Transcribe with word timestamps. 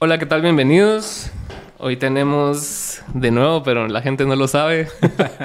Hola, 0.00 0.16
¿qué 0.18 0.26
tal? 0.26 0.42
Bienvenidos. 0.42 1.28
Hoy 1.78 1.96
tenemos 1.96 3.02
de 3.14 3.32
nuevo, 3.32 3.64
pero 3.64 3.88
la 3.88 4.00
gente 4.00 4.26
no 4.26 4.36
lo 4.36 4.46
sabe, 4.46 4.86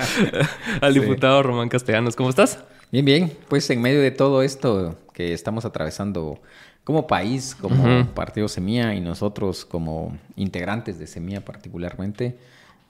al 0.81 0.93
diputado 0.93 1.41
Román 1.41 1.69
Castellanos. 1.69 2.15
¿Cómo 2.15 2.29
estás? 2.29 2.59
Bien, 2.91 3.03
bien. 3.03 3.33
Pues 3.47 3.67
en 3.71 3.81
medio 3.81 3.99
de 3.99 4.11
todo 4.11 4.43
esto 4.43 4.95
que 5.11 5.33
estamos 5.33 5.65
atravesando 5.65 6.39
como 6.83 7.07
país, 7.07 7.55
como 7.59 8.05
Partido 8.13 8.47
Semilla 8.47 8.93
y 8.93 9.01
nosotros 9.01 9.65
como 9.65 10.15
integrantes 10.35 10.99
de 10.99 11.07
Semilla 11.07 11.43
particularmente, 11.43 12.37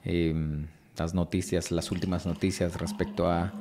em, 0.04 0.66
las 0.98 1.14
noticias, 1.14 1.70
las 1.70 1.90
últimas 1.90 2.26
noticias 2.26 2.78
respecto 2.78 3.26
a 3.26 3.54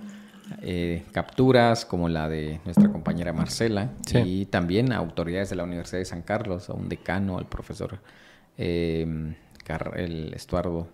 eh, 0.62 1.04
capturas 1.12 1.86
como 1.86 2.10
la 2.10 2.30
de 2.30 2.60
nuestra 2.66 2.90
compañera 2.92 3.34
Marcela 3.34 3.92
y 4.26 4.46
también 4.46 4.92
a 4.92 4.98
autoridades 4.98 5.50
de 5.50 5.56
la 5.56 5.64
Universidad 5.64 6.00
de 6.00 6.06
San 6.06 6.22
Carlos, 6.22 6.70
a 6.70 6.74
un 6.74 6.90
decano, 6.90 7.38
al 7.38 7.48
profesor 7.48 8.00
em, 8.58 9.36
el 9.96 10.34
Estuardo 10.34 10.88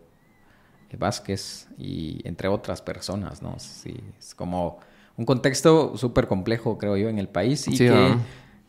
Vázquez 0.98 1.68
y 1.78 2.22
entre 2.24 2.48
otras 2.48 2.82
personas, 2.82 3.42
¿no? 3.42 3.56
Sí, 3.60 3.96
es 4.18 4.34
como 4.34 4.80
un 5.18 5.26
contexto 5.26 5.98
súper 5.98 6.28
complejo, 6.28 6.78
creo 6.78 6.98
yo, 6.98 7.10
en 7.10 7.20
el 7.20 7.28
país 7.28 7.68
y 7.68 7.78
que 7.78 8.16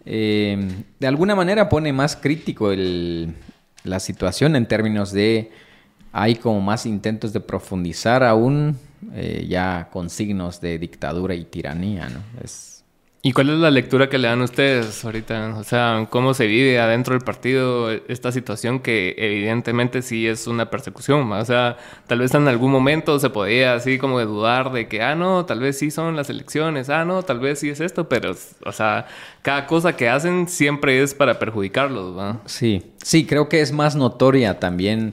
eh, 0.05 0.85
de 0.99 1.07
alguna 1.07 1.35
manera 1.35 1.69
pone 1.69 1.93
más 1.93 2.17
crítico 2.17 2.73
el, 2.73 3.35
la 3.85 4.01
situación 4.01 4.57
en 4.57 4.67
términos 4.67 5.13
de 5.13 5.51
hay 6.13 6.35
como 6.35 6.61
más 6.61 6.87
intentos 6.87 7.33
de 7.33 7.41
profundizar 7.41 8.25
aún 8.25 8.77
eh, 9.15 9.47
ya 9.49 9.89
con 9.93 10.11
signos 10.11 10.61
de 10.61 10.79
dictadura 10.79 11.35
y 11.35 11.45
tiranía, 11.45 12.09
¿no? 12.09 12.23
Es, 12.43 12.81
¿Y 13.23 13.33
cuál 13.33 13.51
es 13.51 13.59
la 13.59 13.71
lectura 13.71 14.09
que 14.09 14.17
le 14.17 14.29
dan 14.29 14.41
ustedes 14.41 15.05
ahorita? 15.05 15.57
O 15.59 15.63
sea, 15.63 16.07
¿cómo 16.09 16.33
se 16.33 16.47
vive 16.47 16.81
adentro 16.81 17.13
del 17.13 17.23
partido 17.23 17.91
esta 17.91 18.33
situación 18.33 18.81
que 18.81 19.15
evidentemente 19.19 20.01
sí 20.01 20.27
es 20.27 20.47
una 20.47 20.71
persecución? 20.71 21.31
O 21.31 21.45
sea, 21.45 21.77
tal 22.07 22.21
vez 22.21 22.33
en 22.33 22.49
algún 22.49 22.73
momento 22.73 23.19
se 23.19 23.29
podía 23.29 23.75
así 23.75 23.99
como 23.99 24.19
de 24.21 24.25
dudar 24.25 24.73
de 24.73 24.89
que, 24.89 25.03
ah, 25.03 25.15
no, 25.15 25.45
tal 25.45 25.61
vez 25.61 25.79
sí 25.79 25.91
son 25.91 26.17
las 26.17 26.31
elecciones, 26.31 26.89
ah, 26.89 27.05
no, 27.05 27.23
tal 27.23 27.41
vez 27.41 27.59
sí 27.59 27.69
es 27.69 27.81
esto, 27.81 28.09
pero, 28.09 28.35
o 28.65 28.73
sea, 28.73 29.07
cada 29.43 29.67
cosa 29.67 29.95
que 29.95 30.09
hacen 30.09 30.49
siempre 30.49 31.03
es 31.03 31.13
para 31.13 31.39
perjudicarlos. 31.39 32.37
Sí, 32.47 32.91
sí, 33.05 33.27
creo 33.27 33.51
que 33.51 33.61
es 33.61 33.71
más 33.71 33.97
notoria 33.97 34.59
también 34.59 35.13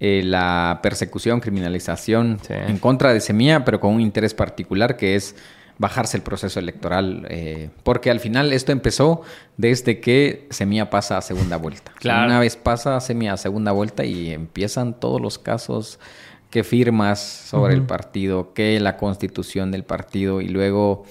eh, 0.00 0.22
la 0.24 0.80
persecución, 0.82 1.40
criminalización 1.40 2.38
en 2.48 2.78
contra 2.78 3.12
de 3.12 3.20
Semilla, 3.20 3.64
pero 3.64 3.80
con 3.80 3.94
un 3.94 4.00
interés 4.00 4.34
particular 4.34 4.96
que 4.96 5.14
es 5.14 5.36
bajarse 5.78 6.16
el 6.16 6.22
proceso 6.22 6.60
electoral, 6.60 7.26
eh, 7.28 7.70
porque 7.82 8.10
al 8.10 8.20
final 8.20 8.52
esto 8.52 8.72
empezó 8.72 9.22
desde 9.56 10.00
que 10.00 10.46
Semilla 10.50 10.90
pasa 10.90 11.18
a 11.18 11.22
segunda 11.22 11.56
vuelta. 11.56 11.92
Una 12.04 12.38
vez 12.38 12.56
pasa 12.56 13.00
Semilla 13.00 13.34
a 13.34 13.36
segunda 13.36 13.72
vuelta 13.72 14.04
y 14.04 14.30
empiezan 14.30 14.98
todos 14.98 15.20
los 15.20 15.38
casos 15.38 15.98
que 16.50 16.62
firmas 16.62 17.20
sobre 17.20 17.74
el 17.74 17.82
partido, 17.82 18.52
que 18.52 18.78
la 18.78 18.96
constitución 18.96 19.72
del 19.72 19.82
partido 19.82 20.40
y 20.40 20.48
luego 20.48 21.04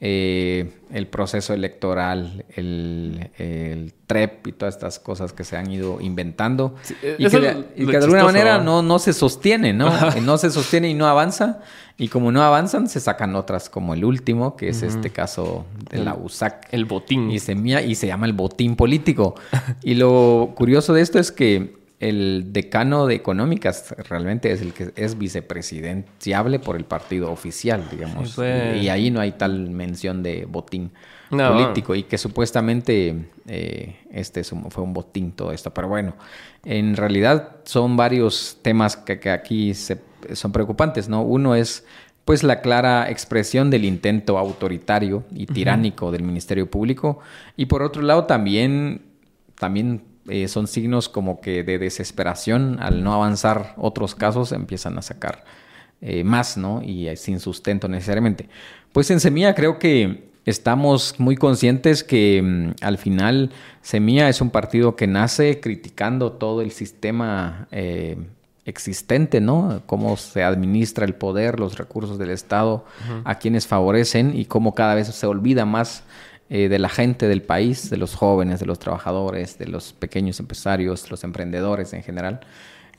eh, 0.00 0.74
el 0.92 1.08
proceso 1.08 1.52
electoral, 1.54 2.44
el, 2.54 3.92
TREP 4.06 4.46
y 4.46 4.52
todas 4.52 4.76
estas 4.76 4.98
cosas 5.00 5.32
que 5.32 5.44
se 5.44 5.56
han 5.56 5.70
ido 5.70 6.00
inventando 6.00 6.76
eh, 7.02 7.16
y, 7.18 7.28
que, 7.28 7.40
de, 7.40 7.96
alguna 7.98 8.24
manera 8.24 8.58
no, 8.58 8.80
no 8.80 8.98
se 8.98 9.12
sostiene, 9.12 9.74
¿no? 9.74 9.90
no 10.22 10.38
se 10.38 10.50
sostiene 10.50 10.88
y 10.88 10.94
no 10.94 11.06
avanza. 11.06 11.60
Y 12.00 12.08
como 12.08 12.30
no 12.30 12.42
avanzan, 12.42 12.88
se 12.88 13.00
sacan 13.00 13.34
otras 13.34 13.68
como 13.68 13.92
el 13.92 14.04
último, 14.04 14.56
que 14.56 14.68
es 14.68 14.82
este 14.82 15.10
caso 15.10 15.66
de 15.90 15.98
la 15.98 16.14
USAC. 16.14 16.68
El 16.70 16.84
botín. 16.84 17.28
Y 17.32 17.40
se, 17.40 17.54
y 17.54 17.94
se 17.96 18.06
llama 18.06 18.26
el 18.26 18.34
botín 18.34 18.76
político. 18.76 19.34
y 19.82 19.94
lo 19.94 20.52
curioso 20.54 20.94
de 20.94 21.02
esto 21.02 21.18
es 21.18 21.32
que 21.32 21.77
el 22.00 22.52
decano 22.52 23.06
de 23.06 23.16
económicas 23.16 23.94
realmente 24.08 24.52
es 24.52 24.62
el 24.62 24.72
que 24.72 24.92
es 24.94 25.18
vicepresidenciable 25.18 26.60
por 26.60 26.76
el 26.76 26.84
partido 26.84 27.32
oficial, 27.32 27.84
digamos. 27.90 28.38
y, 28.38 28.88
ahí 28.88 29.10
no 29.10 29.20
hay 29.20 29.32
tal 29.32 29.70
mención 29.70 30.22
de 30.22 30.46
botín 30.46 30.92
político 31.28 31.94
y 31.94 32.04
que 32.04 32.16
supuestamente 32.16 33.26
eh, 33.46 33.96
este 34.10 34.44
fue 34.44 34.84
un 34.84 34.92
botín 34.92 35.32
todo 35.32 35.50
esto. 35.52 35.74
Pero 35.74 35.88
bueno, 35.88 36.14
en 36.64 36.96
realidad 36.96 37.56
son 37.64 37.96
varios 37.96 38.58
temas 38.62 38.96
que, 38.96 39.30
aquí 39.30 39.74
son 39.74 40.52
preocupantes, 40.52 41.08
¿no? 41.08 41.22
Uno 41.22 41.56
es 41.56 41.84
pues 42.24 42.42
la 42.44 42.60
clara 42.60 43.10
expresión 43.10 43.70
del 43.70 43.86
intento 43.86 44.38
autoritario 44.38 45.24
y 45.32 45.46
tiránico 45.46 46.12
del 46.12 46.22
Ministerio 46.22 46.70
Público 46.70 47.20
y 47.56 47.66
por 47.66 47.82
otro 47.82 48.02
lado 48.02 48.26
también 48.26 49.00
también 49.58 50.02
eh, 50.30 50.48
son 50.48 50.66
signos 50.66 51.08
como 51.08 51.40
que 51.40 51.62
de 51.62 51.78
desesperación, 51.78 52.78
al 52.80 53.02
no 53.02 53.12
avanzar 53.12 53.74
otros 53.76 54.14
casos 54.14 54.52
empiezan 54.52 54.98
a 54.98 55.02
sacar 55.02 55.44
eh, 56.00 56.24
más, 56.24 56.56
¿no? 56.56 56.82
Y 56.82 57.14
sin 57.16 57.40
sustento 57.40 57.88
necesariamente. 57.88 58.48
Pues 58.92 59.10
en 59.10 59.20
Semilla 59.20 59.54
creo 59.54 59.78
que 59.78 60.28
estamos 60.44 61.16
muy 61.18 61.36
conscientes 61.36 62.04
que 62.04 62.40
mm, 62.42 62.84
al 62.84 62.98
final 62.98 63.50
Semilla 63.82 64.28
es 64.28 64.40
un 64.40 64.50
partido 64.50 64.96
que 64.96 65.06
nace 65.06 65.60
criticando 65.60 66.32
todo 66.32 66.62
el 66.62 66.70
sistema 66.70 67.68
eh, 67.70 68.16
existente, 68.64 69.40
¿no? 69.40 69.82
Cómo 69.86 70.16
se 70.16 70.44
administra 70.44 71.04
el 71.04 71.14
poder, 71.14 71.58
los 71.58 71.78
recursos 71.78 72.18
del 72.18 72.30
Estado, 72.30 72.84
a 73.24 73.36
quienes 73.36 73.66
favorecen 73.66 74.38
y 74.38 74.44
cómo 74.44 74.74
cada 74.74 74.94
vez 74.94 75.08
se 75.08 75.26
olvida 75.26 75.64
más 75.64 76.04
eh, 76.50 76.68
de 76.68 76.78
la 76.78 76.88
gente 76.88 77.28
del 77.28 77.42
país, 77.42 77.90
de 77.90 77.96
los 77.96 78.14
jóvenes, 78.14 78.60
de 78.60 78.66
los 78.66 78.78
trabajadores, 78.78 79.58
de 79.58 79.66
los 79.66 79.92
pequeños 79.92 80.40
empresarios, 80.40 81.10
los 81.10 81.24
emprendedores 81.24 81.92
en 81.92 82.02
general. 82.02 82.40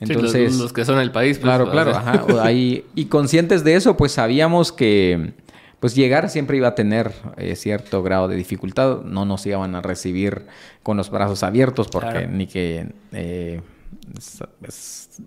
Entonces, 0.00 0.56
los, 0.56 0.72
que 0.72 0.84
son 0.84 0.98
el 0.98 1.10
país. 1.10 1.38
Pues, 1.38 1.44
claro, 1.44 1.70
claro. 1.70 1.94
Ajá, 1.94 2.52
y 2.52 3.04
conscientes 3.08 3.64
de 3.64 3.74
eso, 3.74 3.96
pues 3.96 4.12
sabíamos 4.12 4.72
que 4.72 5.34
pues 5.80 5.94
llegar 5.94 6.28
siempre 6.28 6.58
iba 6.58 6.68
a 6.68 6.74
tener 6.74 7.10
eh, 7.38 7.56
cierto 7.56 8.02
grado 8.02 8.28
de 8.28 8.36
dificultad. 8.36 9.00
No 9.02 9.24
nos 9.24 9.44
iban 9.46 9.74
a 9.74 9.80
recibir 9.80 10.46
con 10.82 10.98
los 10.98 11.10
brazos 11.10 11.42
abiertos 11.42 11.88
porque 11.88 12.28
ni 12.28 12.46
que 12.46 12.86
eh, 13.12 13.62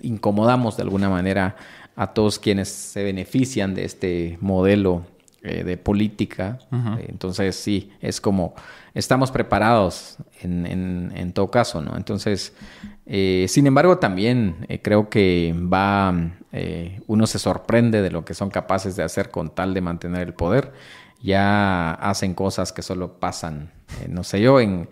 incomodamos 0.04 0.78
de 0.78 0.84
alguna 0.84 1.10
manera 1.10 1.56
a 1.96 2.14
todos 2.14 2.38
quienes 2.38 2.70
se 2.70 3.04
benefician 3.04 3.74
de 3.74 3.86
este 3.86 4.38
modelo 4.42 5.06
eh, 5.46 5.66
de 5.66 5.76
política. 5.76 6.58
Eh, 6.72 7.08
entonces, 7.10 7.58
sí, 7.58 7.92
es 8.00 8.22
como 8.22 8.56
estamos 8.94 9.30
preparados 9.30 10.18
en, 10.42 10.66
en, 11.14 11.34
todo 11.34 11.52
caso, 11.52 11.82
¿no? 11.82 11.98
Entonces, 11.98 12.54
eh, 13.06 13.46
sin 13.50 13.68
embargo, 13.68 13.98
también 13.98 14.66
creo 14.82 15.10
que 15.10 15.54
va, 15.54 16.16
uno 17.08 17.28
se 17.28 17.40
sorprende 17.40 18.02
de 18.02 18.10
lo 18.10 18.24
que 18.24 18.34
son 18.34 18.50
capaces 18.50 18.96
de 18.96 19.04
hacer 19.04 19.32
con 19.32 19.54
tal 19.54 19.74
de 19.74 19.82
mantener 19.82 20.28
el 20.28 20.34
poder. 20.34 20.72
Ya 21.22 21.92
hacen 21.92 22.36
cosas 22.36 22.72
que 22.72 22.82
solo 22.82 23.20
pasan, 23.20 23.70
no 24.08 24.24
sé 24.24 24.40
yo, 24.40 24.62
en 24.62 24.88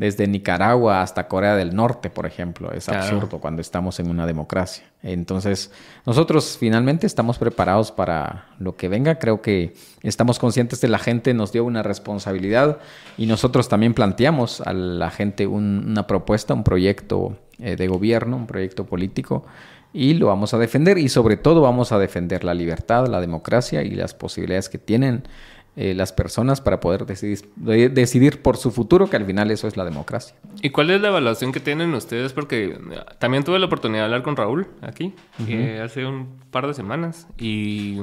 desde 0.00 0.26
Nicaragua 0.26 1.02
hasta 1.02 1.28
Corea 1.28 1.56
del 1.56 1.76
Norte, 1.76 2.08
por 2.08 2.24
ejemplo. 2.24 2.72
Es 2.72 2.88
absurdo 2.88 3.38
cuando 3.38 3.60
estamos 3.60 4.00
en 4.00 4.08
una 4.08 4.24
democracia. 4.24 4.82
Entonces, 5.02 5.70
nosotros 6.06 6.56
finalmente 6.58 7.06
estamos 7.06 7.36
preparados 7.36 7.92
para 7.92 8.46
lo 8.58 8.76
que 8.76 8.88
venga. 8.88 9.18
Creo 9.18 9.42
que 9.42 9.74
estamos 10.02 10.38
conscientes 10.38 10.80
de 10.80 10.88
la 10.88 10.98
gente, 10.98 11.34
nos 11.34 11.52
dio 11.52 11.66
una 11.66 11.82
responsabilidad 11.82 12.78
y 13.18 13.26
nosotros 13.26 13.68
también 13.68 13.92
planteamos 13.92 14.62
a 14.62 14.72
la 14.72 15.10
gente 15.10 15.46
una 15.46 16.06
propuesta, 16.06 16.54
un 16.54 16.64
proyecto 16.64 17.36
eh, 17.58 17.76
de 17.76 17.86
gobierno, 17.86 18.38
un 18.38 18.46
proyecto 18.46 18.86
político 18.86 19.44
y 19.92 20.14
lo 20.14 20.28
vamos 20.28 20.54
a 20.54 20.58
defender 20.58 20.96
y 20.96 21.10
sobre 21.10 21.36
todo 21.36 21.60
vamos 21.60 21.92
a 21.92 21.98
defender 21.98 22.42
la 22.42 22.54
libertad, 22.54 23.06
la 23.06 23.20
democracia 23.20 23.82
y 23.82 23.90
las 23.90 24.14
posibilidades 24.14 24.70
que 24.70 24.78
tienen 24.78 25.24
eh, 25.76 25.94
las 25.94 26.12
personas 26.12 26.60
para 26.60 26.80
poder 26.80 27.06
decidir, 27.06 27.48
decidir 27.54 28.42
por 28.42 28.56
su 28.56 28.72
futuro, 28.72 29.08
que 29.08 29.16
al 29.16 29.24
final 29.24 29.50
eso 29.50 29.68
es 29.68 29.76
la 29.76 29.84
democracia. 29.84 30.34
¿Y 30.62 30.70
cuál 30.70 30.90
es 30.90 31.00
la 31.00 31.08
evaluación 31.08 31.52
que 31.52 31.60
tienen 31.60 31.94
ustedes? 31.94 32.32
Porque 32.32 32.64
eh, 32.64 32.78
también 33.18 33.44
tuve 33.44 33.58
la 33.60 33.66
oportunidad 33.66 34.00
de 34.00 34.04
hablar 34.06 34.22
con 34.22 34.36
Raúl 34.36 34.66
aquí, 34.82 35.14
eh, 35.48 35.80
hace 35.82 36.04
un 36.04 36.40
par 36.50 36.66
de 36.66 36.74
semanas, 36.74 37.28
y, 37.38 38.00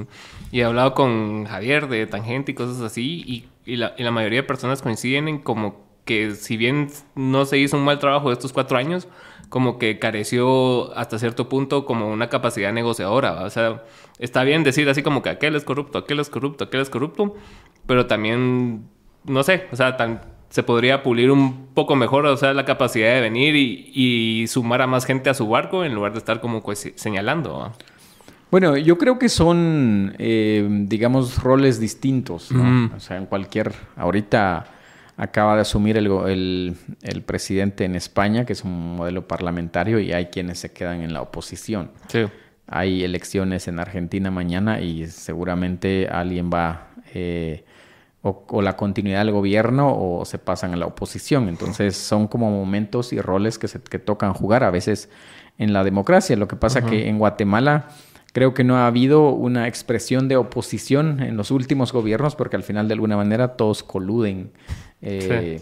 he 0.54 0.64
hablado 0.64 0.94
con 0.94 1.46
Javier 1.46 1.90
de 1.90 2.08
Tangente 2.08 2.54
y 2.54 2.56
cosas 2.56 2.81
así, 2.81 3.48
y, 3.66 3.75
la, 3.75 3.94
y 3.98 4.04
la 4.04 4.12
mayoría 4.12 4.42
de 4.42 4.48
personas 4.48 4.81
coinciden 4.81 5.28
en 5.28 5.40
como 5.40 5.86
que 6.06 6.36
si 6.36 6.56
bien 6.56 6.90
no 7.16 7.46
se 7.46 7.58
hizo 7.58 7.75
un 7.75 7.84
mal 7.84 8.00
trabajo 8.00 8.30
de 8.30 8.34
estos 8.34 8.54
cuatro 8.54 8.78
años, 8.78 9.10
como 9.50 9.78
que 9.78 10.00
careció 10.00 10.96
hasta 10.98 11.20
cierto 11.20 11.50
punto 11.50 11.86
como 11.86 12.12
una 12.12 12.30
capacidad 12.30 12.74
negociadora. 12.74 13.44
O 13.44 13.50
sea, 13.50 13.84
está 14.20 14.44
bien 14.44 14.64
decir 14.64 14.90
así 14.90 15.04
como 15.04 15.22
que 15.22 15.30
aquel 15.30 15.56
es 15.56 15.64
corrupto, 15.64 16.00
aquel 16.00 16.20
es 16.20 16.30
corrupto, 16.30 16.66
aquel 16.66 16.82
es 16.82 16.90
corrupto, 16.90 17.36
pero 17.86 18.08
también, 18.08 18.88
no 19.26 19.44
sé, 19.44 19.68
o 19.72 19.76
sea, 19.76 19.96
se 20.50 20.64
podría 20.64 21.04
pulir 21.04 21.32
un 21.32 21.68
poco 21.74 21.96
mejor, 21.96 22.26
o 22.26 22.38
sea, 22.38 22.54
la 22.54 22.66
capacidad 22.66 23.14
de 23.14 23.22
venir 23.22 23.56
y, 23.56 24.46
sumar 24.48 24.82
a 24.82 24.88
más 24.88 25.06
gente 25.06 25.30
a 25.30 25.34
su 25.34 25.48
barco 25.48 25.84
en 25.84 25.94
lugar 25.96 26.14
de 26.14 26.20
estar 26.20 26.42
como 26.42 26.62
pues, 26.62 26.92
señalando. 26.96 27.72
Bueno, 28.50 28.78
yo 28.78 28.98
creo 28.98 29.20
que 29.20 29.28
son, 29.28 30.16
eh, 30.20 30.66
digamos, 30.70 31.44
roles 31.44 31.82
distintos, 31.82 32.52
¿no? 32.52 32.96
O 32.96 33.00
sea, 33.00 33.18
en 33.18 33.26
cualquier, 33.26 33.74
ahorita 33.98 34.77
acaba 35.18 35.56
de 35.56 35.62
asumir 35.62 35.98
el, 35.98 36.78
el, 37.02 37.22
presidente 37.24 37.84
en 37.86 37.96
España, 37.96 38.46
que 38.46 38.54
es 38.54 38.64
un 38.64 38.96
modelo 38.96 39.28
parlamentario, 39.28 40.00
y 40.00 40.14
hay 40.14 40.28
quienes 40.28 40.60
se 40.60 40.72
quedan 40.72 41.02
en 41.02 41.12
la 41.12 41.22
oposición. 41.22 41.92
Hay 42.68 43.04
elecciones 43.04 43.68
en 43.68 43.80
Argentina 43.80 44.30
mañana 44.30 44.80
y 44.80 45.08
seguramente 45.08 46.08
alguien 46.08 46.52
va 46.54 46.90
eh, 47.14 47.66
o, 48.22 48.62
la 48.62 48.75
continuidad 48.75 49.19
del 49.19 49.31
gobierno 49.31 49.96
o 49.98 50.25
se 50.25 50.38
pasan 50.38 50.74
a 50.74 50.75
la 50.75 50.86
oposición. 50.86 51.48
Entonces 51.50 51.96
son 51.96 52.28
como 52.28 52.52
momentos 52.52 53.14
y 53.14 53.22
roles 53.22 53.58
que 53.58 53.68
se 53.68 53.80
que 53.81 54.00
tocan 54.00 54.34
jugar 54.34 54.64
a 54.64 54.69
veces 54.69 55.10
en 55.58 55.74
la 55.74 55.84
democracia. 55.84 56.36
Lo 56.36 56.48
que 56.48 56.58
pasa 56.58 56.86
que 56.86 57.08
en 57.08 57.18
Guatemala 57.18 57.88
creo 58.38 58.54
que 58.54 58.63
no 58.63 58.78
ha 58.78 58.86
habido 58.86 59.31
una 59.31 59.68
expresión 59.68 60.28
de 60.28 60.38
oposición 60.38 61.24
en 61.24 61.38
los 61.38 61.50
últimos 61.50 61.92
gobiernos 61.92 62.36
porque 62.36 62.56
al 62.56 62.62
final 62.62 62.88
de 62.88 62.94
alguna 62.94 63.18
manera 63.18 63.57
todos 63.57 63.81
coluden. 63.81 64.51
Eh, 65.01 65.60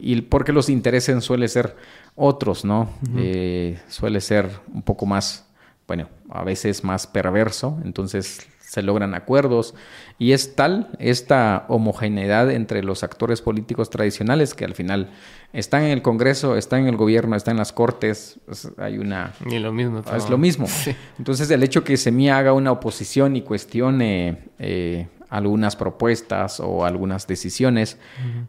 y 0.00 0.22
porque 0.22 0.50
los 0.54 0.70
intereses 0.70 1.22
suelen 1.22 1.50
ser 1.50 1.76
otros, 2.14 2.64
¿no? 2.64 2.88
Eh, 3.18 3.78
suele 3.88 4.22
ser 4.22 4.48
un 4.72 4.80
poco 4.80 5.04
más, 5.04 5.46
bueno, 5.86 6.08
a 6.30 6.44
veces 6.44 6.82
más 6.82 7.06
perverso. 7.06 7.78
Entonces 7.84 8.48
se 8.66 8.82
logran 8.82 9.14
acuerdos 9.14 9.74
y 10.18 10.32
es 10.32 10.56
tal 10.56 10.88
esta 10.98 11.64
homogeneidad 11.68 12.50
entre 12.50 12.82
los 12.82 13.02
actores 13.02 13.42
políticos 13.42 13.90
tradicionales 13.90 14.54
que 14.54 14.64
al 14.64 14.74
final 14.74 15.10
están 15.52 15.82
en 15.84 15.90
el 15.90 16.02
Congreso, 16.02 16.56
están 16.56 16.80
en 16.80 16.88
el 16.88 16.96
gobierno, 16.96 17.36
están 17.36 17.52
en 17.52 17.58
las 17.58 17.72
cortes, 17.72 18.40
hay 18.76 18.98
una... 18.98 19.32
Y 19.46 19.58
lo 19.58 19.72
mismo. 19.72 20.02
Es 20.16 20.28
lo 20.28 20.38
mismo. 20.38 20.66
Entonces 21.18 21.50
el 21.50 21.62
hecho 21.62 21.84
que 21.84 21.96
Semilla 21.96 22.38
haga 22.38 22.52
una 22.52 22.72
oposición 22.72 23.36
y 23.36 23.42
cuestione 23.42 24.48
eh, 24.58 25.06
algunas 25.30 25.76
propuestas 25.76 26.60
o 26.60 26.84
algunas 26.84 27.26
decisiones, 27.26 27.98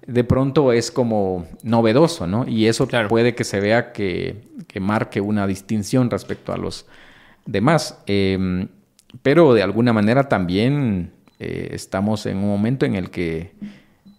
de 0.05 0.23
pronto 0.23 0.71
es 0.71 0.91
como 0.91 1.47
novedoso, 1.63 2.27
¿no? 2.27 2.47
Y 2.47 2.67
eso 2.67 2.87
puede 3.09 3.33
que 3.33 3.43
se 3.43 3.59
vea 3.59 3.91
que, 3.91 4.43
que, 4.67 4.79
marque 4.79 5.19
una 5.19 5.47
distinción 5.47 6.11
respecto 6.11 6.53
a 6.53 6.57
los 6.57 6.85
demás. 7.47 7.99
Em, 8.05 8.67
pero 9.21 9.53
de 9.53 9.63
alguna 9.63 9.93
manera 9.93 10.29
también 10.29 11.11
eh, 11.39 11.69
estamos 11.71 12.25
en 12.25 12.37
un 12.37 12.47
momento 12.47 12.85
en 12.85 12.95
el 12.95 13.09
que 13.09 13.51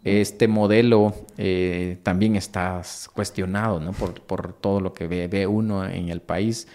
este 0.05 0.47
modelo 0.49 1.15
eh, 1.37 1.99
también 2.03 2.37
está 2.37 2.83
cuestionado 3.13 3.81
¿no? 3.81 3.93
por, 3.93 4.21
por, 4.21 4.53
todo 4.53 4.81
lo 4.81 4.93
que 4.93 5.09
ve, 5.09 5.27
ve 5.27 5.47
uno 5.47 5.85
en 5.85 6.11
el 6.11 6.21
país. 6.21 6.69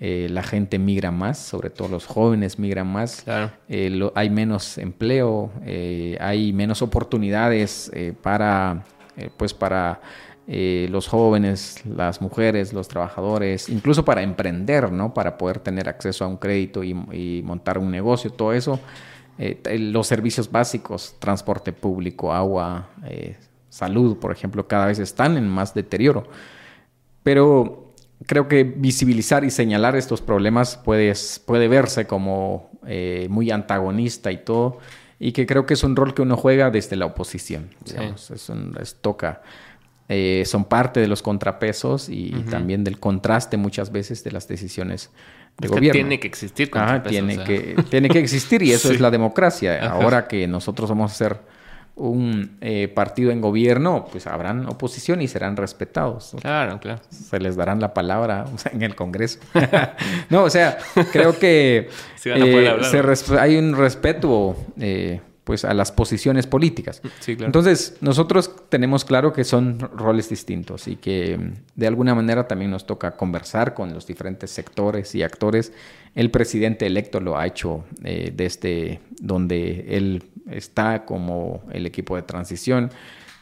Eh, 0.00 0.26
la 0.30 0.42
gente 0.42 0.78
migra 0.78 1.12
más, 1.12 1.38
sobre 1.38 1.70
todo 1.70 1.88
los 1.88 2.04
jóvenes 2.04 2.58
migran 2.58 2.88
más, 2.88 3.24
hay 3.68 4.30
menos 4.30 4.76
empleo, 4.76 5.52
hay 6.20 6.52
menos 6.52 6.82
oportunidades 6.82 7.92
para, 8.20 8.84
pues 9.36 9.54
para 9.54 10.00
eh, 10.46 10.88
los 10.90 11.08
jóvenes, 11.08 11.80
las 11.86 12.20
mujeres, 12.20 12.74
los 12.74 12.86
trabajadores, 12.86 13.70
incluso 13.70 14.04
para 14.04 14.22
emprender, 14.22 14.92
¿no? 14.92 15.14
Para 15.14 15.38
poder 15.38 15.58
tener 15.58 15.88
acceso 15.88 16.24
a 16.24 16.28
un 16.28 16.36
crédito 16.36 16.84
y, 16.84 17.42
montar 17.42 17.78
un 17.78 17.90
negocio, 17.90 18.30
todo 18.30 18.52
eso. 18.52 18.78
Eh, 19.38 19.78
los 19.78 20.06
servicios 20.06 20.52
básicos, 20.52 21.16
transporte 21.18 21.72
público, 21.72 22.34
agua, 22.34 22.90
eh, 23.06 23.38
salud, 23.70 24.18
por 24.18 24.32
ejemplo, 24.32 24.68
cada 24.68 24.86
vez 24.86 24.98
están 24.98 25.38
en 25.38 25.48
más 25.48 25.72
deterioro. 25.72 26.24
Pero 27.22 27.94
creo 28.26 28.46
que 28.46 28.64
visibilizar 28.64 29.44
y 29.44 29.50
señalar 29.50 29.96
estos 29.96 30.20
problemas 30.20 30.76
puede, 30.76 31.14
puede 31.46 31.68
verse 31.68 32.06
como 32.06 32.70
muy 33.30 33.50
antagonista 33.50 34.30
y 34.30 34.44
todo, 34.44 34.76
y 35.18 35.32
que 35.32 35.46
creo 35.46 35.64
que 35.64 35.72
es 35.72 35.82
un 35.84 35.96
rol 35.96 36.12
que 36.12 36.20
uno 36.20 36.36
juega 36.36 36.70
desde 36.70 36.96
la 36.96 37.06
oposición. 37.06 37.70
Digamos. 37.82 38.30
Es, 38.30 38.50
es, 38.78 38.96
toca 39.00 39.40
eh, 40.08 40.42
son 40.46 40.64
parte 40.66 41.00
de 41.00 41.08
los 41.08 41.22
contrapesos 41.22 42.08
y, 42.08 42.30
también 42.50 42.84
del 42.84 42.98
contraste 42.98 43.56
muchas 43.56 43.90
veces 43.90 44.22
de 44.22 44.32
las 44.32 44.46
decisiones 44.48 45.10
de 45.58 45.68
gobierno. 45.68 45.92
tiene 45.92 46.20
que 46.20 46.26
existir 46.26 46.70
tiene, 47.08 47.42
que, 47.44 47.76
tiene 47.88 48.08
que 48.08 48.18
existir 48.18 48.62
y 48.62 48.72
eso 48.72 48.92
es 48.92 49.00
la 49.00 49.10
democracia. 49.10 49.90
Ahora 49.90 50.28
que 50.28 50.46
nosotros 50.46 50.90
vamos 50.90 51.12
a 51.12 51.14
ser 51.14 51.38
un 51.96 52.58
eh, 52.60 52.88
partido 52.88 53.30
en 53.30 53.40
gobierno, 53.40 54.06
pues 54.10 54.26
habrán 54.26 54.66
oposición 54.66 55.22
y 55.22 55.28
serán 55.28 55.56
respetados. 55.56 56.34
Claro, 56.40 56.80
claro. 56.80 57.00
Se 57.08 57.38
les 57.38 57.56
darán 57.56 57.80
la 57.80 57.94
palabra 57.94 58.46
en 58.72 58.82
el 58.82 58.96
Congreso. 58.96 59.38
no, 60.28 60.42
o 60.42 60.50
sea, 60.50 60.76
creo 61.12 61.38
que 61.38 61.88
eh, 62.24 62.76
hay 63.38 63.56
un 63.56 63.76
respeto 63.76 64.56
pues 65.44 65.64
a 65.66 65.74
las 65.74 65.92
posiciones 65.92 66.46
políticas. 66.46 67.02
Entonces, 67.26 67.98
nosotros 68.00 68.50
tenemos 68.70 69.04
claro 69.04 69.32
que 69.32 69.44
son 69.44 69.78
roles 69.78 70.30
distintos 70.30 70.88
y 70.88 70.96
que 70.96 71.36
mm, 71.36 71.52
de 71.76 71.86
alguna 71.86 72.14
manera 72.14 72.48
también 72.48 72.70
nos 72.70 72.86
toca 72.86 73.16
conversar 73.16 73.74
con 73.74 73.92
los 73.92 74.06
diferentes 74.06 74.50
sectores 74.50 75.14
y 75.14 75.22
actores. 75.22 75.72
El 76.14 76.30
presidente 76.30 76.86
electo 76.86 77.20
lo 77.20 77.38
ha 77.38 77.46
hecho 77.46 77.84
eh, 78.02 78.32
desde 78.34 79.00
donde 79.20 79.84
él 79.96 80.24
está 80.50 81.04
como 81.04 81.62
el 81.72 81.84
equipo 81.86 82.16
de 82.16 82.22
transición. 82.22 82.90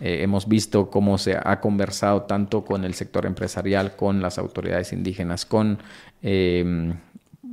Eh, 0.00 0.22
hemos 0.22 0.48
visto 0.48 0.90
cómo 0.90 1.19
se 1.19 1.37
ha 1.40 1.60
conversado 1.60 2.22
tanto 2.22 2.64
con 2.64 2.84
el 2.84 2.94
sector 2.94 3.26
empresarial, 3.26 3.94
con 3.94 4.20
las 4.20 4.38
autoridades 4.38 4.93
indígenas, 4.93 5.46
con 5.46 5.78
eh, 6.22 6.94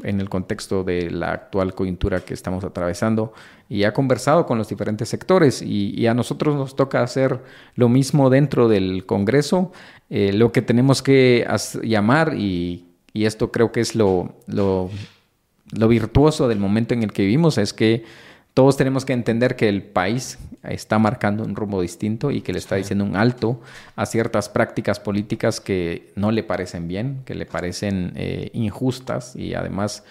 en 0.03 0.19
el 0.19 0.29
contexto 0.29 0.83
de 0.83 1.09
la 1.11 1.31
actual 1.31 1.73
coyuntura 1.73 2.21
que 2.21 2.33
estamos 2.33 2.63
atravesando 2.63 3.33
y 3.67 3.83
ha 3.83 3.93
conversado 3.93 4.45
con 4.45 4.57
los 4.57 4.69
diferentes 4.69 5.09
sectores 5.09 5.61
y, 5.61 6.07
a 6.07 6.13
nosotros 6.13 6.55
nos 6.55 6.75
toca 6.75 7.03
hacer 7.03 7.39
lo 7.75 7.89
mismo 7.89 8.29
dentro 8.29 8.67
del 8.67 9.05
Congreso. 9.05 9.71
Eh, 10.09 10.33
lo 10.33 10.51
que 10.51 10.61
tenemos 10.61 11.01
que 11.01 11.45
llamar 11.83 12.33
y, 12.35 12.85
esto 13.13 13.51
creo 13.51 13.73
que 13.73 13.81
es 13.81 13.95
lo, 13.95 14.33
lo 14.47 15.87
virtuoso 15.89 16.47
del 16.47 16.59
momento 16.59 16.93
en 16.93 17.03
el 17.03 17.11
que 17.11 17.23
vivimos 17.23 17.57
es 17.57 17.73
que 17.73 18.05
todos 18.53 18.77
tenemos 18.77 19.05
que 19.05 19.13
entender 19.13 19.55
que 19.55 19.69
el 19.69 19.83
país 19.83 20.39
está 20.63 20.99
marcando 20.99 21.43
un 21.43 21.55
rumbo 21.55 21.81
distinto 21.81 22.31
y 22.31 22.41
que 22.41 22.51
le 22.51 22.59
está 22.59 22.75
diciendo 22.75 23.05
un 23.05 23.15
alto 23.15 23.61
a 23.95 24.05
ciertas 24.05 24.49
prácticas 24.49 24.99
políticas 24.99 25.61
que 25.61 26.11
no 26.15 26.31
le 26.31 26.43
parecen 26.43 26.87
bien, 26.87 27.21
que 27.25 27.35
le 27.35 27.45
parecen 27.45 28.13
eh, 28.15 28.49
injustas 28.53 29.35
y 29.35 29.53
además 29.53 30.03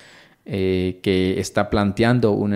eh, 0.50 1.00
que 1.02 1.38
está 1.40 1.68
planteando 1.68 2.32
un, 2.32 2.52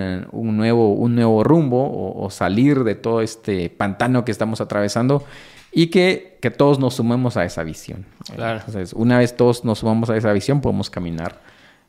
nuevo, 0.56 0.94
un 0.94 1.14
nuevo 1.14 1.44
rumbo 1.44 2.14
o, 2.16 2.30
salir 2.30 2.84
de 2.84 2.94
todo 2.94 3.20
este 3.20 3.68
pantano 3.68 4.24
que 4.24 4.32
estamos 4.32 4.62
atravesando 4.62 5.24
y 5.70 5.88
que, 5.88 6.38
que 6.40 6.50
todos 6.50 6.78
nos 6.78 6.94
sumemos 6.94 7.36
a 7.36 7.44
esa 7.44 7.62
visión. 7.64 8.06
Entonces, 8.30 8.94
una 8.94 9.18
vez 9.18 9.36
todos 9.36 9.66
nos 9.66 9.80
sumamos 9.80 10.08
a 10.08 10.16
esa 10.16 10.32
visión, 10.32 10.62
podemos 10.62 10.88
caminar 10.88 11.42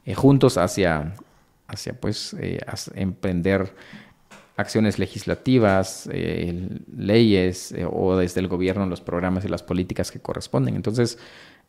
eh, 0.05 0.13
juntos 0.13 0.57
hacia, 0.57 1.13
hacia 1.67 1.93
pues, 1.93 2.35
emprender 2.95 3.73
acciones 4.55 4.99
legislativas, 4.99 6.07
eh, 6.11 6.69
leyes 6.95 7.71
eh, 7.71 7.87
o 7.89 8.15
desde 8.17 8.39
el 8.39 8.47
gobierno 8.47 8.85
los 8.85 9.01
programas 9.01 9.45
y 9.45 9.47
las 9.47 9.63
políticas 9.63 10.11
que 10.11 10.19
corresponden. 10.19 10.75
Entonces, 10.75 11.17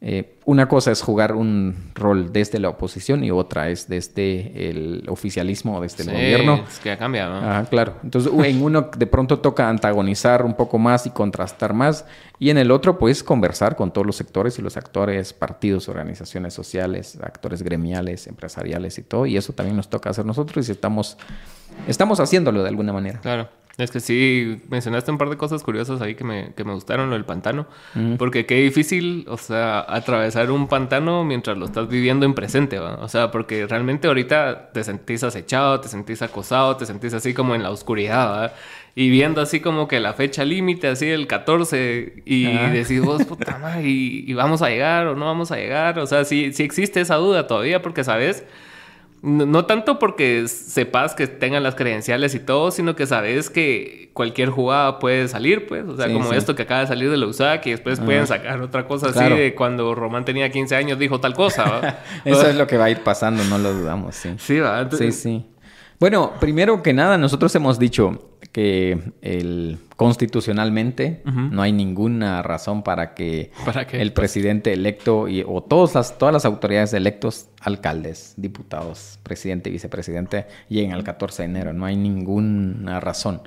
eh, 0.00 0.36
una 0.44 0.68
cosa 0.68 0.92
es 0.92 1.00
jugar 1.00 1.34
un 1.34 1.92
rol 1.94 2.30
desde 2.30 2.58
la 2.58 2.68
oposición 2.68 3.24
y 3.24 3.30
otra 3.30 3.70
es 3.70 3.88
desde 3.88 4.68
el 4.68 5.04
oficialismo 5.08 5.78
o 5.78 5.80
desde 5.80 6.02
el 6.02 6.10
gobierno. 6.10 6.64
Es 6.68 6.78
que 6.78 6.90
ha 6.90 6.98
cambiado. 6.98 7.40
Ah, 7.42 7.64
claro. 7.70 7.94
Entonces, 8.02 8.30
en 8.44 8.62
uno 8.62 8.90
de 8.94 9.06
pronto 9.06 9.38
toca 9.38 9.68
antagonizar 9.68 10.44
un 10.44 10.54
poco 10.54 10.78
más 10.78 11.06
y 11.06 11.10
contrastar 11.10 11.72
más, 11.72 12.04
y 12.38 12.50
en 12.50 12.58
el 12.58 12.70
otro, 12.70 12.98
pues, 12.98 13.22
conversar 13.22 13.76
con 13.76 13.92
todos 13.92 14.06
los 14.06 14.16
sectores 14.16 14.58
y 14.58 14.62
los 14.62 14.76
actores, 14.76 15.32
partidos, 15.32 15.88
organizaciones 15.88 16.52
sociales, 16.52 17.18
actores 17.22 17.62
gremiales, 17.62 18.26
empresariales 18.26 18.98
y 18.98 19.02
todo, 19.02 19.24
y 19.24 19.38
eso 19.38 19.54
también 19.54 19.76
nos 19.76 19.88
toca 19.88 20.10
hacer 20.10 20.26
nosotros 20.26 20.68
y 20.68 20.72
estamos, 20.72 21.16
estamos 21.88 22.20
haciéndolo 22.20 22.62
de 22.62 22.68
alguna 22.68 22.92
manera. 22.92 23.20
Claro. 23.20 23.48
Es 23.76 23.90
que 23.90 23.98
sí, 23.98 24.62
mencionaste 24.68 25.10
un 25.10 25.18
par 25.18 25.30
de 25.30 25.36
cosas 25.36 25.64
curiosas 25.64 26.00
ahí 26.00 26.14
que 26.14 26.22
me, 26.22 26.52
que 26.54 26.62
me 26.62 26.74
gustaron, 26.74 27.08
lo 27.08 27.16
del 27.16 27.24
pantano. 27.24 27.66
Porque 28.18 28.46
qué 28.46 28.54
difícil, 28.56 29.26
o 29.28 29.36
sea, 29.36 29.84
atravesar 29.88 30.52
un 30.52 30.68
pantano 30.68 31.24
mientras 31.24 31.58
lo 31.58 31.66
estás 31.66 31.88
viviendo 31.88 32.24
en 32.24 32.34
presente, 32.34 32.78
¿va? 32.78 32.94
O 33.02 33.08
sea, 33.08 33.32
porque 33.32 33.66
realmente 33.66 34.06
ahorita 34.06 34.70
te 34.72 34.84
sentís 34.84 35.24
acechado, 35.24 35.80
te 35.80 35.88
sentís 35.88 36.22
acosado, 36.22 36.76
te 36.76 36.86
sentís 36.86 37.14
así 37.14 37.34
como 37.34 37.56
en 37.56 37.64
la 37.64 37.70
oscuridad, 37.70 38.30
¿va? 38.30 38.52
Y 38.94 39.10
viendo 39.10 39.40
así 39.40 39.58
como 39.58 39.88
que 39.88 39.98
la 39.98 40.12
fecha 40.12 40.44
límite, 40.44 40.86
así 40.86 41.10
el 41.10 41.26
14, 41.26 42.22
y 42.24 42.44
decís 42.72 43.02
vos, 43.02 43.24
puta 43.24 43.58
madre, 43.58 43.88
y, 43.88 44.24
y, 44.30 44.34
vamos 44.34 44.62
a 44.62 44.68
llegar 44.68 45.08
o 45.08 45.16
no 45.16 45.24
vamos 45.24 45.50
a 45.50 45.56
llegar. 45.56 45.98
O 45.98 46.06
sea, 46.06 46.24
sí, 46.24 46.52
sí 46.52 46.62
existe 46.62 47.00
esa 47.00 47.16
duda 47.16 47.48
todavía, 47.48 47.82
porque 47.82 48.04
sabes 48.04 48.44
no, 49.24 49.64
tanto 49.64 49.98
porque 49.98 50.46
sepas 50.48 51.14
que 51.14 51.26
tengan 51.26 51.62
las 51.62 51.74
credenciales 51.74 52.34
y 52.34 52.40
todo, 52.40 52.70
sino 52.70 52.94
que 52.94 53.06
sabes 53.06 53.48
que 53.48 54.10
cualquier 54.12 54.50
jugada 54.50 54.98
puede 54.98 55.28
salir, 55.28 55.66
pues. 55.66 55.88
O 55.88 55.96
sea, 55.96 56.12
como 56.12 56.34
esto 56.34 56.54
que 56.54 56.62
acaba 56.62 56.82
de 56.82 56.88
salir 56.88 57.10
de 57.10 57.16
la 57.16 57.26
USAC 57.26 57.66
y 57.66 57.70
después 57.70 58.00
pueden 58.00 58.26
sacar 58.26 58.60
otra 58.60 58.86
cosa 58.86 59.08
así 59.08 59.34
de 59.34 59.54
cuando 59.54 59.94
Román 59.94 60.26
tenía 60.26 60.50
15 60.50 60.76
años 60.76 60.98
dijo 60.98 61.20
tal 61.20 61.32
cosa. 61.32 62.00
Eso 62.26 62.46
es 62.46 62.54
lo 62.54 62.66
que 62.66 62.76
va 62.76 62.84
a 62.84 62.90
ir 62.90 63.00
pasando, 63.00 63.42
no 63.44 63.56
lo 63.56 63.72
dudamos, 63.72 64.14
sí. 64.14 64.34
Sí, 64.36 64.58
¿va? 64.60 64.90
Sí, 64.90 65.10
sí. 65.10 65.46
Bueno, 65.98 66.32
primero 66.38 66.82
que 66.82 66.92
nada, 66.92 67.16
nosotros 67.16 67.54
hemos 67.54 67.78
dicho 67.78 68.33
que 68.54 69.02
el, 69.20 69.78
constitucionalmente 69.96 71.22
no 71.24 71.60
hay 71.60 71.72
ninguna 71.72 72.40
razón 72.40 72.84
para 72.84 73.12
que, 73.12 73.50
el 73.90 74.12
presidente 74.12 74.72
electo 74.72 75.26
y, 75.26 75.42
o 75.44 75.60
todas 75.60 75.96
las, 75.96 76.18
todas 76.18 76.32
las 76.32 76.44
autoridades 76.44 76.94
electos, 76.94 77.48
alcaldes, 77.60 78.34
diputados, 78.36 79.18
presidente 79.24 79.70
y 79.70 79.72
vicepresidente, 79.72 80.46
lleguen 80.68 80.92
al 80.92 81.02
14 81.02 81.42
de 81.42 81.48
enero. 81.48 81.72
No 81.72 81.84
hay 81.84 81.96
ninguna 81.96 83.00
razón. 83.00 83.42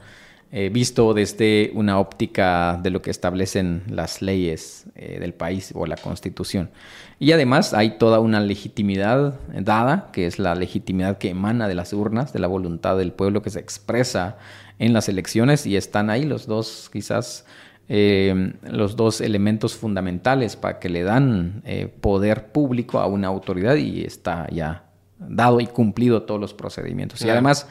Eh, 0.51 0.69
visto 0.73 1.13
desde 1.13 1.71
una 1.73 1.99
óptica 1.99 2.77
de 2.81 2.89
lo 2.89 3.01
que 3.01 3.11
establecen 3.11 3.83
las 3.89 4.21
leyes 4.21 4.87
eh, 4.95 5.19
del 5.21 5.33
país 5.33 5.71
o 5.73 5.85
la 5.85 5.95
constitución. 5.95 6.69
Y 7.17 7.31
además 7.31 7.73
hay 7.73 7.97
toda 7.97 8.19
una 8.19 8.41
legitimidad 8.41 9.39
dada, 9.53 10.09
que 10.11 10.25
es 10.25 10.37
la 10.37 10.53
legitimidad 10.55 11.17
que 11.17 11.29
emana 11.29 11.69
de 11.69 11.75
las 11.75 11.93
urnas, 11.93 12.33
de 12.33 12.39
la 12.39 12.47
voluntad 12.47 12.97
del 12.97 13.13
pueblo 13.13 13.41
que 13.41 13.49
se 13.49 13.59
expresa 13.59 14.37
en 14.79 14.93
las 14.93 15.09
elecciones 15.09 15.65
y 15.65 15.75
están 15.75 16.09
ahí 16.09 16.23
los 16.23 16.45
dos 16.47 16.89
quizás 16.91 17.45
eh, 17.89 18.53
los 18.63 18.95
dos 18.95 19.21
elementos 19.21 19.75
fundamentales 19.75 20.55
para 20.55 20.79
que 20.79 20.89
le 20.89 21.03
dan 21.03 21.63
poder 22.01 22.51
público 22.51 22.99
a 22.99 23.07
una 23.07 23.27
autoridad 23.27 23.75
y 23.75 24.03
está 24.03 24.47
ya 24.49 24.83
dado 25.19 25.59
y 25.61 25.67
cumplido 25.67 26.23
todos 26.23 26.39
los 26.39 26.53
procedimientos. 26.53 27.21
Y 27.21 27.29
además 27.29 27.67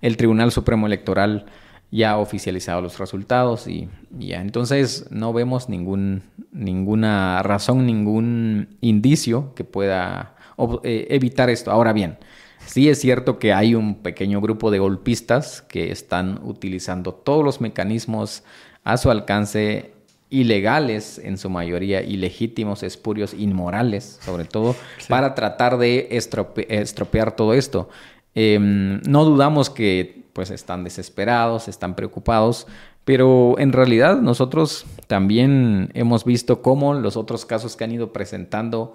el 0.00 0.16
Tribunal 0.16 0.52
Supremo 0.52 0.86
Electoral 0.86 1.46
ya 1.92 2.12
ha 2.12 2.18
oficializado 2.18 2.80
los 2.80 2.98
resultados 2.98 3.68
y, 3.68 3.88
ya. 4.18 4.40
Entonces 4.40 5.06
no 5.10 5.32
vemos 5.32 5.68
ningún, 5.68 6.22
ninguna 6.50 7.42
razón, 7.42 7.86
ningún 7.86 8.76
indicio 8.80 9.54
que 9.54 9.64
pueda 9.64 10.34
eh, 10.82 11.06
evitar 11.10 11.50
esto. 11.50 11.70
Ahora 11.70 11.92
bien, 11.92 12.18
sí 12.66 12.88
es 12.88 13.00
cierto 13.00 13.38
que 13.38 13.52
hay 13.52 13.74
un 13.74 13.96
pequeño 13.96 14.40
grupo 14.40 14.70
de 14.70 14.78
golpistas 14.78 15.62
que 15.62 15.90
están 15.90 16.40
utilizando 16.42 17.12
todos 17.12 17.44
los 17.44 17.60
mecanismos 17.60 18.42
a 18.84 18.96
su 18.96 19.10
alcance 19.10 19.92
ilegales 20.30 21.20
en 21.22 21.36
su 21.36 21.50
mayoría, 21.50 22.02
ilegítimos, 22.02 22.82
espurios, 22.82 23.34
inmorales, 23.34 24.18
sobre 24.22 24.44
todo, 24.44 24.74
para 25.08 25.34
tratar 25.34 25.76
de 25.76 26.08
estropear 26.10 27.36
todo 27.36 27.52
esto. 27.52 27.90
Em, 28.34 29.02
no 29.02 29.26
dudamos 29.26 29.68
que 29.68 30.22
pues 30.32 30.50
están 30.50 30.84
desesperados, 30.84 31.68
están 31.68 31.94
preocupados, 31.94 32.66
pero 33.04 33.58
en 33.58 33.72
realidad 33.72 34.22
nosotros 34.22 34.86
también 35.06 35.90
hemos 35.92 36.24
visto 36.24 36.62
cómo 36.62 36.94
los 36.94 37.18
otros 37.18 37.44
casos 37.44 37.76
que 37.76 37.84
han 37.84 37.92
ido 37.92 38.12
presentando 38.12 38.94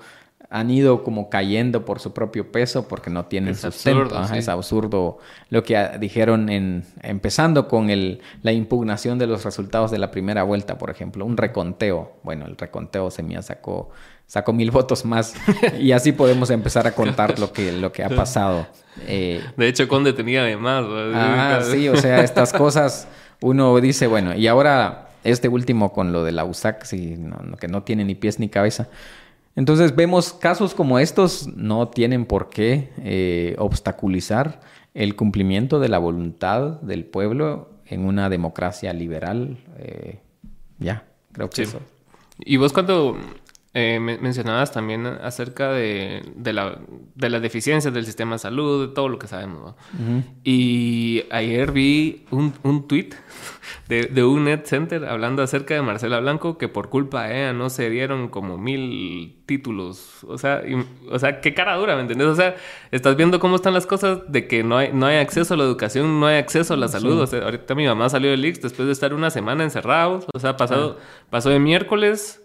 han 0.50 0.72
ido 0.72 1.04
como 1.04 1.30
cayendo 1.30 1.84
por 1.84 2.00
su 2.00 2.14
propio 2.14 2.52
peso 2.52 2.88
porque 2.88 3.10
no 3.10 3.26
tienen 3.26 3.52
es 3.52 3.62
sustento. 3.62 4.22
Es 4.34 4.48
absurdo 4.48 5.20
lo 5.50 5.64
que 5.64 5.78
dijeron 6.00 6.50
en 6.50 6.86
empezando 7.04 7.68
con 7.68 7.90
el, 7.90 8.22
la 8.44 8.54
impugnación 8.54 9.20
de 9.20 9.28
los 9.28 9.44
resultados 9.44 9.92
de 9.92 9.98
la 9.98 10.10
primera 10.10 10.44
vuelta, 10.44 10.78
por 10.78 10.90
ejemplo, 10.90 11.26
un 11.26 11.36
reconteo. 11.36 12.14
Bueno, 12.24 12.46
el 12.46 12.56
reconteo 12.56 13.12
se 13.12 13.24
me 13.24 13.42
sacó 13.42 13.90
sacó 14.26 14.54
mil 14.54 14.72
votos 14.72 15.06
más 15.06 15.34
y 15.80 15.92
así 15.92 16.12
podemos 16.12 16.50
empezar 16.50 16.88
a 16.88 16.92
contar 16.92 17.40
lo 17.40 17.52
que, 17.52 17.72
lo 17.72 17.92
que 17.92 18.04
ha 18.04 18.10
pasado. 18.10 18.68
Eh, 19.08 19.44
de 19.56 19.68
hecho, 19.68 19.88
Conde 19.88 20.14
tenía 20.14 20.44
de 20.44 20.56
más. 20.56 20.86
Ah, 21.14 21.60
sí, 21.64 21.90
o 21.90 21.98
sea, 21.98 22.24
estas 22.24 22.54
cosas 22.54 23.08
uno 23.42 23.80
dice, 23.82 24.08
bueno, 24.08 24.34
y 24.36 24.48
ahora 24.48 25.10
este 25.24 25.50
último 25.50 25.92
con 25.92 26.14
lo 26.14 26.24
de 26.24 26.32
la 26.32 26.46
USAC, 26.46 26.86
sí, 26.86 27.18
que 27.60 27.68
no 27.68 27.84
tiene 27.84 28.06
ni 28.06 28.16
pies 28.16 28.40
ni 28.40 28.50
cabeza. 28.50 28.88
Entonces 29.58 29.96
vemos 29.96 30.34
casos 30.34 30.76
como 30.76 31.00
estos 31.00 31.48
no 31.48 31.88
tienen 31.88 32.26
por 32.26 32.50
qué 32.50 32.92
eh, 33.00 33.56
obstaculizar 33.58 34.62
el 34.94 35.16
cumplimiento 35.16 35.80
de 35.80 35.90
la 35.90 35.98
voluntad 35.98 36.80
del 36.82 37.06
pueblo 37.06 37.72
en 37.88 38.06
una 38.06 38.30
democracia 38.30 38.94
liberal. 38.94 39.58
Eh, 39.80 40.20
ya, 40.78 41.08
creo 41.32 41.50
que 41.50 41.64
eso. 41.64 41.80
Y 42.38 42.58
vos 42.58 42.72
cuando 42.72 43.18
eh, 43.80 44.00
mencionabas 44.00 44.72
también 44.72 45.06
acerca 45.06 45.72
de, 45.72 46.24
de, 46.36 46.52
la, 46.52 46.80
de, 47.14 47.30
las 47.30 47.44
deficiencias 47.44 47.94
del 47.94 48.08
sistema 48.08 48.34
de 48.34 48.40
salud, 48.40 48.88
de 48.88 48.96
todo 48.96 49.08
lo 49.08 49.20
que 49.20 49.28
sabemos. 49.28 49.76
Y 50.44 51.26
ayer 51.30 51.72
vi 51.72 52.26
un, 52.32 52.56
un 52.64 52.88
tweet 52.88 53.10
de, 53.88 54.08
de, 54.08 54.24
un 54.24 54.46
net 54.46 54.66
center 54.66 55.06
hablando 55.06 55.44
acerca 55.44 55.76
de 55.76 55.84
Marcela 55.84 56.20
Blanco 56.20 56.58
que 56.58 56.68
por 56.70 56.90
culpa 56.90 57.28
de 57.28 57.36
ella 57.36 57.54
no 57.54 57.70
se 57.70 57.92
dieron 57.92 58.30
como 58.30 58.58
mil 58.58 59.44
títulos. 59.46 60.24
O 60.24 60.40
sea, 60.40 60.64
o 61.12 61.20
sea, 61.20 61.40
qué 61.40 61.54
cara 61.54 61.76
dura, 61.76 61.94
¿me 61.94 62.02
entiendes? 62.02 62.30
O 62.30 62.36
sea, 62.36 62.56
estás 62.90 63.16
viendo 63.16 63.40
cómo 63.40 63.58
están 63.58 63.76
las 63.76 63.86
cosas 63.86 64.22
de 64.28 64.48
que 64.48 64.64
no 64.64 64.78
hay, 64.78 64.92
no 64.92 65.06
hay 65.06 65.18
acceso 65.18 65.54
a 65.54 65.58
la 65.58 65.66
educación, 65.66 66.20
no 66.20 66.26
hay 66.26 66.38
acceso 66.38 66.74
a 66.74 66.78
la 66.78 66.88
salud. 66.88 67.22
O 67.22 67.28
sea, 67.28 67.44
ahorita 67.44 67.76
mi 67.76 67.86
mamá 67.86 68.10
salió 68.10 68.32
del 68.32 68.44
IX 68.44 68.60
después 68.60 68.88
de 68.88 68.94
estar 68.94 69.14
una 69.14 69.30
semana 69.30 69.64
encerrados. 69.64 70.26
O 70.34 70.40
sea, 70.40 70.58
pasado, 70.58 70.98
pasó 71.30 71.52
de 71.52 71.60
miércoles 71.60 72.42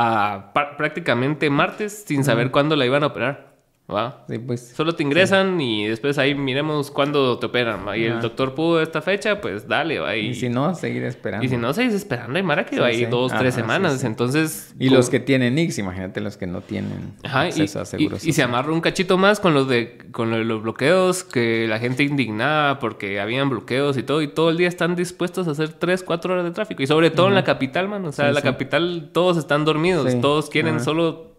a 0.00 0.52
prácticamente 0.52 1.50
martes 1.50 2.04
sin 2.06 2.22
saber 2.22 2.52
cuándo 2.52 2.76
la 2.76 2.86
iban 2.86 3.02
a 3.02 3.08
operar. 3.08 3.47
¿Va? 3.94 4.26
pues. 4.46 4.72
Solo 4.76 4.94
te 4.94 5.02
ingresan 5.02 5.60
y 5.60 5.86
después 5.86 6.18
ahí 6.18 6.34
miremos 6.34 6.90
cuándo 6.90 7.38
te 7.38 7.46
operan. 7.46 7.80
Y 7.96 8.04
el 8.04 8.20
doctor 8.20 8.54
pudo 8.54 8.82
esta 8.82 9.00
fecha, 9.00 9.40
pues 9.40 9.66
dale, 9.66 9.98
va. 9.98 10.16
Y, 10.16 10.34
si 10.34 10.48
no, 10.48 10.74
seguir 10.74 11.04
esperando. 11.04 11.44
Y 11.44 11.48
si 11.48 11.56
no, 11.56 11.72
seguís 11.72 11.94
esperando. 11.94 12.36
Hay 12.36 12.42
Mara 12.42 12.66
que 12.66 12.78
va 12.78 12.88
ahí 12.88 13.06
dos, 13.06 13.32
tres 13.36 13.54
semanas. 13.54 14.04
Entonces. 14.04 14.74
Y 14.78 14.90
los 14.90 15.08
que 15.08 15.20
tienen 15.20 15.58
X, 15.58 15.78
imagínate 15.78 16.20
los 16.20 16.36
que 16.36 16.46
no 16.46 16.60
tienen 16.60 17.14
Ajá, 17.24 17.48
y, 17.48 17.62
y, 17.62 18.32
se 18.32 18.42
amarra 18.42 18.72
un 18.72 18.80
cachito 18.80 19.16
más 19.18 19.40
con 19.40 19.54
los 19.54 19.68
de 19.68 19.98
con 20.12 20.46
los 20.46 20.62
bloqueos, 20.62 21.24
que 21.24 21.66
la 21.68 21.78
gente 21.78 22.02
indignada 22.02 22.78
porque 22.78 23.20
habían 23.20 23.48
bloqueos 23.48 23.96
y 23.96 24.02
todo. 24.02 24.22
Y 24.22 24.28
todo 24.28 24.50
el 24.50 24.56
día 24.56 24.68
están 24.68 24.96
dispuestos 24.96 25.48
a 25.48 25.52
hacer 25.52 25.70
tres, 25.72 26.02
cuatro 26.02 26.34
horas 26.34 26.44
de 26.44 26.50
tráfico. 26.50 26.82
Y 26.82 26.86
sobre 26.86 27.10
todo 27.10 27.28
en 27.28 27.34
la 27.34 27.44
capital, 27.44 27.88
man. 27.88 28.04
O 28.04 28.12
sea, 28.12 28.28
en 28.28 28.34
la 28.34 28.42
capital 28.42 29.10
todos 29.12 29.36
están 29.36 29.64
dormidos. 29.64 30.20
Todos 30.20 30.50
quieren 30.50 30.80
solo 30.80 31.37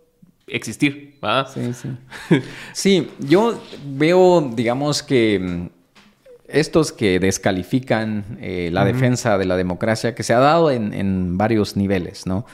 existir, 0.51 1.17
¿va? 1.23 1.45
Sí, 1.47 1.73
sí. 1.73 1.89
sí, 2.73 3.11
yo 3.19 3.61
veo, 3.85 4.41
digamos 4.55 5.03
que 5.03 5.39
mm, 5.39 5.79
estos 6.51 6.91
que 6.91 7.19
descalifican 7.19 8.37
eh, 8.41 8.69
la 8.71 8.85
defensa 8.85 9.37
de 9.37 9.45
la 9.45 9.55
democracia, 9.55 10.15
que 10.15 10.23
se 10.23 10.33
ha 10.33 10.39
dado 10.39 10.71
en, 10.71 11.37
varios 11.37 11.77
niveles, 11.77 12.25
¿no? 12.25 12.45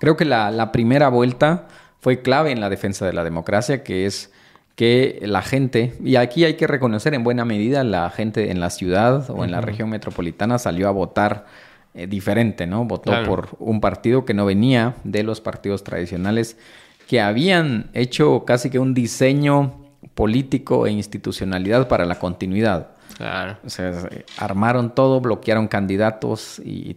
Creo 0.00 0.16
que 0.16 0.24
la, 0.24 0.72
primera 0.72 1.08
vuelta 1.08 1.68
fue 2.00 2.20
clave 2.20 2.50
en 2.50 2.60
la 2.60 2.68
defensa 2.68 3.06
de 3.06 3.12
la 3.12 3.24
democracia, 3.24 3.82
que 3.82 4.06
es 4.06 4.32
que 4.74 5.20
la 5.22 5.40
gente, 5.40 5.94
y 6.02 6.16
aquí 6.16 6.44
hay 6.44 6.54
que 6.54 6.66
reconocer 6.66 7.14
en 7.14 7.22
buena 7.22 7.44
medida, 7.44 7.84
la 7.84 8.10
gente 8.10 8.50
en 8.50 8.58
la 8.58 8.70
ciudad 8.70 9.30
o 9.30 9.44
en 9.44 9.52
la 9.52 9.60
región 9.60 9.88
metropolitana 9.88 10.58
salió 10.58 10.88
a 10.88 10.90
votar 10.90 11.46
eh, 11.94 12.08
diferente, 12.08 12.66
¿no? 12.66 12.84
Votó 12.84 13.12
por 13.24 13.50
un 13.60 13.80
partido 13.80 14.24
que 14.24 14.34
no 14.34 14.44
venía 14.44 14.96
de 15.04 15.22
los 15.22 15.40
partidos 15.40 15.84
tradicionales 15.84 16.56
que 17.08 17.20
habían 17.20 17.90
hecho 17.92 18.44
casi 18.44 18.70
que 18.70 18.78
un 18.78 18.94
diseño 18.94 19.74
político 20.14 20.86
e 20.86 20.92
institucionalidad 20.92 21.88
para 21.88 22.04
la 22.04 22.18
continuidad. 22.18 22.88
Claro. 23.16 23.58
O 23.64 23.70
sea, 23.70 24.08
armaron 24.38 24.94
todo, 24.94 25.20
bloquearon 25.20 25.68
candidatos 25.68 26.60
y, 26.64 26.96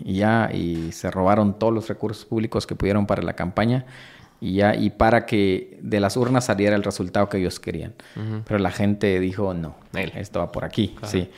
ya, 0.00 0.50
y 0.52 0.92
se 0.92 1.10
robaron 1.10 1.58
todos 1.58 1.72
los 1.72 1.88
recursos 1.88 2.24
públicos 2.24 2.66
que 2.66 2.74
pudieron 2.74 3.06
para 3.06 3.22
la 3.22 3.34
campaña 3.34 3.86
y 4.40 4.54
ya, 4.54 4.74
y 4.74 4.90
para 4.90 5.26
que 5.26 5.78
de 5.82 6.00
las 6.00 6.16
urnas 6.16 6.46
saliera 6.46 6.76
el 6.76 6.82
resultado 6.82 7.28
que 7.28 7.38
ellos 7.38 7.60
querían. 7.60 7.94
Pero 8.46 8.58
la 8.58 8.70
gente 8.70 9.18
dijo, 9.20 9.54
no, 9.54 9.76
esto 10.14 10.40
va 10.40 10.52
por 10.52 10.64
aquí, 10.64 10.94
sí. 11.04 11.30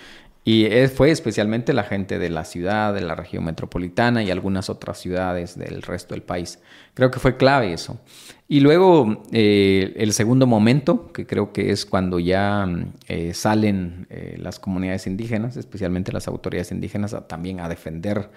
Y 0.45 0.67
fue 0.89 1.13
especialmente 1.13 1.73
la 1.73 1.85
gente 1.85 2.19
de 2.19 2.29
la 2.29 2.45
ciudad, 2.45 2.93
de 2.93 3.01
la 3.01 3.15
región 3.15 3.45
metropolitana 3.45 4.25
y 4.25 4.31
algunas 4.31 4.71
otras 4.71 4.99
ciudades 4.99 5.57
del 5.57 5.83
resto 5.83 6.15
del 6.15 6.23
país. 6.23 6.59
Creo 6.95 7.13
que 7.13 7.21
fue 7.21 7.37
clave 7.37 7.73
eso. 7.73 8.01
Y 8.49 8.61
luego 8.61 9.23
eh, 9.33 9.95
el 9.97 10.13
segundo 10.13 10.47
momento, 10.47 11.13
que 11.13 11.27
creo 11.27 11.53
que 11.53 11.71
es 11.71 11.87
cuando 11.87 12.19
ya 12.19 12.69
eh, 13.09 13.33
salen 13.35 14.07
eh, 14.11 14.37
las 14.39 14.59
comunidades 14.59 15.07
indígenas, 15.07 15.57
especialmente 15.57 16.13
las 16.13 16.29
autoridades 16.29 16.71
indígenas, 16.73 17.17
también 17.29 17.61
a 17.61 17.69
defender 17.69 18.29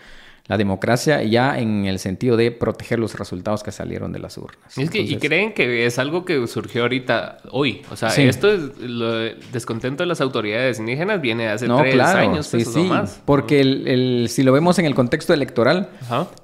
la 0.47 0.57
democracia 0.57 1.23
ya 1.23 1.57
en 1.57 1.85
el 1.85 1.97
sentido 1.97 2.37
de 2.37 2.51
proteger 2.51 2.99
los 2.99 3.17
resultados 3.17 3.63
que 3.63 3.71
salieron 3.71 4.11
de 4.11 4.19
las 4.19 4.37
urnas. 4.37 4.77
Y, 4.77 4.83
y 4.99 5.17
creen 5.17 5.53
que 5.53 5.87
es 5.87 5.97
algo 5.97 6.23
que 6.23 6.45
surgió 6.45 6.83
ahorita, 6.83 7.39
hoy. 7.49 7.81
O 7.91 7.95
sea, 7.95 8.09
esto 8.09 8.51
es 8.51 8.61
el 8.79 9.37
descontento 9.51 10.03
de 10.03 10.07
las 10.07 10.21
autoridades 10.21 10.79
indígenas 10.79 11.19
viene 11.19 11.47
hace 11.47 11.67
no, 11.67 11.77
tres 11.77 11.99
años 11.99 12.45
sí, 12.45 12.63
sí. 12.63 12.83
más. 12.83 13.21
Porque 13.25 13.61
el, 13.61 14.27
si 14.29 14.43
lo 14.43 14.51
vemos 14.51 14.77
en 14.77 14.85
el 14.85 14.93
contexto 14.93 15.33
electoral, 15.33 15.89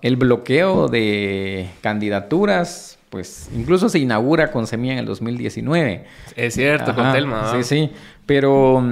el 0.01 0.15
bloqueo 0.15 0.87
de 0.87 1.69
candidaturas, 1.81 2.97
pues 3.11 3.49
incluso 3.55 3.87
se 3.87 3.99
inaugura 3.99 4.51
con 4.51 4.65
Semilla 4.65 4.93
en 4.93 4.99
el 4.99 5.05
2019. 5.05 6.05
Es 6.35 6.55
cierto, 6.55 6.95
con 6.95 7.11
Telma. 7.11 7.51
Sí, 7.51 7.63
sí. 7.63 7.91
Pero, 8.25 8.83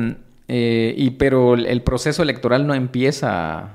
eh, 0.48 0.94
y, 0.96 1.12
pero 1.12 1.56
el 1.56 1.82
proceso 1.82 2.22
electoral 2.22 2.68
no 2.68 2.76
empieza 2.76 3.72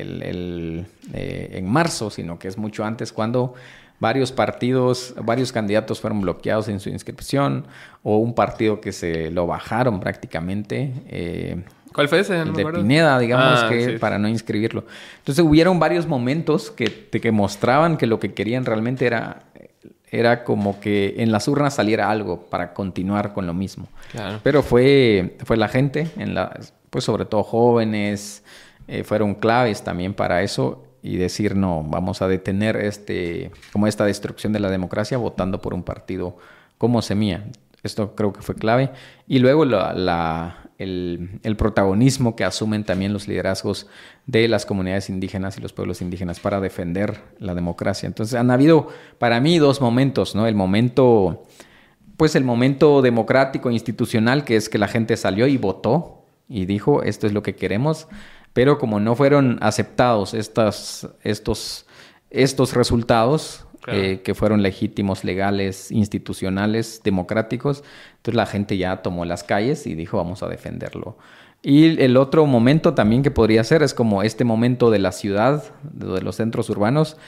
el, 0.00 0.86
eh, 1.12 1.50
en 1.54 1.66
marzo, 1.68 2.10
sino 2.10 2.38
que 2.38 2.48
es 2.48 2.58
mucho 2.58 2.84
antes 2.84 3.12
cuando 3.12 3.54
varios 4.00 4.32
partidos, 4.32 5.14
varios 5.22 5.52
candidatos 5.52 6.00
fueron 6.00 6.20
bloqueados 6.20 6.68
en 6.68 6.80
su 6.80 6.88
inscripción 6.90 7.66
o 8.02 8.18
un 8.18 8.34
partido 8.34 8.80
que 8.80 8.92
se 8.92 9.30
lo 9.30 9.46
bajaron 9.46 10.00
prácticamente. 10.00 10.92
Eh, 11.08 11.62
¿Cuál 11.92 12.08
fue 12.08 12.20
ese? 12.20 12.40
el 12.40 12.52
de 12.52 12.66
Pineda, 12.66 13.18
digamos 13.20 13.60
Ah, 13.62 13.68
que 13.68 13.84
sí. 13.92 13.98
para 13.98 14.18
no 14.18 14.28
inscribirlo. 14.28 14.84
Entonces 15.18 15.44
hubieron 15.44 15.78
varios 15.78 16.06
momentos 16.08 16.70
que, 16.72 17.08
que 17.08 17.30
mostraban 17.30 17.96
que 17.96 18.06
lo 18.08 18.18
que 18.18 18.34
querían 18.34 18.64
realmente 18.64 19.06
era, 19.06 19.44
era 20.10 20.42
como 20.42 20.80
que 20.80 21.14
en 21.18 21.30
las 21.30 21.46
urnas 21.46 21.74
saliera 21.74 22.10
algo 22.10 22.46
para 22.50 22.74
continuar 22.74 23.32
con 23.32 23.46
lo 23.46 23.54
mismo. 23.54 23.86
Claro. 24.10 24.40
Pero 24.42 24.62
fue, 24.64 25.36
fue 25.44 25.56
la 25.56 25.68
gente, 25.68 26.08
en 26.18 26.34
la, 26.34 26.58
pues 26.90 27.04
sobre 27.04 27.26
todo 27.26 27.44
jóvenes, 27.44 28.42
eh, 28.88 29.04
fueron 29.04 29.34
claves 29.34 29.82
también 29.82 30.14
para 30.14 30.42
eso 30.42 30.84
y 31.02 31.16
decir 31.16 31.54
no, 31.54 31.82
vamos 31.82 32.22
a 32.22 32.28
detener 32.28 32.76
este, 32.76 33.50
como 33.72 33.86
esta 33.86 34.06
destrucción 34.06 34.52
de 34.52 34.60
la 34.60 34.70
democracia 34.70 35.18
votando 35.18 35.60
por 35.60 35.74
un 35.74 35.82
partido 35.82 36.36
como 36.78 37.02
Semilla. 37.02 37.44
Esto 37.82 38.14
creo 38.14 38.32
que 38.32 38.40
fue 38.40 38.54
clave. 38.54 38.90
Y 39.28 39.38
luego 39.38 39.66
la, 39.66 40.70
el, 40.78 41.40
el 41.42 41.56
protagonismo 41.56 42.34
que 42.34 42.44
asumen 42.44 42.84
también 42.84 43.12
los 43.12 43.28
liderazgos 43.28 43.86
de 44.26 44.48
las 44.48 44.64
comunidades 44.64 45.10
indígenas 45.10 45.58
y 45.58 45.60
los 45.60 45.74
pueblos 45.74 46.00
indígenas 46.00 46.40
para 46.40 46.60
defender 46.60 47.20
la 47.38 47.54
democracia. 47.54 48.06
Entonces 48.06 48.34
han 48.36 48.50
habido 48.50 48.88
para 49.18 49.40
mí 49.40 49.58
dos 49.58 49.82
momentos, 49.82 50.34
¿no? 50.34 50.46
El 50.46 50.54
momento 50.54 51.44
pues 52.16 52.36
el 52.36 52.44
momento 52.44 53.02
democrático 53.02 53.70
institucional 53.70 54.44
que 54.44 54.56
es 54.56 54.68
que 54.68 54.78
la 54.78 54.88
gente 54.88 55.16
salió 55.16 55.46
y 55.46 55.56
votó 55.56 56.24
y 56.48 56.64
dijo 56.64 57.02
esto 57.02 57.26
es 57.26 57.32
lo 57.32 57.42
que 57.42 57.56
queremos, 57.56 58.08
pero 58.54 58.78
como 58.78 58.98
no 59.00 59.14
fueron 59.14 59.58
aceptados 59.60 60.32
estas, 60.32 61.06
estos, 61.22 61.84
estos 62.30 62.72
resultados 62.72 63.66
Claro. 63.82 64.00
eh, 64.00 64.22
que 64.22 64.34
fueron 64.34 64.62
legítimos, 64.62 65.24
legales, 65.24 65.92
institucionales, 65.92 67.02
democráticos, 67.04 67.84
entonces 68.16 68.34
la 68.34 68.46
gente 68.46 68.78
ya 68.78 69.02
tomó 69.02 69.26
las 69.26 69.44
calles 69.44 69.86
y 69.86 69.94
dijo 69.94 70.16
vamos 70.16 70.42
a 70.42 70.48
defenderlo. 70.48 71.18
Y 71.60 72.00
el 72.02 72.16
otro 72.16 72.46
momento 72.46 72.94
también 72.94 73.22
que 73.22 73.30
podría 73.30 73.62
ser 73.62 73.82
es 73.82 73.92
como 73.92 74.22
este 74.22 74.44
momento 74.44 74.90
de 74.90 75.00
la 75.00 75.12
ciudad, 75.12 75.64
de 75.82 76.22
los 76.22 76.36
centros 76.36 76.70
urbanos, 76.70 77.18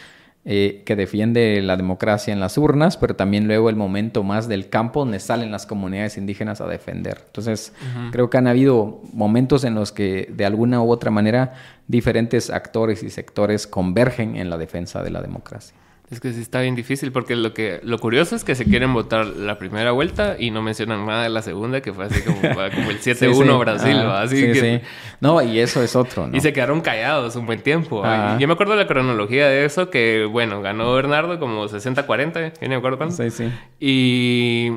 eh, 0.49 0.85
que 0.87 0.95
defiende 0.95 1.61
la 1.61 1.77
democracia 1.77 2.33
en 2.33 2.39
las 2.39 2.57
urnas, 2.57 2.97
pero 2.97 3.17
también 3.17 3.49
luego 3.49 3.69
el 3.69 3.75
momento 3.75 4.23
más 4.23 4.47
del 4.47 4.69
campo 4.69 5.01
donde 5.01 5.19
salen 5.19 5.51
las 5.51 5.67
comunidades 5.67 6.17
indígenas 6.19 6.61
a 6.61 6.69
defender. 6.69 7.23
Entonces, 7.27 7.73
creo 8.13 8.31
que 8.31 8.39
han 8.39 8.47
habido 8.47 9.01
momentos 9.13 9.65
en 9.65 9.75
los 9.75 9.91
que 9.91 10.33
de 10.33 10.47
alguna 10.47 10.81
u 10.81 10.89
otra 10.93 11.11
manera 11.11 11.55
diferentes 11.89 12.51
actores 12.51 13.03
y 13.03 13.11
sectores 13.11 13.67
convergen 13.67 14.37
en 14.37 14.49
la 14.49 14.57
defensa 14.57 15.03
de 15.03 15.11
la 15.11 15.21
democracia. 15.21 15.75
Es 16.09 16.21
que 16.21 16.33
sí 16.33 16.41
está 16.41 16.61
bien 16.61 16.77
difícil 16.77 17.11
porque 17.11 17.35
lo 17.35 17.53
que 17.53 17.81
lo 17.83 17.99
curioso 17.99 18.37
es 18.37 18.45
que 18.45 18.55
se 18.55 18.65
quieren 18.65 18.95
votar 18.95 19.27
la 19.27 19.59
primera 19.59 19.91
vuelta 19.91 20.37
y 20.39 20.53
no 20.53 20.63
mencionan 20.63 21.05
nada 21.05 21.25
de 21.25 21.31
la 21.31 21.43
segunda 21.43 21.81
que 21.81 21.93
fue 21.93 22.05
así 22.05 22.23
como, 22.23 22.41
como 22.43 22.91
el 22.91 23.01
7-1 23.01 23.03
Sí, 23.03 23.17
sí. 23.35 23.59
Brasil, 23.59 23.97
Ah, 23.99 24.23
así 24.23 24.37
sí, 24.37 24.43
que 24.53 24.55
sí. 24.55 24.87
No, 25.21 25.43
y 25.43 25.59
eso 25.59 25.83
es 25.83 25.97
otro, 25.97 26.29
¿no? 26.29 26.37
y 26.37 26.41
se 26.41 26.53
quedaron 26.53 26.81
callados 26.81 27.35
un 27.35 27.47
buen 27.47 27.61
tiempo. 27.61 28.05
Yo 28.39 28.47
me 28.47 28.55
acuerdo 28.55 28.75
de 28.75 28.79
la 28.83 28.87
cronología 28.87 29.49
de 29.49 29.65
eso 29.65 29.91
que 29.91 30.25
bueno, 30.31 30.63
ganó 30.63 30.93
Bernardo 30.95 31.41
como 31.41 31.67
60-40, 31.67 32.53
ya 32.53 32.53
no 32.63 32.69
me 32.69 32.75
acuerdo 32.77 32.99
cuánto. 32.99 33.17
Sí, 33.17 33.31
sí. 33.31 33.51
Y, 33.81 34.71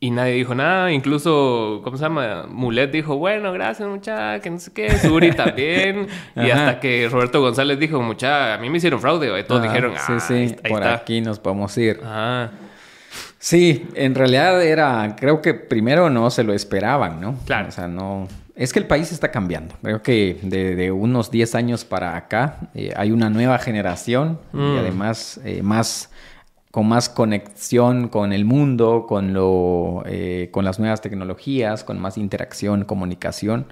y 0.00 0.10
nadie 0.10 0.34
dijo 0.34 0.54
nada. 0.54 0.92
Incluso, 0.92 1.80
¿cómo 1.82 1.96
se 1.96 2.02
llama? 2.04 2.46
Mulet 2.48 2.90
dijo, 2.92 3.16
bueno, 3.16 3.52
gracias, 3.52 3.88
mucha, 3.88 4.38
que 4.40 4.50
no 4.50 4.58
sé 4.58 4.72
qué. 4.72 4.90
Suri 4.98 5.32
también. 5.32 6.06
y 6.36 6.50
Ajá. 6.50 6.68
hasta 6.68 6.80
que 6.80 7.08
Roberto 7.10 7.40
González 7.40 7.78
dijo, 7.78 8.00
mucha, 8.00 8.54
a 8.54 8.58
mí 8.58 8.70
me 8.70 8.78
hicieron 8.78 9.00
fraude. 9.00 9.38
Y 9.38 9.44
todos 9.44 9.60
Ah, 9.62 9.64
dijeron, 9.68 9.92
ah, 9.96 10.00
sí, 10.06 10.12
sí, 10.20 10.34
ahí 10.34 10.44
está, 10.44 10.60
ahí 10.64 10.72
por 10.72 10.82
está". 10.82 10.94
aquí 10.94 11.20
nos 11.20 11.38
podemos 11.38 11.76
ir. 11.78 12.00
Ajá. 12.04 12.50
Sí, 13.40 13.86
en 13.94 14.14
realidad 14.14 14.62
era, 14.62 15.14
creo 15.18 15.40
que 15.40 15.54
primero 15.54 16.10
no 16.10 16.30
se 16.30 16.42
lo 16.42 16.52
esperaban, 16.52 17.20
¿no? 17.20 17.36
Claro. 17.46 17.68
O 17.68 17.72
sea, 17.72 17.86
no... 17.88 18.26
Es 18.56 18.72
que 18.72 18.80
el 18.80 18.86
país 18.86 19.12
está 19.12 19.30
cambiando. 19.30 19.76
Creo 19.82 20.02
que 20.02 20.36
de, 20.42 20.74
de 20.74 20.90
unos 20.90 21.30
10 21.30 21.54
años 21.54 21.84
para 21.84 22.16
acá 22.16 22.56
eh, 22.74 22.92
hay 22.96 23.12
una 23.12 23.30
nueva 23.30 23.58
generación 23.58 24.40
Mm. 24.52 24.74
y 24.74 24.78
además 24.78 25.40
eh, 25.44 25.62
más 25.62 26.10
con 26.78 26.86
más 26.86 27.08
conexión 27.08 28.06
con 28.06 28.32
el 28.32 28.44
mundo, 28.44 29.06
con, 29.08 29.32
lo, 29.32 30.04
eh, 30.06 30.48
con 30.52 30.64
las 30.64 30.78
nuevas 30.78 31.00
tecnologías, 31.00 31.82
con 31.82 31.98
más 31.98 32.16
interacción, 32.16 32.84
comunicación. 32.84 33.66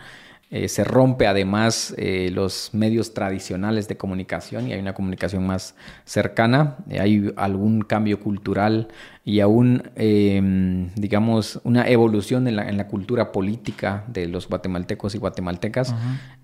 Eh, 0.49 0.69
se 0.69 0.85
rompe 0.85 1.27
además 1.27 1.93
eh, 1.97 2.31
los 2.33 2.71
medios 2.73 3.15
tradicionales 3.15 3.89
de 3.89 3.97
comunicación 3.97 4.69
y 4.69 4.75
hay 4.75 4.79
una 4.79 4.95
comunicación 4.95 5.45
más 5.45 5.75
cercana. 6.05 6.77
Eh, 6.89 7.01
hay 7.01 7.33
algún 7.37 7.83
cambio 7.83 8.21
cultural 8.21 8.87
y 9.25 9.41
aún, 9.41 9.91
eh, 9.97 10.89
digamos, 10.95 11.59
una 11.65 11.89
evolución 11.89 12.47
en 12.47 12.55
la, 12.55 12.69
en 12.69 12.77
la 12.77 12.87
cultura 12.87 13.33
política 13.33 14.05
de 14.07 14.29
los 14.29 14.49
guatemaltecos 14.49 15.17
y 15.17 15.19
guatemaltecas. 15.19 15.93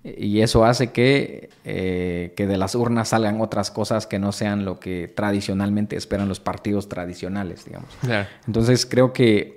Y 0.03 0.41
eso 0.41 0.65
hace 0.65 0.91
que, 0.91 1.49
que 1.63 2.45
de 2.45 2.57
las 2.57 2.75
urnas 2.75 3.07
salgan 3.07 3.39
otras 3.39 3.71
cosas 3.71 4.05
que 4.05 4.19
no 4.19 4.33
sean 4.33 4.65
lo 4.65 4.81
que 4.81 5.07
tradicionalmente 5.15 5.95
esperan 5.95 6.27
los 6.27 6.41
partidos 6.41 6.89
tradicionales, 6.89 7.63
digamos. 7.63 7.89
Entonces 8.45 8.85
creo 8.85 9.13
que 9.13 9.55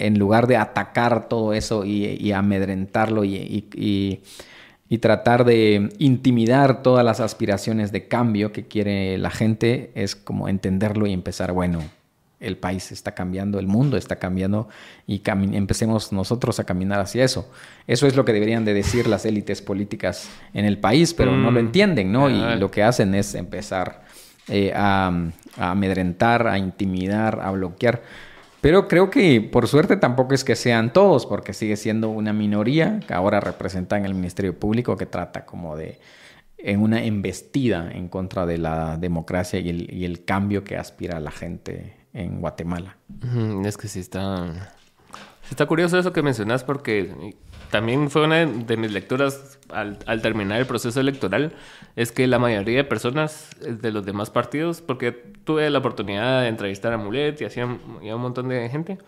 en 0.00 0.18
lugar 0.18 0.46
de 0.46 0.56
atacar 0.56 1.28
todo 1.28 1.52
eso 1.54 1.84
y, 1.84 2.06
y 2.06 2.32
amedrentarlo 2.32 3.22
y, 3.24 3.34
y- 3.74 4.20
tratar 4.98 5.44
de 5.44 5.88
intimidar 5.98 6.82
todas 6.82 7.04
las 7.04 7.20
aspiraciones 7.20 7.92
de 7.92 8.08
cambio 8.08 8.50
que 8.52 8.66
quiere 8.66 9.16
la 9.18 9.30
gente, 9.30 9.92
es 9.94 10.16
como 10.16 10.48
entenderlo 10.48 11.06
y 11.06 11.12
empezar, 11.12 11.52
bueno, 11.52 11.80
el 12.40 12.56
país 12.56 12.90
está 12.90 13.12
cambiando, 13.14 13.58
el 13.60 13.66
mundo 13.68 13.96
está 13.96 14.16
cambiando 14.16 14.68
y 15.06 15.20
cami- 15.20 15.54
empecemos 15.54 16.10
nosotros 16.12 16.58
a 16.58 16.64
caminar 16.64 16.98
hacia 16.98 17.22
eso. 17.24 17.48
Eso 17.86 18.06
es 18.08 18.16
lo 18.16 18.24
que 18.24 18.32
deberían 18.32 18.64
de 18.64 18.74
decir 18.74 19.06
las 19.06 19.24
élites 19.26 19.62
políticas 19.62 20.28
en 20.54 20.64
el 20.64 20.78
país, 20.78 21.14
pero 21.14 21.36
no 21.36 21.50
lo 21.52 21.60
Mm. 21.62 21.66
entienden, 21.66 22.10
¿no? 22.12 22.28
Y 22.28 22.58
lo 22.58 22.70
que 22.70 22.82
hacen 22.82 23.14
es 23.14 23.34
empezar 23.34 24.02
eh, 24.48 24.72
a, 24.74 25.12
a 25.56 25.70
amedrentar, 25.70 26.48
a 26.48 26.58
intimidar, 26.58 27.40
a 27.40 27.50
bloquear. 27.52 28.02
Pero 28.60 28.88
creo 28.88 29.10
que 29.10 29.40
por 29.40 29.68
suerte 29.68 29.96
tampoco 29.96 30.34
es 30.34 30.44
que 30.44 30.54
sean 30.54 30.92
todos, 30.92 31.26
porque 31.26 31.52
sigue 31.52 31.76
siendo 31.76 32.10
una 32.10 32.32
minoría 32.32 33.00
que 33.06 33.14
ahora 33.14 33.40
representa 33.40 33.96
en 33.96 34.04
el 34.04 34.14
Ministerio 34.14 34.58
Público 34.58 34.96
que 34.96 35.06
trata 35.06 35.46
como 35.46 35.76
de 35.76 35.98
en 36.58 36.82
una 36.82 37.02
embestida 37.02 37.90
en 37.90 38.08
contra 38.08 38.44
de 38.44 38.58
la 38.58 38.98
democracia 38.98 39.60
y 39.60 39.70
el, 39.70 40.04
el 40.04 40.24
cambio 40.24 40.62
que 40.62 40.76
aspira 40.76 41.18
la 41.20 41.30
gente 41.30 41.96
en 42.12 42.40
Guatemala. 42.40 42.96
Es 43.64 43.78
que 43.78 43.88
sí 43.88 44.00
está... 44.00 44.74
está 45.50 45.64
curioso 45.66 45.98
eso 45.98 46.12
que 46.12 46.22
mencionas 46.22 46.62
porque 46.62 47.34
también 47.70 48.10
fue 48.10 48.24
una 48.24 48.44
de 48.44 48.76
mis 48.76 48.92
lecturas 48.92 49.58
al, 49.70 49.98
al 50.06 50.22
terminar 50.22 50.60
el 50.60 50.66
proceso 50.66 51.00
electoral, 51.00 51.54
es 51.96 52.12
que 52.12 52.26
la 52.26 52.38
mayoría 52.38 52.78
de 52.78 52.84
personas 52.84 53.50
eh, 53.62 53.72
de 53.80 53.92
los 53.92 54.04
demás 54.04 54.30
partidos, 54.30 54.80
porque 54.80 55.29
tuve 55.50 55.68
la 55.68 55.78
oportunidad 55.78 56.42
de 56.42 56.48
entrevistar 56.48 56.92
a 56.92 56.96
Mulet 56.96 57.40
y 57.40 57.44
hacía 57.44 57.64
a 57.64 57.66
un 58.16 58.20
montón 58.22 58.48
de 58.48 58.68
gente, 58.68 58.98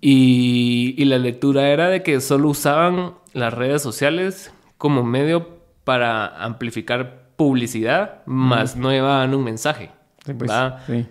y, 0.00 0.94
y 0.98 1.04
la 1.06 1.18
lectura 1.18 1.68
era 1.68 1.88
de 1.88 2.02
que 2.02 2.20
solo 2.20 2.50
usaban 2.50 3.14
las 3.32 3.54
redes 3.54 3.82
sociales 3.82 4.52
como 4.76 5.02
medio 5.02 5.48
para 5.84 6.26
amplificar 6.44 7.24
publicidad, 7.36 8.22
más 8.26 8.76
no 8.76 8.90
llevaban 8.90 9.34
un 9.34 9.44
mensaje. 9.44 9.90
Sí, 10.24 10.32
pues. 10.32 10.50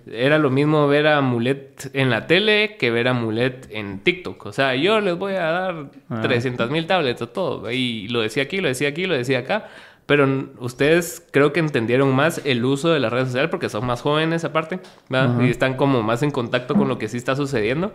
Era 0.08 0.40
lo 0.40 0.50
mismo 0.50 0.88
ver 0.88 1.06
a 1.08 1.22
Mulet 1.22 1.92
en 1.94 2.10
la 2.10 2.26
tele 2.26 2.78
que 2.80 2.90
ver 2.90 3.08
a 3.08 3.14
Mulet 3.14 3.68
en 3.72 4.00
TikTok. 4.00 4.48
O 4.48 4.52
sea, 4.52 4.76
yo 4.76 5.00
les 5.02 5.16
voy 5.18 5.34
a 5.34 5.44
dar 5.44 5.76
Ah. 6.10 6.22
300 6.22 6.72
mil 6.72 6.88
tablets 6.88 7.22
a 7.22 7.28
todo. 7.28 7.70
Y 7.72 8.08
lo 8.08 8.22
decía 8.22 8.44
aquí, 8.44 8.58
lo 8.60 8.68
decía 8.68 8.90
aquí, 8.90 9.06
lo 9.06 9.14
decía 9.14 9.40
acá. 9.40 9.70
Pero 10.06 10.50
ustedes 10.60 11.24
creo 11.32 11.54
que 11.54 11.62
entendieron 11.62 12.14
más 12.14 12.42
el 12.44 12.66
uso 12.66 12.90
de 12.90 13.00
las 13.00 13.12
redes 13.12 13.28
sociales 13.28 13.50
porque 13.50 13.70
son 13.70 13.86
más 13.86 14.02
jóvenes 14.02 14.44
aparte. 14.44 14.80
Y 15.42 15.50
están 15.50 15.76
como 15.76 16.04
más 16.04 16.24
en 16.24 16.32
contacto 16.32 16.76
con 16.76 16.88
lo 16.88 16.98
que 16.98 17.08
sí 17.08 17.18
está 17.18 17.36
sucediendo. 17.36 17.94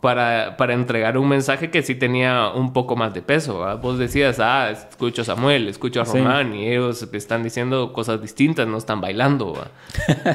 Para, 0.00 0.56
para 0.58 0.74
entregar 0.74 1.16
un 1.16 1.28
mensaje 1.28 1.70
que 1.70 1.80
sí 1.82 1.94
tenía 1.94 2.48
un 2.50 2.72
poco 2.74 2.94
más 2.94 3.14
de 3.14 3.22
peso. 3.22 3.64
Vos 3.80 3.96
decías, 3.98 4.38
ah, 4.38 4.70
escucho 4.70 5.22
a 5.22 5.24
Samuel, 5.24 5.66
escucho 5.68 6.02
a 6.02 6.04
Sí. 6.04 6.18
Román 6.18 6.54
y 6.54 6.68
ellos 6.68 7.08
están 7.12 7.42
diciendo 7.42 7.92
cosas 7.94 8.20
distintas, 8.20 8.66
no 8.68 8.76
están 8.76 9.00
bailando. 9.00 9.54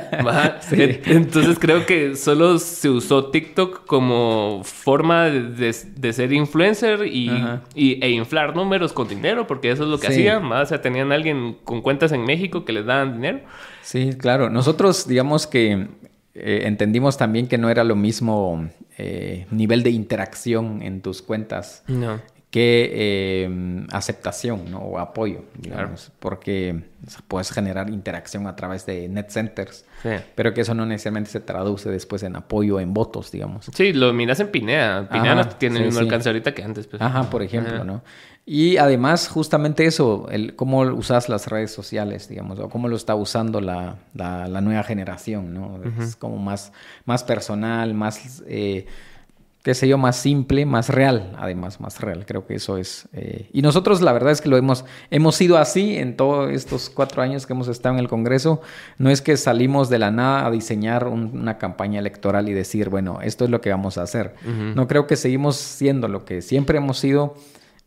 Entonces 0.71 1.59
creo 1.59 1.85
que 1.85 2.15
solo 2.15 2.57
se 2.59 2.89
usó 2.89 3.25
TikTok 3.27 3.85
como 3.85 4.61
forma 4.63 5.25
de, 5.25 5.73
de- 5.95 6.13
ser 6.13 6.33
influencer 6.33 7.05
y, 7.05 7.29
y- 7.75 8.03
e 8.03 8.09
inflar 8.09 8.55
números 8.55 8.93
con 8.93 9.07
dinero, 9.07 9.45
porque 9.45 9.71
eso 9.71 9.83
es 9.83 9.89
lo 9.89 9.99
que 9.99 10.07
Sí. 10.07 10.13
hacían. 10.13 10.51
O 10.51 10.65
sea, 10.65 10.81
tenían 10.81 11.11
alguien 11.11 11.57
con 11.63 11.81
cuentas 11.81 12.11
en 12.11 12.23
México 12.25 12.65
que 12.65 12.73
les 12.73 12.85
daban 12.85 13.13
dinero. 13.13 13.41
Sí, 13.81 14.11
claro. 14.17 14.49
Nosotros, 14.49 15.07
digamos 15.07 15.45
que 15.47 15.87
eh, 16.35 16.61
entendimos 16.65 17.17
también 17.17 17.47
que 17.47 17.57
no 17.57 17.69
era 17.69 17.83
lo 17.83 17.95
mismo 17.95 18.69
eh, 18.99 19.47
nivel 19.49 19.81
de 19.83 19.91
interacción 19.91 20.81
en 20.81 21.01
tus 21.01 21.21
cuentas 21.21 21.83
No. 21.88 22.21
Que 22.51 23.43
em, 23.43 23.88
aceptación 23.91 24.71
¿no? 24.71 24.79
o 24.79 24.97
apoyo, 24.97 25.43
digamos, 25.55 26.12
porque 26.19 26.83
puedes 27.27 27.51
generar 27.51 27.91
interacción 27.91 28.47
a 28.47 28.55
través 28.55 28.88
de 28.88 29.07
net 29.07 29.29
centers, 29.29 29.85
pero 30.33 30.53
que 30.53 30.62
eso 30.62 30.73
no 30.73 30.85
necesariamente 30.88 31.29
se 31.29 31.41
traduce 31.41 31.91
después 31.91 32.23
en 32.23 32.35
apoyo 32.35 32.79
en 32.79 32.93
votos, 32.93 33.31
digamos. 33.31 33.69
Sí, 33.73 33.93
lo 33.93 34.13
miras 34.13 34.39
en 34.39 34.47
Pinea. 34.47 35.07
Pinea 35.12 35.35
no 35.35 35.47
tiene 35.47 35.79
el 35.79 35.85
mismo 35.85 35.99
alcance 35.99 36.29
ahorita 36.29 36.55
que 36.55 36.63
antes. 36.63 36.88
Pues. 36.88 36.99
Ajá, 37.01 37.29
por 37.29 37.43
ejemplo, 37.43 37.83
¿no? 37.83 38.01
Y 38.47 38.77
además, 38.77 39.27
justamente 39.27 39.85
eso, 39.85 40.27
el, 40.31 40.55
cómo 40.55 40.79
usas 40.79 41.29
las 41.29 41.45
redes 41.47 41.71
sociales, 41.71 42.29
digamos, 42.29 42.57
o 42.57 42.67
cómo 42.67 42.88
lo 42.88 42.95
está 42.95 43.13
usando 43.13 43.62
la, 43.62 43.97
la, 44.15 44.62
nueva 44.62 44.81
generación, 44.81 45.53
¿no? 45.53 45.79
Es 46.01 46.15
como 46.15 46.38
más, 46.38 46.73
más 47.05 47.23
personal, 47.23 47.93
más... 47.93 48.41
Eh, 48.47 48.88
qué 49.63 49.73
sé 49.73 49.87
yo, 49.87 49.97
más 49.97 50.15
simple, 50.15 50.65
más 50.65 50.89
real, 50.89 51.35
además, 51.37 51.81
más 51.81 51.99
real. 51.99 52.25
Creo 52.25 52.47
que 52.47 52.55
eso 52.55 52.77
es... 52.77 53.09
Eh, 53.13 53.49
y 53.51 53.61
nosotros 53.61 54.01
la 54.01 54.13
verdad 54.13 54.31
es 54.31 54.39
que 54.39 54.47
lo 54.47 54.57
hemos, 54.57 54.85
hemos 55.11 55.35
sido 55.35 55.57
así 55.57 55.97
en 55.97 56.15
todos 56.15 56.51
estos 56.51 56.89
cuatro 56.89 57.21
años 57.21 57.45
que 57.45 57.53
hemos 57.53 57.67
estado 57.67 57.95
en 57.95 57.99
el 57.99 58.07
Congreso. 58.07 58.61
No 58.97 59.09
es 59.09 59.21
que 59.21 59.35
salimos 59.35 59.89
de 59.89 59.99
la 59.99 60.11
nada 60.11 60.45
a 60.45 60.51
diseñar 60.51 61.07
una 61.07 61.57
campaña 61.57 61.99
electoral 61.99 62.47
y 62.47 62.53
decir, 62.53 62.89
bueno, 62.89 63.19
esto 63.21 63.43
es 63.43 63.51
lo 63.51 63.59
que 63.59 63.69
vamos 63.69 63.97
a 63.97 64.03
hacer. 64.03 64.35
No 64.75 64.87
creo 64.87 65.07
que 65.07 65.15
seguimos 65.17 65.57
siendo 65.57 66.07
lo 66.07 66.23
que 66.23 66.41
siempre 66.41 66.77
hemos 66.77 66.97
sido 66.99 67.35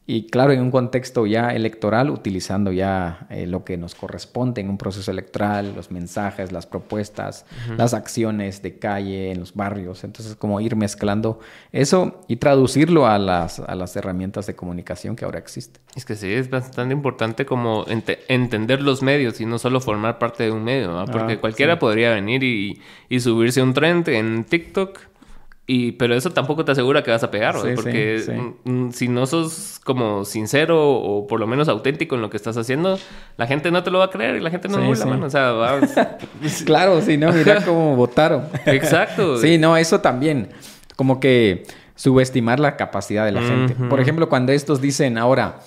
y 0.04 0.26
claro, 0.26 0.52
en 0.52 0.60
un 0.60 0.72
contexto 0.72 1.26
ya 1.26 1.50
electoral, 1.50 2.10
utilizando 2.10 2.72
ya 2.72 3.26
eh, 3.30 3.46
lo 3.46 3.64
que 3.64 3.76
nos 3.76 3.94
corresponde 3.94 4.60
en 4.60 4.68
un 4.68 4.76
proceso 4.76 5.12
electoral, 5.12 5.74
los 5.76 5.92
mensajes, 5.92 6.50
las 6.50 6.66
propuestas, 6.66 7.46
las 7.76 7.94
acciones 7.94 8.62
de 8.62 8.78
calle 8.78 9.30
en 9.30 9.38
los 9.38 9.54
barrios. 9.54 10.02
Entonces, 10.02 10.34
como 10.34 10.60
ir 10.60 10.74
mezclando 10.74 11.38
eso 11.70 12.20
y 12.26 12.36
traducirlo 12.36 13.06
a 13.06 13.16
las, 13.18 13.60
a 13.60 13.76
las 13.76 13.94
herramientas 13.94 14.48
de 14.48 14.56
comunicación 14.56 15.14
que 15.14 15.24
ahora 15.24 15.38
existen. 15.38 15.80
Es 15.94 16.04
que 16.04 16.16
sí, 16.16 16.32
es 16.32 16.50
bastante 16.50 16.92
importante 16.92 17.46
como 17.46 17.84
entender 17.86 18.82
los 18.82 19.02
medios 19.02 19.40
y 19.40 19.46
no 19.46 19.58
solo 19.58 19.80
formar 19.80 20.18
parte 20.18 20.42
de 20.42 20.50
un 20.50 20.64
medio, 20.64 21.04
porque 21.12 21.34
ah, 21.34 21.40
cualquiera 21.40 21.78
podría 21.78 22.10
venir 22.10 22.42
y, 22.42 22.80
y 23.08 23.20
subirse 23.20 23.62
un 23.62 23.72
trend 23.72 24.08
en 24.08 24.42
TikTok 24.44 25.11
y, 25.64 25.92
pero 25.92 26.14
eso 26.16 26.30
tampoco 26.30 26.64
te 26.64 26.72
asegura 26.72 27.04
que 27.04 27.12
vas 27.12 27.22
a 27.22 27.30
pegar, 27.30 27.54
porque 27.76 28.20
si 28.90 29.08
no 29.08 29.26
sos 29.26 29.80
como 29.84 30.24
sincero 30.24 30.90
o 30.90 31.26
por 31.28 31.38
lo 31.38 31.46
menos 31.46 31.68
auténtico 31.68 32.16
en 32.16 32.20
lo 32.20 32.30
que 32.30 32.36
estás 32.36 32.56
haciendo, 32.56 32.98
la 33.36 33.46
gente 33.46 33.70
no 33.70 33.84
te 33.84 33.92
lo 33.92 34.00
va 34.00 34.06
a 34.06 34.10
creer 34.10 34.36
y 34.36 34.40
la 34.40 34.50
gente 34.50 34.68
no 34.68 34.78
mueve 34.78 34.98
la 34.98 35.06
mano. 35.06 35.26
O 35.26 35.30
sea, 35.30 35.52
va... 35.52 35.80
claro, 36.66 37.00
si 37.00 37.16
no, 37.16 37.32
mira 37.32 37.62
cómo 37.64 37.94
votaron. 37.94 38.48
Exacto. 38.66 39.38
sí, 39.38 39.56
no, 39.56 39.76
eso 39.76 40.00
también. 40.00 40.48
Como 40.96 41.20
que 41.20 41.62
subestimar 41.94 42.58
la 42.58 42.76
capacidad 42.76 43.24
de 43.24 43.32
la 43.32 43.42
gente. 43.42 43.74
Por 43.74 44.00
ejemplo, 44.00 44.28
cuando 44.28 44.50
estos 44.52 44.80
dicen 44.80 45.16
ahora, 45.16 45.60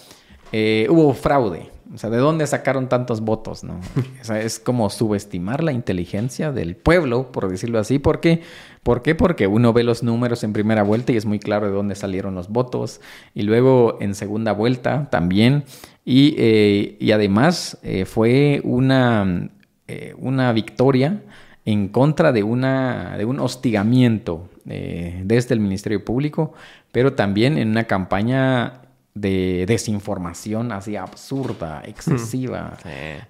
eh, 0.52 0.88
hubo 0.90 1.14
fraude. 1.14 1.70
O 1.96 1.98
sea, 1.98 2.10
¿de 2.10 2.18
dónde 2.18 2.46
sacaron 2.46 2.90
tantos 2.90 3.22
votos? 3.22 3.64
No? 3.64 3.80
O 4.22 4.24
sea, 4.24 4.42
es 4.42 4.60
como 4.60 4.90
subestimar 4.90 5.64
la 5.64 5.72
inteligencia 5.72 6.52
del 6.52 6.76
pueblo, 6.76 7.32
por 7.32 7.48
decirlo 7.48 7.80
así. 7.80 8.00
¿Por 8.00 8.20
qué? 8.20 8.42
¿Por 8.84 9.02
qué? 9.02 9.16
Porque 9.16 9.48
uno 9.48 9.72
ve 9.72 9.84
los 9.84 10.04
números 10.04 10.44
en 10.44 10.52
primera 10.52 10.84
vuelta 10.84 11.14
y 11.14 11.16
es 11.16 11.26
muy 11.26 11.40
claro 11.40 11.68
de 11.68 11.72
dónde 11.72 11.96
salieron 11.96 12.36
los 12.36 12.50
votos. 12.50 13.00
Y 13.34 13.44
luego 13.44 13.98
en 14.02 14.14
segunda 14.14 14.52
vuelta 14.52 15.08
también. 15.10 15.64
Y, 16.04 16.36
eh, 16.38 16.98
y 17.00 17.12
además 17.12 17.78
eh, 17.82 18.04
fue 18.04 18.60
una, 18.66 19.50
eh, 19.88 20.14
una 20.18 20.52
victoria 20.52 21.24
en 21.64 21.88
contra 21.88 22.34
de, 22.34 22.44
una, 22.44 23.16
de 23.18 23.24
un 23.24 23.40
hostigamiento 23.40 24.50
desde 24.66 25.54
el 25.54 25.60
Ministerio 25.60 26.04
Público, 26.04 26.54
pero 26.92 27.14
también 27.14 27.58
en 27.60 27.70
una 27.70 27.84
campaña 27.84 28.85
de 29.16 29.64
desinformación 29.66 30.74
así 30.74 30.98
absurda, 30.98 31.82
excesiva. 31.86 32.78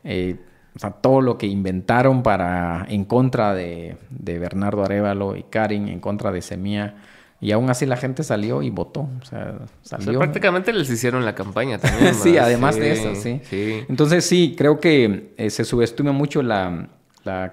Eh, 0.03 0.35
o 0.75 0.79
sea, 0.79 0.91
todo 0.91 1.21
lo 1.21 1.37
que 1.37 1.45
inventaron 1.45 2.21
para 2.21 2.85
en 2.89 3.05
contra 3.05 3.53
de, 3.53 3.95
Bernardo 4.09 4.83
Arevalo 4.83 5.37
y 5.37 5.43
Karin, 5.43 5.87
en 5.87 5.99
contra 6.01 6.31
de 6.31 6.41
Semía. 6.41 6.95
Y 7.39 7.51
aún 7.51 7.69
así 7.69 7.85
la 7.85 7.97
gente 7.97 8.23
salió 8.23 8.63
y 8.63 8.71
votó. 8.71 9.01
O 9.21 9.25
sea, 9.25 9.59
salió. 9.83 10.19
prácticamente 10.19 10.73
les 10.73 10.89
hicieron 10.89 11.23
la 11.23 11.35
campaña 11.35 11.77
también. 11.77 12.15
sí, 12.15 12.37
además 12.37 12.75
de 12.75 12.91
eso, 12.91 13.15
sí. 13.15 13.41
Entonces 13.87 14.25
sí, 14.25 14.55
creo 14.57 14.79
que 14.79 15.33
eh, 15.37 15.49
se 15.49 15.63
subestima 15.63 16.11
mucho 16.11 16.41
la, 16.41 16.89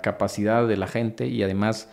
capacidad 0.02 0.66
de 0.66 0.76
la 0.76 0.86
gente 0.86 1.26
y 1.26 1.42
además 1.42 1.88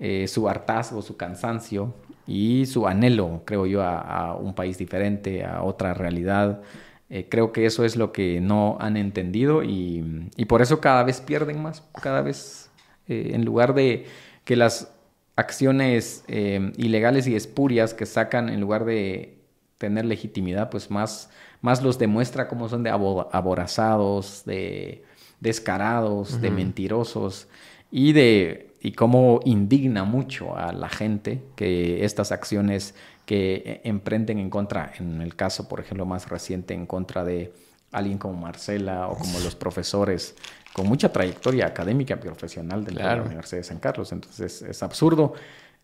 eh, 0.00 0.26
su 0.28 0.48
hartazgo, 0.48 1.00
su 1.00 1.16
cansancio 1.16 1.94
y 2.26 2.66
su 2.66 2.86
anhelo, 2.86 3.42
creo 3.44 3.66
yo, 3.66 3.82
a, 3.82 4.34
un 4.36 4.54
país 4.54 4.78
diferente, 4.78 5.44
a 5.44 5.62
otra 5.62 5.94
realidad. 5.94 6.62
Eh, 7.10 7.26
creo 7.28 7.52
que 7.52 7.66
eso 7.66 7.84
es 7.84 7.96
lo 7.96 8.12
que 8.12 8.40
no 8.40 8.76
han 8.80 8.96
entendido 8.96 9.62
y, 9.62 10.02
por 10.48 10.62
eso 10.62 10.80
cada 10.80 11.02
vez 11.04 11.20
pierden 11.20 11.62
más, 11.62 11.82
cada 12.00 12.22
vez 12.22 12.70
eh, 13.08 13.32
en 13.34 13.44
lugar 13.44 13.74
de 13.74 14.06
que 14.44 14.56
las 14.56 14.92
acciones 15.36 16.24
eh, 16.28 16.72
ilegales 16.76 17.26
y 17.26 17.34
espurias 17.34 17.94
que 17.94 18.06
sacan 18.06 18.48
en 18.48 18.60
lugar 18.60 18.84
de 18.84 19.38
tener 19.78 20.04
legitimidad, 20.04 20.70
pues 20.70 20.90
más, 20.90 21.30
más 21.60 21.82
los 21.82 21.98
demuestra 21.98 22.48
como 22.48 22.68
son 22.68 22.82
de 22.82 22.90
aborazados, 22.90 24.44
de 24.46 25.04
descarados, 25.40 26.40
de 26.40 26.50
mentirosos 26.50 27.48
y 27.90 28.12
de 28.12 28.71
y 28.84 28.92
cómo 28.92 29.40
indigna 29.44 30.02
mucho 30.02 30.56
a 30.56 30.72
la 30.72 30.88
gente 30.88 31.40
que 31.54 32.04
estas 32.04 32.32
acciones 32.32 32.96
que 33.24 33.80
emprenden 33.84 34.40
en 34.40 34.50
contra, 34.50 34.92
en 34.98 35.22
el 35.22 35.36
caso, 35.36 35.68
por 35.68 35.78
ejemplo, 35.78 36.04
más 36.04 36.28
reciente, 36.28 36.74
en 36.74 36.86
contra 36.86 37.24
de 37.24 37.52
alguien 37.92 38.18
como 38.18 38.34
Marcela 38.34 39.06
o 39.06 39.16
como 39.16 39.38
los 39.38 39.54
profesores 39.54 40.34
con 40.72 40.88
mucha 40.88 41.12
trayectoria 41.12 41.66
académica 41.66 42.14
y 42.14 42.16
profesional 42.16 42.84
de 42.84 42.92
la 42.92 43.22
Universidad 43.22 43.60
de 43.60 43.64
San 43.64 43.78
Carlos. 43.78 44.10
Entonces 44.10 44.62
es 44.62 44.82
absurdo. 44.82 45.34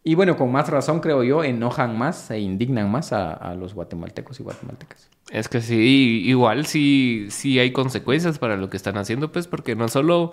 Y 0.02 0.14
bueno, 0.14 0.36
con 0.36 0.50
más 0.50 0.68
razón, 0.68 1.00
creo 1.00 1.22
yo, 1.22 1.44
enojan 1.44 1.96
más 1.98 2.30
e 2.30 2.40
indignan 2.40 2.90
más 2.90 3.12
a, 3.12 3.54
los 3.54 3.74
guatemaltecos 3.74 4.40
y 4.40 4.42
guatemaltecas. 4.42 5.08
Es 5.30 5.48
que 5.48 5.60
sí, 5.60 6.22
igual 6.24 6.66
sí, 6.66 7.26
sí 7.30 7.58
hay 7.58 7.72
consecuencias 7.72 8.38
para 8.38 8.56
lo 8.56 8.70
que 8.70 8.76
están 8.76 8.96
haciendo, 8.96 9.30
pues, 9.30 9.46
porque 9.46 9.76
no 9.76 9.88
solo 9.88 10.32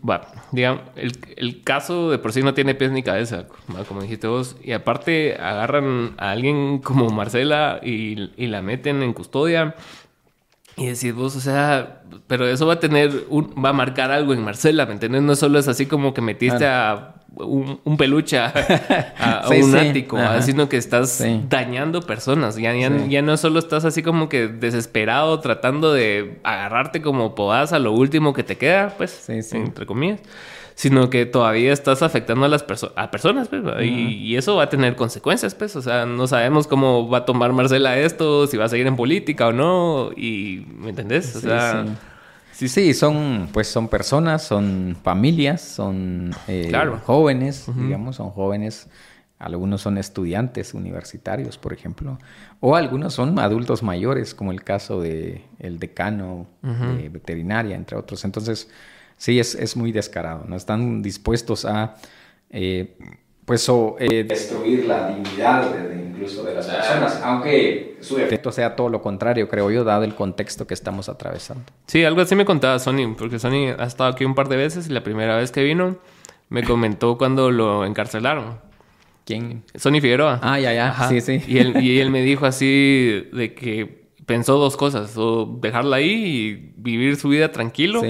bueno, 0.00 0.24
digamos, 0.52 0.82
el, 0.96 1.62
caso 1.62 2.10
de 2.10 2.18
por 2.18 2.32
sí 2.32 2.42
no 2.42 2.54
tiene 2.54 2.74
pies 2.74 2.90
ni 2.90 3.02
cabeza, 3.02 3.46
como 3.86 4.00
dijiste 4.00 4.26
vos. 4.26 4.56
Y 4.62 4.72
aparte 4.72 5.34
agarran 5.34 6.14
a 6.16 6.30
alguien 6.30 6.78
como 6.78 7.10
Marcela 7.10 7.80
y, 7.82 8.30
la 8.46 8.62
meten 8.62 9.02
en 9.02 9.12
custodia. 9.12 9.74
Y 10.78 10.86
decís 10.86 11.14
vos, 11.14 11.34
o 11.36 11.40
sea, 11.40 12.02
pero 12.26 12.46
eso 12.46 12.66
va 12.66 12.74
a 12.74 12.80
tener, 12.80 13.24
un, 13.28 13.54
va 13.62 13.70
a 13.70 13.72
marcar 13.72 14.10
algo 14.10 14.32
en 14.32 14.42
Marcela, 14.42 14.86
¿me 14.86 14.92
entiendes? 14.92 15.22
No 15.22 15.34
solo 15.34 15.58
es 15.58 15.68
así 15.68 15.86
como 15.86 16.14
que 16.14 16.20
metiste 16.20 16.66
a 16.66 17.14
un, 17.34 17.96
peluche 17.96 18.38
a, 18.38 19.44
un 19.62 19.76
ático, 19.76 20.18
sino 20.40 20.68
que 20.68 20.76
estás 20.76 21.22
dañando 21.48 22.02
personas. 22.02 22.56
Ya, 22.56 22.74
ya, 22.74 23.22
no 23.22 23.36
solo 23.36 23.58
estás 23.58 23.84
así 23.84 24.02
como 24.02 24.28
que 24.28 24.48
desesperado 24.48 25.40
tratando 25.40 25.92
de 25.92 26.38
agarrarte 26.44 27.02
como 27.02 27.34
podás 27.34 27.72
a 27.72 27.78
lo 27.78 27.92
último 27.92 28.32
que 28.32 28.44
te 28.44 28.56
queda, 28.56 28.94
pues, 28.96 29.28
entre 29.28 29.86
comillas, 29.86 30.20
sino 30.78 31.10
que 31.10 31.26
todavía 31.26 31.72
estás 31.72 32.02
afectando 32.02 32.46
a 32.46 32.48
las 32.48 32.64
a 32.94 33.10
personas, 33.10 33.48
pues, 33.48 33.64
y, 33.84 34.36
eso 34.36 34.54
va 34.54 34.62
a 34.62 34.68
tener 34.68 34.94
consecuencias, 34.94 35.52
pues, 35.56 35.74
o 35.74 35.82
sea, 35.82 36.06
no 36.06 36.28
sabemos 36.28 36.68
cómo 36.68 37.08
va 37.08 37.18
a 37.18 37.24
tomar 37.24 37.52
Marcela 37.52 37.98
esto, 37.98 38.46
si 38.46 38.56
va 38.56 38.66
a 38.66 38.68
seguir 38.68 38.86
en 38.86 38.94
política 38.94 39.48
o 39.48 39.52
no, 39.52 40.10
y, 40.16 40.64
¿me 40.76 40.90
entendés? 40.90 41.34
O 41.34 41.40
sea... 41.40 41.84
Sí, 42.52 42.68
sí, 42.68 42.94
son, 42.94 43.48
pues 43.52 43.66
son 43.66 43.88
personas, 43.88 44.44
son 44.44 44.96
familias, 45.02 45.62
son 45.62 46.30
eh, 46.46 46.70
jóvenes, 47.04 47.68
digamos, 47.74 48.14
son 48.16 48.30
jóvenes. 48.30 48.88
Algunos 49.40 49.80
son 49.80 49.98
estudiantes 49.98 50.74
universitarios, 50.74 51.58
por 51.58 51.72
ejemplo, 51.72 52.18
o 52.60 52.76
algunos 52.76 53.14
son 53.14 53.36
adultos 53.40 53.82
mayores, 53.82 54.32
como 54.32 54.52
el 54.52 54.62
caso 54.62 55.00
de 55.00 55.44
el 55.58 55.80
decano 55.80 56.46
de 56.62 57.08
veterinaria, 57.08 57.74
entre 57.74 57.96
otros. 57.96 58.24
Entonces, 58.24 58.68
sí, 59.18 59.38
es, 59.38 59.54
es 59.54 59.76
muy 59.76 59.92
descarado. 59.92 60.44
No 60.48 60.56
están 60.56 61.02
dispuestos 61.02 61.66
a 61.66 61.96
eh, 62.50 62.96
pues 63.44 63.68
o, 63.68 63.96
eh, 63.98 64.24
destruir 64.24 64.86
la 64.86 65.08
dignidad 65.08 65.70
de, 65.70 66.06
incluso 66.10 66.42
de 66.44 66.54
las 66.54 66.66
personas, 66.66 67.20
aunque 67.24 67.96
su 68.00 68.18
efecto 68.18 68.52
sea 68.52 68.76
todo 68.76 68.90
lo 68.90 69.00
contrario, 69.00 69.48
creo 69.48 69.70
yo, 69.70 69.84
dado 69.84 70.04
el 70.04 70.14
contexto 70.14 70.66
que 70.66 70.74
estamos 70.74 71.08
atravesando. 71.08 71.64
Sí, 71.86 72.04
algo 72.04 72.20
así 72.20 72.34
me 72.34 72.44
contaba 72.44 72.78
Sony, 72.78 73.14
porque 73.16 73.38
Sony 73.38 73.74
ha 73.78 73.84
estado 73.84 74.10
aquí 74.10 74.26
un 74.26 74.34
par 74.34 74.48
de 74.48 74.56
veces 74.56 74.88
y 74.88 74.92
la 74.92 75.02
primera 75.02 75.36
vez 75.36 75.50
que 75.50 75.62
vino 75.62 75.96
me 76.50 76.62
comentó 76.62 77.16
cuando 77.16 77.50
lo 77.50 77.86
encarcelaron. 77.86 78.60
¿Quién? 79.24 79.62
Sony 79.74 80.00
Figueroa. 80.00 80.40
Ah, 80.42 80.60
ya, 80.60 80.74
ya. 80.74 81.08
Sí, 81.08 81.20
sí. 81.22 81.42
Y 81.46 81.58
él, 81.58 81.82
y 81.82 82.00
él 82.00 82.10
me 82.10 82.22
dijo 82.22 82.44
así 82.44 83.28
de 83.32 83.54
que 83.54 84.08
pensó 84.26 84.58
dos 84.58 84.76
cosas, 84.76 85.16
o 85.16 85.58
dejarla 85.60 85.96
ahí 85.96 86.12
y 86.12 86.72
vivir 86.76 87.16
su 87.16 87.30
vida 87.30 87.50
tranquilo, 87.50 88.02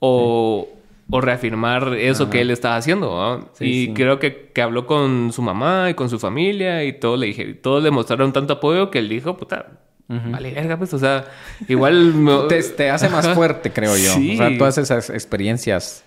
o 0.00 0.68
o 1.10 1.20
reafirmar 1.20 1.94
eso 1.94 2.30
que 2.30 2.40
él 2.40 2.50
estaba 2.50 2.76
haciendo. 2.76 3.48
y 3.60 3.92
creo 3.94 4.18
que, 4.18 4.50
que, 4.52 4.62
habló 4.62 4.86
con 4.86 5.32
su 5.32 5.40
mamá 5.42 5.90
y 5.90 5.94
con 5.94 6.10
su 6.10 6.18
familia 6.18 6.84
y 6.84 6.94
todo 6.94 7.16
le 7.16 7.28
dije, 7.28 7.54
todos 7.54 7.82
le 7.82 7.90
mostraron 7.90 8.32
tanto 8.32 8.54
apoyo 8.54 8.90
que 8.90 8.98
él 8.98 9.08
dijo, 9.08 9.36
puta, 9.36 9.66
Vale, 10.08 10.52
verga, 10.52 10.76
pues, 10.76 10.94
o 10.94 11.00
sea, 11.00 11.24
igual... 11.66 12.14
te, 12.76 12.90
hace 12.90 13.08
más 13.08 13.28
fuerte, 13.30 13.72
creo 13.72 13.96
yo. 13.96 14.12
O 14.12 14.36
sea, 14.36 14.56
todas 14.56 14.78
esas 14.78 15.10
experiencias 15.10 16.04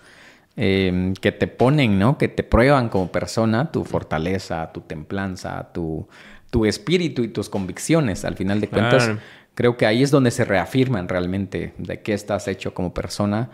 em, 0.56 1.14
que 1.16 1.34
te 1.34 1.48
ponen, 1.48 2.00
¿no? 2.00 2.18
Que 2.18 2.30
te 2.30 2.44
prueban 2.44 2.88
como 2.88 3.12
persona 3.12 3.72
tu 3.72 3.84
fortaleza, 3.84 4.72
tu 4.72 4.82
templanza, 4.82 5.74
tu, 5.74 6.08
tu 6.50 6.66
espíritu 6.66 7.24
y 7.24 7.28
tus 7.28 7.50
convicciones. 7.50 8.24
Al 8.24 8.36
final 8.36 8.62
de 8.62 8.70
cuentas, 8.70 9.12
creo 9.54 9.76
que 9.76 9.86
ahí 9.86 10.02
es 10.02 10.12
donde 10.12 10.32
se 10.32 10.46
reafirman 10.46 11.10
realmente 11.10 11.74
de 11.78 12.02
qué 12.02 12.14
estás 12.14 12.48
hecho 12.48 12.74
como 12.74 12.94
persona 12.94 13.50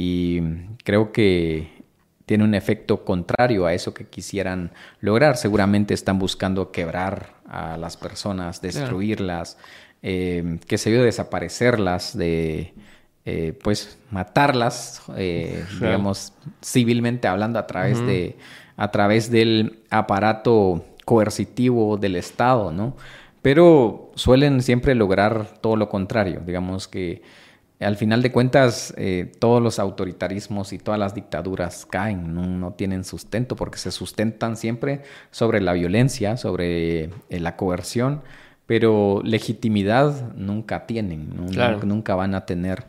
y 0.00 0.40
creo 0.84 1.10
que 1.10 1.82
tiene 2.24 2.44
un 2.44 2.54
efecto 2.54 3.04
contrario 3.04 3.66
a 3.66 3.74
eso 3.74 3.94
que 3.94 4.04
quisieran 4.04 4.70
lograr. 5.00 5.36
Seguramente 5.36 5.92
están 5.92 6.20
buscando 6.20 6.70
quebrar 6.70 7.34
a 7.48 7.76
las 7.76 7.96
personas, 7.96 8.62
destruirlas, 8.62 9.58
eh, 10.04 10.60
que 10.68 10.78
se 10.78 10.92
vio 10.92 11.02
desaparecerlas, 11.02 12.16
de 12.16 12.74
eh, 13.24 13.58
pues 13.60 13.98
matarlas, 14.12 15.02
eh, 15.16 15.64
digamos, 15.80 16.32
civilmente 16.62 17.26
hablando 17.26 17.58
a 17.58 17.66
través 17.66 17.98
de 17.98 18.36
a 18.76 18.92
través 18.92 19.32
del 19.32 19.80
aparato 19.90 20.84
coercitivo 21.04 21.96
del 21.96 22.14
Estado, 22.14 22.70
¿no? 22.70 22.96
Pero 23.42 24.12
suelen 24.14 24.62
siempre 24.62 24.94
lograr 24.94 25.58
todo 25.60 25.74
lo 25.74 25.88
contrario, 25.88 26.40
digamos 26.46 26.86
que 26.86 27.20
al 27.80 27.96
final 27.96 28.22
de 28.22 28.32
cuentas 28.32 28.94
todos 29.38 29.62
los 29.62 29.78
autoritarismos 29.78 30.72
y 30.72 30.78
todas 30.78 30.98
las 30.98 31.14
dictaduras 31.14 31.86
caen, 31.86 32.34
no, 32.34 32.72
tienen 32.72 33.04
sustento 33.04 33.54
porque 33.56 33.78
se 33.78 33.90
sustentan 33.90 34.56
siempre 34.56 35.02
sobre 35.30 35.60
la 35.60 35.72
violencia, 35.74 36.36
sobre 36.36 37.10
la 37.30 37.56
coerción, 37.56 38.22
pero 38.68 39.22
legitimidad 39.24 40.34
nunca 40.34 40.84
tienen, 40.84 41.30
nunca, 41.84 42.14
van 42.14 42.34
a 42.34 42.44
tener. 42.44 42.84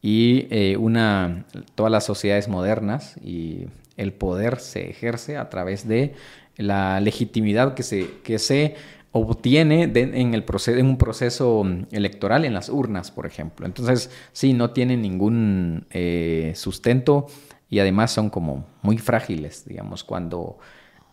Y 0.00 0.46
eh, 0.50 0.76
una, 0.76 1.44
todas 1.74 1.90
las 1.90 2.04
sociedades 2.04 2.46
modernas 2.46 3.16
y 3.20 3.66
el 3.96 4.12
poder 4.12 4.60
se 4.60 4.90
ejerce 4.90 5.36
a 5.36 5.50
través 5.50 5.88
de 5.88 6.14
la 6.56 7.00
legitimidad 7.00 7.74
que 7.74 7.82
se, 7.82 8.10
que 8.22 8.38
se 8.38 8.76
obtiene 9.16 9.84
en, 9.94 10.34
el 10.34 10.42
proceso, 10.42 10.76
en 10.76 10.86
un 10.86 10.98
proceso 10.98 11.64
electoral, 11.92 12.44
en 12.44 12.52
las 12.52 12.68
urnas, 12.68 13.12
por 13.12 13.26
ejemplo. 13.26 13.64
Entonces, 13.64 14.10
sí, 14.32 14.52
no 14.52 14.70
tienen 14.70 15.02
ningún 15.02 15.86
eh, 15.90 16.52
sustento 16.56 17.26
y 17.70 17.78
además 17.78 18.10
son 18.10 18.28
como 18.28 18.66
muy 18.82 18.98
frágiles, 18.98 19.64
digamos, 19.66 20.02
cuando 20.02 20.58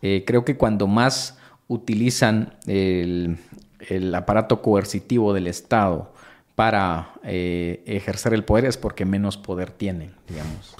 eh, 0.01 0.23
creo 0.25 0.43
que 0.43 0.57
cuando 0.57 0.87
más 0.87 1.37
utilizan 1.67 2.55
el, 2.65 3.37
el 3.87 4.13
aparato 4.15 4.63
coercitivo 4.63 5.31
del 5.33 5.45
Estado 5.45 6.11
para 6.55 7.13
eh, 7.23 7.83
ejercer 7.85 8.33
el 8.33 8.43
poder 8.43 8.65
es 8.65 8.77
porque 8.77 9.05
menos 9.05 9.37
poder 9.37 9.69
tienen, 9.69 10.15
digamos. 10.27 10.75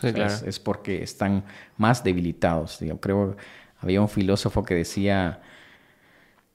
es, 0.46 0.60
porque 0.60 1.04
están 1.04 1.44
más 1.78 2.04
debilitados. 2.04 2.80
Creo 3.00 3.36
había 3.80 4.02
un 4.02 4.10
filósofo 4.10 4.64
que 4.64 4.74
decía, 4.74 5.42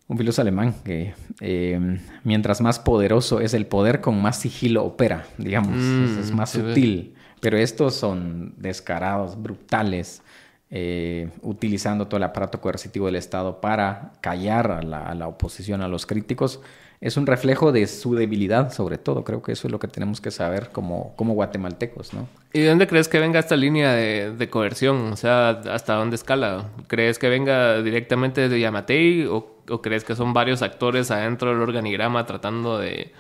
un 0.09 0.19
filósofo 0.19 0.43
alemán, 0.43 0.75
que 0.85 1.15
eh, 1.41 1.99
mientras 2.23 2.61
más 2.61 2.79
poderoso 2.79 3.41
es 3.41 3.55
el 3.55 3.67
poder, 3.67 4.01
con 4.01 4.21
más 4.21 4.39
sigilo 4.39 4.85
opera, 4.85 5.27
digamos, 5.37 5.77
es, 5.77 6.31
mm, 6.31 6.37
más 6.37 6.51
sutil. 6.51 7.15
Pero 7.41 7.59
estos 7.59 7.95
son 7.95 8.55
descarados, 8.57 9.41
brutales, 9.41 10.23
eh, 10.71 11.29
utilizando 11.43 12.07
todo 12.07 12.19
el 12.19 12.25
aparato 12.25 12.61
coercitivo 12.61 13.07
del 13.07 13.17
Estado 13.17 13.61
para 13.61 14.13
callar 14.21 14.71
a 14.71 14.83
la, 14.83 15.29
oposición, 15.29 15.83
a 15.83 15.89
los 15.89 16.07
críticos, 16.07 16.61
es 17.01 17.17
un 17.17 17.27
reflejo 17.27 17.73
de 17.73 17.87
su 17.87 18.15
debilidad, 18.15 18.73
sobre 18.73 18.97
todo. 18.97 19.23
Creo 19.23 19.43
que 19.43 19.53
eso 19.53 19.69
es 19.69 19.73
lo 19.73 19.79
que 19.79 19.87
tenemos 19.87 20.21
que 20.21 20.31
saber 20.31 20.71
como, 20.71 21.15
como 21.17 21.35
guatemaltecos, 21.35 22.15
¿no? 22.15 22.27
¿Y 22.55 22.61
de 22.61 22.69
dónde 22.69 22.87
crees 22.87 23.07
que 23.07 23.19
venga 23.19 23.39
esta 23.39 23.55
línea 23.55 23.93
de, 23.93 24.49
coerción? 24.51 25.13
O 25.13 25.17
sea, 25.17 25.51
¿hasta 25.51 25.95
dónde 25.95 26.17
escala? 26.17 26.71
¿Crees 26.87 27.19
que 27.19 27.29
venga 27.29 27.83
directamente 27.83 28.49
de 28.49 28.61
Yamatei 28.61 29.27
o 29.27 29.56
crees 29.83 30.05
que 30.05 30.15
son 30.15 30.33
varios 30.33 30.63
actores 30.63 31.11
adentro 31.11 31.51
del 31.51 31.61
organigrama 31.61 32.25
tratando 32.27 32.79
de 32.79 33.13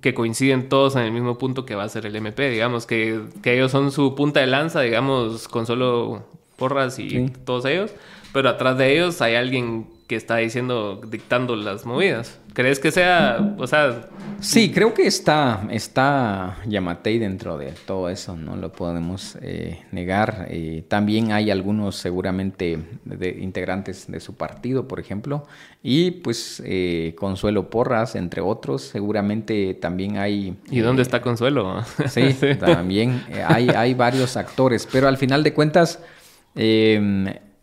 que 0.00 0.14
coinciden 0.14 0.68
todos 0.68 0.96
en 0.96 1.02
el 1.02 1.12
mismo 1.12 1.38
punto 1.38 1.64
que 1.64 1.74
va 1.74 1.84
a 1.84 1.88
ser 1.88 2.06
el 2.06 2.16
MP, 2.16 2.50
digamos, 2.50 2.86
que, 2.86 3.22
ellos 3.44 3.70
son 3.70 3.92
su 3.92 4.14
punta 4.14 4.40
de 4.40 4.46
lanza, 4.46 4.80
digamos, 4.80 5.48
con 5.48 5.66
solo 5.66 6.24
porras 6.56 6.98
y 6.98 7.30
todos 7.44 7.64
ellos, 7.64 7.92
pero 8.32 8.48
atrás 8.48 8.78
de 8.78 8.92
ellos 8.92 9.20
hay 9.22 9.34
alguien 9.34 9.86
que 10.10 10.16
está 10.16 10.38
diciendo, 10.38 11.00
dictando 11.08 11.54
las 11.54 11.86
movidas. 11.86 12.40
¿Crees 12.52 12.80
que 12.80 12.90
sea, 12.90 13.54
o 13.58 13.66
sea... 13.68 14.08
Sí, 14.40 14.72
creo 14.72 14.92
que 14.92 15.06
está, 15.06 15.68
está 15.70 16.56
Yamatei 16.66 17.20
dentro 17.20 17.56
de 17.56 17.72
todo 17.86 18.08
eso, 18.08 18.36
no 18.36 18.56
lo 18.56 18.72
podemos 18.72 19.38
eh, 19.40 19.84
negar. 19.92 20.48
Eh, 20.50 20.82
también 20.88 21.30
hay 21.30 21.52
algunos 21.52 21.94
seguramente 21.94 22.76
de, 23.04 23.28
integrantes 23.40 24.10
de 24.10 24.18
su 24.18 24.34
partido, 24.34 24.88
por 24.88 24.98
ejemplo, 24.98 25.46
y 25.80 26.10
pues 26.10 26.60
eh, 26.66 27.14
Consuelo 27.16 27.70
Porras, 27.70 28.16
entre 28.16 28.40
otros, 28.40 28.82
seguramente 28.82 29.74
también 29.74 30.18
hay... 30.18 30.56
¿Y 30.72 30.80
dónde 30.80 31.02
está 31.02 31.22
Consuelo? 31.22 31.84
sí, 32.08 32.34
también 32.58 33.22
hay, 33.46 33.68
hay 33.68 33.94
varios 33.94 34.36
actores, 34.36 34.88
pero 34.90 35.06
al 35.06 35.18
final 35.18 35.44
de 35.44 35.54
cuentas 35.54 36.00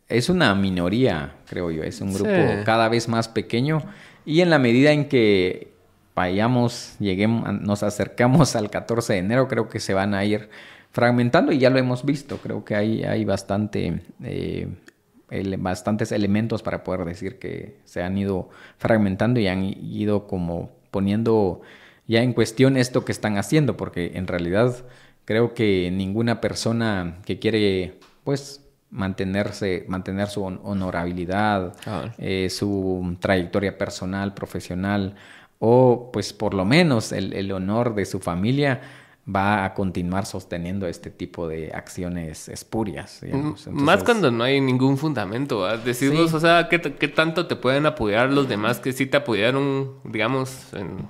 es 0.09 0.29
una 0.29 0.55
minoría, 0.55 1.35
creo 1.47 1.71
yo, 1.71 1.83
es 1.83 2.01
un 2.01 2.13
grupo 2.13 2.31
cada 2.65 2.89
vez 2.89 3.07
más 3.07 3.27
pequeño. 3.27 3.81
Y 4.25 4.41
en 4.41 4.49
la 4.49 4.59
medida 4.59 4.91
en 4.91 5.09
que 5.09 5.71
vayamos, 6.15 6.95
lleguemos, 6.99 7.61
nos 7.61 7.83
acercamos 7.83 8.55
al 8.55 8.69
14 8.69 9.13
de 9.13 9.19
enero, 9.19 9.47
creo 9.47 9.69
que 9.69 9.79
se 9.79 9.93
van 9.93 10.13
a 10.13 10.25
ir 10.25 10.49
fragmentando 10.91 11.51
y 11.51 11.59
ya 11.59 11.69
lo 11.69 11.77
hemos 11.77 12.03
visto, 12.05 12.37
creo 12.37 12.65
que 12.65 12.75
hay, 12.75 13.03
hay 13.03 13.23
bastante, 13.23 14.01
eh, 14.23 14.67
bastantes 15.59 16.11
elementos 16.11 16.63
para 16.63 16.83
poder 16.83 17.05
decir 17.05 17.37
que 17.37 17.77
se 17.83 18.01
han 18.01 18.17
ido 18.17 18.49
fragmentando 18.77 19.39
y 19.39 19.47
han 19.47 19.63
ido 19.63 20.25
como 20.25 20.71
poniendo 20.89 21.61
ya 22.07 22.23
en 22.23 22.33
cuestión 22.33 22.77
esto 22.77 23.05
que 23.05 23.11
están 23.11 23.37
haciendo, 23.37 23.77
porque 23.77 24.13
en 24.15 24.25
realidad 24.25 24.75
creo 25.25 25.53
que 25.53 25.91
ninguna 25.91 26.41
persona 26.41 27.19
que 27.25 27.37
quiere 27.37 27.99
pues 28.23 28.66
mantenerse, 28.89 29.85
mantener 29.87 30.27
su 30.27 30.43
honorabilidad, 30.43 31.75
eh, 32.17 32.49
su 32.49 33.17
trayectoria 33.19 33.77
personal, 33.77 34.33
profesional, 34.33 35.15
o 35.59 36.09
pues 36.13 36.33
por 36.33 36.53
lo 36.53 36.65
menos 36.65 37.11
el, 37.11 37.51
honor 37.51 37.95
de 37.95 38.05
su 38.05 38.19
familia 38.19 38.81
va 39.29 39.65
a 39.65 39.73
continuar 39.73 40.25
sosteniendo 40.25 40.87
este 40.87 41.09
tipo 41.09 41.49
de 41.49 41.71
acciones 41.73 42.47
espurias. 42.47 43.21
Más 43.71 44.03
cuando 44.03 44.31
no 44.31 44.45
hay 44.45 44.61
ningún 44.61 44.97
fundamento, 44.97 45.67
decirnos, 45.79 46.33
o 46.33 46.39
sea, 46.39 46.69
¿qué, 46.69 46.79
¿qué, 46.79 47.07
tanto 47.09 47.45
te 47.45 47.57
pueden 47.57 47.85
apoyar 47.85 48.31
los 48.31 48.47
demás 48.47 48.79
que 48.79 48.93
sí 48.93 49.05
te 49.05 49.17
apoyaron, 49.17 49.95
digamos, 50.05 50.67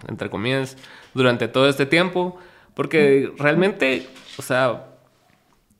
entre 0.07 0.31
comillas, 0.31 0.77
durante 1.13 1.47
todo 1.47 1.69
este 1.69 1.85
tiempo? 1.85 2.37
Porque 2.73 3.31
realmente, 3.37 4.07
o 4.37 4.41
sea, 4.41 4.86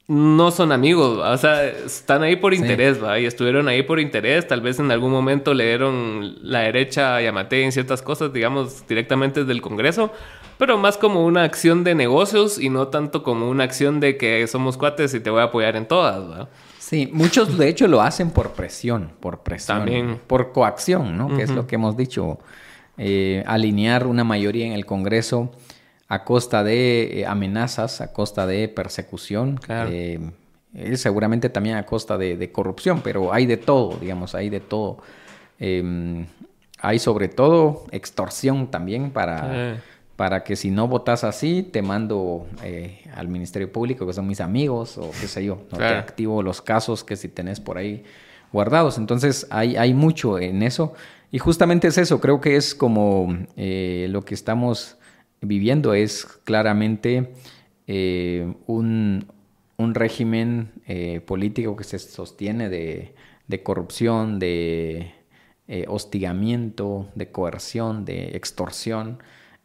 no 0.08 0.52
son 0.52 0.72
amigos, 0.72 1.20
o 1.22 1.38
sea, 1.38 1.66
están 1.66 2.24
ahí 2.24 2.38
por 2.38 2.54
interés, 2.54 3.04
¿va? 3.04 3.20
Y 3.20 3.26
estuvieron 3.26 3.68
ahí 3.68 3.84
por 3.84 4.00
interés, 4.00 4.48
tal 4.48 4.62
vez 4.62 4.80
en 4.80 4.90
algún 4.90 5.12
momento 5.12 5.54
leyeron 5.54 6.38
la 6.42 6.60
derecha 6.60 7.18
a 7.18 7.22
Yamate 7.22 7.64
en 7.64 7.74
ciertas 7.74 8.02
cosas, 8.02 8.32
digamos, 8.32 8.88
directamente 8.88 9.42
desde 9.42 9.52
el 9.52 9.62
Congreso, 9.62 10.14
pero 10.58 10.78
más 10.78 10.98
como 10.98 11.26
una 11.26 11.44
acción 11.44 11.84
de 11.84 11.94
negocios 11.94 12.58
y 12.58 12.70
no 12.70 12.88
tanto 12.88 13.22
como 13.22 13.50
una 13.50 13.66
acción 13.66 14.00
de 14.00 14.16
que 14.16 14.48
somos 14.48 14.78
cuates 14.78 15.14
y 15.14 15.20
te 15.20 15.30
voy 15.30 15.42
a 15.42 15.46
apoyar 15.46 15.76
en 15.76 15.86
todas, 15.86 16.22
¿va? 16.22 16.48
Sí, 16.80 17.10
muchos 17.12 17.58
de 17.58 17.68
hecho 17.68 17.86
lo 17.90 18.02
hacen 18.02 18.32
por 18.32 18.52
presión, 18.52 19.12
por 19.20 19.40
presión, 19.40 19.80
También. 19.80 20.22
por 20.26 20.54
coacción, 20.54 21.18
¿no? 21.18 21.36
Que 21.36 21.44
es 21.44 21.50
lo 21.50 21.68
que 21.68 21.76
hemos 21.76 21.98
dicho, 21.98 22.40
eh, 22.98 23.44
alinear 23.46 24.08
una 24.08 24.24
mayoría 24.24 24.66
en 24.66 24.72
el 24.72 24.86
Congreso 24.86 25.52
a 26.08 26.24
costa 26.24 26.64
de 26.64 27.20
eh, 27.20 27.26
amenazas, 27.26 28.02
a 28.02 28.14
costa 28.14 28.48
de 28.48 28.68
persecución, 28.70 29.60
eh, 29.70 30.20
seguramente 30.96 31.50
también 31.50 31.76
a 31.76 31.86
costa 31.86 32.18
de, 32.18 32.52
corrupción, 32.52 33.02
pero 33.04 33.34
hay 33.34 33.46
de 33.46 33.58
todo, 33.58 33.98
digamos, 34.00 34.36
hay 34.36 34.50
de 34.50 34.60
todo. 34.60 35.00
Em, 35.60 36.26
hay 36.80 37.00
sobre 37.00 37.28
todo 37.28 37.86
extorsión 37.92 38.70
también 38.70 39.10
para, 39.10 39.82
para 40.16 40.44
que 40.44 40.56
si 40.56 40.70
no 40.70 40.88
votas 40.88 41.24
así, 41.24 41.64
te 41.64 41.82
mando 41.82 42.46
eh, 42.64 43.02
al 43.16 43.28
Ministerio 43.28 43.72
Público, 43.72 44.06
que 44.06 44.14
son 44.14 44.28
mis 44.28 44.40
amigos, 44.40 44.98
o 44.98 45.10
qué 45.20 45.28
sé 45.28 45.44
yo, 45.44 45.64
no 45.72 45.78
te 45.80 45.86
activo 45.86 46.44
los 46.44 46.62
casos 46.62 47.04
que 47.04 47.16
si 47.16 47.28
tenés 47.28 47.60
por 47.60 47.80
ahí 47.80 48.04
guardados. 48.54 49.00
Entonces 49.00 49.48
hay, 49.50 49.76
hay 49.76 49.94
mucho 49.94 50.38
en 50.40 50.62
eso. 50.62 50.94
Y 51.32 51.40
justamente 51.40 51.88
es 51.88 51.98
eso, 51.98 52.22
creo 52.22 52.40
que 52.40 52.56
es 52.56 52.76
como 52.76 53.36
lo 53.58 54.22
que 54.22 54.36
estamos 54.36 54.97
viviendo 55.42 55.94
es 55.94 56.26
claramente 56.44 57.34
eh, 57.88 58.54
un, 58.66 59.28
un 59.78 59.96
régimen 59.96 60.72
eh, 60.88 61.22
político 61.22 61.76
que 61.76 61.84
se 61.84 62.00
sostiene 62.00 62.70
de, 62.70 63.14
corrupción, 63.64 64.40
de 64.40 65.14
eh, 65.68 65.86
hostigamiento, 65.88 67.10
de 67.16 67.32
coerción, 67.32 68.06
de 68.06 68.36
extorsión, 68.36 69.20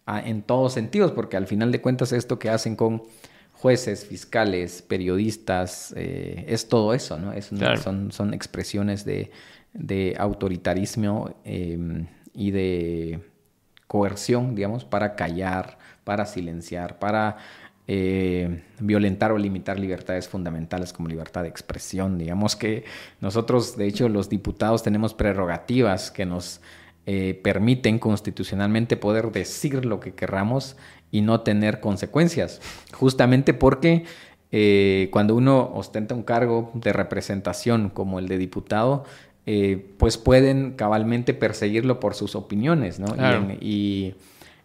en 0.07 0.43
todos 0.43 0.73
sentidos, 0.73 1.13
porque 1.13 1.37
al 1.37 1.47
final 1.47 1.71
de 1.71 1.81
cuentas 1.81 2.13
esto 2.13 2.39
que 2.39 2.51
hacen 2.51 2.75
con 2.75 3.05
jueces, 3.53 4.05
fiscales, 4.05 4.83
periodistas, 4.83 5.95
es 5.97 6.69
todo 6.69 6.93
eso, 6.93 7.19
¿no? 7.19 7.33
Es 7.33 7.51
son, 7.81 8.11
son, 8.11 8.35
expresiones 8.35 9.05
de, 9.05 9.31
de 9.73 10.17
autoritarismo 10.19 11.37
em, 11.45 12.09
y 12.35 12.51
de 12.51 13.21
coerción, 13.93 14.55
digamos, 14.55 14.87
para 14.87 15.17
callar, 15.17 15.77
para 16.03 16.25
silenciar, 16.25 16.99
para 16.99 17.37
eh, 17.87 18.63
violentar 18.81 19.33
o 19.33 19.37
limitar 19.37 19.79
libertades 19.79 20.29
fundamentales 20.29 20.95
como 20.95 21.11
libertad 21.11 21.43
de 21.43 21.51
expresión. 21.51 22.17
Digamos 22.17 22.57
que 22.57 22.85
nosotros, 23.21 23.77
de 23.77 23.87
hecho, 23.87 24.09
los 24.09 24.31
diputados 24.31 24.83
tenemos 24.83 25.13
prerrogativas 25.13 26.11
que 26.11 26.25
nos 26.25 26.63
eh, 27.05 27.39
permiten 27.45 27.99
constitucionalmente 27.99 28.97
poder 28.97 29.31
decir 29.31 29.85
lo 29.85 30.01
que 30.01 30.15
querramos 30.15 30.79
y 31.11 31.21
no 31.21 31.43
tener 31.43 31.81
consecuencias, 31.81 32.63
justamente 32.95 33.53
porque 33.53 34.07
eh, 34.53 35.11
cuando 35.13 35.37
uno 35.37 35.71
ostenta 35.75 36.15
un 36.15 36.23
cargo 36.23 36.71
de 36.73 36.95
representación 36.95 37.91
como 37.91 38.19
el 38.19 38.27
de 38.27 38.39
diputado, 38.39 39.05
pues 39.99 40.19
pueden 40.19 40.73
cabalmente 40.73 41.35
perseguirlo 41.35 42.01
por 42.01 42.15
sus 42.15 42.37
opiniones, 42.37 43.01
¿no? 43.01 43.15
Y, 43.61 44.15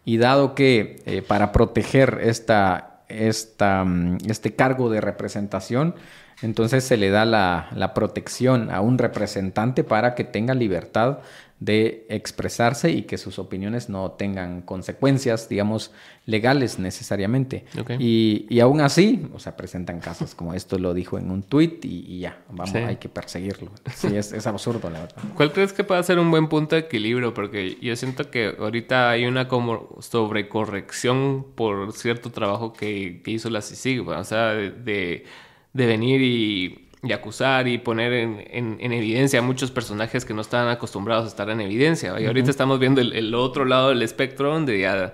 y, 0.05 0.17
dado 0.17 0.55
que 0.55 1.23
para 1.27 1.51
proteger 1.51 2.19
esta 2.23 2.97
esta, 3.09 3.83
mm, 3.83 4.17
este 4.27 4.55
cargo 4.55 4.89
de 4.89 5.01
representación, 5.01 5.95
entonces 6.41 6.83
se 6.83 6.97
le 6.97 7.09
da 7.09 7.25
la, 7.25 7.69
la, 7.73 7.93
protección 7.93 8.69
a 8.69 8.81
un 8.81 8.97
representante 8.97 9.83
para 9.83 10.13
que 10.13 10.23
tenga 10.23 10.53
libertad 10.53 11.19
de 11.59 12.05
expresarse 12.09 12.91
y 12.91 13.03
que 13.03 13.17
sus 13.17 13.39
opiniones 13.39 13.89
no 13.89 14.11
tengan 14.11 14.61
consecuencias, 14.61 15.49
digamos, 15.49 15.91
legales 16.27 16.77
necesariamente. 16.77 17.65
Y, 17.97 18.45
y, 18.49 18.59
aún 18.59 18.79
así, 18.81 19.27
o 19.33 19.39
sea, 19.39 19.57
presentan 19.57 19.99
casos 19.99 20.35
como 20.35 20.53
esto 20.53 20.77
lo 20.77 20.93
dijo 20.93 21.17
en 21.17 21.31
un 21.31 21.41
tuit 21.41 21.83
y, 21.83 22.19
ya, 22.19 22.43
vamos, 22.49 22.75
hay 22.75 22.97
que 22.97 23.09
perseguirlo. 23.09 23.71
Sí, 23.95 24.15
es, 24.15 24.33
es, 24.33 24.45
absurdo, 24.45 24.89
la 24.91 24.99
verdad. 25.01 25.23
¿Cuál 25.35 25.51
crees 25.51 25.73
que 25.73 25.83
puede 25.83 26.03
ser 26.03 26.19
un 26.19 26.29
buen 26.29 26.47
punto 26.47 26.75
de 26.75 26.81
equilibrio? 26.81 27.33
Porque 27.33 27.77
yo 27.81 27.95
siento 27.95 28.29
que 28.29 28.55
ahorita 28.59 29.09
hay 29.09 29.25
una 29.25 29.47
como 29.47 29.97
sobrecorrección 29.99 31.45
por 31.55 31.91
cierto 31.93 32.31
trabajo 32.31 32.73
que, 32.73 33.21
que 33.23 33.31
hizo 33.31 33.49
la 33.49 33.63
CICIG, 33.63 34.07
o 34.07 34.23
sea, 34.23 34.53
de, 34.53 35.25
de 35.73 35.85
venir 35.85 36.21
y 36.21 36.86
y 37.03 37.11
acusar 37.11 37.67
y 37.67 37.77
poner 37.77 38.13
en, 38.13 38.77
en, 38.79 38.91
evidencia 38.91 39.39
a 39.39 39.41
muchos 39.43 39.69
personajes 39.71 40.25
que 40.25 40.33
no 40.33 40.41
estaban 40.41 40.69
acostumbrados 40.69 41.25
a 41.25 41.27
estar 41.27 41.49
en 41.49 41.61
evidencia. 41.61 42.19
Y 42.19 42.25
ahorita 42.25 42.49
estamos 42.49 42.79
viendo 42.79 43.01
el, 43.01 43.13
el, 43.13 43.35
otro 43.35 43.65
lado 43.65 43.89
del 43.89 44.01
espectro 44.01 44.51
donde 44.51 44.79
ya 44.79 45.13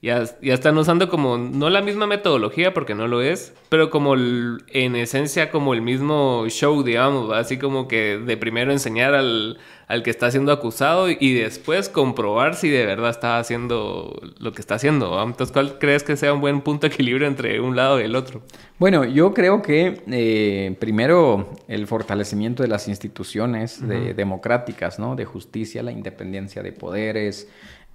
ya, 0.00 0.22
ya 0.40 0.54
están 0.54 0.78
usando 0.78 1.08
como, 1.08 1.38
no 1.38 1.70
la 1.70 1.82
misma 1.82 2.06
metodología 2.06 2.72
porque 2.72 2.94
no 2.94 3.08
lo 3.08 3.20
es, 3.20 3.52
pero 3.68 3.90
como 3.90 4.14
en 4.14 4.94
esencia 4.94 5.50
como 5.50 5.74
el 5.74 5.82
mismo 5.82 6.46
show, 6.48 6.84
digamos, 6.84 7.34
así 7.34 7.58
como 7.58 7.88
que 7.88 8.16
de 8.18 8.36
primero 8.36 8.70
enseñar 8.70 9.14
al, 9.14 9.58
al, 9.88 10.04
que 10.04 10.10
está 10.10 10.30
siendo 10.30 10.52
acusado 10.52 11.10
y 11.10 11.34
después 11.34 11.88
comprobar 11.88 12.54
si 12.54 12.68
de 12.68 12.86
verdad 12.86 13.10
está 13.10 13.40
haciendo 13.40 14.20
lo 14.38 14.52
que 14.52 14.60
está 14.60 14.76
haciendo. 14.76 15.20
Entonces, 15.20 15.52
¿cuál 15.52 15.80
crees 15.80 16.04
que 16.04 16.16
sea 16.16 16.32
un 16.32 16.40
buen 16.40 16.60
punto 16.60 16.86
de 16.86 16.94
equilibrio 16.94 17.26
entre 17.26 17.60
un 17.60 17.74
lado 17.74 18.00
y 18.00 18.04
el 18.04 18.14
otro? 18.14 18.42
Bueno, 18.78 19.04
yo 19.04 19.34
creo 19.34 19.62
que 19.62 20.04
eh, 20.06 20.76
primero 20.78 21.56
el 21.66 21.88
fortalecimiento 21.88 22.62
de 22.62 22.68
las 22.68 22.86
instituciones 22.86 23.80
democráticas, 23.88 25.00
¿no? 25.00 25.16
De 25.16 25.24
justicia, 25.24 25.82
la 25.82 25.90
independencia 25.90 26.62
de 26.62 26.70
poderes, 26.70 27.48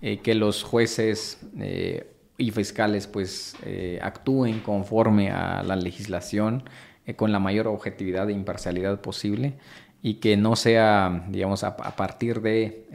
eh, 0.06 0.18
que 0.18 0.36
los 0.36 0.64
jueces 0.64 1.40
eh, 1.58 2.12
y 2.38 2.52
fiscales 2.52 3.08
pues 3.08 3.56
eh, 3.64 4.00
actúen 4.02 4.60
conforme 4.60 5.32
a 5.32 5.64
la 5.64 5.78
legislación 5.78 6.66
con 7.16 7.32
la 7.32 7.40
mayor 7.40 7.68
objetividad 7.68 8.30
e 8.30 8.34
imparcialidad 8.34 9.00
posible 9.00 9.54
y 10.02 10.16
que 10.16 10.36
no 10.36 10.58
sea, 10.58 11.26
digamos, 11.30 11.64
a, 11.64 11.78
partir 11.78 12.42
de, 12.42 12.86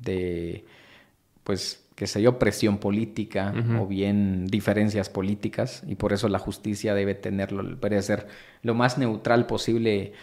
de, 0.00 0.64
pues, 1.44 1.86
qué 1.94 2.06
sé 2.06 2.22
yo, 2.22 2.38
presión 2.38 2.78
política 2.78 3.52
o 3.78 3.86
bien 3.86 4.46
diferencias 4.46 5.10
políticas 5.10 5.82
y 5.86 5.96
por 5.96 6.14
eso 6.14 6.28
la 6.28 6.38
justicia 6.38 6.94
debe 6.94 7.14
tenerlo, 7.14 7.62
debe 7.62 8.00
ser 8.00 8.28
lo 8.62 8.74
más 8.74 8.96
neutral 8.96 9.46
posible 9.46 10.14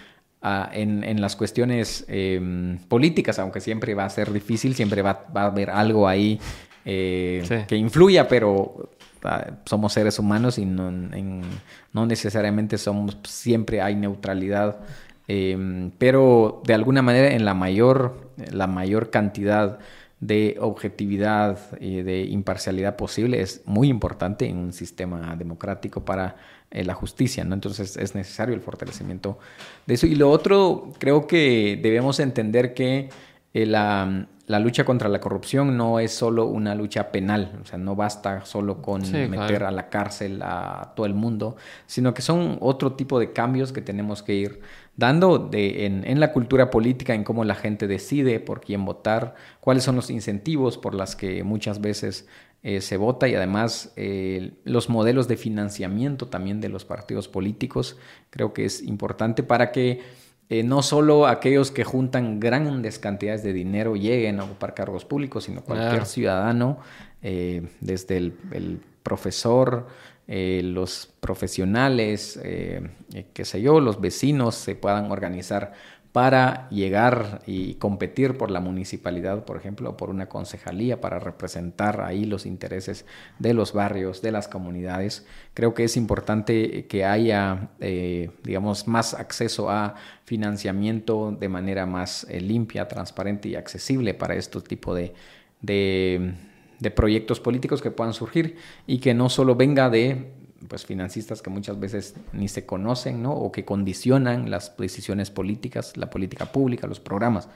en, 0.73 1.21
las 1.21 1.35
cuestiones 1.35 2.05
em, 2.07 2.77
políticas, 2.87 3.39
aunque 3.39 3.61
siempre 3.61 3.95
va 3.95 4.05
a 4.05 4.09
ser 4.09 4.31
difícil, 4.31 4.75
siempre 4.75 5.01
va, 5.01 5.25
a 5.33 5.45
haber 5.45 5.69
algo 5.69 6.07
ahí 6.07 6.39
eh, 6.85 7.65
que 7.67 7.75
influya, 7.75 8.27
pero 8.27 8.89
ah, 9.23 9.47
somos 9.65 9.93
seres 9.93 10.19
humanos 10.19 10.57
y 10.57 10.65
no, 10.65 10.91
no, 10.91 12.05
necesariamente 12.05 12.77
somos, 12.77 13.17
siempre 13.23 13.81
hay 13.81 13.95
neutralidad, 13.95 14.79
em, 15.27 15.91
pero 15.97 16.61
de 16.65 16.73
alguna 16.75 17.01
manera 17.01 17.33
en 17.33 17.43
la 17.43 17.53
mayor, 17.53 18.31
la 18.51 18.67
mayor 18.67 19.09
cantidad 19.09 19.79
de 20.19 20.57
objetividad 20.59 21.59
y 21.79 22.01
de 22.01 22.23
imparcialidad 22.23 22.95
posible 22.95 23.41
es 23.41 23.63
muy 23.65 23.89
importante 23.89 24.47
en 24.47 24.57
un 24.57 24.73
sistema 24.73 25.35
democrático 25.35 26.05
para 26.05 26.35
eh, 26.75 26.83
la 26.83 26.93
justicia, 26.93 27.45
¿no? 27.45 27.53
Entonces 27.53 27.95
es 27.95 28.15
necesario 28.15 28.53
el 28.53 28.59
fortalecimiento 28.59 29.39
de 29.85 29.93
eso. 29.93 30.07
Y 30.07 30.15
lo 30.15 30.29
otro, 30.29 30.91
creo 30.99 31.25
que 31.25 31.79
debemos 31.81 32.19
entender 32.19 32.73
que 32.73 33.07
eh, 33.53 33.65
la, 33.65 34.27
lucha 34.59 34.83
contra 34.83 35.07
la 35.07 35.21
corrupción 35.21 35.77
no 35.77 36.01
es 36.01 36.11
solo 36.11 36.47
una 36.47 36.75
lucha 36.75 37.13
penal, 37.13 37.59
o 37.61 37.65
sea, 37.65 37.77
no 37.77 37.95
basta 37.95 38.43
solo 38.43 38.81
con 38.81 39.09
meter 39.29 39.63
a 39.63 39.71
la 39.71 39.87
cárcel 39.87 40.41
a 40.43 40.91
todo 40.97 41.05
el 41.05 41.13
mundo, 41.13 41.55
sino 41.85 42.13
que 42.13 42.21
son 42.21 42.57
otro 42.59 42.91
tipo 42.91 43.21
de 43.21 43.31
cambios 43.31 43.71
que 43.71 43.79
tenemos 43.79 44.21
que 44.21 44.33
ir 44.33 44.59
dando 44.97 45.39
de, 45.39 45.85
en, 45.85 46.05
en, 46.05 46.19
la 46.19 46.33
cultura 46.33 46.69
política, 46.71 47.13
en 47.13 47.23
cómo 47.23 47.45
la 47.45 47.55
gente 47.55 47.87
decide 47.87 48.41
por 48.41 48.59
quién 48.59 48.83
votar, 48.83 49.35
cuáles 49.61 49.85
son 49.85 49.95
los 49.95 50.09
incentivos 50.09 50.77
por 50.77 50.93
las 50.93 51.15
que 51.15 51.41
muchas 51.45 51.79
veces 51.79 52.27
eh, 52.67 52.81
se 52.81 52.97
vota 52.97 53.27
y 53.27 53.35
además 53.35 53.93
eh, 53.95 54.53
los 54.63 54.89
modelos 54.89 55.27
de 55.27 55.37
financiamiento 55.37 56.29
también 56.29 56.61
de 56.61 56.67
los 56.67 56.83
partidos 56.83 57.27
políticos 57.27 57.95
creo 58.31 58.53
que 58.53 58.65
es 58.65 58.81
importante 58.81 59.43
para 59.43 59.71
que 59.71 60.01
eh, 60.49 60.63
no 60.63 60.81
solo 60.81 61.27
aquellos 61.27 61.69
que 61.69 61.83
juntan 61.83 62.39
grandes 62.39 62.97
cantidades 62.97 63.43
de 63.43 63.53
dinero 63.53 63.95
lleguen 63.95 64.39
a 64.39 64.45
ocupar 64.45 64.73
cargos 64.73 65.05
públicos, 65.05 65.43
sino 65.43 65.61
cualquier 65.61 66.07
ciudadano, 66.07 66.79
desde 67.21 68.17
el, 68.17 68.79
profesor, 69.03 69.85
los 70.27 71.13
profesionales, 71.19 72.39
qué 72.41 73.45
sé 73.45 73.61
yo, 73.61 73.79
los 73.79 74.01
vecinos 74.01 74.55
se 74.55 74.73
puedan 74.73 75.11
organizar 75.11 75.73
para 76.15 76.69
llegar 76.69 77.41
y 77.45 77.73
competir 77.73 78.37
por 78.37 78.49
la 78.49 78.61
municipalidad, 78.61 79.43
por 79.43 79.57
ejemplo, 79.57 79.89
o 79.89 79.97
por 79.97 80.09
una 80.09 80.29
concejalía 80.29 81.01
para 81.01 81.19
representar 81.19 81.99
ahí 81.99 82.23
los 82.23 82.45
intereses 82.45 83.05
de 83.37 83.53
los 83.53 83.73
barrios, 83.73 84.21
de 84.21 84.31
las 84.31 84.47
comunidades. 84.47 85.27
Creo 85.53 85.73
que 85.73 85.83
es 85.83 85.97
importante 85.97 86.85
que 86.85 87.03
haya, 87.03 87.67
eh, 87.81 88.31
digamos, 88.45 88.87
más 88.87 89.13
acceso 89.13 89.69
a 89.69 89.95
financiamiento 90.23 91.35
de 91.37 91.49
manera 91.49 91.85
más 91.85 92.25
eh, 92.29 92.39
limpia, 92.39 92.87
transparente 92.87 93.49
y 93.49 93.55
accesible 93.55 94.13
para 94.13 94.35
este 94.35 94.61
tipo 94.61 94.95
de, 94.95 95.13
de, 95.59 96.33
de 96.79 96.91
proyectos 96.91 97.41
políticos 97.41 97.81
que 97.81 97.91
puedan 97.91 98.13
surgir 98.13 98.55
y 98.87 98.99
que 98.99 99.13
no 99.13 99.27
solo 99.27 99.57
venga 99.57 99.89
de 99.89 100.31
pues 100.67 100.85
financistas 100.85 101.41
que 101.41 101.49
muchas 101.49 101.79
veces 101.79 102.15
ni 102.33 102.47
se 102.47 102.65
conocen, 102.65 103.21
¿no? 103.21 103.33
O 103.33 103.51
que 103.51 103.65
condicionan 103.65 104.49
las 104.49 104.75
decisiones 104.77 105.29
políticas, 105.29 105.97
la 105.97 106.09
política 106.09 106.45
pública, 106.45 106.87
los 106.87 106.99
programas. 106.99 107.49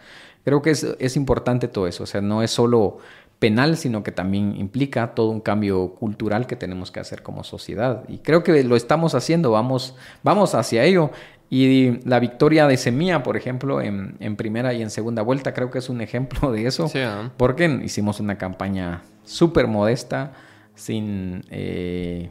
Creo 0.44 0.62
que 0.62 0.72
es, 0.72 0.86
es 1.00 1.16
importante 1.16 1.68
todo 1.68 1.88
eso, 1.88 2.04
o 2.04 2.08
sea, 2.08 2.22
no 2.22 2.44
es 2.44 2.52
solo 2.52 3.00
penal, 3.40 3.78
sino 3.78 4.04
que 4.04 4.12
también 4.12 4.56
implica 4.58 5.16
todo 5.16 5.30
un 5.30 5.40
cambio 5.40 5.96
cultural 5.96 6.46
que 6.46 6.56
tenemos 6.56 6.92
que 6.92 7.00
hacer 7.00 7.24
como 7.24 7.44
sociedad. 7.44 8.04
Y 8.10 8.18
creo 8.18 8.44
que 8.44 8.64
lo 8.64 8.76
estamos 8.76 9.16
haciendo, 9.16 9.52
vamos, 9.52 9.96
vamos 10.24 10.54
hacia 10.56 10.84
ello. 10.84 11.12
Y 11.50 12.06
la 12.08 12.20
victoria 12.20 12.68
de 12.68 12.78
Semilla, 12.78 13.24
por 13.24 13.36
ejemplo, 13.36 13.82
en, 13.82 14.18
en, 14.20 14.36
primera 14.36 14.74
y 14.74 14.84
en 14.84 14.92
segunda 14.92 15.24
vuelta, 15.24 15.54
creo 15.54 15.72
que 15.72 15.80
es 15.80 15.90
un 15.90 16.02
ejemplo 16.02 16.52
de 16.52 16.68
eso, 16.68 16.92
porque 17.38 17.80
hicimos 17.84 18.20
una 18.20 18.38
campaña 18.38 19.02
súper 19.24 19.68
modesta, 19.68 20.34
sin... 20.76 21.44
Eh, 21.50 22.30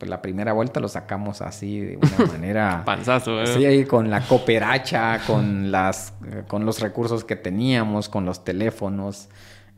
pues 0.00 0.08
la 0.08 0.22
primera 0.22 0.54
vuelta 0.54 0.80
lo 0.80 0.88
sacamos 0.88 1.42
así 1.42 1.78
de 1.78 1.98
una 1.98 2.26
manera 2.32 2.82
panzazo 2.84 3.40
¿eh? 3.42 3.46
sí 3.46 3.84
con 3.84 4.10
la 4.10 4.22
cooperacha 4.22 5.20
con 5.26 5.70
las 5.70 6.14
con 6.48 6.64
los 6.64 6.80
recursos 6.80 7.22
que 7.22 7.36
teníamos 7.36 8.08
con 8.08 8.24
los 8.24 8.42
teléfonos 8.42 9.28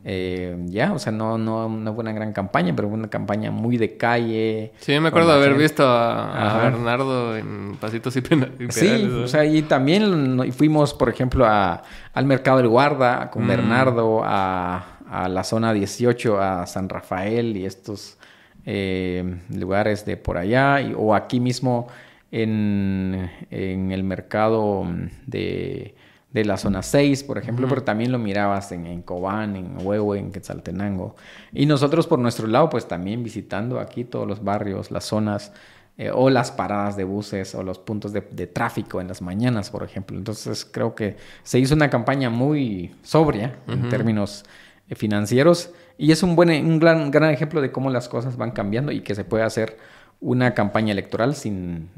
eh, 0.05 0.57
ya, 0.67 0.93
o 0.93 0.99
sea, 0.99 1.13
no, 1.13 1.39
no, 1.39 1.69
no 1.69 1.95
fue 1.95 2.03
una 2.03 2.13
gran 2.13 2.33
campaña, 2.33 2.75
pero 2.75 2.89
fue 2.89 2.99
una 2.99 3.09
campaña 3.09 3.53
muy 3.53 3.77
de 3.77 3.97
calle. 3.97 4.73
Sí, 4.81 4.99
me 4.99 5.09
acuerdo 5.09 5.29
de 5.29 5.37
haber 5.37 5.55
visto 5.55 5.85
a, 5.87 6.59
Bernardo 6.61 7.37
en 7.37 7.77
Pasitos 7.77 8.17
y, 8.17 8.21
Pedales. 8.21 8.75
Sí, 8.75 9.05
o 9.05 9.29
sea, 9.29 9.45
y 9.45 9.63
también 9.63 10.53
fuimos, 10.53 10.93
por 10.93 11.09
ejemplo, 11.09 11.47
a, 11.47 11.85
al 12.15 12.27
Mercado 12.27 12.59
del 12.59 12.67
Guarda 12.67 13.31
con 13.31 13.45
mm. 13.45 13.49
Bernardo, 13.49 14.23
a, 14.25 14.99
a, 15.09 15.29
la 15.29 15.45
zona 15.45 15.73
18, 15.73 16.41
a 16.41 16.67
San 16.67 16.89
Rafael 16.89 17.57
y 17.57 17.65
estos 17.65 18.19
eh, 18.67 19.39
lugares 19.51 20.05
de 20.05 20.17
por 20.17 20.39
allá, 20.39 20.79
o 20.97 21.15
aquí 21.15 21.41
mismo 21.41 21.89
en, 22.31 23.31
en 23.51 23.93
el 23.93 24.05
mercado 24.05 24.87
de 25.27 25.95
de 26.33 26.45
la 26.45 26.57
zona 26.57 26.83
6, 26.83 27.25
por 27.25 27.39
ejemplo, 27.39 27.69
pero 27.69 27.83
también 27.83 28.11
lo 28.11 28.19
mirabas 28.19 28.73
en, 28.73 28.87
en 28.87 29.03
Cobán, 29.03 29.55
en 29.57 29.87
Huehue, 29.87 30.19
en 30.19 30.33
Quetzaltenango. 30.33 31.15
Y 31.53 31.67
nosotros 31.67 32.07
por 32.07 32.19
nuestro 32.19 32.47
lado, 32.47 32.71
pues 32.71 32.89
también 32.89 33.23
visitando 33.23 33.79
aquí 33.79 34.05
todos 34.05 34.27
los 34.27 34.43
barrios, 34.43 34.91
las 34.91 35.05
zonas 35.05 35.53
eh, 35.99 36.11
o 36.11 36.31
las 36.31 36.51
paradas 36.51 36.97
de 36.97 37.05
buses 37.05 37.55
o 37.55 37.63
los 37.63 37.79
puntos 37.79 38.15
de, 38.15 38.23
tráfico 38.47 39.01
en 39.01 39.09
las 39.09 39.21
mañanas, 39.21 39.71
por 39.71 39.83
ejemplo. 39.83 40.17
Entonces 40.17 40.65
creo 40.65 40.95
que 40.95 41.17
se 41.43 41.59
hizo 41.59 41.75
una 41.75 41.91
campaña 41.91 42.31
muy 42.31 42.95
sobria 43.03 43.57
en 43.69 43.91
términos 43.91 44.45
eh, 44.89 44.95
financieros 44.95 45.71
y 45.99 46.13
es 46.13 46.23
un, 46.23 46.37
buen, 46.37 46.51
un 46.67 46.79
gran, 46.79 47.11
gran 47.11 47.31
ejemplo 47.31 47.61
de 47.61 47.73
cómo 47.73 47.91
las 47.91 48.09
cosas 48.09 48.37
van 48.37 48.53
cambiando 48.53 48.93
y 48.93 49.01
que 49.01 49.15
se 49.15 49.25
puede 49.25 49.45
hacer 49.45 49.79
una 50.21 50.55
campaña 50.55 50.93
electoral 50.93 51.35
sin 51.35 51.91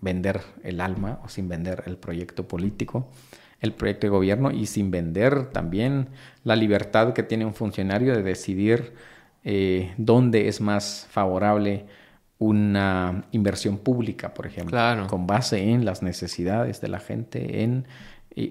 vender 0.00 0.40
el 0.62 0.80
alma 0.80 1.20
o 1.24 1.28
sin 1.28 1.48
vender 1.48 1.84
el 1.86 1.96
proyecto 1.96 2.46
político 2.46 3.08
el 3.60 3.72
proyecto 3.72 4.06
de 4.06 4.10
gobierno 4.10 4.50
y 4.50 4.66
sin 4.66 4.90
vender 4.90 5.46
también 5.46 6.08
la 6.44 6.56
libertad 6.56 7.12
que 7.12 7.22
tiene 7.22 7.44
un 7.44 7.54
funcionario 7.54 8.14
de 8.14 8.22
decidir 8.22 8.92
eh, 9.44 9.94
dónde 9.96 10.48
es 10.48 10.60
más 10.60 11.06
favorable 11.10 11.86
una 12.38 13.24
inversión 13.32 13.78
pública, 13.78 14.34
por 14.34 14.46
ejemplo, 14.46 14.78
con 15.08 15.26
base 15.26 15.70
en 15.70 15.86
las 15.86 16.02
necesidades 16.02 16.82
de 16.82 16.88
la 16.88 16.98
gente, 16.98 17.62
en 17.62 17.86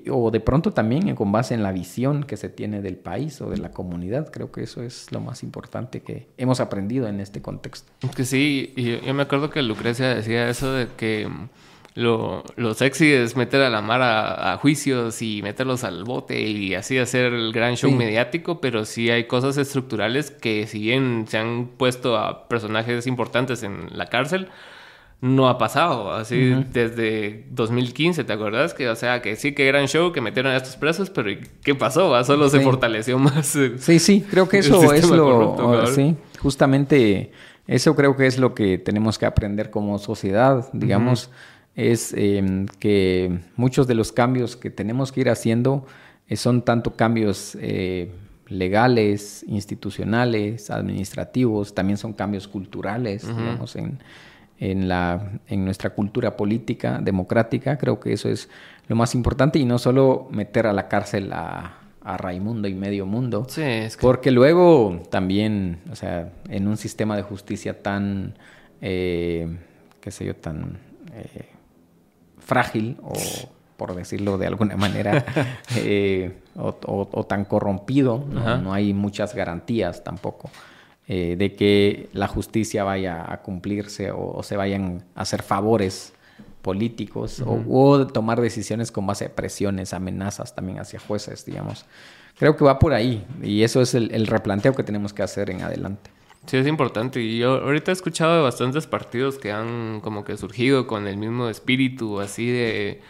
o 0.09 0.31
de 0.31 0.39
pronto 0.39 0.71
también 0.71 1.15
con 1.15 1.31
base 1.31 1.53
en 1.53 1.61
la 1.61 1.71
visión 1.71 2.23
que 2.23 2.37
se 2.37 2.49
tiene 2.49 2.81
del 2.81 2.95
país 2.95 3.39
o 3.41 3.49
de 3.49 3.57
la 3.57 3.71
comunidad. 3.71 4.31
Creo 4.31 4.51
que 4.51 4.63
eso 4.63 4.81
es 4.81 5.11
lo 5.11 5.19
más 5.19 5.43
importante 5.43 6.01
que 6.01 6.27
hemos 6.37 6.59
aprendido 6.59 7.07
en 7.07 7.19
este 7.19 7.41
contexto. 7.41 7.91
Que 8.15 8.25
sí, 8.25 8.73
y 8.75 9.05
yo 9.05 9.13
me 9.13 9.23
acuerdo 9.23 9.49
que 9.49 9.61
Lucrecia 9.61 10.15
decía 10.15 10.49
eso 10.49 10.73
de 10.73 10.87
que 10.97 11.29
lo, 11.93 12.43
lo, 12.57 12.73
sexy 12.73 13.13
es 13.13 13.37
meter 13.37 13.61
a 13.61 13.69
la 13.69 13.81
mar 13.81 14.01
a, 14.01 14.57
juicios 14.57 15.21
y 15.21 15.41
meterlos 15.41 15.83
al 15.83 16.03
bote 16.03 16.41
y 16.41 16.75
así 16.75 16.97
hacer 16.97 17.31
el 17.31 17.53
gran 17.53 17.75
show 17.77 17.89
mediático, 17.91 18.59
pero 18.59 18.85
sí 18.85 19.09
hay 19.11 19.25
cosas 19.25 19.55
estructurales 19.57 20.29
que 20.29 20.67
si 20.67 20.79
bien 20.79 21.25
se 21.27 21.37
han 21.37 21.67
puesto 21.77 22.17
a 22.17 22.49
personajes 22.49 23.07
importantes 23.07 23.63
en 23.63 23.97
la 23.97 24.07
cárcel, 24.07 24.49
no 25.21 25.49
ha 25.49 25.57
pasado 25.57 26.11
así 26.11 26.53
desde 26.71 27.45
2015, 27.51 28.23
¿te 28.23 28.33
acuerdas? 28.33 28.73
Que, 28.73 28.89
o 28.89 28.95
sea, 28.95 29.21
que 29.21 29.35
sí 29.35 29.53
que 29.53 29.65
gran 29.65 29.87
show 29.87 30.11
que 30.11 30.21
metieron 30.21 30.51
a 30.51 30.57
estos 30.57 30.75
presos, 30.75 31.09
pero 31.09 31.29
¿qué 31.63 31.75
pasó? 31.75 32.23
Solo 32.23 32.49
se 32.49 32.59
fortaleció 32.59 33.17
más. 33.17 33.57
sí, 33.79 33.99
sí, 33.99 34.25
creo 34.29 34.47
que 34.47 34.59
eso 34.59 34.93
es 34.93 35.09
lo... 35.09 35.87
sí, 35.87 36.15
justamente 36.39 37.31
eso 37.67 37.95
creo 37.95 38.15
que 38.15 38.27
es 38.27 38.37
lo 38.37 38.53
que 38.53 38.77
tenemos 38.77 39.17
que 39.17 39.25
aprender 39.25 39.69
como 39.69 39.97
sociedad, 39.97 40.69
digamos 40.73 41.31
es 41.75 42.13
em, 42.13 42.67
que 42.79 43.39
muchos 43.57 43.85
de 43.87 43.95
los 43.95 44.11
cambios 44.11 44.55
que 44.55 44.69
tenemos 44.69 45.11
que 45.11 45.21
ir 45.21 45.29
haciendo 45.29 45.85
eh, 46.27 46.37
son 46.37 46.63
tanto 46.63 46.95
cambios 46.95 47.57
eh, 47.61 48.11
legales, 48.47 49.43
institucionales, 49.47 50.69
administrativos, 50.69 51.75
también 51.75 51.97
son 51.97 52.13
cambios 52.13 52.47
culturales, 52.47 53.27
digamos, 53.27 53.75
en, 53.75 53.99
en, 54.59 54.87
la, 54.87 55.39
en 55.47 55.65
nuestra 55.65 55.91
cultura 55.91 56.37
política, 56.37 56.99
democrática. 57.01 57.77
Creo 57.77 57.99
que 57.99 58.13
eso 58.13 58.29
es 58.29 58.49
lo 58.87 58.95
más 58.95 59.15
importante 59.15 59.59
y 59.59 59.65
no 59.65 59.77
solo 59.79 60.27
meter 60.31 60.67
a 60.67 60.73
la 60.73 60.87
cárcel 60.87 61.31
a, 61.33 61.79
a 62.01 62.17
Raimundo 62.17 62.67
y 62.67 62.73
medio 62.73 63.05
mundo. 63.05 63.45
Sí, 63.49 63.61
es 63.61 63.97
Porque 63.97 64.31
luego 64.31 65.01
también, 65.09 65.79
o 65.91 65.95
sea, 65.95 66.29
en 66.49 66.67
un 66.67 66.77
sistema 66.77 67.15
de 67.15 67.23
justicia 67.23 67.81
tan, 67.81 68.35
eh, 68.81 69.57
qué 69.99 70.11
sé 70.11 70.25
yo, 70.25 70.35
tan 70.35 70.77
frágil 72.39 72.97
o 73.01 73.13
por 73.77 73.95
decirlo 73.95 74.37
de 74.37 74.47
alguna 74.47 74.77
manera, 74.77 75.25
eh, 75.75 76.37
o, 76.55 77.25
tan 77.27 77.43
corrompido, 77.45 78.23
¿no? 78.29 78.73
hay 78.73 78.93
muchas 78.93 79.35
garantías 79.35 80.03
tampoco 80.03 80.49
eh, 81.07 81.35
de 81.37 81.55
que 81.55 82.09
la 82.13 82.27
justicia 82.27 82.83
vaya 82.83 83.31
a 83.31 83.41
cumplirse 83.41 84.11
o, 84.11 84.41
se 84.43 84.57
vayan 84.57 85.03
a 85.15 85.21
hacer 85.21 85.43
favores 85.43 86.13
políticos 86.61 87.43
o, 87.45 88.07
tomar 88.07 88.41
decisiones 88.41 88.91
con 88.91 89.05
base 89.05 89.25
a 89.25 89.35
presiones, 89.35 89.93
amenazas 89.93 90.55
también 90.55 90.79
hacia 90.79 90.99
jueces, 90.99 91.45
digamos. 91.45 91.85
Creo 92.37 92.55
que 92.55 92.65
va 92.65 92.79
por 92.79 92.93
ahí 92.93 93.25
y 93.41 93.63
eso 93.63 93.81
es 93.81 93.93
el, 93.93 94.11
el 94.13 94.27
replanteo 94.27 94.73
que 94.73 94.83
tenemos 94.83 95.13
que 95.13 95.23
hacer 95.23 95.49
en 95.49 95.61
adelante. 95.61 96.09
Sí, 96.47 96.57
es 96.57 96.67
importante. 96.67 97.21
Y 97.21 97.39
yo 97.39 97.63
ahorita 97.63 97.91
he 97.91 97.93
escuchado 97.93 98.35
de 98.35 98.41
bastantes 98.41 98.87
partidos 98.87 99.37
que 99.37 99.51
han 99.51 99.99
como 100.01 100.23
que 100.23 100.37
surgido 100.37 100.85
con 100.87 101.07
el 101.07 101.17
mismo 101.17 101.49
espíritu 101.49 102.19
así 102.19 102.47
de, 102.47 103.01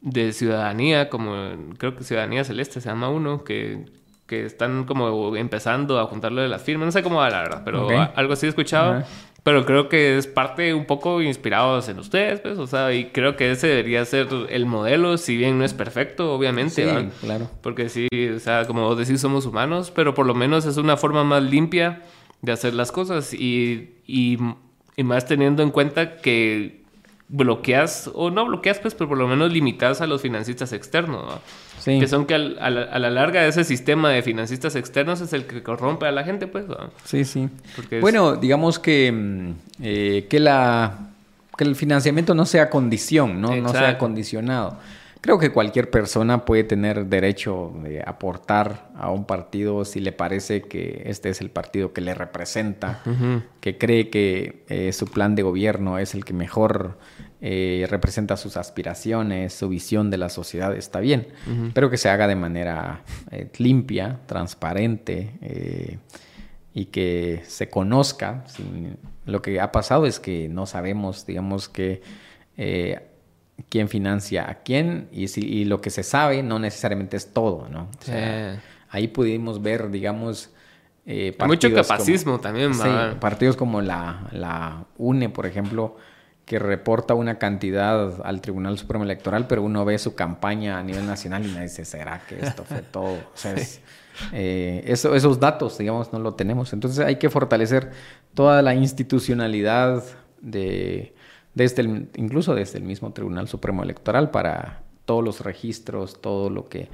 de 0.00 0.32
ciudadanía, 0.32 1.08
como 1.08 1.34
creo 1.78 1.96
que 1.96 2.04
Ciudadanía 2.04 2.44
Celeste 2.44 2.80
se 2.80 2.88
llama 2.88 3.08
uno, 3.08 3.44
que, 3.44 3.86
que 4.28 4.44
están 4.44 4.84
como 4.84 5.34
empezando 5.36 5.98
a 5.98 6.04
juntarlo 6.04 6.42
de 6.42 6.48
las 6.48 6.62
firmas. 6.62 6.86
No 6.86 6.92
sé 6.92 7.02
cómo 7.02 7.16
va 7.16 7.30
la 7.30 7.42
verdad, 7.42 7.62
pero 7.64 7.88
algo 8.14 8.34
así 8.34 8.46
he 8.46 8.48
escuchado. 8.50 9.02
Pero 9.42 9.64
creo 9.64 9.88
que 9.88 10.18
es 10.18 10.26
parte 10.26 10.74
un 10.74 10.84
poco 10.84 11.22
inspirados 11.22 11.88
en 11.88 11.98
ustedes, 11.98 12.40
pues, 12.40 12.58
o 12.58 12.66
sea, 12.66 12.92
y 12.92 13.06
creo 13.06 13.36
que 13.36 13.52
ese 13.52 13.68
debería 13.68 14.04
ser 14.04 14.28
el 14.50 14.66
modelo, 14.66 15.16
si 15.16 15.38
bien 15.38 15.58
no 15.58 15.64
es 15.64 15.72
perfecto, 15.72 16.34
obviamente. 16.34 16.84
Sí, 16.84 17.08
claro. 17.20 17.48
Porque 17.62 17.88
sí, 17.88 18.08
o 18.12 18.38
sea, 18.40 18.66
como 18.66 18.82
vos 18.82 18.98
decís, 18.98 19.20
somos 19.20 19.46
humanos, 19.46 19.90
pero 19.90 20.12
por 20.12 20.26
lo 20.26 20.34
menos 20.34 20.66
es 20.66 20.76
una 20.76 20.98
forma 20.98 21.24
más 21.24 21.42
limpia 21.42 22.02
de 22.42 22.52
hacer 22.52 22.74
las 22.74 22.92
cosas 22.92 23.32
y, 23.32 23.94
y, 24.06 24.38
más 25.02 25.24
teniendo 25.24 25.62
en 25.62 25.70
cuenta 25.70 26.16
que 26.16 26.77
bloqueas, 27.28 28.10
o 28.14 28.30
no 28.30 28.46
bloqueas, 28.46 28.78
pues, 28.78 28.94
pero 28.94 29.08
por 29.08 29.18
lo 29.18 29.28
menos 29.28 29.52
limitas 29.52 30.00
a 30.00 30.06
los 30.06 30.22
financistas 30.22 30.72
externos, 30.72 31.40
Que 31.84 32.08
son 32.08 32.26
que 32.26 32.34
a, 32.34 32.38
la, 32.38 33.10
larga 33.10 33.46
ese 33.46 33.64
sistema 33.64 34.10
de 34.10 34.22
financistas 34.22 34.76
externos 34.76 35.20
es 35.20 35.32
el 35.32 35.46
que 35.46 35.62
corrompe 35.62 36.06
a 36.06 36.12
la 36.12 36.24
gente, 36.24 36.46
pues. 36.46 36.64
Sí, 37.04 37.24
sí. 37.24 37.48
Bueno, 38.00 38.36
digamos 38.36 38.78
que, 38.78 39.12
mm, 39.12 39.52
eh, 39.82 40.26
que, 40.28 40.40
la, 40.40 41.10
que 41.56 41.64
el 41.64 41.76
financiamiento 41.76 42.34
no 42.34 42.46
sea 42.46 42.70
condición, 42.70 43.40
¿no? 43.40 43.54
No 43.56 43.68
sea 43.70 43.98
condicionado. 43.98 44.78
Creo 45.20 45.38
que 45.38 45.50
cualquier 45.50 45.90
persona 45.90 46.44
puede 46.44 46.62
tener 46.62 47.06
derecho 47.06 47.72
de 47.82 48.02
aportar 48.06 48.90
a 48.94 49.10
un 49.10 49.24
partido 49.24 49.84
si 49.84 49.98
le 50.00 50.12
parece 50.12 50.62
que 50.62 51.02
este 51.06 51.28
es 51.30 51.40
el 51.40 51.50
partido 51.50 51.92
que 51.92 52.00
le 52.00 52.14
representa, 52.14 53.02
que 53.60 53.78
cree 53.78 54.10
que 54.10 54.64
eh, 54.68 54.92
su 54.92 55.06
plan 55.06 55.34
de 55.34 55.42
gobierno 55.42 55.98
es 55.98 56.14
el 56.14 56.24
que 56.24 56.32
mejor 56.32 56.98
eh, 57.40 57.86
representa 57.90 58.36
sus 58.36 58.56
aspiraciones, 58.56 59.54
su 59.54 59.68
visión 59.68 60.10
de 60.10 60.18
la 60.18 60.28
sociedad, 60.28 60.76
está 60.76 61.00
bien, 61.00 61.28
pero 61.74 61.90
que 61.90 61.96
se 61.96 62.08
haga 62.08 62.28
de 62.28 62.36
manera 62.36 63.02
eh, 63.32 63.50
limpia, 63.58 64.20
transparente 64.26 65.98
y 66.74 66.86
que 66.86 67.42
se 67.44 67.68
conozca. 67.68 68.44
Lo 69.26 69.42
que 69.42 69.60
ha 69.60 69.72
pasado 69.72 70.06
es 70.06 70.20
que 70.20 70.48
no 70.48 70.66
sabemos, 70.66 71.26
digamos 71.26 71.68
que 71.68 72.02
quién 73.68 73.88
financia 73.88 74.48
a 74.48 74.54
quién 74.62 75.08
y, 75.12 75.28
si, 75.28 75.64
lo 75.64 75.80
que 75.80 75.90
se 75.90 76.02
sabe 76.02 76.42
no 76.42 76.58
necesariamente 76.58 77.16
es 77.16 77.32
todo, 77.32 77.68
¿no? 77.68 77.88
ahí 78.90 79.08
pudimos 79.08 79.62
ver, 79.62 79.90
digamos... 79.90 80.50
Eh, 81.10 81.34
mucho 81.46 81.72
capacismo 81.72 82.38
también, 82.38 82.74
sí, 82.74 82.88
partidos 83.18 83.56
como 83.56 83.80
la, 83.80 84.28
la 84.30 84.84
UNE, 84.98 85.30
por 85.30 85.46
ejemplo, 85.46 85.96
que 86.48 86.58
reporta 86.58 87.14
una 87.14 87.38
cantidad 87.38 88.22
al 88.24 88.40
Tribunal 88.40 88.78
Supremo 88.78 89.04
Electoral, 89.04 89.46
pero 89.46 89.62
uno 89.62 89.84
ve 89.84 89.98
su 89.98 90.14
campaña 90.14 90.78
a 90.78 90.82
nivel 90.82 91.06
nacional 91.06 91.46
y 91.46 91.48
me 91.48 91.62
dice, 91.62 91.84
¿será 91.84 92.22
que 92.26 92.38
esto 92.40 92.64
fue 92.64 92.82
todo? 92.92 93.14
O 93.14 93.36
sea, 93.36 93.54
eh, 94.32 94.82
eso, 94.86 95.14
esos 95.14 95.40
datos, 95.40 95.76
digamos, 95.78 96.12
no 96.12 96.18
lo 96.18 96.34
tenemos. 96.34 96.72
Entonces 96.72 97.04
hay 97.04 97.16
que 97.16 97.28
fortalecer 97.28 97.90
toda 98.32 98.62
la 98.62 98.74
institucionalidad 98.74 100.02
de 100.40 101.14
desde 101.58 101.82
el, 101.82 102.08
incluso 102.14 102.54
desde 102.54 102.78
el 102.78 102.84
mismo 102.84 103.12
Tribunal 103.12 103.48
Supremo 103.48 103.82
Electoral 103.82 104.30
para 104.30 104.82
todos 105.04 105.24
los 105.24 105.40
registros, 105.40 106.22
todo 106.22 106.50
lo 106.50 106.68
que 106.68 106.88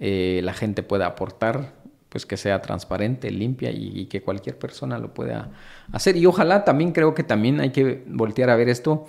eh, 0.00 0.40
la 0.42 0.54
gente 0.54 0.82
pueda 0.82 1.06
aportar, 1.06 1.72
pues 2.08 2.26
que 2.26 2.36
sea 2.36 2.60
transparente, 2.60 3.30
limpia 3.30 3.70
y, 3.70 4.06
que 4.06 4.22
cualquier 4.22 4.58
persona 4.58 4.98
lo 4.98 5.14
pueda 5.14 5.50
hacer. 5.92 6.16
Y 6.16 6.26
ojalá 6.26 6.64
también 6.64 6.92
creo 6.92 7.14
que 7.14 7.22
también 7.22 7.60
hay 7.60 7.70
que 7.70 8.02
voltear 8.06 8.50
a 8.50 8.56
ver 8.56 8.68
esto 8.68 9.06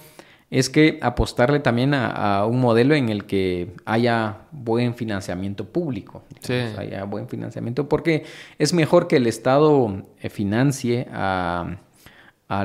es 0.51 0.69
que 0.69 0.97
apostarle 1.01 1.59
también 1.59 1.93
a, 1.93 2.45
un 2.45 2.59
modelo 2.59 2.95
en 2.95 3.09
el 3.09 3.25
que 3.25 3.71
haya 3.85 4.39
buen 4.51 4.95
financiamiento 4.95 5.65
público. 5.65 6.23
Sí. 6.39 6.53
Haya 6.53 7.03
buen 7.03 7.27
financiamiento, 7.27 7.87
porque 7.87 8.23
es 8.57 8.73
mejor 8.73 9.07
que 9.07 9.17
el 9.17 9.27
Estado 9.27 10.03
eh, 10.19 10.29
financie 10.29 11.07
a, 11.11 11.77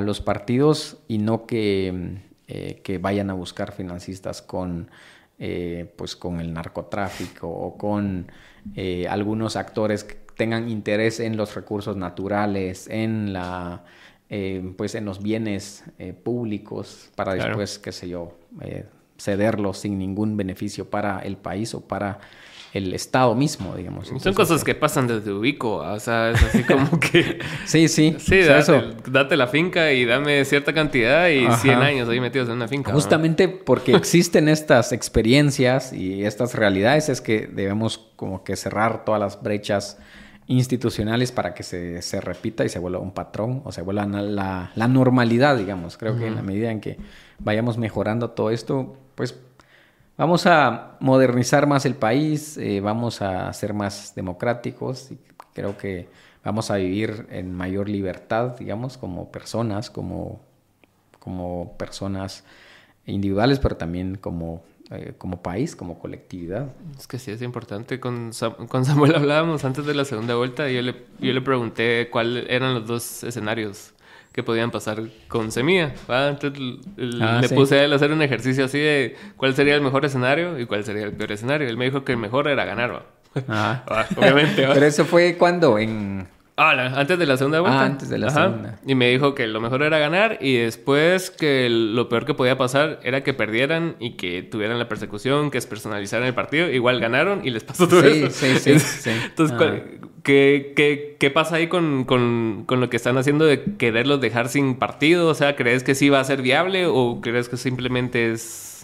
los 0.01 0.19
partidos 0.19 0.97
y 1.07 1.19
no 1.19 1.45
que, 1.45 2.17
eh, 2.47 2.81
que, 2.83 2.97
vayan 2.97 3.29
a 3.29 3.33
buscar 3.33 3.71
financistas 3.71 4.41
con, 4.41 4.89
eh, 5.39 5.91
pues 5.95 6.15
con 6.15 6.39
el 6.39 6.53
narcotráfico 6.53 7.49
o 7.49 7.77
con 7.77 8.31
algunos 9.09 9.55
actores 9.55 10.03
que 10.03 10.15
tengan 10.35 10.69
interés 10.69 11.19
en 11.19 11.37
los 11.37 11.55
recursos 11.55 11.95
naturales, 11.95 12.87
en 12.89 13.31
la 13.31 13.83
eh, 14.27 14.73
pues 14.75 14.95
en 14.95 15.05
los 15.05 15.21
bienes 15.21 15.83
eh, 15.99 16.11
públicos 16.11 17.11
para 17.15 17.35
después, 17.35 17.77
qué 17.77 17.91
sé 17.91 18.09
yo, 18.09 18.35
eh, 18.61 18.85
cederlos 19.19 19.77
sin 19.77 19.99
ningún 19.99 20.35
beneficio 20.35 20.89
para 20.89 21.19
el 21.19 21.37
país 21.37 21.75
o 21.75 21.81
para 21.81 22.19
el 22.75 22.93
Estado 22.93 23.33
mismo, 23.35 23.73
digamos. 23.73 24.11
Son 24.17 24.33
cosas 24.33 24.65
que 24.65 24.75
pasan 24.75 25.07
desde 25.07 25.31
ubico, 25.31 25.77
o 25.77 25.99
sea, 26.01 26.31
es 26.31 26.43
así 26.43 26.61
como 26.63 26.99
que... 26.99 27.39
sí, 27.65 27.87
sí. 27.87 28.17
Sí, 28.25 28.41
date, 28.41 28.59
eso. 28.59 28.83
date 29.07 29.37
la 29.37 29.47
finca 29.47 29.93
y 29.93 30.03
dame 30.03 30.43
cierta 30.43 30.73
cantidad 30.73 31.29
y 31.29 31.49
100 31.49 31.79
años 31.79 32.09
ahí 32.09 32.19
metidos 32.19 32.49
en 32.49 32.55
una 32.55 32.67
finca. 32.67 32.91
Justamente 32.91 33.47
porque 33.47 33.93
existen 33.95 34.49
estas 34.49 34.91
experiencias 34.91 35.93
y 35.93 36.25
estas 36.25 36.53
realidades 36.53 37.07
es 37.07 37.21
que 37.21 37.47
debemos 37.47 37.97
como 38.17 38.43
que 38.43 38.57
cerrar 38.57 39.05
todas 39.05 39.21
las 39.21 39.41
brechas 39.41 39.97
institucionales 40.47 41.31
para 41.31 41.53
que 41.53 41.63
se, 41.63 42.01
se, 42.01 42.19
repita 42.19 42.65
y 42.65 42.69
se 42.69 42.79
vuelva 42.79 42.99
un 42.99 43.13
patrón 43.13 43.61
o 43.63 43.71
se 43.71 43.83
vuelva 43.83 44.05
la, 44.05 44.71
la 44.75 44.87
normalidad, 44.89 45.55
digamos. 45.57 45.95
Creo 45.95 46.17
que 46.17 46.27
en 46.27 46.35
la 46.35 46.41
medida 46.41 46.71
en 46.71 46.81
que 46.81 46.97
vayamos 47.39 47.77
mejorando 47.77 48.31
todo 48.31 48.49
esto, 48.49 48.97
pues 49.15 49.33
vamos 50.17 50.45
a 50.45 50.97
modernizar 50.99 51.67
más 51.67 51.85
el 51.85 51.95
país, 51.95 52.57
eh, 52.57 52.79
vamos 52.81 53.21
a 53.21 53.51
ser 53.53 53.73
más 53.73 54.13
democráticos 54.15 55.11
y 55.11 55.17
creo 55.53 55.77
que 55.77 56.07
vamos 56.43 56.71
a 56.71 56.75
vivir 56.75 57.27
en 57.31 57.53
mayor 57.53 57.89
libertad, 57.89 58.57
digamos, 58.57 58.97
como 58.97 59.31
personas, 59.31 59.89
como, 59.89 60.41
como 61.19 61.75
personas 61.77 62.43
individuales, 63.05 63.59
pero 63.59 63.77
también 63.77 64.15
como 64.15 64.63
eh, 64.91 65.13
como 65.17 65.41
país, 65.41 65.75
como 65.75 65.97
colectividad. 65.97 66.71
Es 66.95 67.07
que 67.07 67.17
sí, 67.17 67.31
es 67.31 67.41
importante. 67.41 67.99
Con, 67.99 68.31
con 68.67 68.85
Samuel 68.85 69.15
hablábamos 69.15 69.65
antes 69.65 69.83
de 69.83 69.95
la 69.95 70.05
segunda 70.05 70.35
vuelta 70.35 70.69
yo 70.69 70.83
le, 70.83 70.95
yo 71.19 71.33
le 71.33 71.41
pregunté 71.41 72.07
cuáles 72.11 72.45
eran 72.49 72.75
los 72.75 72.85
dos 72.85 73.23
escenarios 73.23 73.94
que 74.35 74.43
podían 74.43 74.69
pasar 74.69 75.01
con 75.29 75.49
Semilla. 75.49 75.93
Entonces 76.09 76.61
ah, 77.21 77.39
le 77.41 77.47
puse 77.47 77.79
a 77.79 77.85
él 77.85 77.93
a 77.93 77.95
hacer 77.95 78.11
un 78.11 78.21
ejercicio 78.21 78.65
así 78.65 78.77
de 78.77 79.15
cuál 79.37 79.55
sería 79.55 79.75
el 79.75 79.81
mejor 79.81 80.03
escenario 80.03 80.59
y 80.59 80.65
cuál 80.65 80.83
sería 80.83 81.05
el 81.05 81.13
peor 81.13 81.31
escenario. 81.31 81.69
Él 81.69 81.77
me 81.77 81.85
dijo 81.85 82.03
que 82.03 82.11
el 82.11 82.17
mejor 82.17 82.49
era 82.49 82.65
ganar. 82.65 83.03
Ah. 83.49 83.83
obviamente. 84.15 84.65
Pero 84.65 84.85
eso 84.85 85.03
fue 85.03 85.35
cuando 85.37 85.77
en 85.77 86.25
Ah, 86.57 86.71
antes 86.95 87.19
de 87.19 87.25
la 87.25 87.35
segunda 87.35 87.59
vuelta. 87.59 87.81
Ah, 87.81 87.85
antes 87.85 88.07
de 88.07 88.17
la 88.17 88.29
segunda. 88.29 88.79
Y 88.85 88.95
me 88.95 89.09
dijo 89.09 89.35
que 89.35 89.45
lo 89.47 89.59
mejor 89.59 89.83
era 89.83 89.99
ganar 89.99 90.37
y 90.39 90.55
después 90.55 91.29
que 91.29 91.67
lo 91.69 92.07
peor 92.07 92.25
que 92.25 92.33
podía 92.33 92.57
pasar 92.57 92.99
era 93.03 93.23
que 93.23 93.33
perdieran 93.33 93.97
y 93.99 94.11
que 94.11 94.41
tuvieran 94.41 94.79
la 94.79 94.87
persecución, 94.87 95.51
que 95.51 95.59
personalizaran 95.61 96.25
el 96.25 96.33
partido. 96.33 96.69
Igual 96.69 97.01
ganaron 97.01 97.45
y 97.45 97.49
les 97.49 97.65
pasó 97.65 97.87
todo 97.89 98.03
eso. 98.03 98.29
Sí, 98.29 98.57
sí, 98.59 98.79
sí. 98.79 99.09
Entonces, 99.09 99.57
¿qué, 100.23 100.73
qué, 100.75 101.17
qué, 101.19 101.29
pasa 101.29 101.57
ahí 101.57 101.67
con, 101.67 102.05
con, 102.05 102.63
con, 102.65 102.79
lo 102.79 102.89
que 102.89 102.95
están 102.95 103.17
haciendo 103.17 103.45
de 103.45 103.75
quererlos 103.77 104.21
dejar 104.21 104.47
sin 104.47 104.75
partido? 104.75 105.27
O 105.27 105.33
sea, 105.33 105.57
¿crees 105.57 105.83
que 105.83 105.93
sí 105.93 106.07
va 106.07 106.21
a 106.21 106.23
ser 106.23 106.41
viable 106.41 106.85
o 106.87 107.19
crees 107.21 107.49
que 107.49 107.57
simplemente 107.57 108.31
es 108.31 108.74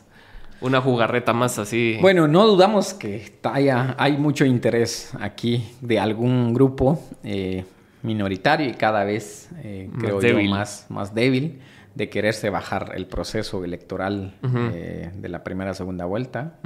una 0.62 0.80
jugarreta 0.80 1.34
más 1.34 1.60
así. 1.60 1.98
Bueno, 2.02 2.28
no 2.28 2.48
dudamos 2.48 2.94
que 2.94 3.34
haya, 3.44 3.96
hay 3.98 4.18
mucho 4.18 4.46
interés 4.46 5.12
aquí 5.20 5.68
de 5.82 6.00
algún 6.00 6.54
grupo 6.54 7.04
eh, 7.24 7.66
minoritario 8.04 8.70
y 8.70 8.74
cada 8.74 9.04
vez, 9.04 9.50
eh, 9.64 9.90
creo 10.00 10.20
débil. 10.20 10.46
yo, 10.46 10.52
más, 10.52 10.86
más 10.90 11.14
débil 11.14 11.60
de 11.96 12.10
quererse 12.10 12.50
bajar 12.50 12.94
el 12.96 13.06
proceso 13.08 13.66
electoral 13.66 14.36
eh, 14.74 15.12
de 15.14 15.30
la 15.30 15.44
primera 15.44 15.74
segunda 15.74 16.06
vuelta 16.06 16.60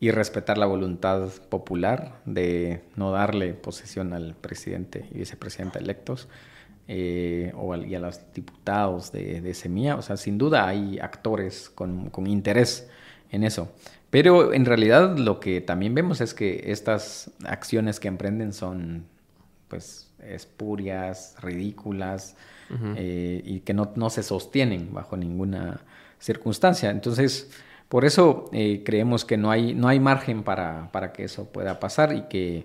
y 0.00 0.12
respetar 0.12 0.56
la 0.56 0.66
voluntad 0.66 1.28
popular 1.48 2.20
de 2.24 2.82
no 2.94 3.10
darle 3.10 3.52
posesión 3.52 4.12
al 4.12 4.34
presidente 4.40 5.08
y 5.10 5.18
vicepresidente 5.18 5.80
electos 5.80 6.28
eh, 6.90 7.52
o 7.54 7.76
y 7.76 7.94
a 7.94 8.00
los 8.00 8.18
diputados 8.32 9.12
de, 9.12 9.42
de, 9.42 9.52
Semilla. 9.52 9.96
O 9.96 10.02
sea, 10.02 10.16
sin 10.16 10.38
duda 10.38 10.66
hay 10.66 10.98
actores 10.98 11.68
con, 11.68 12.08
con, 12.08 12.26
interés 12.26 12.88
en 13.30 13.44
eso. 13.44 13.70
Pero 14.08 14.54
en 14.54 14.64
realidad 14.64 15.18
lo 15.18 15.38
que 15.38 15.60
también 15.60 15.94
vemos 15.94 16.22
es 16.22 16.32
que 16.32 16.72
estas 16.72 17.30
acciones 17.44 18.00
que 18.00 18.08
emprenden 18.08 18.54
son 18.54 19.04
pues 19.68 20.10
espurias, 20.22 21.36
ridículas 21.42 22.36
eh, 22.96 23.42
y 23.44 23.60
que 23.60 23.74
no, 23.74 23.92
no, 23.94 24.08
se 24.08 24.22
sostienen 24.22 24.94
bajo 24.94 25.18
ninguna 25.18 25.82
circunstancia. 26.18 26.88
Entonces, 26.88 27.50
por 27.90 28.06
eso 28.06 28.48
eh, 28.54 28.82
creemos 28.82 29.26
que 29.26 29.36
no 29.36 29.50
hay, 29.50 29.74
no 29.74 29.88
hay 29.88 30.00
margen 30.00 30.42
para, 30.42 30.90
para, 30.90 31.12
que 31.12 31.24
eso 31.24 31.52
pueda 31.52 31.78
pasar 31.78 32.14
y 32.14 32.22
que 32.22 32.64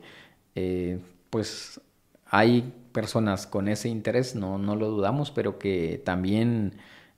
pues 1.29 1.81
hay 2.25 2.73
personas 2.93 3.47
con 3.47 3.67
ese 3.67 3.89
interés, 3.89 4.35
no, 4.35 4.57
no 4.57 4.75
lo 4.75 4.89
dudamos, 4.89 5.31
pero 5.31 5.59
que 5.59 6.01
también 6.05 6.77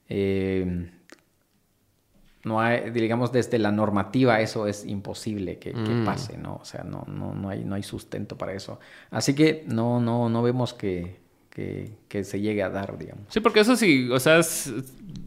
eh, 0.09 0.89
no 2.43 2.61
hay, 2.61 2.91
digamos, 2.91 3.31
desde 3.31 3.59
la 3.59 3.71
normativa 3.71 4.39
eso 4.39 4.67
es 4.67 4.85
imposible 4.85 5.59
que, 5.59 5.73
mm. 5.73 6.05
pase, 6.05 6.37
¿no? 6.37 6.57
O 6.57 6.65
sea, 6.65 6.83
no, 6.83 7.03
no, 7.07 7.33
no, 7.33 7.49
hay, 7.49 7.63
no 7.63 7.75
hay 7.75 7.83
sustento 7.83 8.37
para 8.37 8.53
eso. 8.53 8.79
Así 9.09 9.33
que 9.33 9.63
no, 9.67 9.99
no, 9.99 10.29
no 10.29 10.43
vemos 10.43 10.73
que, 10.73 11.24
que, 11.55 12.23
se 12.23 12.41
llegue 12.41 12.63
a 12.63 12.69
dar, 12.69 12.97
digamos. 12.97 13.23
Sí, 13.29 13.39
porque 13.39 13.61
eso 13.61 13.75
sí, 13.77 14.09
o 14.11 14.19
sea, 14.19 14.41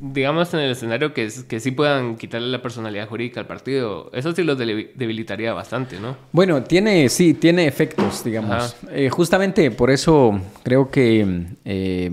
digamos 0.00 0.52
en 0.52 0.60
el 0.60 0.72
escenario 0.72 1.14
que, 1.14 1.28
que 1.48 1.60
sí 1.60 1.70
puedan 1.70 2.16
quitarle 2.16 2.48
la 2.48 2.60
personalidad 2.60 3.08
jurídica 3.08 3.40
al 3.40 3.46
partido, 3.46 4.10
eso 4.12 4.34
sí 4.34 4.42
los 4.42 4.58
debilitaría 4.58 5.54
bastante, 5.54 5.98
¿no? 5.98 6.16
Bueno, 6.32 6.62
tiene, 6.62 7.08
sí, 7.08 7.32
tiene 7.32 7.66
efectos, 7.66 8.24
digamos. 8.24 8.76
Eh, 8.90 9.08
justamente 9.08 9.70
por 9.70 9.90
eso 9.90 10.38
creo 10.62 10.90
que 10.90 11.46
eh, 11.64 12.10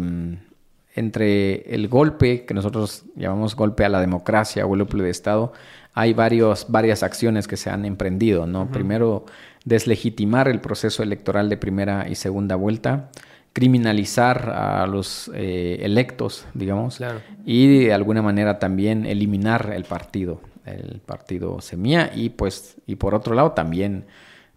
entre 0.96 1.76
el 1.76 1.90
golpe, 1.90 2.46
que 2.46 2.54
nosotros 2.54 3.04
llamamos 3.16 3.56
golpe 3.56 3.84
a 3.84 3.90
la 3.90 4.00
democracia 4.00 4.66
o 4.66 4.70
golpe 4.70 4.98
de 4.98 5.10
Estado, 5.10 5.52
hay 5.94 6.14
varios, 6.14 6.68
varias 6.70 7.04
acciones 7.04 7.48
que 7.48 7.58
se 7.58 7.70
han 7.70 7.84
emprendido, 7.84 8.48
¿no? 8.48 8.70
Primero, 8.72 9.26
deslegitimar 9.66 10.48
el 10.48 10.62
proceso 10.62 11.04
electoral 11.04 11.50
de 11.50 11.58
primera 11.58 12.08
y 12.10 12.16
segunda 12.16 12.56
vuelta 12.56 13.10
criminalizar 13.56 14.50
a 14.50 14.86
los 14.86 15.32
eh, 15.34 15.78
electos, 15.80 16.46
digamos, 16.54 17.00
y 17.46 17.86
de 17.86 17.94
alguna 17.94 18.22
manera 18.22 18.60
también 18.60 19.06
eliminar 19.06 19.72
el 19.74 19.86
partido, 19.86 20.42
el 20.66 21.00
partido 21.00 21.62
Semilla, 21.62 22.12
y 22.14 22.32
pues, 22.32 22.76
y 22.86 22.98
por 22.98 23.16
otro 23.16 23.34
lado 23.34 23.54
también 23.54 24.08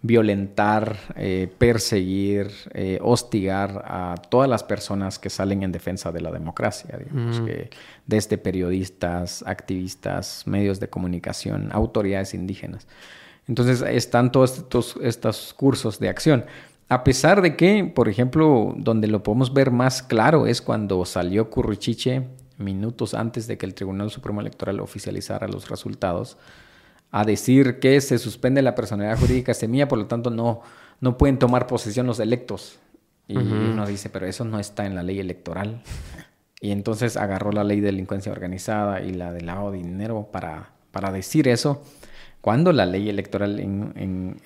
violentar, 0.03 0.97
eh, 1.15 1.49
perseguir, 1.59 2.51
eh, 2.75 2.99
hostigar 3.01 3.85
a 3.87 4.17
todas 4.31 4.51
las 4.51 4.65
personas 4.65 5.21
que 5.21 5.31
salen 5.31 5.63
en 5.63 5.71
defensa 5.71 6.11
de 6.11 6.21
la 6.21 6.33
democracia, 6.33 6.99
digamos, 6.99 7.41
que 7.43 7.71
desde 8.05 8.37
periodistas, 8.37 9.45
activistas, 9.47 10.43
medios 10.45 10.81
de 10.81 10.89
comunicación, 10.89 11.69
autoridades 11.71 12.35
indígenas. 12.35 12.89
Entonces 13.47 13.81
están 13.81 14.31
todos 14.31 14.59
estos, 14.59 14.99
estos 15.03 15.55
cursos 15.55 15.99
de 15.99 16.09
acción. 16.09 16.45
A 16.89 17.05
pesar 17.05 17.43
de 17.43 17.55
que, 17.55 17.85
por 17.85 18.09
ejemplo, 18.09 18.75
donde 18.77 19.09
lo 19.09 19.23
podemos 19.23 19.53
ver 19.53 19.71
más 19.71 20.03
claro 20.03 20.47
es 20.47 20.63
cuando 20.63 21.05
salió 21.05 21.51
Currichiche 21.51 22.27
minutos 22.57 23.15
antes 23.15 23.47
de 23.47 23.57
que 23.57 23.67
el 23.67 23.75
Tribunal 23.75 24.11
Supremo 24.11 24.41
Electoral 24.41 24.81
oficializara 24.81 25.47
los 25.49 25.69
resultados, 25.69 26.37
a 27.11 27.25
decir 27.25 27.79
que 27.79 28.01
se 28.01 28.19
suspende 28.19 28.63
la 28.63 28.75
personalidad 28.75 29.19
jurídica 29.19 29.55
semilla, 29.55 29.89
por 29.89 29.99
lo 29.99 30.07
tanto 30.07 30.31
no, 30.31 30.61
no 31.01 31.17
pueden 31.17 31.39
tomar 31.39 31.67
posesión 31.67 32.07
los 32.07 32.21
electos. 32.21 32.79
Y 33.27 33.37
uno 33.37 33.87
dice, 33.87 34.09
pero 34.09 34.27
eso 34.27 34.45
no 34.45 34.59
está 34.59 34.87
en 34.87 34.95
la 34.95 35.03
ley 35.03 35.21
electoral. 35.21 35.83
Y 36.61 36.71
entonces 36.71 37.19
agarró 37.19 37.53
la 37.53 37.63
ley 37.63 37.81
de 37.81 37.87
delincuencia 37.87 38.33
organizada 38.33 39.03
y 39.03 39.13
la 39.13 39.33
de 39.33 39.43
lavado 39.43 39.71
de 39.71 39.79
dinero 39.79 40.29
para, 40.33 40.71
para 40.91 41.13
decir 41.13 41.47
eso 41.47 41.83
cuando 42.41 42.73
la 42.73 42.87
ley 42.87 43.09
electoral 43.09 43.59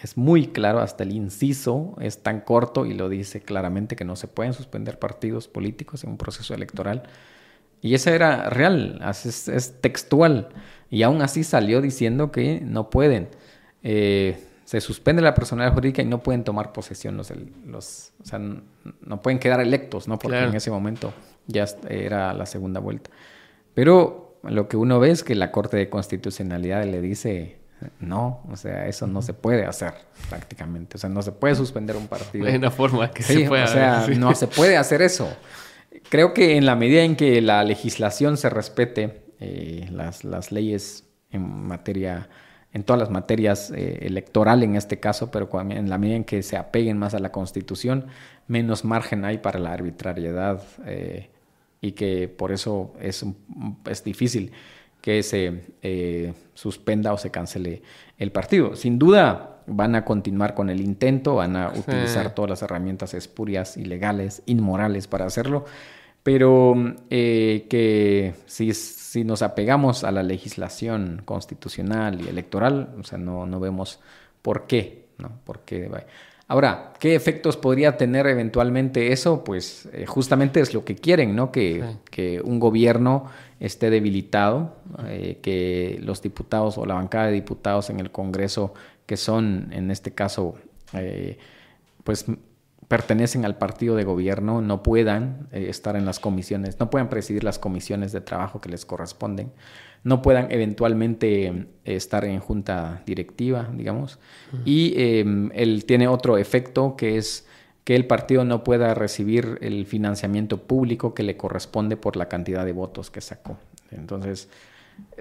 es 0.02 0.16
muy 0.16 0.46
claro, 0.46 0.80
hasta 0.80 1.04
el 1.04 1.12
inciso 1.12 1.94
es 2.00 2.22
tan 2.22 2.40
corto 2.40 2.86
y 2.86 2.94
lo 2.94 3.08
dice 3.08 3.40
claramente 3.40 3.96
que 3.96 4.04
no 4.04 4.16
se 4.16 4.28
pueden 4.28 4.54
suspender 4.54 4.98
partidos 4.98 5.46
políticos 5.46 6.02
en 6.04 6.10
un 6.10 6.16
proceso 6.16 6.54
electoral. 6.54 7.02
Y 7.82 7.94
eso 7.94 8.10
era 8.10 8.48
real, 8.48 9.00
es, 9.10 9.74
textual. 9.80 10.48
Y 10.88 11.02
aún 11.02 11.20
así 11.20 11.44
salió 11.44 11.80
diciendo 11.80 12.32
que 12.32 12.60
no 12.60 12.88
pueden. 12.88 13.28
Eh, 13.82 14.42
se 14.64 14.80
suspende 14.80 15.20
la 15.20 15.34
personalidad 15.34 15.74
jurídica 15.74 16.00
y 16.00 16.06
no 16.06 16.22
pueden 16.22 16.44
tomar 16.44 16.72
posesión 16.72 17.16
los, 17.16 17.30
los 17.66 18.12
o 18.22 18.24
sea, 18.24 18.38
no 18.38 19.20
pueden 19.20 19.38
quedar 19.38 19.60
electos, 19.60 20.08
¿no? 20.08 20.18
Porque 20.18 20.38
en 20.38 20.54
ese 20.54 20.70
momento 20.70 21.12
ya 21.46 21.66
era 21.90 22.32
la 22.32 22.46
segunda 22.46 22.80
vuelta. 22.80 23.10
Pero 23.74 24.38
lo 24.44 24.68
que 24.68 24.76
uno 24.76 24.98
ve 24.98 25.10
es 25.10 25.24
que 25.24 25.34
la 25.34 25.50
Corte 25.50 25.76
de 25.76 25.90
Constitucionalidad 25.90 26.84
le 26.84 27.00
dice 27.00 27.61
no, 28.00 28.42
o 28.50 28.56
sea, 28.56 28.86
eso 28.86 29.06
no 29.06 29.22
se 29.22 29.34
puede 29.34 29.64
hacer 29.64 29.94
prácticamente. 30.28 30.96
O 30.96 31.00
sea, 31.00 31.10
no 31.10 31.22
se 31.22 31.32
puede 31.32 31.54
suspender 31.54 31.96
un 31.96 32.08
partido. 32.08 32.46
Hay 32.46 32.56
una 32.56 32.70
forma 32.70 33.10
que 33.10 33.22
se 33.22 33.46
pueda. 33.48 33.64
O 33.64 33.68
sea, 33.68 34.06
no 34.16 34.34
se 34.34 34.46
puede 34.46 34.76
hacer 34.76 35.02
eso. 35.02 35.28
Creo 36.08 36.34
que 36.34 36.56
en 36.56 36.66
la 36.66 36.76
medida 36.76 37.02
en 37.02 37.16
que 37.16 37.40
la 37.40 37.64
legislación 37.64 38.36
se 38.36 38.50
respete, 38.50 39.24
eh, 39.40 39.88
las, 39.90 40.24
las, 40.24 40.52
leyes 40.52 41.04
en 41.30 41.42
materia, 41.42 42.28
en 42.72 42.84
todas 42.84 43.00
las 43.00 43.10
materias 43.10 43.70
eh, 43.70 43.98
electoral 44.02 44.62
en 44.62 44.76
este 44.76 45.00
caso, 45.00 45.30
pero 45.30 45.48
en 45.60 45.90
la 45.90 45.98
medida 45.98 46.16
en 46.16 46.24
que 46.24 46.42
se 46.42 46.56
apeguen 46.56 46.98
más 46.98 47.14
a 47.14 47.18
la 47.18 47.32
Constitución, 47.32 48.06
menos 48.46 48.84
margen 48.84 49.24
hay 49.24 49.38
para 49.38 49.58
la 49.58 49.72
arbitrariedad 49.72 50.62
eh, 50.86 51.30
y 51.80 51.92
que 51.92 52.28
por 52.28 52.52
eso 52.52 52.94
es, 53.00 53.24
es 53.86 54.04
difícil 54.04 54.52
que 55.02 55.22
se 55.22 55.64
eh, 55.82 56.32
suspenda 56.54 57.12
o 57.12 57.18
se 57.18 57.30
cancele 57.30 57.82
el 58.18 58.32
partido. 58.32 58.74
Sin 58.76 58.98
duda 58.98 59.58
van 59.66 59.94
a 59.94 60.04
continuar 60.04 60.54
con 60.54 60.70
el 60.70 60.80
intento, 60.80 61.34
van 61.34 61.56
a 61.56 61.68
utilizar 61.68 62.34
todas 62.34 62.48
las 62.48 62.62
herramientas 62.62 63.12
espurias, 63.12 63.76
ilegales, 63.76 64.42
inmorales 64.46 65.08
para 65.08 65.26
hacerlo, 65.26 65.64
pero 66.22 66.74
eh, 67.10 67.66
que 67.68 68.34
si, 68.46 68.72
si, 68.74 69.24
nos 69.24 69.42
apegamos 69.42 70.04
a 70.04 70.12
la 70.12 70.22
legislación 70.22 71.22
constitucional 71.24 72.20
y 72.20 72.28
electoral, 72.28 72.94
o 72.98 73.04
sea, 73.04 73.18
no, 73.18 73.44
no 73.44 73.60
vemos 73.60 74.00
por 74.40 74.66
qué, 74.66 75.06
¿no? 75.18 75.32
¿Por 75.44 75.60
qué? 75.60 75.90
Ahora, 76.48 76.92
¿qué 76.98 77.14
efectos 77.14 77.56
podría 77.56 77.96
tener 77.96 78.26
eventualmente 78.26 79.12
eso? 79.12 79.42
Pues 79.42 79.88
eh, 79.92 80.06
justamente 80.06 80.60
es 80.60 80.74
lo 80.74 80.84
que 80.84 80.94
quieren, 80.94 81.34
¿no? 81.34 81.50
Que, 81.50 81.82
que 82.10 82.40
un 82.40 82.60
gobierno 82.60 83.26
esté 83.62 83.90
debilitado, 83.90 84.74
eh, 85.06 85.38
que 85.40 86.00
los 86.02 86.20
diputados 86.20 86.78
o 86.78 86.84
la 86.84 86.94
bancada 86.94 87.26
de 87.26 87.32
diputados 87.32 87.90
en 87.90 88.00
el 88.00 88.10
Congreso, 88.10 88.74
que 89.06 89.16
son 89.16 89.68
en 89.72 89.92
este 89.92 90.12
caso, 90.12 90.56
eh, 90.94 91.38
pues 92.02 92.26
pertenecen 92.88 93.44
al 93.44 93.56
partido 93.56 93.94
de 93.94 94.02
gobierno, 94.02 94.60
no 94.60 94.82
puedan 94.82 95.48
estar 95.52 95.94
en 95.94 96.04
las 96.04 96.18
comisiones, 96.18 96.80
no 96.80 96.90
puedan 96.90 97.08
presidir 97.08 97.44
las 97.44 97.60
comisiones 97.60 98.10
de 98.10 98.20
trabajo 98.20 98.60
que 98.60 98.68
les 98.68 98.84
corresponden 98.84 99.52
no 100.04 100.20
puedan 100.20 100.50
eventualmente 100.50 101.46
eh, 101.46 101.66
estar 101.84 102.24
en 102.24 102.40
junta 102.40 103.04
directiva, 103.06 103.70
digamos. 103.72 104.18
Y 104.64 104.94
él 104.96 105.84
tiene 105.86 106.08
otro 106.08 106.38
efecto 106.38 106.96
que 106.96 107.18
es 107.18 107.46
que 107.84 107.96
el 107.96 108.06
partido 108.06 108.44
no 108.44 108.62
pueda 108.62 108.94
recibir 108.94 109.58
el 109.60 109.86
financiamiento 109.86 110.58
público 110.62 111.14
que 111.14 111.22
le 111.22 111.36
corresponde 111.36 111.96
por 111.96 112.16
la 112.16 112.28
cantidad 112.28 112.64
de 112.64 112.72
votos 112.72 113.10
que 113.10 113.20
sacó. 113.20 113.58
Entonces, 113.90 114.48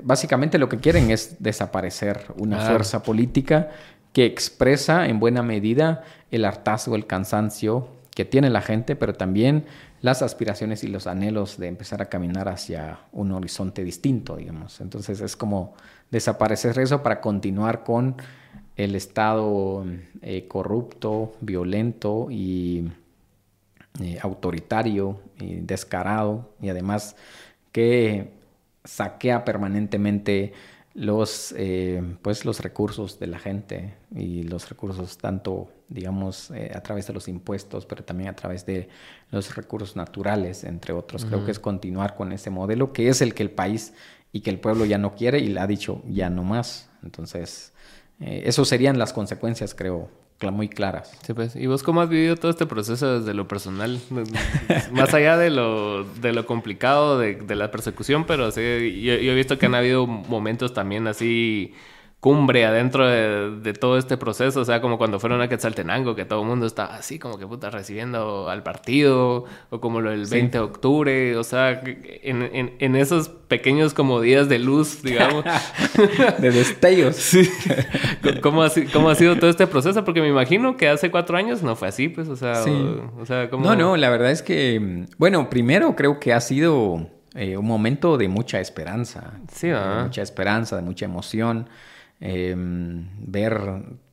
básicamente 0.04 0.58
lo 0.58 0.70
que 0.70 0.78
quieren 0.78 1.12
es 1.12 1.42
desaparecer 1.42 2.26
una 2.38 2.60
fuerza 2.60 3.04
política 3.04 3.70
que 4.14 4.26
expresa 4.26 5.08
en 5.08 5.20
buena 5.20 5.42
medida 5.42 6.04
el 6.30 6.46
hartazgo, 6.46 6.96
el 6.96 7.08
cansancio 7.08 7.88
que 8.14 8.26
tiene 8.26 8.50
la 8.50 8.62
gente, 8.62 8.96
pero 8.96 9.14
también 9.14 9.66
las 10.02 10.22
aspiraciones 10.22 10.84
y 10.84 10.88
los 10.88 11.08
anhelos 11.08 11.58
de 11.58 11.68
empezar 11.68 12.02
a 12.02 12.10
caminar 12.10 12.50
hacia 12.50 13.00
un 13.12 13.32
horizonte 13.32 13.84
distinto, 13.84 14.36
digamos. 14.36 14.82
Entonces 14.82 15.22
es 15.22 15.36
como 15.36 15.76
desaparecer 16.10 16.78
eso 16.80 17.02
para 17.04 17.22
continuar 17.22 17.84
con 17.84 18.18
el 18.78 18.96
Estado 18.96 19.86
eh, 20.22 20.48
corrupto, 20.48 21.34
violento 21.42 22.28
y 22.30 22.90
eh, 24.00 24.18
autoritario 24.22 25.20
y 25.40 25.56
descarado 25.56 26.54
y 26.62 26.70
además 26.70 27.16
que 27.72 28.32
saquea 28.84 29.44
permanentemente 29.44 30.54
los, 30.94 31.54
eh, 31.58 32.02
pues 32.22 32.44
los 32.46 32.60
recursos 32.60 33.20
de 33.20 33.28
la 33.28 33.40
gente 33.40 33.96
y 34.16 34.44
los 34.44 34.70
recursos 34.70 35.18
tanto, 35.18 35.70
digamos, 35.88 36.52
eh, 36.52 36.72
a 36.76 36.82
través 36.82 37.08
de 37.08 37.14
los 37.14 37.28
impuestos, 37.28 37.86
pero 37.86 38.04
también 38.04 38.30
a 38.30 38.36
través 38.36 38.66
de 38.66 38.90
los 39.30 39.56
recursos 39.56 39.96
naturales, 39.96 40.64
entre 40.64 40.94
otros. 40.94 41.26
Creo 41.26 41.46
que 41.46 41.52
es 41.52 41.60
continuar 41.60 42.16
con 42.16 42.32
ese 42.32 42.50
modelo 42.50 42.92
que 42.92 43.10
es 43.10 43.22
el 43.22 43.34
que 43.34 43.44
el 43.44 43.52
país 43.52 43.94
y 44.34 44.42
que 44.42 44.50
el 44.50 44.60
pueblo 44.60 44.86
ya 44.86 44.98
no 44.98 45.16
quiere 45.16 45.40
y 45.40 45.48
le 45.48 45.60
ha 45.60 45.68
dicho 45.68 46.02
ya 46.10 46.30
no 46.30 46.44
más. 46.44 46.90
Entonces, 47.04 47.71
eh, 48.22 48.44
eso 48.46 48.66
serían 48.66 49.00
las 49.00 49.14
consecuencias, 49.14 49.74
creo, 49.74 50.10
muy 50.50 50.68
claras. 50.68 51.16
Sí, 51.26 51.34
pues. 51.34 51.56
¿Y 51.56 51.68
vos 51.68 51.84
cómo 51.84 52.02
has 52.02 52.10
vivido 52.10 52.36
todo 52.36 52.50
este 52.50 52.66
proceso 52.66 53.20
desde 53.20 53.36
lo 53.36 53.48
personal? 53.48 54.00
Más 54.92 55.14
allá 55.14 55.38
de 55.38 55.52
lo, 55.52 56.04
de 56.04 56.34
lo 56.34 56.48
complicado 56.48 57.20
de, 57.20 57.56
la 57.56 57.70
persecución, 57.70 58.26
pero 58.26 58.50
sí, 58.50 58.62
yo, 59.02 59.14
he 59.14 59.36
visto 59.36 59.60
que 59.60 59.68
han 59.68 59.76
habido 59.76 60.08
momentos 60.08 60.74
también 60.74 61.06
así 61.08 61.74
cumbre 62.22 62.66
adentro 62.66 63.08
de, 63.08 63.74
todo 63.74 63.98
este 63.98 64.16
proceso, 64.16 64.62
o 64.62 64.66
sea, 64.66 64.80
como 64.80 65.00
cuando 65.00 65.20
fueron 65.20 65.42
a 65.42 65.50
Quetzaltenango, 65.50 66.14
que 66.14 66.24
todo 66.24 66.44
el 66.44 66.48
mundo 66.48 66.68
estaba 66.68 66.94
así 66.94 67.18
como 67.18 67.40
que 67.40 67.48
puta 67.48 67.72
recibiendo 67.72 68.48
al 68.48 68.62
partido, 68.62 69.46
o 69.72 69.82
como 69.82 70.02
lo 70.02 70.12
del 70.12 70.28
20 70.28 70.56
de 70.56 70.64
octubre, 70.64 71.36
o 71.36 71.44
sea, 71.44 71.82
en, 71.84 72.76
en, 72.78 72.96
esos 72.96 73.30
pequeños 73.30 73.96
como 73.96 74.22
días 74.22 74.48
de 74.50 74.60
luz, 74.60 75.02
digamos. 75.02 75.44
de 76.40 76.52
destellos. 76.52 77.16
Sí. 77.32 77.50
¿Cómo 78.42 78.64
ha, 78.64 78.72
¿Cómo 78.92 79.10
ha, 79.10 79.16
sido 79.16 79.38
todo 79.38 79.50
este 79.50 79.66
proceso? 79.66 80.04
Porque 80.04 80.22
me 80.22 80.28
imagino 80.28 80.76
que 80.76 80.90
hace 80.90 81.10
cuatro 81.10 81.38
años 81.38 81.64
no 81.64 81.76
fue 81.76 81.88
así, 81.88 82.10
pues, 82.10 82.28
o 82.28 82.36
sea, 82.36 82.64
o, 83.20 83.26
sea 83.26 83.50
¿cómo... 83.50 83.64
No, 83.64 83.76
no, 83.76 83.96
la 83.96 84.10
verdad 84.10 84.32
es 84.32 84.42
que, 84.42 85.08
bueno, 85.18 85.50
primero 85.50 85.96
creo 85.96 86.20
que 86.20 86.34
ha 86.34 86.42
sido 86.42 87.08
eh, 87.36 87.56
un 87.58 87.66
momento 87.66 88.18
de 88.18 88.28
mucha 88.28 88.60
esperanza. 88.60 89.34
Sí. 89.52 89.70
De 89.70 90.04
mucha 90.04 90.22
esperanza, 90.22 90.76
de 90.76 90.82
mucha 90.82 91.06
emoción. 91.06 91.68
Em, 92.24 93.08
ver 93.18 93.60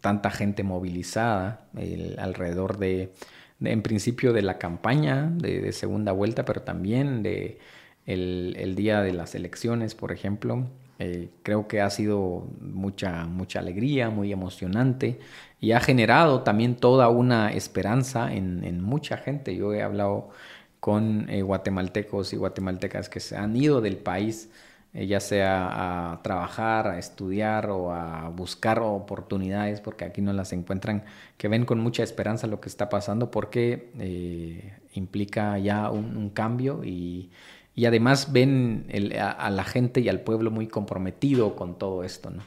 tanta 0.00 0.30
gente 0.30 0.62
movilizada 0.62 1.68
alrededor 2.16 2.78
de, 2.78 3.12
en 3.60 3.82
principio, 3.82 4.32
de 4.32 4.40
la 4.40 4.56
campaña 4.58 5.30
de, 5.30 5.72
segunda 5.72 6.12
vuelta, 6.12 6.46
pero 6.46 6.62
también 6.62 7.22
de 7.22 7.58
el, 8.06 8.74
día 8.76 9.02
de 9.02 9.12
las 9.12 9.34
elecciones, 9.34 9.94
por 9.94 10.12
ejemplo. 10.12 10.66
Eh, 11.00 11.28
creo 11.42 11.68
que 11.68 11.82
ha 11.82 11.90
sido 11.90 12.48
mucha, 12.60 13.26
mucha 13.26 13.60
alegría, 13.60 14.08
muy 14.10 14.32
emocionante 14.32 15.20
y 15.60 15.72
ha 15.72 15.80
generado 15.80 16.42
también 16.42 16.76
toda 16.76 17.08
una 17.10 17.52
esperanza 17.52 18.32
en, 18.34 18.82
mucha 18.82 19.18
gente. 19.18 19.54
Yo 19.54 19.74
he 19.74 19.82
hablado 19.82 20.30
con 20.80 21.28
eh, 21.28 21.42
guatemaltecos 21.42 22.32
y 22.32 22.36
guatemaltecas 22.36 23.08
que 23.10 23.20
se 23.20 23.36
han 23.36 23.54
ido 23.54 23.80
del 23.82 23.98
país 23.98 24.50
ya 24.94 25.20
sea 25.20 26.12
a 26.12 26.22
trabajar, 26.22 26.88
a 26.88 26.98
estudiar 26.98 27.70
o 27.70 27.92
a 27.92 28.28
buscar 28.30 28.80
oportunidades, 28.80 29.80
porque 29.80 30.04
aquí 30.04 30.22
no 30.22 30.32
las 30.32 30.52
encuentran, 30.52 31.04
que 31.36 31.48
ven 31.48 31.64
con 31.64 31.78
mucha 31.78 32.02
esperanza 32.02 32.46
lo 32.46 32.60
que 32.60 32.68
está 32.68 32.88
pasando, 32.88 33.30
porque 33.30 33.90
eh, 33.98 34.74
implica 34.94 35.58
ya 35.58 35.90
un, 35.90 36.30
cambio 36.30 36.82
y, 36.84 37.30
además 37.86 38.32
ven 38.32 38.86
a, 39.20 39.50
la 39.50 39.62
gente 39.62 40.00
y 40.00 40.08
al 40.08 40.20
pueblo 40.22 40.50
muy 40.50 40.66
comprometido 40.66 41.54
con 41.54 41.78
todo 41.78 42.02
esto, 42.02 42.30
¿no? 42.30 42.42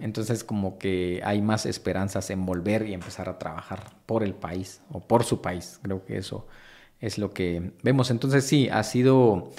Entonces 0.00 0.42
como 0.42 0.78
que 0.78 1.20
hay 1.24 1.40
más 1.40 1.66
esperanzas 1.66 2.30
en 2.30 2.46
volver 2.46 2.88
y 2.88 2.94
empezar 2.94 3.28
a 3.28 3.38
trabajar 3.38 3.90
por 4.06 4.24
el 4.24 4.34
país 4.34 4.80
o 4.90 5.00
por 5.00 5.24
su 5.24 5.40
país, 5.40 5.78
creo 5.82 6.04
que 6.04 6.16
eso 6.16 6.46
es 7.00 7.18
lo 7.18 7.32
que 7.32 7.72
vemos. 7.82 8.10
Entonces 8.10 8.44
sí, 8.44 8.68
ha 8.70 8.82
sido 8.82 9.50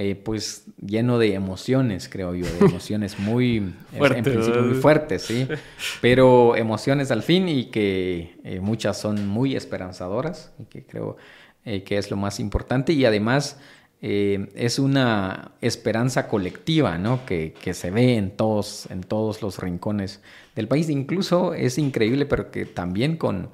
eh, 0.00 0.14
pues 0.14 0.62
lleno 0.80 1.18
de 1.18 1.34
emociones, 1.34 2.08
creo 2.08 2.32
yo, 2.32 2.46
de 2.46 2.66
emociones 2.66 3.18
muy, 3.18 3.74
en 3.92 4.22
principio 4.22 4.62
muy 4.62 4.76
fuertes, 4.76 5.22
sí, 5.22 5.48
pero 6.00 6.54
emociones 6.54 7.10
al 7.10 7.24
fin 7.24 7.48
y 7.48 7.64
que 7.64 8.38
eh, 8.44 8.60
muchas 8.60 8.96
son 8.96 9.26
muy 9.26 9.56
esperanzadoras, 9.56 10.52
y 10.60 10.66
que 10.66 10.84
creo 10.84 11.16
eh, 11.64 11.82
que 11.82 11.98
es 11.98 12.12
lo 12.12 12.16
más 12.16 12.38
importante. 12.38 12.92
Y 12.92 13.06
además 13.06 13.58
es 14.00 14.78
una 14.78 15.50
esperanza 15.60 16.28
colectiva, 16.28 16.96
¿no? 16.98 17.26
Que, 17.26 17.52
que, 17.60 17.74
se 17.74 17.90
ve 17.90 18.14
en 18.14 18.30
todos, 18.30 18.86
en 18.92 19.00
todos 19.00 19.42
los 19.42 19.58
rincones 19.58 20.20
del 20.54 20.68
país, 20.68 20.88
incluso 20.90 21.54
es 21.54 21.76
increíble, 21.76 22.24
pero 22.24 22.52
que 22.52 22.66
también 22.66 23.16
con, 23.16 23.50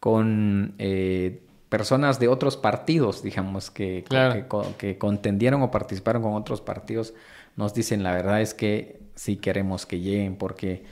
con 0.00 0.72
personas 1.68 2.18
de 2.20 2.28
otros 2.28 2.56
partidos, 2.56 3.22
digamos, 3.22 3.70
que, 3.70 4.04
que, 4.78 4.98
contendieron 4.98 5.62
o 5.62 5.70
participaron 5.70 6.22
con 6.22 6.34
otros 6.34 6.60
partidos, 6.60 7.14
nos 7.56 7.74
dicen 7.74 8.02
la 8.02 8.12
verdad 8.12 8.40
es 8.40 8.54
que 8.54 9.00
sí 9.14 9.36
queremos 9.36 9.86
que 9.86 10.00
lleguen 10.00 10.36
porque 10.36 10.84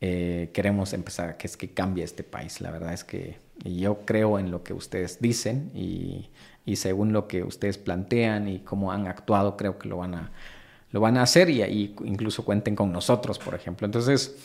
eh, 0.00 0.50
queremos 0.52 0.92
empezar, 0.92 1.36
que 1.36 1.46
es 1.46 1.56
que 1.56 1.72
cambie 1.72 2.04
este 2.04 2.22
país. 2.22 2.60
La 2.60 2.70
verdad 2.70 2.92
es 2.92 3.04
que 3.04 3.38
yo 3.64 4.00
creo 4.06 4.38
en 4.38 4.50
lo 4.50 4.62
que 4.62 4.72
ustedes 4.72 5.20
dicen 5.20 5.70
y, 5.74 6.30
y 6.64 6.76
según 6.76 7.12
lo 7.12 7.28
que 7.28 7.42
ustedes 7.42 7.78
plantean 7.78 8.48
y 8.48 8.60
cómo 8.60 8.92
han 8.92 9.06
actuado, 9.06 9.56
creo 9.56 9.78
que 9.78 9.88
lo 9.88 9.98
van 9.98 10.14
a, 10.14 10.32
lo 10.90 11.00
van 11.00 11.18
a 11.18 11.22
hacer 11.22 11.50
y, 11.50 11.62
ahí 11.62 11.94
incluso 12.04 12.44
cuenten 12.44 12.76
con 12.76 12.92
nosotros, 12.92 13.38
por 13.38 13.54
ejemplo. 13.54 13.84
Entonces, 13.84 14.36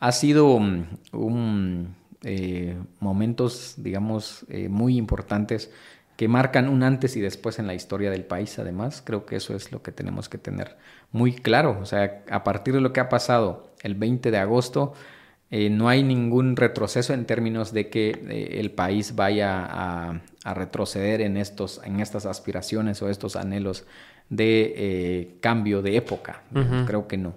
ha 0.00 0.12
sido 0.12 0.46
un 0.56 1.94
eh, 2.24 2.76
momentos, 3.00 3.74
digamos, 3.76 4.44
eh, 4.48 4.68
muy 4.68 4.96
importantes 4.96 5.70
que 6.16 6.28
marcan 6.28 6.68
un 6.68 6.82
antes 6.82 7.16
y 7.16 7.20
después 7.20 7.58
en 7.58 7.66
la 7.66 7.74
historia 7.74 8.10
del 8.10 8.24
país. 8.24 8.58
Además, 8.58 9.02
creo 9.04 9.26
que 9.26 9.36
eso 9.36 9.54
es 9.54 9.72
lo 9.72 9.82
que 9.82 9.92
tenemos 9.92 10.28
que 10.28 10.38
tener 10.38 10.76
muy 11.12 11.34
claro. 11.34 11.78
O 11.80 11.86
sea, 11.86 12.24
a 12.30 12.44
partir 12.44 12.74
de 12.74 12.80
lo 12.80 12.92
que 12.92 13.00
ha 13.00 13.08
pasado 13.08 13.72
el 13.82 13.94
20 13.94 14.30
de 14.30 14.38
agosto, 14.38 14.94
eh, 15.50 15.70
no 15.70 15.88
hay 15.88 16.02
ningún 16.02 16.56
retroceso 16.56 17.12
en 17.12 17.26
términos 17.26 17.72
de 17.72 17.88
que 17.88 18.10
eh, 18.10 18.60
el 18.60 18.72
país 18.72 19.14
vaya 19.14 19.64
a, 19.64 20.20
retroceder 20.52 21.22
en, 21.22 21.36
estos, 21.38 21.80
en 21.84 22.00
estas 22.00 22.26
aspiraciones 22.26 23.00
o 23.00 23.08
estos 23.08 23.34
anhelos 23.34 23.86
de 24.28 24.74
eh, 24.76 25.36
cambio 25.40 25.80
de 25.80 25.96
época. 25.96 26.42
Creo 26.86 27.06
que 27.06 27.16
no. 27.16 27.34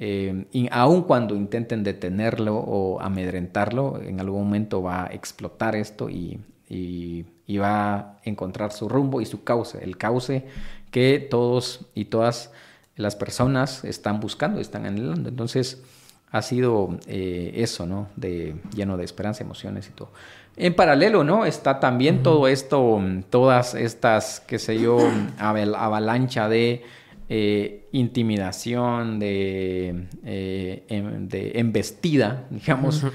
Y 0.00 0.68
aun 0.70 1.02
cuando 1.02 1.36
intenten 1.36 1.84
detenerlo 1.84 2.56
o 2.56 3.00
amedrentarlo, 3.00 4.00
en 4.00 4.18
algún 4.18 4.44
momento 4.44 4.82
va 4.82 5.04
a 5.04 5.06
explotar 5.08 5.76
esto 5.76 6.08
y, 6.08 6.40
y 6.70 7.58
va 7.58 7.94
a 7.94 8.16
encontrar 8.24 8.72
su 8.72 8.88
rumbo 8.88 9.20
y 9.20 9.26
su 9.26 9.44
cauce, 9.44 9.82
el 9.84 9.98
cauce 9.98 10.46
que 10.90 11.18
todos 11.18 11.86
y 11.94 12.06
todas 12.06 12.52
las 12.96 13.16
personas 13.16 13.84
están 13.84 14.20
buscando, 14.20 14.60
están 14.60 14.86
anhelando. 14.86 15.28
Entonces, 15.28 15.82
ha 16.30 16.42
sido 16.42 16.96
eh, 17.06 17.52
eso, 17.56 17.86
¿no? 17.86 18.08
De, 18.16 18.54
lleno 18.74 18.96
de 18.96 19.04
esperanza, 19.04 19.42
emociones 19.42 19.88
y 19.88 19.92
todo. 19.92 20.10
En 20.56 20.74
paralelo, 20.74 21.24
¿no? 21.24 21.46
Está 21.46 21.80
también 21.80 22.22
todo 22.22 22.46
esto, 22.46 23.00
todas 23.30 23.74
estas, 23.74 24.40
qué 24.40 24.58
sé 24.58 24.78
yo, 24.78 24.98
avalancha 25.38 26.48
de 26.48 26.84
eh, 27.32 27.86
intimidación, 27.92 29.20
de, 29.20 30.08
eh, 30.24 30.82
em, 30.88 31.28
de 31.28 31.52
embestida, 31.60 32.48
digamos, 32.50 33.06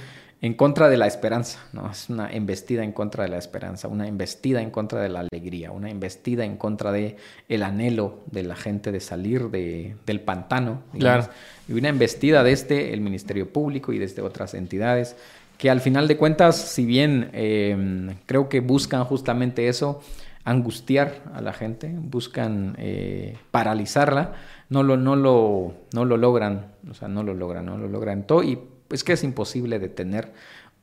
en 0.42 0.54
contra 0.54 0.88
de 0.88 0.96
la 0.96 1.06
esperanza, 1.06 1.60
¿no? 1.74 1.92
Es 1.92 2.10
una 2.10 2.32
embestida 2.32 2.86
en 2.86 2.94
contra 2.94 3.26
de 3.26 3.30
la 3.30 3.38
esperanza, 3.38 3.90
una 3.90 4.08
embestida 4.08 4.62
en 4.62 4.72
contra 4.72 5.02
de 5.02 5.10
la 5.10 5.20
alegría, 5.20 5.72
una 5.72 5.90
embestida 5.90 6.46
en 6.46 6.56
contra 6.56 6.94
de 6.94 7.18
el 7.50 7.62
anhelo 7.62 8.22
de 8.32 8.44
la 8.44 8.56
gente 8.56 8.94
de 8.94 9.02
salir 9.02 9.50
de, 9.50 9.98
del 10.06 10.22
pantano. 10.22 10.84
Claro. 10.98 11.28
Y 11.68 11.74
una 11.74 11.90
embestida 11.90 12.42
desde 12.42 12.94
el 12.94 13.02
Ministerio 13.02 13.52
Público 13.52 13.92
y 13.92 13.98
desde 13.98 14.22
otras 14.22 14.54
entidades 14.54 15.18
que 15.58 15.70
al 15.70 15.82
final 15.82 16.08
de 16.08 16.16
cuentas, 16.16 16.56
si 16.56 16.86
bien 16.86 17.32
em, 17.34 18.16
creo 18.26 18.48
que 18.48 18.62
buscan 18.62 19.04
justamente 19.04 19.68
eso, 19.68 20.02
angustiar 20.46 21.24
a 21.34 21.42
la 21.42 21.54
gente, 21.54 21.94
buscan 21.98 22.76
eh, 22.78 23.38
paralizarla, 23.52 24.34
no 24.70 24.84
lo, 24.84 24.96
no, 24.96 25.16
lo, 25.16 25.74
no 25.92 26.06
lo 26.06 26.18
logran, 26.18 26.68
o 26.90 26.94
sea, 26.94 27.08
no 27.08 27.24
lo 27.24 27.34
logran, 27.34 27.66
no 27.66 27.78
lo 27.78 27.88
logran. 27.88 28.28
Todo 28.28 28.44
y 28.44 28.60
es 28.92 29.04
que 29.04 29.14
es 29.14 29.24
imposible 29.24 29.80
detener 29.80 30.32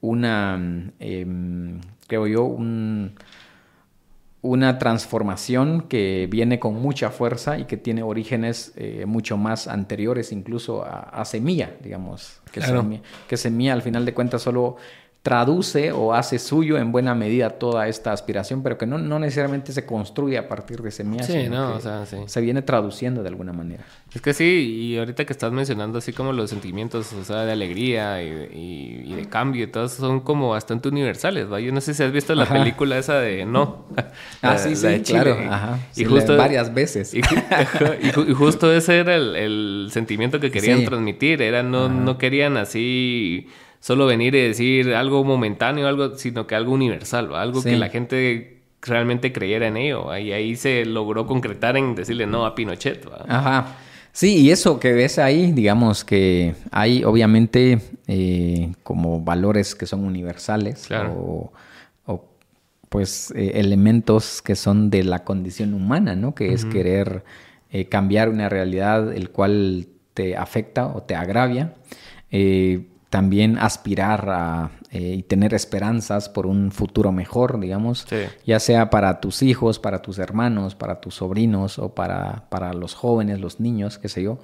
una, 0.01 0.57
em, 0.99 1.81
creo 2.09 2.27
yo, 2.27 2.45
una 4.43 4.79
transformación 4.79 5.83
que 5.83 6.27
viene 6.29 6.59
con 6.59 6.75
mucha 6.75 7.11
fuerza 7.11 7.59
y 7.59 7.67
que 7.67 7.77
tiene 7.77 8.03
orígenes 8.03 8.73
eh, 8.75 9.05
mucho 9.07 9.37
más 9.37 9.69
anteriores 9.69 10.33
incluso 10.33 10.85
a, 10.85 11.25
Semilla, 11.25 11.77
digamos, 11.81 12.41
que, 12.51 12.61
semilla, 12.61 13.01
que 13.29 13.37
Semilla 13.37 13.75
al 13.75 13.83
final 13.83 14.05
de 14.05 14.13
cuentas 14.13 14.43
solo 14.43 14.77
traduce 15.23 15.93
o 15.93 16.13
hace 16.13 16.41
suyo 16.41 16.79
en 16.79 16.91
buena 16.91 17.15
medida 17.15 17.51
toda 17.51 17.87
esta 17.87 18.13
aspiración, 18.13 18.65
pero 18.65 18.77
que 18.77 18.87
no, 18.87 18.99
no 18.99 19.21
necesariamente 19.21 19.73
se 19.73 19.87
construye 19.87 20.37
a 20.37 20.49
partir 20.49 20.83
de 20.83 20.91
semillas. 20.91 21.29
Sí, 21.29 21.49
no, 21.49 21.77
o 21.77 21.81
sea, 21.81 22.05
sí. 22.07 22.17
Se 22.27 22.41
viene 22.41 22.61
traduciendo 22.61 23.23
de 23.23 23.29
alguna 23.29 23.53
manera. 23.53 23.85
Es 24.13 24.21
que 24.21 24.35
sí, 24.35 24.45
y 24.45 24.99
ahorita 24.99 25.25
que 25.25 25.33
estás 25.33 25.53
mencionando 25.53 25.99
así 25.99 26.13
como 26.13 26.33
los 26.33 26.51
sentimientos, 26.51 27.13
o 27.13 27.25
sea, 27.25 27.45
de 27.45 27.53
alegría 27.53 28.21
y, 28.21 29.15
de 29.15 29.29
cambio 29.29 29.65
y 29.65 29.67
todos 29.69 29.93
son 29.93 30.21
como 30.21 30.51
bastante 30.51 30.89
universales, 30.89 31.51
¿va? 31.51 31.61
Yo 31.61 31.71
no 31.71 31.81
sé 31.81 31.95
si 31.95 32.03
has 32.03 32.11
visto 32.11 32.35
la 32.35 32.47
película 32.47 32.99
esa 32.99 33.21
de 33.21 33.47
No. 33.47 33.87
ah, 34.43 34.59
sí, 34.59 34.75
sí, 34.75 35.03
claro. 35.03 35.39
Ajá. 35.49 35.79
y 35.95 36.05
justo, 36.05 36.37
varias 36.37 36.75
veces. 36.75 37.15
Y, 38.03 38.35
justo 38.35 38.73
ese 38.73 38.99
era 38.99 39.15
el, 39.15 39.89
sentimiento 39.93 40.41
que 40.41 40.51
querían 40.51 40.85
transmitir, 40.85 41.43
era 41.43 41.63
no, 41.63 41.89
no 41.89 42.19
querían 42.19 42.57
así 42.57 43.49
solo 43.83 44.07
venir 44.07 44.35
y 44.37 44.41
decir 44.41 44.95
algo 44.95 45.25
momentáneo, 45.25 45.89
algo, 45.89 46.17
sino 46.17 46.47
que 46.47 46.55
algo 46.55 46.73
universal, 46.73 47.35
algo 47.35 47.63
que 47.63 47.77
la 47.77 47.89
gente 47.89 48.63
realmente 48.81 49.33
creyera 49.33 49.67
en 49.67 49.77
ello. 49.77 50.17
Y 50.17 50.31
ahí 50.31 50.55
se 50.55 50.85
logró 50.87 51.27
concretar 51.27 51.77
en 51.77 51.97
decirle 51.97 52.27
no 52.27 52.47
a 52.47 52.55
Pinochet. 52.55 53.05
Ajá. 53.27 53.75
Sí, 54.13 54.39
y 54.39 54.51
eso 54.51 54.79
que 54.79 54.93
ves 54.93 55.19
ahí, 55.19 55.51
digamos 55.51 56.05
que 56.05 56.55
hay 56.71 57.03
obviamente 57.03 57.81
eh, 58.07 58.73
como 58.85 59.21
valores 59.21 59.75
que 59.75 59.87
son 59.87 60.05
universales 60.05 60.89
o, 61.17 61.53
pues 62.89 63.33
eh, 63.35 63.53
elementos 63.55 64.43
que 64.43 64.55
son 64.55 64.91
de 64.91 65.03
la 65.03 65.25
condición 65.25 65.75
humana, 65.75 66.15
¿no? 66.15 66.35
Que 66.35 66.53
es 66.53 66.67
querer 66.67 67.25
eh, 67.73 67.87
cambiar 67.87 68.29
una 68.29 68.51
realidad 68.51 69.13
el 69.13 69.31
cual 69.31 69.89
te 70.13 70.37
afecta 70.37 70.87
o 70.87 71.03
te 71.03 71.15
agravia 71.15 71.73
también 73.13 73.59
aspirar 73.59 74.31
a, 74.31 74.71
eh, 74.91 75.17
y 75.19 75.23
tener 75.23 75.53
esperanzas 75.53 76.31
por 76.31 76.47
un 76.47 76.73
futuro 76.73 77.13
mejor, 77.13 77.61
digamos, 77.61 78.07
ya 78.47 78.59
sea 78.59 78.89
para 78.89 79.21
tus 79.21 79.43
hijos, 79.43 79.79
para 79.79 80.01
tus 80.01 80.19
hermanos, 80.19 80.75
para 80.75 80.99
tus 80.99 81.17
sobrinos 81.17 81.79
o 81.79 81.95
para, 81.95 82.49
para 82.49 82.73
los 82.73 82.95
jóvenes, 82.95 83.39
los 83.39 83.61
niños, 83.61 83.99
qué 83.99 84.09
sé 84.09 84.23
yo. 84.23 84.39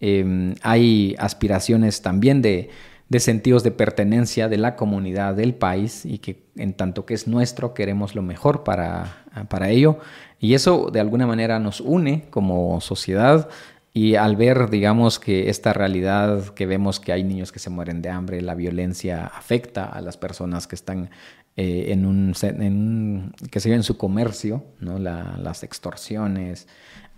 Em, 0.00 0.56
hay 0.62 1.14
aspiraciones 1.20 2.02
también 2.02 2.42
de, 2.42 2.70
de, 3.08 3.20
sentidos 3.20 3.62
de 3.62 3.70
pertenencia 3.70 4.48
de 4.48 4.58
la 4.58 4.74
comunidad, 4.74 5.36
del 5.36 5.54
país, 5.54 6.04
y 6.04 6.18
que 6.18 6.42
en 6.56 6.74
tanto 6.74 7.06
que 7.06 7.14
es 7.14 7.28
nuestro, 7.28 7.74
queremos 7.74 8.16
lo 8.16 8.22
mejor 8.22 8.64
para, 8.64 9.22
para 9.48 9.68
ello. 9.68 10.00
Y 10.40 10.54
eso 10.54 10.90
de 10.92 10.98
alguna 10.98 11.28
manera 11.28 11.60
nos 11.60 11.80
une 11.80 12.24
como 12.30 12.80
sociedad 12.80 13.48
y 13.92 14.14
al 14.14 14.36
ver, 14.36 14.70
digamos, 14.70 15.18
que 15.18 15.50
esta 15.50 15.72
realidad 15.72 16.54
que 16.54 16.66
vemos 16.66 17.00
que 17.00 17.12
hay 17.12 17.24
niños 17.24 17.50
que 17.50 17.58
se 17.58 17.70
mueren 17.70 18.02
de 18.02 18.10
hambre, 18.10 18.40
la 18.40 18.54
violencia 18.54 19.26
afecta 19.26 19.84
a 19.84 20.00
las 20.00 20.16
personas 20.16 20.68
que 20.68 20.76
están 20.76 21.10
eh, 21.56 21.86
en, 21.88 22.06
un, 22.06 22.32
en, 22.42 23.32
que 23.50 23.58
se 23.58 23.74
en 23.74 23.82
su 23.82 23.96
comercio, 23.96 24.64
¿no? 24.78 24.98
las 24.98 25.64
extorsiones, 25.64 26.68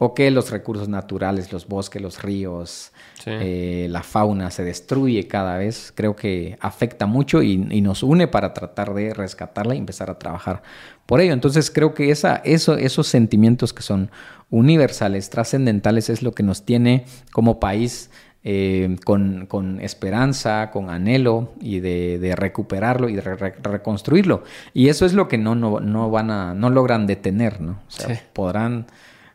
o 0.05 0.15
que 0.15 0.33
los 0.33 0.51
recursos 0.51 0.89
naturales, 0.89 1.53
los 1.53 1.69
bosques, 1.69 2.03
los 2.03 2.23
ríos, 2.23 2.91
eh, 3.25 3.87
la 3.89 4.03
fauna 4.03 4.51
se 4.51 4.65
destruye 4.65 5.29
cada 5.29 5.57
vez, 5.59 5.93
creo 5.95 6.17
que 6.17 6.59
afecta 6.61 7.07
mucho 7.07 7.41
y, 7.41 7.57
nos 7.57 8.03
une 8.03 8.27
para 8.27 8.53
tratar 8.53 8.95
de 8.95 9.15
rescatarla 9.15 9.77
y 9.77 9.79
empezar 9.79 10.11
a 10.11 10.19
trabajar 10.19 10.65
por 11.07 11.21
ello. 11.21 11.33
Entonces 11.33 11.71
creo 11.71 11.95
que 11.95 12.11
esa, 12.11 12.43
eso, 12.45 12.77
esos 12.77 13.07
sentimientos 13.07 13.73
que 13.73 13.83
son 13.83 14.11
universales, 14.51 15.31
trascendentales, 15.31 16.11
es 16.11 16.25
lo 16.25 16.33
que 16.33 16.43
nos 16.43 16.65
tiene 16.65 17.05
como 17.31 17.61
país 17.61 18.11
eh, 18.43 18.97
con, 19.05 19.79
esperanza, 19.81 20.73
con 20.73 20.91
anhelo 20.91 21.53
y 21.61 21.79
de, 21.79 22.35
recuperarlo 22.37 23.09
y 23.09 23.15
de 23.15 23.21
reconstruirlo. 23.21 24.43
Y 24.75 24.89
eso 24.89 25.07
es 25.07 25.13
lo 25.13 25.29
que 25.29 25.39
no, 25.39 25.55
no, 25.55 26.11
van 26.11 26.33
a, 26.33 26.55
no 26.55 26.71
logran 26.71 27.07
detener, 27.07 27.61
¿no? 27.61 27.79
O 27.87 27.91
sea, 27.91 28.21
podrán, 28.33 28.87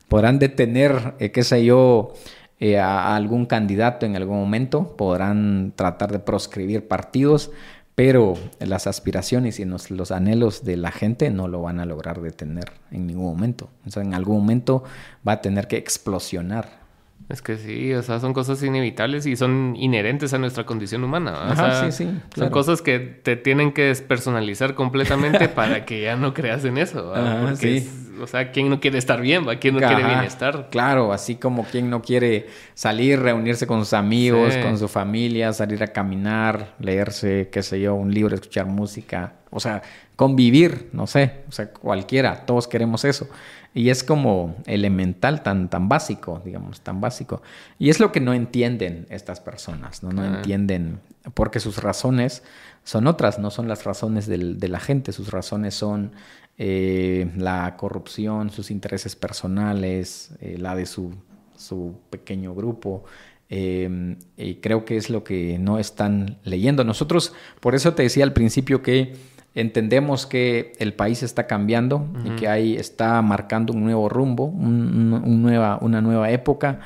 podrán 0.07 0.39
detener, 0.39 1.15
eh, 1.19 1.31
qué 1.31 1.43
sé 1.43 1.65
yo, 1.65 2.13
eh, 2.59 2.79
a, 2.79 3.15
algún 3.15 3.45
candidato 3.45 4.05
en 4.05 4.15
algún 4.15 4.39
momento, 4.39 4.95
podrán 4.97 5.73
tratar 5.75 6.11
de 6.11 6.19
proscribir 6.19 6.87
partidos, 6.87 7.51
pero 7.95 8.35
las 8.59 8.85
aspiraciones 8.85 9.59
y 9.59 9.65
los, 9.65 10.11
anhelos 10.11 10.63
de 10.63 10.77
la 10.77 10.91
gente 10.91 11.31
no 11.31 11.47
lo 11.47 11.63
van 11.63 11.79
a 11.79 11.85
lograr 11.85 12.21
detener 12.21 12.71
en 12.91 13.07
ningún 13.07 13.25
momento. 13.25 13.69
O 13.87 13.89
sea, 13.89 14.03
en 14.03 14.13
algún 14.13 14.37
momento 14.37 14.83
va 15.27 15.33
a 15.33 15.41
tener 15.41 15.67
que 15.67 15.77
explosionar. 15.77 16.86
Es 17.29 17.41
que 17.41 17.57
sí, 17.57 17.93
o 17.93 18.01
sea, 18.03 18.19
son 18.19 18.33
cosas 18.33 18.63
inevitables 18.63 19.25
y 19.25 19.35
son 19.35 19.75
inherentes 19.75 20.33
a 20.33 20.37
nuestra 20.37 20.65
condición 20.65 21.03
humana. 21.03 21.49
O 21.51 21.55
sea, 21.55 21.91
sí, 21.91 22.05
sí, 22.05 22.19
Son 22.35 22.49
cosas 22.49 22.81
que 22.81 22.99
te 22.99 23.35
tienen 23.35 23.73
que 23.73 23.83
despersonalizar 23.83 24.75
completamente 24.75 25.49
para 25.49 25.85
que 25.85 26.01
ya 26.01 26.15
no 26.15 26.33
creas 26.33 26.63
en 26.63 26.77
eso. 26.77 27.13
Porque 27.41 27.81
sí 27.81 28.07
o 28.21 28.27
sea, 28.27 28.51
¿quién 28.51 28.69
no 28.69 28.79
quiere 28.79 28.97
estar 28.97 29.21
bien? 29.21 29.45
¿Quién 29.59 29.75
no 29.75 29.79
quiere 29.79 30.03
bienestar? 30.03 30.67
Claro, 30.71 31.13
así 31.13 31.35
como 31.35 31.63
quien 31.65 31.89
no 31.89 32.01
quiere 32.01 32.47
salir, 32.73 33.19
reunirse 33.19 33.67
con 33.67 33.79
sus 33.79 33.93
amigos, 33.93 34.55
con 34.57 34.77
su 34.77 34.87
familia, 34.87 35.53
salir 35.53 35.83
a 35.83 35.87
caminar, 35.87 36.73
leerse, 36.79 37.49
qué 37.51 37.61
sé 37.63 37.79
yo, 37.79 37.95
un 37.95 38.13
libro, 38.13 38.35
escuchar 38.35 38.65
música, 38.65 39.33
o 39.49 39.59
sea, 39.59 39.81
convivir, 40.15 40.89
no 40.93 41.07
sé, 41.07 41.41
o 41.47 41.51
sea, 41.51 41.71
cualquiera, 41.71 42.45
todos 42.45 42.67
queremos 42.67 43.05
eso. 43.05 43.29
Y 43.73 43.89
es 43.89 44.03
como 44.03 44.55
elemental, 44.65 45.43
tan, 45.43 45.69
tan 45.69 45.87
básico, 45.87 46.41
digamos, 46.43 46.81
tan 46.81 46.99
básico. 46.99 47.41
Y 47.77 47.89
es 47.89 47.99
lo 47.99 48.11
que 48.11 48.19
no 48.19 48.33
entienden 48.33 49.05
estas 49.09 49.39
personas, 49.39 50.03
no, 50.03 50.11
no 50.11 50.25
entienden, 50.25 50.99
porque 51.33 51.59
sus 51.59 51.77
razones 51.81 52.43
son 52.83 53.05
otras, 53.07 53.37
no 53.37 53.51
son 53.51 53.67
las 53.67 53.83
razones 53.83 54.27
de 54.27 54.67
la 54.67 54.79
gente, 54.79 55.11
sus 55.11 55.31
razones 55.31 55.75
son 55.75 56.11
eh, 56.57 57.31
la 57.37 57.75
corrupción, 57.77 58.49
sus 58.49 58.71
intereses 58.71 59.15
personales, 59.15 60.31
eh, 60.41 60.57
la 60.57 60.75
de 60.75 60.87
su, 60.87 61.13
su 61.55 61.99
pequeño 62.09 62.55
grupo. 62.55 63.03
Eh, 63.49 64.17
y 64.37 64.55
creo 64.55 64.83
que 64.83 64.97
es 64.97 65.09
lo 65.09 65.23
que 65.23 65.59
no 65.59 65.77
están 65.77 66.39
leyendo. 66.43 66.83
Nosotros, 66.83 67.33
por 67.59 67.75
eso 67.75 67.93
te 67.93 68.03
decía 68.03 68.23
al 68.23 68.33
principio 68.33 68.81
que 68.81 69.13
entendemos 69.57 70.27
que 70.27 70.73
el 70.77 70.93
país 70.93 71.23
está 71.23 71.47
cambiando 71.47 72.05
y 72.23 72.29
que 72.35 72.47
ahí 72.47 72.75
está 72.75 73.19
marcando 73.23 73.73
un 73.73 73.83
nuevo 73.83 74.07
rumbo, 74.07 74.45
un, 74.45 75.41
nueva, 75.41 75.79
una 75.81 75.99
nueva 75.99 76.29
época 76.29 76.79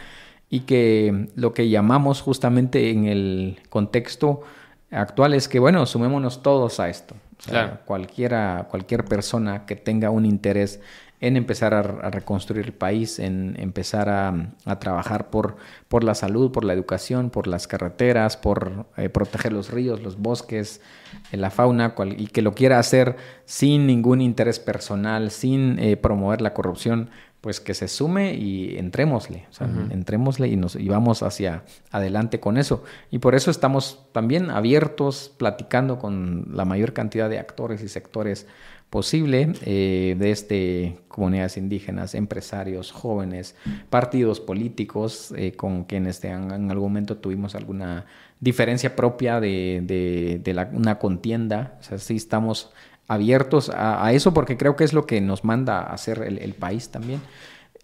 y 0.49 0.61
que 0.61 1.27
lo 1.35 1.53
que 1.53 1.67
llamamos 1.67 2.21
justamente 2.21 2.91
en 2.91 3.05
el 3.05 3.59
contexto 3.69 4.43
actual 4.89 5.33
es 5.33 5.49
que, 5.49 5.59
bueno, 5.59 5.85
sumémonos 5.85 6.41
todos 6.41 6.79
a 6.79 6.87
esto. 6.87 7.13
cualquiera, 7.85 8.67
cualquier 8.71 9.03
persona 9.03 9.65
que 9.65 9.75
tenga 9.75 10.09
un 10.09 10.25
interés 10.25 10.79
en 11.21 11.37
empezar 11.37 11.75
a, 11.75 11.83
reconstruir 12.09 12.65
el 12.65 12.73
país, 12.73 13.19
en 13.19 13.55
empezar 13.59 14.09
a, 14.09 14.79
trabajar 14.79 15.29
por, 15.29 15.55
por, 15.87 16.03
la 16.03 16.15
salud, 16.15 16.51
por 16.51 16.65
la 16.65 16.73
educación, 16.73 17.29
por 17.29 17.45
las 17.45 17.67
carreteras, 17.67 18.37
por 18.37 18.87
eh, 18.97 19.07
proteger 19.09 19.53
los 19.53 19.69
ríos, 19.69 20.01
los 20.01 20.17
bosques, 20.17 20.81
eh, 21.31 21.37
la 21.37 21.51
fauna, 21.51 21.93
y 22.17 22.27
que 22.27 22.41
lo 22.41 22.53
quiera 22.55 22.79
hacer 22.79 23.17
sin 23.45 23.85
ningún 23.85 24.19
interés 24.19 24.59
personal, 24.59 25.29
sin 25.29 25.77
eh, 25.77 25.95
promover 25.95 26.41
la 26.41 26.55
corrupción, 26.55 27.11
pues 27.39 27.59
que 27.59 27.73
se 27.73 27.87
sume 27.87 28.33
y 28.35 28.77
entrémosle, 28.77 29.47
o 29.49 29.53
sea, 29.53 29.67
entrémosle 29.89 30.47
y 30.47 30.55
nos 30.55 30.75
y 30.75 30.87
vamos 30.87 31.23
hacia 31.23 31.63
adelante 31.89 32.39
con 32.39 32.57
eso. 32.57 32.83
Y 33.09 33.17
por 33.17 33.33
eso 33.33 33.49
estamos 33.49 34.05
también 34.11 34.51
abiertos, 34.51 35.33
platicando 35.37 35.97
con 35.97 36.45
la 36.53 36.65
mayor 36.65 36.93
cantidad 36.93 37.29
de 37.29 37.39
actores 37.39 37.81
y 37.81 37.87
sectores 37.87 38.45
posible 38.91 39.53
eh, 39.65 40.15
desde 40.19 40.31
este, 40.31 40.97
comunidades 41.07 41.55
indígenas, 41.55 42.13
empresarios, 42.13 42.91
jóvenes, 42.91 43.55
partidos 43.89 44.41
políticos 44.41 45.33
eh, 45.37 45.53
con 45.53 45.85
quienes 45.85 46.21
en, 46.25 46.51
algún 46.51 46.89
momento 46.89 47.15
tuvimos 47.15 47.55
alguna 47.55 48.05
diferencia 48.41 48.97
propia 48.97 49.39
de, 49.39 50.43
una 50.73 50.99
contienda. 50.99 51.77
O 51.79 51.83
sea, 51.83 51.97
sí 51.99 52.17
estamos 52.17 52.73
abiertos 53.07 53.71
a, 53.73 54.11
eso 54.11 54.33
porque 54.33 54.57
creo 54.57 54.75
que 54.75 54.83
es 54.83 54.91
lo 54.91 55.05
que 55.05 55.21
nos 55.21 55.45
manda 55.45 55.79
a 55.79 55.93
hacer 55.93 56.21
el, 56.21 56.53
país 56.53 56.89
también. 56.89 57.21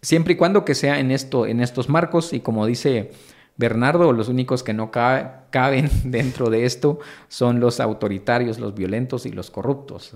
Siempre 0.01 0.33
y 0.33 0.35
cuando 0.35 0.65
que 0.65 0.75
sea 0.75 0.99
en, 0.99 1.11
esto, 1.11 1.47
en 1.47 1.61
estos 1.61 1.87
marcos 1.87 2.33
y 2.33 2.41
como 2.41 2.65
dice 2.65 3.11
Bernardo, 3.57 4.13
los 4.13 4.29
únicos 4.29 4.63
que 4.63 4.73
no 4.73 4.91
caben 4.91 5.89
dentro 6.03 6.49
de 6.49 6.65
esto 6.65 6.99
son 7.27 7.59
los 7.59 7.79
autoritarios, 7.79 8.59
los 8.59 8.75
violentos 8.75 9.25
y 9.25 9.31
los 9.31 9.51
corruptos, 9.51 10.13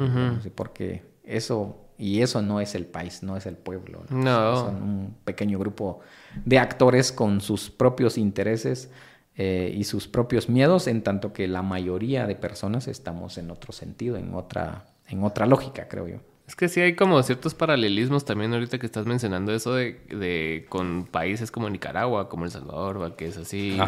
porque 0.55 1.03
eso 1.23 1.77
y 1.97 2.21
eso 2.21 2.41
no 2.41 2.59
es 2.59 2.73
el 2.73 2.87
país, 2.87 3.21
no 3.21 3.37
es 3.37 3.45
el 3.45 3.55
pueblo. 3.55 4.03
No. 4.09 4.55
Son 4.55 4.75
un 4.81 5.15
pequeño 5.23 5.59
grupo 5.59 5.99
de 6.45 6.57
actores 6.57 7.11
con 7.11 7.41
sus 7.41 7.69
propios 7.69 8.17
intereses 8.17 8.89
eh, 9.35 9.71
y 9.75 9.83
sus 9.83 10.07
propios 10.07 10.49
miedos, 10.49 10.87
en 10.87 11.03
tanto 11.03 11.31
que 11.31 11.47
la 11.47 11.61
mayoría 11.61 12.25
de 12.25 12.35
personas 12.35 12.87
estamos 12.87 13.37
en 13.37 13.51
otro 13.51 13.71
sentido, 13.71 14.17
en 14.17 14.33
otra, 14.33 14.87
en 15.07 15.23
otra 15.23 15.45
lógica, 15.45 15.87
creo 15.87 16.07
yo. 16.07 16.17
Es 16.51 16.57
que 16.57 16.67
sí 16.67 16.81
hay 16.81 16.95
como 16.95 17.23
ciertos 17.23 17.53
paralelismos 17.53 18.25
también 18.25 18.53
ahorita 18.53 18.77
que 18.77 18.85
estás 18.85 19.05
mencionando 19.05 19.53
eso 19.53 19.73
de, 19.73 20.65
con 20.67 21.05
países 21.09 21.49
como 21.49 21.69
Nicaragua, 21.69 22.27
como 22.27 22.43
El 22.43 22.51
Salvador, 22.51 23.15
que 23.15 23.27
es 23.27 23.37
así, 23.37 23.79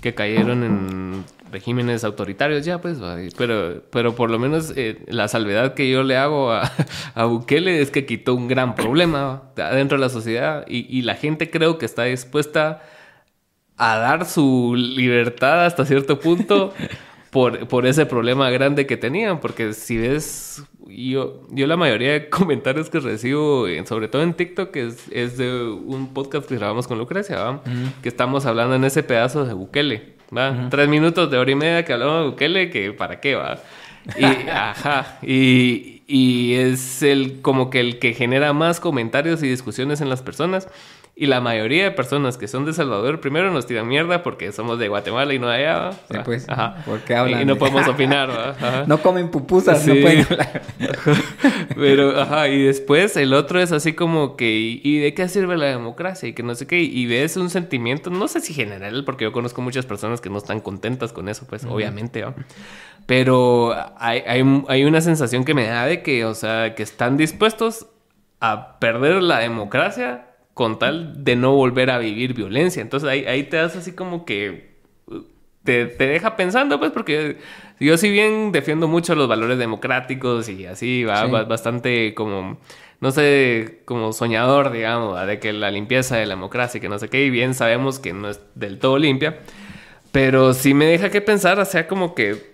que 0.00 0.12
cayeron 0.12 0.64
en 0.64 1.24
regímenes 1.52 2.02
autoritarios 2.02 2.64
ya, 2.64 2.80
pues, 2.80 2.98
pero, 3.38 3.84
pero 3.90 4.16
por 4.16 4.30
lo 4.30 4.40
menos 4.40 4.72
eh, 4.74 5.00
la 5.06 5.28
salvedad 5.28 5.74
que 5.74 5.88
yo 5.88 6.02
le 6.02 6.16
hago 6.16 6.50
a, 6.50 6.72
a, 7.14 7.24
Bukele 7.26 7.80
es 7.80 7.92
que 7.92 8.04
quitó 8.04 8.34
un 8.34 8.48
gran 8.48 8.74
problema 8.74 9.44
dentro 9.54 9.96
de 9.96 10.00
la 10.00 10.08
sociedad 10.08 10.64
y, 10.66 10.84
y 10.88 11.02
la 11.02 11.14
gente 11.14 11.50
creo 11.50 11.78
que 11.78 11.86
está 11.86 12.02
dispuesta 12.02 12.82
a 13.76 13.96
dar 13.98 14.24
su 14.24 14.74
libertad 14.74 15.66
hasta 15.66 15.84
cierto 15.84 16.18
punto. 16.18 16.74
Por, 17.32 17.66
por 17.66 17.86
ese 17.86 18.04
problema 18.04 18.50
grande 18.50 18.86
que 18.86 18.98
tenían, 18.98 19.40
porque 19.40 19.72
si 19.72 19.96
ves, 19.96 20.64
yo, 20.86 21.40
yo 21.48 21.66
la 21.66 21.78
mayoría 21.78 22.12
de 22.12 22.28
comentarios 22.30 22.90
que 22.90 23.00
recibo, 23.00 23.64
sobre 23.86 24.08
todo 24.08 24.20
en 24.22 24.34
TikTok, 24.34 24.76
es, 24.76 25.08
es 25.10 25.38
de 25.38 25.64
un 25.64 26.12
podcast 26.12 26.46
que 26.46 26.56
grabamos 26.56 26.86
con 26.86 26.98
Lucrecia, 26.98 27.60
que 28.02 28.10
estamos 28.10 28.44
hablando 28.44 28.74
en 28.74 28.84
ese 28.84 29.02
pedazo 29.02 29.46
de 29.46 29.54
Bukele. 29.54 30.12
¿va? 30.36 30.68
Tres 30.68 30.90
minutos 30.90 31.30
de 31.30 31.38
hora 31.38 31.50
y 31.50 31.54
media 31.54 31.84
que 31.86 31.94
hablamos 31.94 32.24
de 32.24 32.30
Bukele, 32.32 32.68
que 32.68 32.92
para 32.92 33.18
qué 33.18 33.34
va. 33.34 33.58
Y, 34.18 34.24
ajá, 34.50 35.18
y, 35.22 36.02
y 36.06 36.52
es 36.56 37.02
el 37.02 37.40
como 37.40 37.70
que 37.70 37.80
el 37.80 37.98
que 37.98 38.12
genera 38.12 38.52
más 38.52 38.78
comentarios 38.78 39.42
y 39.42 39.48
discusiones 39.48 40.02
en 40.02 40.10
las 40.10 40.20
personas. 40.20 40.68
Y 41.22 41.26
la 41.26 41.40
mayoría 41.40 41.84
de 41.84 41.92
personas 41.92 42.36
que 42.36 42.48
son 42.48 42.64
de 42.64 42.72
Salvador 42.72 43.20
primero 43.20 43.52
nos 43.52 43.64
tiran 43.64 43.86
mierda 43.86 44.24
porque 44.24 44.50
somos 44.50 44.80
de 44.80 44.88
Guatemala 44.88 45.32
y 45.32 45.38
no 45.38 45.46
de 45.46 45.54
allá. 45.54 45.92
Sí, 46.10 46.18
pues, 46.24 46.48
ajá. 46.48 46.82
porque 46.84 47.14
hablan. 47.14 47.42
Y 47.42 47.44
no 47.44 47.54
podemos 47.58 47.86
opinar. 47.86 48.28
Ajá. 48.60 48.86
No 48.88 49.00
comen 49.00 49.30
pupusas, 49.30 49.86
no 49.86 49.94
pueden 50.00 50.26
hablar. 50.28 50.62
Pero, 51.76 52.20
ajá, 52.20 52.48
y 52.48 52.64
después 52.64 53.16
el 53.16 53.34
otro 53.34 53.60
es 53.60 53.70
así 53.70 53.92
como 53.92 54.34
que, 54.36 54.50
¿y 54.82 54.98
de 54.98 55.14
qué 55.14 55.28
sirve 55.28 55.56
la 55.56 55.66
democracia? 55.66 56.28
Y 56.28 56.32
que 56.32 56.42
no 56.42 56.56
sé 56.56 56.66
qué. 56.66 56.80
Y 56.80 57.06
ves 57.06 57.36
un 57.36 57.50
sentimiento, 57.50 58.10
no 58.10 58.26
sé 58.26 58.40
si 58.40 58.52
general, 58.52 59.04
porque 59.04 59.22
yo 59.22 59.30
conozco 59.30 59.62
muchas 59.62 59.86
personas 59.86 60.20
que 60.20 60.28
no 60.28 60.38
están 60.38 60.58
contentas 60.58 61.12
con 61.12 61.28
eso, 61.28 61.46
pues, 61.48 61.64
obviamente, 61.66 62.22
¿no? 62.22 62.34
Pero 63.06 63.76
hay, 63.96 64.24
hay, 64.26 64.64
hay 64.66 64.84
una 64.84 65.00
sensación 65.00 65.44
que 65.44 65.54
me 65.54 65.68
da 65.68 65.86
de 65.86 66.02
que, 66.02 66.24
o 66.24 66.34
sea, 66.34 66.74
que 66.74 66.82
están 66.82 67.16
dispuestos 67.16 67.86
a 68.40 68.80
perder 68.80 69.22
la 69.22 69.38
democracia 69.38 70.31
con 70.54 70.78
tal 70.78 71.24
de 71.24 71.36
no 71.36 71.54
volver 71.54 71.90
a 71.90 71.98
vivir 71.98 72.34
violencia. 72.34 72.82
Entonces 72.82 73.08
ahí, 73.08 73.24
ahí 73.24 73.44
te 73.44 73.56
das 73.56 73.76
así 73.76 73.92
como 73.92 74.24
que 74.24 74.74
uh, 75.06 75.22
te, 75.64 75.86
deja 75.86 76.36
pensando, 76.36 76.78
pues, 76.78 76.92
porque 76.92 77.38
yo 77.80 77.96
si 77.96 78.10
bien 78.10 78.52
defiendo 78.52 78.88
mucho 78.88 79.14
los 79.14 79.28
valores 79.28 79.58
democráticos 79.58 80.48
y 80.48 80.66
así, 80.66 81.04
va 81.04 81.26
bastante 81.44 82.14
como, 82.14 82.58
no 83.00 83.10
sé, 83.10 83.80
como 83.84 84.12
soñador, 84.12 84.70
digamos, 84.72 85.26
de 85.26 85.38
que 85.38 85.52
la 85.52 85.70
limpieza 85.70 86.16
de 86.16 86.26
la 86.26 86.34
democracia, 86.34 86.80
que 86.80 86.88
no 86.88 86.98
sé 86.98 87.08
qué, 87.08 87.24
y 87.24 87.30
bien 87.30 87.54
sabemos 87.54 87.98
que 87.98 88.12
no 88.12 88.28
es 88.28 88.40
del 88.54 88.78
todo 88.78 88.98
limpia, 88.98 89.40
pero 90.12 90.52
sí 90.54 90.74
me 90.74 90.84
deja 90.84 91.10
que 91.10 91.20
pensar, 91.20 91.58
o 91.58 91.64
sea, 91.64 91.88
como 91.88 92.14
que 92.14 92.52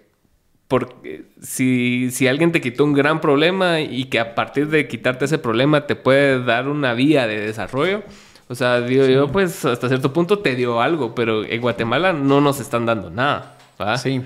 porque 0.68 1.24
si, 1.40 2.10
si, 2.10 2.28
alguien 2.28 2.52
te 2.52 2.60
quitó 2.60 2.84
un 2.84 2.92
gran 2.92 3.20
problema 3.22 3.80
y 3.80 4.04
que 4.04 4.20
a 4.20 4.34
partir 4.34 4.68
de 4.68 4.86
quitarte 4.86 5.24
ese 5.24 5.38
problema 5.38 5.86
te 5.86 5.96
puede 5.96 6.44
dar 6.44 6.68
una 6.68 6.92
vía 6.92 7.26
de 7.26 7.40
desarrollo, 7.40 8.02
o 8.48 8.54
sea, 8.54 8.82
digo 8.82 9.06
yo, 9.06 9.32
pues 9.32 9.64
hasta 9.64 9.88
cierto 9.88 10.12
punto 10.12 10.40
te 10.40 10.54
dio 10.54 10.80
algo, 10.80 11.14
pero 11.14 11.44
en 11.44 11.60
Guatemala 11.60 12.12
no 12.12 12.42
nos 12.42 12.60
están 12.60 12.84
dando 12.84 13.10
nada. 13.10 13.56
Sí. 13.96 14.22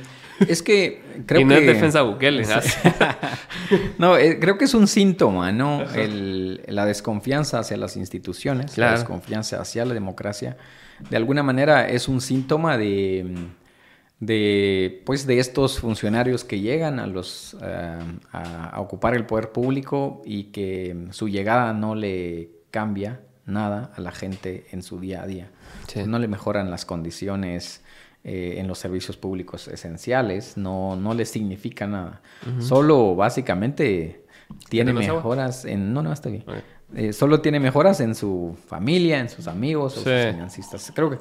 Es 0.49 0.63
que 0.63 1.03
creo 1.27 1.43
y 1.43 1.45
no 1.45 1.55
es 1.55 1.67
defensa 1.67 2.03
Bukele. 2.03 2.45
no, 3.99 4.17
eh, 4.17 4.39
creo 4.41 4.59
que 4.59 4.65
es 4.65 4.75
un 4.75 4.89
síntoma, 4.89 5.53
¿no? 5.53 5.83
El, 5.95 6.63
la 6.67 6.87
desconfianza 6.87 7.61
hacia 7.61 7.77
las 7.77 7.97
instituciones, 7.97 8.79
la 8.79 8.93
desconfianza 8.93 9.61
hacia 9.61 9.85
la 9.85 9.95
democracia. 9.95 10.57
De 11.11 11.17
alguna 11.17 11.43
manera 11.43 11.89
es 11.89 12.09
un 12.09 12.21
síntoma 12.21 12.79
de 12.79 13.25
de, 14.23 15.03
pues, 15.05 15.27
de 15.27 15.41
estos 15.41 15.81
funcionarios 15.81 16.45
que 16.45 16.61
llegan 16.61 17.01
a, 17.01 17.09
los, 17.09 17.57
eh, 17.61 17.99
a, 18.31 18.81
ocupar 18.81 19.17
el 19.17 19.27
poder 19.27 19.51
público 19.51 20.23
y 20.25 20.45
que 20.45 21.09
su 21.11 21.29
llegada 21.29 21.73
no 21.73 21.97
le 21.97 22.51
cambia 22.71 23.23
nada 23.47 23.91
a 23.97 24.01
la 24.01 24.13
gente 24.13 24.67
en 24.71 24.85
su 24.85 25.01
día 25.01 25.25
a 25.25 25.27
día. 25.27 25.51
No 26.07 26.21
le 26.21 26.29
mejoran 26.29 26.71
las 26.71 26.85
condiciones 26.85 27.83
eh, 28.23 28.55
en 28.59 28.69
los 28.69 28.79
servicios 28.79 29.17
públicos 29.17 29.67
esenciales, 29.67 30.57
no, 30.57 30.95
no 30.95 31.15
le 31.15 31.25
significa 31.25 31.89
nada. 31.89 32.23
Solo 32.61 33.17
básicamente 33.17 34.25
tiene 34.69 34.93
mejoras 34.93 35.65
en... 35.65 35.93
No, 35.93 36.01
no, 36.01 36.13
está 36.13 36.29
bien. 36.29 36.45
Eh, 36.95 37.13
solo 37.13 37.41
tiene 37.41 37.59
mejoras 37.59 38.01
en 38.01 38.15
su 38.15 38.57
familia, 38.69 39.19
en 39.19 39.29
sus 39.29 39.49
amigos, 39.49 39.95
o 39.95 39.97
sus 39.97 40.05
financistas. 40.05 40.93
Creo 40.95 41.11
que 41.11 41.19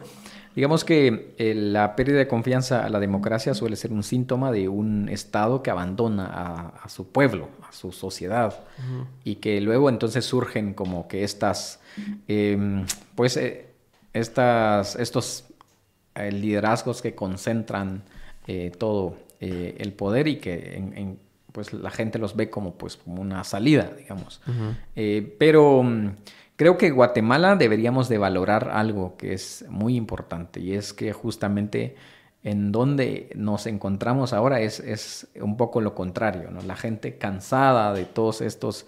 Digamos 0.56 0.84
que 0.84 1.34
eh, 1.38 1.54
la 1.56 1.96
pérdida 1.96 2.18
de 2.18 2.28
confianza 2.28 2.86
a 2.86 2.90
la 2.90 3.00
democracia 3.00 3.54
suele 3.54 3.76
ser 3.76 3.94
un 3.94 4.04
síntoma 4.04 4.52
de 4.52 4.68
un 4.68 5.08
Estado 5.08 5.64
que 5.64 5.72
abandona 5.72 6.74
a, 6.84 6.90
su 6.90 7.08
pueblo, 7.08 7.48
a 7.68 7.72
su 7.72 7.92
sociedad, 7.92 8.60
y 9.24 9.36
que 9.36 9.62
luego 9.62 9.90
entonces 9.90 10.26
surgen 10.26 10.74
como 10.74 11.08
que 11.08 11.24
estas, 11.24 11.80
em, 12.28 12.86
pues, 13.16 13.38
eh, 13.38 13.68
estas, 14.14 14.98
estos 14.98 15.46
eh, 16.16 16.32
liderazgos 16.32 17.02
que 17.02 17.16
concentran 17.16 18.04
todo 18.78 19.16
el 19.40 19.94
poder 19.94 20.28
y 20.28 20.38
que 20.38 20.76
en, 20.76 21.18
pues 21.54 21.72
la 21.72 21.90
gente 21.90 22.20
los 22.20 22.36
ve 22.36 22.50
como 22.50 22.74
pues 22.74 22.98
como 22.98 23.22
una 23.22 23.46
salida, 23.46 23.92
digamos. 23.98 24.42
pero 25.38 25.86
Creo 26.62 26.78
que 26.78 26.92
Guatemala 26.92 27.56
deberíamos 27.56 28.08
de 28.08 28.20
valorar 28.20 28.70
algo 28.72 29.18
que 29.18 29.34
es 29.34 29.66
muy 29.68 29.96
importante 29.96 30.60
y 30.60 30.74
es 30.76 30.94
que 30.94 31.12
justamente 31.12 31.96
en 32.44 32.72
donde 32.72 33.32
nos 33.34 33.66
encontramos 33.66 34.32
ahora 34.32 34.62
es, 34.62 34.80
es 34.80 35.28
un 35.42 35.58
poco 35.58 35.82
lo 35.82 35.96
contrario, 35.96 36.52
¿no? 36.52 36.62
La 36.62 36.76
gente 36.76 37.18
cansada 37.18 37.96
de 37.96 38.06
todos 38.06 38.42
estos 38.42 38.86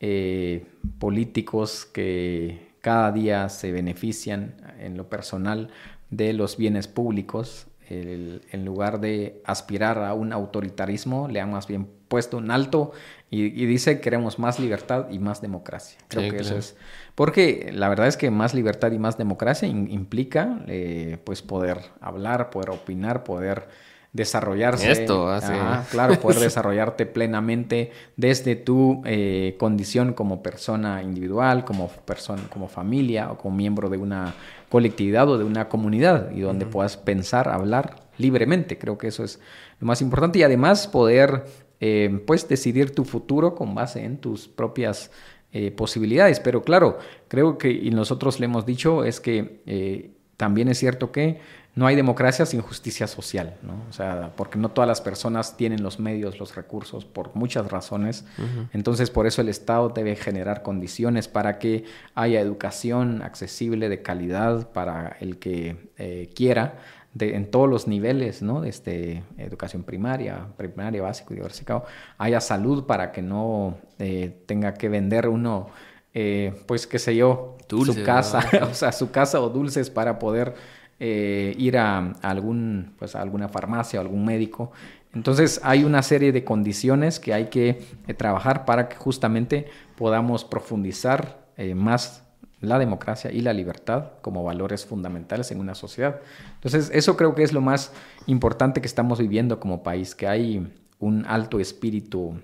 eh, 0.00 0.64
políticos 0.98 1.84
que 1.84 2.70
cada 2.80 3.12
día 3.12 3.50
se 3.50 3.70
benefician 3.70 4.54
en 4.78 4.96
lo 4.96 5.10
personal 5.10 5.68
de 6.08 6.32
los 6.32 6.56
bienes 6.56 6.88
públicos, 6.88 7.66
en 7.90 8.64
lugar 8.64 8.98
de 8.98 9.42
aspirar 9.44 9.98
a 10.04 10.14
un 10.14 10.32
autoritarismo, 10.32 11.28
le 11.28 11.42
han 11.42 11.50
más 11.50 11.66
bien 11.66 11.99
puesto 12.10 12.38
un 12.38 12.50
alto 12.50 12.90
y, 13.30 13.64
dice 13.66 14.00
queremos 14.00 14.40
más 14.40 14.58
libertad 14.58 15.06
y 15.10 15.20
más 15.20 15.40
democracia. 15.40 15.96
Creo 16.08 16.28
que 16.28 16.40
eso 16.40 16.56
es. 16.56 16.76
Porque 17.14 17.70
la 17.72 17.88
verdad 17.88 18.08
es 18.08 18.16
que 18.16 18.30
más 18.32 18.52
libertad 18.52 18.90
y 18.90 18.98
más 18.98 19.16
democracia 19.16 19.68
implica 19.68 20.58
eh, 20.66 21.18
pues 21.22 21.40
poder 21.40 21.78
hablar, 22.00 22.50
poder 22.50 22.70
opinar, 22.70 23.22
poder 23.22 23.68
desarrollarse. 24.12 24.90
Esto, 24.90 25.30
así. 25.30 25.52
claro, 25.92 26.18
poder 26.18 26.40
desarrollarte 26.40 27.06
plenamente 27.06 27.92
desde 28.16 28.56
tu 28.56 29.02
eh, 29.04 29.54
condición 29.60 30.12
como 30.12 30.42
persona 30.42 31.04
individual, 31.04 31.64
como 31.64 31.86
persona, 31.86 32.42
como 32.50 32.66
familia 32.66 33.30
o 33.30 33.38
como 33.38 33.56
miembro 33.56 33.88
de 33.88 33.98
una 33.98 34.34
colectividad 34.68 35.28
o 35.28 35.38
de 35.38 35.44
una 35.44 35.68
comunidad 35.68 36.32
y 36.32 36.40
donde 36.40 36.66
puedas 36.66 36.96
pensar, 36.96 37.48
hablar 37.48 37.94
libremente. 38.18 38.76
Creo 38.76 38.98
que 38.98 39.06
eso 39.06 39.22
es 39.22 39.38
lo 39.78 39.86
más 39.86 40.02
importante 40.02 40.40
y 40.40 40.42
además 40.42 40.88
poder 40.88 41.69
eh, 41.80 42.22
pues 42.26 42.48
decidir 42.48 42.94
tu 42.94 43.04
futuro 43.04 43.54
con 43.54 43.74
base 43.74 44.04
en 44.04 44.18
tus 44.18 44.48
propias 44.48 45.10
eh, 45.52 45.70
posibilidades. 45.70 46.40
Pero 46.40 46.62
claro, 46.62 46.98
creo 47.28 47.58
que 47.58 47.70
y 47.70 47.90
nosotros 47.90 48.38
le 48.38 48.46
hemos 48.46 48.66
dicho 48.66 49.04
es 49.04 49.20
que 49.20 50.12
también 50.36 50.68
es 50.68 50.78
cierto 50.78 51.12
que 51.12 51.40
no 51.74 51.86
hay 51.86 51.94
democracia 51.94 52.46
sin 52.46 52.60
justicia 52.60 53.06
social, 53.06 53.56
¿no? 53.62 53.84
O 53.88 53.92
sea, 53.92 54.32
porque 54.36 54.58
no 54.58 54.70
todas 54.70 54.88
las 54.88 55.00
personas 55.00 55.56
tienen 55.56 55.82
los 55.82 56.00
medios, 56.00 56.38
los 56.40 56.56
recursos, 56.56 57.04
por 57.04 57.34
muchas 57.36 57.70
razones. 57.70 58.24
Entonces, 58.72 59.10
por 59.10 59.26
eso 59.26 59.40
el 59.40 59.48
Estado 59.48 59.88
debe 59.90 60.16
generar 60.16 60.62
condiciones 60.62 61.28
para 61.28 61.58
que 61.58 61.84
haya 62.14 62.40
educación 62.40 63.22
accesible, 63.22 63.88
de 63.88 64.02
calidad, 64.02 64.72
para 64.72 65.16
el 65.20 65.38
que 65.38 65.90
eh, 65.96 66.28
quiera, 66.34 66.78
de, 67.14 67.36
en 67.36 67.50
todos 67.50 67.68
los 67.68 67.88
niveles, 67.88 68.42
¿no? 68.42 68.60
Desde 68.60 69.22
educación 69.38 69.82
primaria, 69.82 70.48
primaria, 70.56 71.02
básico 71.02 71.32
y 71.32 71.36
diversificado. 71.36 71.84
Haya 72.18 72.40
salud 72.40 72.86
para 72.86 73.12
que 73.12 73.22
no 73.22 73.78
eh, 73.98 74.42
tenga 74.46 74.74
que 74.74 74.88
vender 74.88 75.28
uno, 75.28 75.68
eh, 76.14 76.54
pues, 76.66 76.86
qué 76.86 76.98
sé 76.98 77.16
yo, 77.16 77.56
su 77.68 78.02
casa, 78.04 78.40
o 78.70 78.74
sea, 78.74 78.92
su 78.92 79.10
casa 79.10 79.40
o 79.40 79.48
dulces 79.48 79.90
para 79.90 80.18
poder 80.18 80.54
eh, 81.02 81.54
ir 81.56 81.78
a, 81.78 82.12
algún, 82.20 82.92
pues, 82.98 83.16
a 83.16 83.22
alguna 83.22 83.48
farmacia 83.48 83.98
o 83.98 84.02
algún 84.02 84.24
médico. 84.24 84.72
Entonces 85.14 85.60
hay 85.64 85.84
una 85.84 86.02
serie 86.02 86.30
de 86.30 86.44
condiciones 86.44 87.18
que 87.18 87.32
hay 87.32 87.46
que 87.46 87.82
eh, 88.06 88.14
trabajar 88.14 88.64
para 88.64 88.88
que 88.88 88.96
justamente 88.96 89.66
podamos 89.96 90.44
profundizar 90.44 91.46
eh, 91.56 91.74
más 91.74 92.24
la 92.60 92.78
democracia 92.78 93.32
y 93.32 93.40
la 93.40 93.52
libertad 93.52 94.12
como 94.20 94.44
valores 94.44 94.84
fundamentales 94.84 95.50
en 95.50 95.60
una 95.60 95.74
sociedad. 95.74 96.20
Entonces 96.54 96.90
eso 96.92 97.16
creo 97.16 97.34
que 97.34 97.42
es 97.42 97.52
lo 97.52 97.60
más 97.60 97.92
importante 98.26 98.80
que 98.80 98.86
estamos 98.86 99.18
viviendo 99.18 99.60
como 99.60 99.82
país, 99.82 100.14
que 100.14 100.26
hay 100.26 100.72
un 100.98 101.24
alto 101.26 101.58
espíritu 101.58 102.38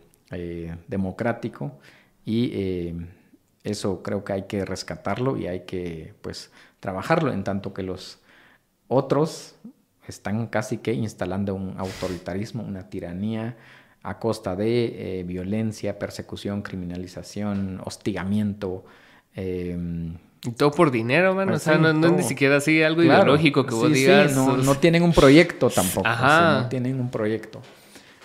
democrático 0.88 1.78
y 2.24 2.96
eso 3.62 4.02
creo 4.02 4.24
que 4.24 4.32
hay 4.32 4.42
que 4.44 4.64
rescatarlo 4.64 5.36
y 5.36 5.46
hay 5.46 5.60
que 5.60 6.14
pues 6.22 6.50
trabajarlo 6.80 7.32
en 7.32 7.44
tanto 7.44 7.74
que 7.74 7.82
los 7.82 8.20
otros 8.88 9.56
están 10.06 10.46
casi 10.46 10.78
que 10.78 10.92
instalando 10.92 11.54
un 11.54 11.74
autoritarismo, 11.78 12.62
una 12.62 12.88
tiranía 12.88 13.56
a 14.02 14.20
costa 14.20 14.54
de 14.54 15.20
eh, 15.20 15.24
violencia, 15.24 15.98
persecución, 15.98 16.62
criminalización, 16.62 17.80
hostigamiento. 17.84 18.84
Em, 19.36 20.14
todo 20.56 20.70
por 20.70 20.90
dinero, 20.90 21.34
man. 21.34 21.48
Pues 21.48 21.62
o 21.62 21.64
sea, 21.64 21.78
no, 21.78 22.06
es 22.06 22.12
ni 22.12 22.22
siquiera 22.22 22.56
así 22.56 22.82
algo 22.82 23.02
ideológico 23.02 23.66
que 23.66 23.74
vos 23.74 23.92
digas. 23.92 24.34
no, 24.34 24.74
tienen 24.76 25.02
un 25.02 25.12
proyecto 25.12 25.70
tampoco. 25.70 26.08
no 26.08 26.68
tienen 26.68 26.98
un 27.00 27.10
proyecto. 27.10 27.60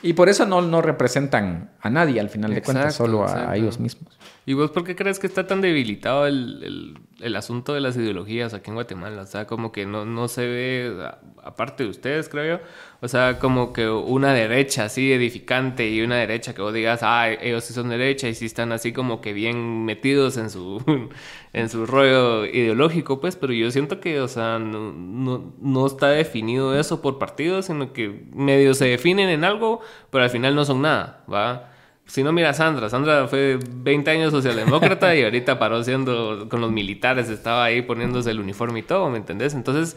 Y 0.03 0.14
por 0.14 0.30
eso 0.30 0.45
no, 0.45 0.62
no 0.62 0.82
representan 0.82 1.70
a 1.80 1.89
nadie 1.89 2.20
al 2.20 2.30
final 2.30 2.53
de 2.53 2.62
cuentas, 2.62 2.95
solo 2.95 3.28
a, 3.28 3.55
ellos 3.55 3.80
mismos. 3.80 4.18
¿Y 4.43 4.53
vos 4.53 4.71
por 4.71 4.83
qué 4.83 4.95
crees 4.95 5.19
que 5.19 5.27
está 5.27 5.45
tan 5.45 5.61
debilitado 5.61 6.25
el, 6.25 6.97
el, 7.19 7.35
asunto 7.35 7.75
de 7.75 7.79
las 7.79 7.95
ideologías 7.95 8.55
aquí 8.55 8.71
en 8.71 8.75
Guatemala? 8.75 9.21
O 9.21 9.25
sea, 9.27 9.45
como 9.45 9.71
que 9.71 9.85
no, 9.85 10.03
no 10.03 10.27
se 10.27 10.47
ve, 10.47 11.09
aparte 11.43 11.83
de 11.83 11.89
ustedes, 11.91 12.27
creo 12.27 12.57
yo, 12.57 12.63
o 13.01 13.07
sea, 13.07 13.37
como 13.37 13.71
que 13.71 13.87
una 13.87 14.33
derecha 14.33 14.85
así 14.85 15.13
edificante 15.13 15.89
y 15.89 16.01
una 16.01 16.15
derecha 16.17 16.55
que 16.55 16.63
vos 16.63 16.73
digas, 16.73 17.01
ah, 17.03 17.29
ellos 17.29 17.65
sí 17.65 17.73
son 17.73 17.89
derecha 17.89 18.27
y 18.29 18.33
sí 18.33 18.47
están 18.47 18.71
así 18.71 18.91
como 18.93 19.21
que 19.21 19.33
bien 19.33 19.85
metidos 19.85 20.37
en 20.37 20.49
su, 20.49 20.83
en 21.53 21.69
su 21.69 21.85
rollo 21.85 22.45
ideológico, 22.45 23.21
pues, 23.21 23.35
pero 23.35 23.53
yo 23.53 23.69
siento 23.69 23.99
que, 23.99 24.21
o 24.21 24.27
sea, 24.27 24.57
no, 24.57 24.91
no, 24.91 25.53
no 25.61 25.85
está 25.85 26.09
definido 26.09 26.79
eso 26.79 27.01
por 27.03 27.19
partidos, 27.19 27.67
sino 27.67 27.93
que 27.93 28.25
medio 28.33 28.73
se 28.73 28.85
definen 28.85 29.29
en 29.29 29.43
algo, 29.43 29.81
pero 30.09 30.23
al 30.23 30.31
final 30.31 30.55
no 30.55 30.65
son 30.65 30.81
nada, 30.81 31.23
¿va? 31.31 31.70
Si 32.12 32.24
no, 32.24 32.34
mira 32.34 32.49
a 32.49 32.53
Sandra. 32.53 32.89
Sandra 32.89 33.26
fue 33.30 33.57
20 33.66 34.12
años 34.12 34.32
socialdemócrata 34.32 35.16
y 35.16 35.24
ahorita 35.24 35.57
paró 35.57 35.82
siendo 35.82 36.49
con 36.49 36.59
los 36.59 36.70
militares, 36.70 37.30
estaba 37.30 37.64
ahí 37.64 37.84
poniéndose 37.84 38.32
el 38.32 38.41
uniforme 38.41 38.80
y 38.80 38.84
todo, 38.84 39.09
¿me 39.09 39.18
entendés? 39.18 39.53
Entonces, 39.53 39.95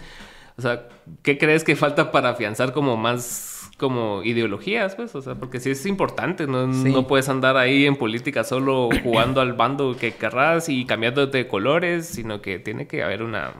o 0.56 0.62
sea, 0.62 0.86
¿qué 1.24 1.38
crees 1.38 1.64
que 1.64 1.74
falta 1.74 2.12
para 2.12 2.28
afianzar 2.28 2.72
como 2.72 2.96
más 2.96 3.68
como 3.78 4.22
ideologías, 4.22 4.94
pues? 4.94 5.12
O 5.16 5.22
sea, 5.22 5.34
porque 5.34 5.58
sí 5.58 5.70
es 5.70 5.86
importante, 5.86 6.46
no, 6.46 6.68
no 6.68 7.08
puedes 7.08 7.28
andar 7.28 7.56
ahí 7.56 7.84
en 7.84 7.96
política 7.96 8.44
solo 8.44 8.90
jugando 9.02 9.40
al 9.40 9.54
bando 9.54 9.96
que 9.96 10.14
querrás 10.14 10.68
y 10.68 10.84
cambiando 10.84 11.26
de 11.26 11.48
colores, 11.48 12.06
sino 12.06 12.40
que 12.40 12.60
tiene 12.60 12.86
que 12.86 13.02
haber 13.02 13.24
una, 13.24 13.54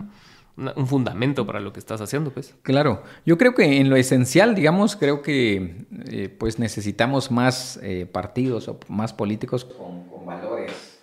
un 0.57 0.87
fundamento 0.87 1.47
para 1.47 1.61
lo 1.61 1.73
que 1.73 1.81
estás 1.81 2.01
haciendo, 2.01 2.31
pues. 2.31 2.55
Claro, 2.63 3.03
yo 3.27 3.39
creo 3.39 3.55
que 3.55 3.81
en 3.81 3.91
lo 3.91 3.97
esencial, 3.97 4.55
digamos, 4.55 4.97
creo 4.97 5.23
que 5.23 5.87
eh, 6.07 6.29
pues 6.29 6.59
necesitamos 6.59 7.31
más 7.31 7.79
eh, 7.83 8.07
partidos 8.07 8.69
o 8.69 8.79
más 8.89 9.13
políticos 9.13 9.65
con, 9.65 10.09
con 10.09 10.25
valores 10.25 10.95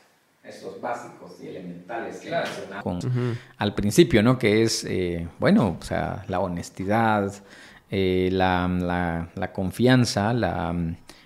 estos 0.43 0.82
básicos 0.82 1.38
y 1.41 1.47
elementales 1.47 2.18
que 2.18 2.32
con, 2.84 2.99
al 3.58 3.74
principio, 3.74 4.22
¿no? 4.24 4.38
Que 4.38 4.64
es, 4.64 4.84
eh, 4.86 5.28
bueno, 5.39 5.78
o 5.80 5.84
sea, 5.84 6.26
la 6.28 6.39
honestidad, 6.39 7.34
eh, 7.89 8.30
la, 8.32 9.30
la, 9.36 9.52
confianza, 9.54 10.34
la, 10.34 10.76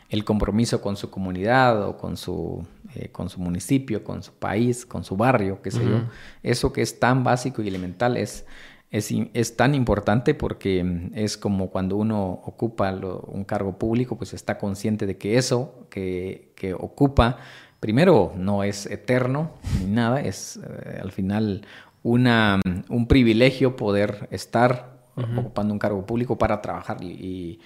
el 0.10 0.26
compromiso 0.26 0.82
con 0.82 0.96
su 0.96 1.10
comunidad 1.10 1.84
o 1.88 1.98
con 1.98 2.18
su, 2.18 2.66
eh, 2.96 3.10
con 3.12 3.30
su 3.30 3.40
municipio, 3.40 4.04
con 4.04 4.24
su 4.24 4.34
país, 4.34 4.86
con 4.86 5.04
su 5.04 5.16
barrio, 5.16 5.62
qué 5.62 5.72
sé 5.72 5.84
yo. 5.84 6.04
Eso 6.44 6.72
que 6.74 6.82
es 6.82 7.00
tan 7.00 7.24
básico 7.24 7.62
y 7.62 7.68
elemental 7.68 8.18
es... 8.18 8.46
Es, 8.92 9.12
es, 9.34 9.58
tan 9.58 9.76
importante 9.76 10.36
porque 10.36 11.10
es 11.16 11.38
como 11.38 11.70
cuando 11.70 11.98
uno 11.98 12.40
ocupa 12.46 12.94
un 12.94 13.44
cargo 13.44 13.78
público, 13.78 14.16
pues 14.16 14.34
está 14.34 14.58
consciente 14.58 15.06
de 15.06 15.18
que 15.18 15.38
eso 15.38 15.86
que, 15.90 16.54
que 16.56 16.74
ocupa 16.74 17.40
primero, 17.86 18.34
no 18.36 18.64
es 18.64 18.86
eterno 18.86 19.52
ni 19.80 19.86
nada, 19.86 20.20
es 20.22 20.58
eh, 20.58 21.00
al 21.02 21.12
final 21.12 21.66
una, 22.02 22.60
un 22.90 23.08
privilegio 23.08 23.76
poder 23.76 24.28
estar 24.32 24.96
ocupando 25.16 25.72
un 25.72 25.80
cargo 25.80 26.06
público 26.06 26.38
para 26.38 26.62
trabajar 26.62 26.98
y, 27.02 27.60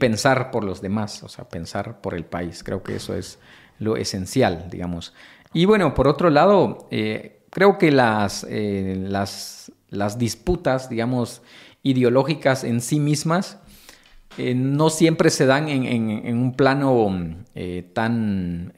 pensar 0.00 0.50
por 0.50 0.64
los 0.64 0.82
demás, 0.82 1.22
o 1.22 1.28
sea, 1.28 1.48
pensar 1.48 2.00
por 2.00 2.14
el 2.14 2.24
país. 2.24 2.64
Creo 2.64 2.82
que 2.82 2.96
eso 2.96 3.14
es 3.14 3.38
lo 3.82 3.96
esencial, 3.96 4.68
digamos. 4.70 5.12
Y 5.52 5.66
bueno, 5.66 5.94
por 5.94 6.08
otro 6.08 6.30
lado, 6.30 6.88
eh, 6.90 7.42
creo 7.50 7.78
que 7.78 7.90
las, 7.90 8.46
eh, 8.48 8.96
las, 8.98 9.72
las 9.90 10.18
disputas, 10.18 10.88
digamos, 10.88 11.42
ideológicas 11.82 12.64
en 12.64 12.80
sí 12.80 13.00
mismas, 13.00 13.58
eh, 14.38 14.54
no 14.54 14.88
siempre 14.88 15.28
se 15.28 15.44
dan 15.44 15.68
en, 15.68 16.38
un 16.38 16.54
plano 16.54 17.10
tan, 17.92 18.72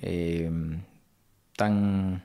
tan 1.56 2.24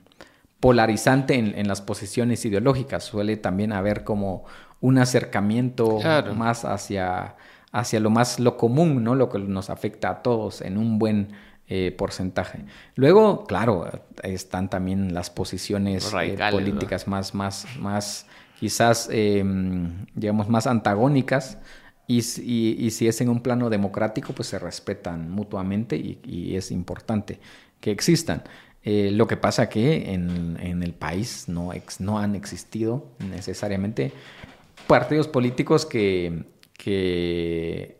polarizante 0.58 1.34
en, 1.34 1.68
las 1.68 1.80
posiciones 1.80 2.44
ideológicas. 2.44 3.04
Suele 3.04 3.36
también 3.36 3.72
haber 3.72 4.02
como 4.02 4.44
un 4.80 4.98
acercamiento 4.98 6.00
más 6.34 6.64
hacia, 6.64 7.36
hacia 7.70 8.00
lo 8.00 8.10
más 8.10 8.40
lo 8.40 8.56
común, 8.56 9.04
¿no? 9.04 9.14
Lo 9.14 9.28
que 9.28 9.38
nos 9.38 9.70
afecta 9.70 10.10
a 10.10 10.22
todos 10.22 10.60
en 10.60 10.76
un 10.76 10.98
buen 10.98 11.28
porcentaje. 11.96 12.64
Luego, 12.96 13.44
claro, 13.44 13.88
están 14.22 14.68
también 14.68 15.14
las 15.14 15.30
posiciones 15.30 16.12
políticas 16.50 17.06
más, 17.06 17.34
más, 17.34 17.66
más, 17.78 18.26
quizás, 18.58 19.08
digamos, 19.08 20.48
más 20.48 20.66
antagónicas 20.66 21.58
y, 22.10 22.90
si 22.90 23.06
es 23.06 23.20
en 23.20 23.28
un 23.28 23.40
plano 23.40 23.70
democrático, 23.70 24.32
pues 24.32 24.48
se 24.48 24.58
respetan 24.58 25.30
mutuamente 25.30 25.96
y, 25.96 26.56
es 26.56 26.72
importante 26.72 27.38
que 27.80 27.92
existan. 27.92 28.42
Eh, 28.82 29.10
lo 29.12 29.28
que 29.28 29.36
pasa 29.36 29.68
que 29.68 30.12
en, 30.12 30.82
el 30.82 30.92
país 30.92 31.44
no, 31.48 31.70
no 32.00 32.18
han 32.18 32.34
existido 32.34 33.06
necesariamente 33.18 34.12
partidos 34.88 35.28
políticos 35.28 35.86
que, 35.86 36.46
que 36.72 37.98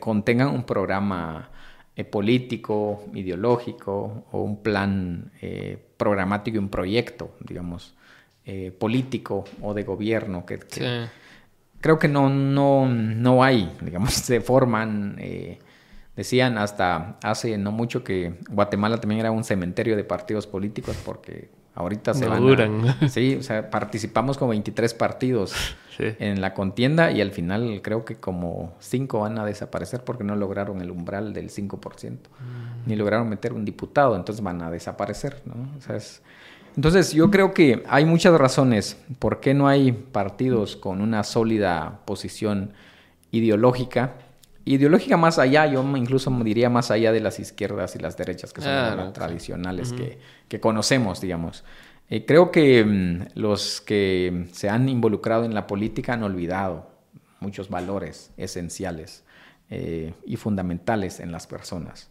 contengan 0.00 0.48
un 0.48 0.64
programa 0.64 1.50
eh, 1.96 2.04
político, 2.04 3.04
ideológico 3.14 4.26
o 4.30 4.42
un 4.42 4.62
plan 4.62 5.32
eh, 5.40 5.78
programático 5.96 6.56
y 6.56 6.58
un 6.58 6.68
proyecto, 6.68 7.36
digamos, 7.40 7.94
político 8.78 9.44
o 9.60 9.74
de 9.74 9.82
gobierno 9.82 10.46
que, 10.46 10.60
creo 11.80 11.98
que 11.98 12.06
no, 12.06 12.28
no, 12.28 12.86
no 12.88 13.42
hay, 13.42 13.72
digamos, 13.80 14.14
se 14.14 14.40
forman 14.40 15.16
eh, 15.18 15.58
Decían 16.16 16.56
hasta 16.56 17.18
hace 17.22 17.58
no 17.58 17.72
mucho 17.72 18.02
que 18.02 18.38
Guatemala 18.48 18.98
también 18.98 19.20
era 19.20 19.30
un 19.30 19.44
cementerio 19.44 19.96
de 19.96 20.04
partidos 20.04 20.46
políticos 20.46 20.96
porque 21.04 21.50
ahorita 21.76 22.14
se 22.14 22.26
van 22.26 22.40
duran. 22.40 22.96
sí, 23.08 23.36
o 23.38 23.42
sea, 23.42 23.70
participamos 23.70 24.36
con 24.38 24.48
23 24.48 24.94
partidos 24.94 25.54
en 25.98 26.40
la 26.40 26.52
contienda 26.52 27.10
y 27.12 27.20
al 27.20 27.30
final 27.30 27.80
creo 27.82 28.04
que 28.04 28.16
como 28.16 28.74
5 28.80 29.20
van 29.20 29.38
a 29.38 29.44
desaparecer 29.44 30.02
porque 30.02 30.24
no 30.24 30.34
lograron 30.34 30.80
el 30.80 30.90
umbral 30.90 31.32
del 31.32 31.50
5%, 31.50 31.78
mm. 32.10 32.16
ni 32.86 32.96
lograron 32.96 33.28
meter 33.28 33.52
un 33.52 33.64
diputado, 33.64 34.16
entonces 34.16 34.42
van 34.42 34.62
a 34.62 34.70
desaparecer, 34.70 35.42
¿no? 35.44 35.54
O 35.78 35.80
sea, 35.80 35.98
Entonces 36.74 37.12
yo 37.12 37.30
creo 37.30 37.54
que 37.54 37.84
hay 37.88 38.04
muchas 38.04 38.38
razones 38.38 38.98
por 39.18 39.40
qué 39.40 39.54
no 39.54 39.68
hay 39.68 39.92
partidos 39.92 40.76
con 40.76 41.00
una 41.00 41.22
sólida 41.24 42.00
posición 42.06 42.72
ideológica 43.30 44.14
ideológica 44.66 45.16
más 45.16 45.38
allá, 45.38 45.64
yo 45.66 45.82
incluso 45.96 46.30
diría 46.42 46.68
más 46.68 46.90
allá 46.90 47.12
de 47.12 47.20
las 47.20 47.38
izquierdas 47.38 47.94
y 47.94 48.00
las 48.00 48.16
derechas, 48.16 48.52
que 48.52 48.60
son 48.60 48.72
las 48.72 49.12
tradicionales 49.12 49.94
que, 50.48 50.60
conocemos, 50.60 51.20
digamos. 51.20 51.64
Eh, 52.10 52.24
creo 52.26 52.50
que 52.50 52.84
mm, 52.84 53.38
los 53.38 53.80
que 53.80 54.46
se 54.52 54.68
han 54.68 54.88
involucrado 54.88 55.44
en 55.44 55.54
la 55.54 55.66
política 55.66 56.12
han 56.12 56.22
olvidado 56.22 56.88
muchos 57.40 57.68
valores 57.68 58.32
esenciales 58.36 59.24
eh, 59.70 60.14
y 60.24 60.36
fundamentales 60.36 61.20
en 61.20 61.32
las 61.32 61.46
personas, 61.46 62.10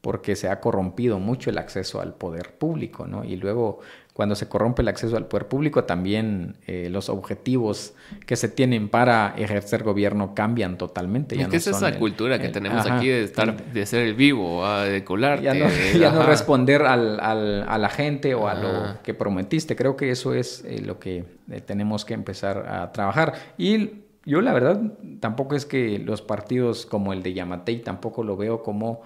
porque 0.00 0.36
se 0.36 0.48
ha 0.48 0.60
corrompido 0.60 1.18
mucho 1.18 1.50
el 1.50 1.58
acceso 1.58 2.00
al 2.00 2.14
poder 2.14 2.54
público, 2.58 3.06
¿no? 3.06 3.24
Y 3.24 3.36
luego 3.36 3.80
cuando 4.12 4.34
se 4.34 4.48
corrompe 4.48 4.82
el 4.82 4.88
acceso 4.88 5.16
al 5.16 5.26
poder 5.26 5.46
público, 5.46 5.84
también 5.84 6.56
eh, 6.66 6.88
los 6.90 7.08
objetivos 7.08 7.94
que 8.26 8.36
se 8.36 8.48
tienen 8.48 8.88
para 8.88 9.34
ejercer 9.36 9.82
gobierno 9.82 10.34
cambian 10.34 10.76
totalmente. 10.78 11.36
Ya 11.36 11.48
es 11.50 11.66
esa 11.66 11.98
cultura 11.98 12.38
que 12.38 12.48
tenemos 12.48 12.86
aquí 12.86 13.08
de 13.08 13.24
estar, 13.24 13.72
de 13.72 13.86
ser 13.86 14.06
el 14.06 14.14
vivo, 14.14 14.66
de 14.80 15.04
colarte. 15.04 15.44
Ya 15.44 16.10
no, 16.12 16.22
responder 16.26 16.82
al, 16.82 17.20
a 17.20 17.78
la 17.78 17.88
gente 17.88 18.34
o 18.34 18.48
a 18.48 18.54
lo 18.54 19.02
que 19.02 19.14
prometiste. 19.14 19.76
Creo 19.76 19.96
que 19.96 20.10
eso 20.10 20.34
es 20.34 20.64
eh, 20.66 20.82
lo 20.84 20.98
que 20.98 21.24
eh, 21.50 21.60
tenemos 21.60 22.04
que 22.04 22.14
empezar 22.14 22.66
a 22.68 22.92
trabajar. 22.92 23.34
Y 23.58 23.90
yo 24.24 24.40
la 24.40 24.52
verdad 24.52 24.80
tampoco 25.20 25.54
es 25.54 25.66
que 25.66 25.98
los 25.98 26.20
partidos 26.22 26.84
como 26.84 27.12
el 27.12 27.22
de 27.22 27.32
Yamatei 27.34 27.80
tampoco 27.82 28.22
lo 28.22 28.36
veo 28.36 28.62
como 28.62 29.02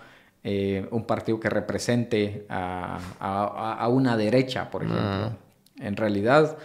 eh, 0.47 0.86
un 0.90 1.07
partido 1.07 1.40
que 1.40 1.49
represente 1.49 2.45
a, 2.51 3.88
una 3.90 4.16
derecha, 4.16 4.70
por 4.70 4.84
ejemplo. 4.84 5.36
En 5.80 5.97
realidad, 5.97 6.59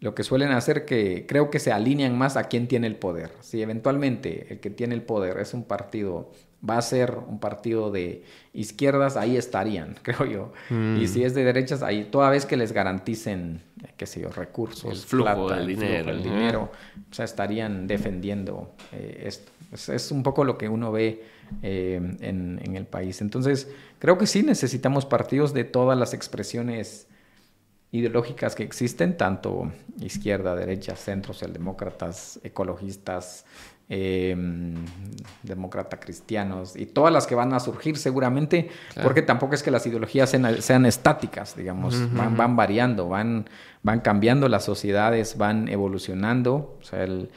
lo 0.00 0.14
que 0.14 0.24
suelen 0.24 0.50
hacer 0.52 0.84
que 0.84 1.26
creo 1.28 1.50
que 1.50 1.58
se 1.58 1.70
alinean 1.70 2.16
más 2.16 2.36
a 2.36 2.44
quien 2.44 2.68
tiene 2.68 2.86
el 2.86 2.96
poder. 2.96 3.30
Si 3.40 3.60
eventualmente 3.60 4.46
el 4.50 4.60
que 4.60 4.70
tiene 4.70 4.94
el 4.94 5.02
poder 5.02 5.38
es 5.38 5.54
un 5.54 5.64
partido, 5.64 6.30
va 6.68 6.78
a 6.78 6.82
ser 6.82 7.18
un 7.28 7.38
partido 7.38 7.90
de 7.90 8.24
izquierdas, 8.52 9.16
ahí 9.16 9.36
estarían, 9.36 9.96
creo 10.02 10.24
yo. 10.24 10.52
Y 10.70 11.06
si 11.08 11.20
mm. 11.20 11.24
es 11.24 11.34
de 11.34 11.44
derechas, 11.44 11.82
ahí 11.82 12.04
toda 12.04 12.30
vez 12.30 12.46
que 12.46 12.56
les 12.56 12.72
garanticen, 12.72 13.60
qué 13.96 14.06
sé 14.06 14.20
yo, 14.20 14.30
recursos, 14.30 14.90
el 14.90 14.98
flujo 14.98 15.50
del 15.50 15.66
dinero, 15.66 16.10
el 16.12 16.22
dinero, 16.22 16.70
o 17.10 17.14
sea, 17.14 17.24
estarían 17.24 17.86
defendiendo 17.86 18.74
eh, 18.92 19.24
esto. 19.26 19.52
es, 19.92 20.12
un 20.12 20.22
poco 20.22 20.44
lo 20.44 20.56
que 20.56 20.68
uno 20.68 20.92
ve 20.92 21.37
eh, 21.62 22.00
en, 22.20 22.76
el 22.76 22.86
país. 22.86 23.20
Entonces, 23.20 23.68
creo 23.98 24.18
que 24.18 24.26
sí 24.26 24.42
necesitamos 24.42 25.06
partidos 25.06 25.52
de 25.52 25.64
todas 25.64 25.98
las 25.98 26.14
expresiones 26.14 27.06
ideológicas 27.90 28.54
que 28.54 28.62
existen, 28.62 29.16
tanto 29.16 29.72
izquierda, 30.00 30.54
derecha, 30.54 30.94
centro, 30.94 31.32
socialdemócratas, 31.32 32.38
ecologistas, 32.42 33.46
eh, 33.90 34.36
demócrata 35.42 35.98
cristianos 35.98 36.76
y 36.76 36.84
todas 36.84 37.10
las 37.10 37.26
que 37.26 37.34
van 37.34 37.54
a 37.54 37.60
surgir 37.60 37.96
seguramente, 37.96 38.68
porque 39.02 39.22
tampoco 39.22 39.54
es 39.54 39.62
que 39.62 39.70
las 39.70 39.86
ideologías 39.86 40.28
sean, 40.28 40.84
estáticas, 40.84 41.56
digamos, 41.56 41.96
van, 42.12 42.36
van, 42.36 42.54
variando, 42.54 43.08
van, 43.08 43.48
van 43.82 44.00
cambiando 44.00 44.46
las 44.50 44.64
sociedades, 44.64 45.38
van 45.38 45.68
evolucionando, 45.68 46.76
o 46.78 46.84
sea, 46.84 47.02
el, 47.04 47.30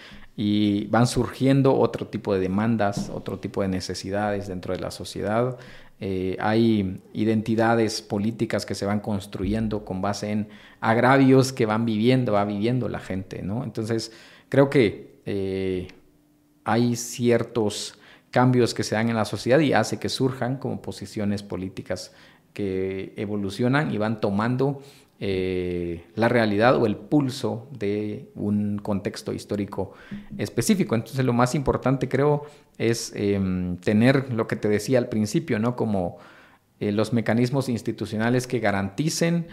y 0.43 0.87
van 0.87 1.05
surgiendo 1.05 1.77
otro 1.77 2.07
tipo 2.07 2.33
de 2.33 2.39
demandas, 2.39 3.11
otro 3.13 3.37
tipo 3.37 3.61
de 3.61 3.67
necesidades 3.67 4.47
dentro 4.47 4.73
de 4.73 4.79
la 4.79 4.89
sociedad. 4.89 5.59
Eh, 5.99 6.35
hay 6.39 6.99
identidades 7.13 8.01
políticas 8.01 8.65
que 8.65 8.73
se 8.73 8.87
van 8.87 9.01
construyendo 9.01 9.85
con 9.85 10.01
base 10.01 10.31
en 10.31 10.47
agravios 10.79 11.53
que 11.53 11.67
van 11.67 11.85
viviendo, 11.85 12.31
va 12.31 12.43
viviendo 12.43 12.89
la 12.89 12.97
gente, 12.97 13.43
¿no? 13.43 13.63
Entonces, 13.63 14.13
creo 14.49 14.71
que 14.71 15.19
eh, 15.27 15.89
hay 16.63 16.95
ciertos 16.95 17.99
cambios 18.31 18.73
que 18.73 18.81
se 18.81 18.95
dan 18.95 19.09
en 19.09 19.15
la 19.17 19.25
sociedad 19.25 19.59
y 19.59 19.73
hace 19.73 19.99
que 19.99 20.09
surjan 20.09 20.57
como 20.57 20.81
posiciones 20.81 21.43
políticas 21.43 22.13
que 22.53 23.13
evolucionan 23.15 23.93
y 23.93 23.99
van 23.99 24.19
tomando 24.19 24.81
eh, 25.23 26.03
la 26.15 26.29
realidad 26.29 26.77
o 26.77 26.87
el 26.87 26.95
pulso 26.95 27.69
de 27.77 28.31
un 28.33 28.79
contexto 28.79 29.33
histórico 29.33 29.93
específico. 30.39 30.95
Entonces 30.95 31.23
lo 31.23 31.31
más 31.31 31.53
importante 31.53 32.09
creo 32.09 32.45
es 32.79 33.13
em, 33.15 33.77
tener 33.77 34.33
lo 34.33 34.47
que 34.47 34.55
te 34.55 34.67
decía 34.67 34.97
al 34.97 35.09
principio, 35.09 35.59
¿no? 35.59 35.75
Como 35.75 36.17
eh, 36.79 36.91
los 36.91 37.13
mecanismos 37.13 37.69
institucionales 37.69 38.47
que 38.47 38.57
garanticen 38.57 39.45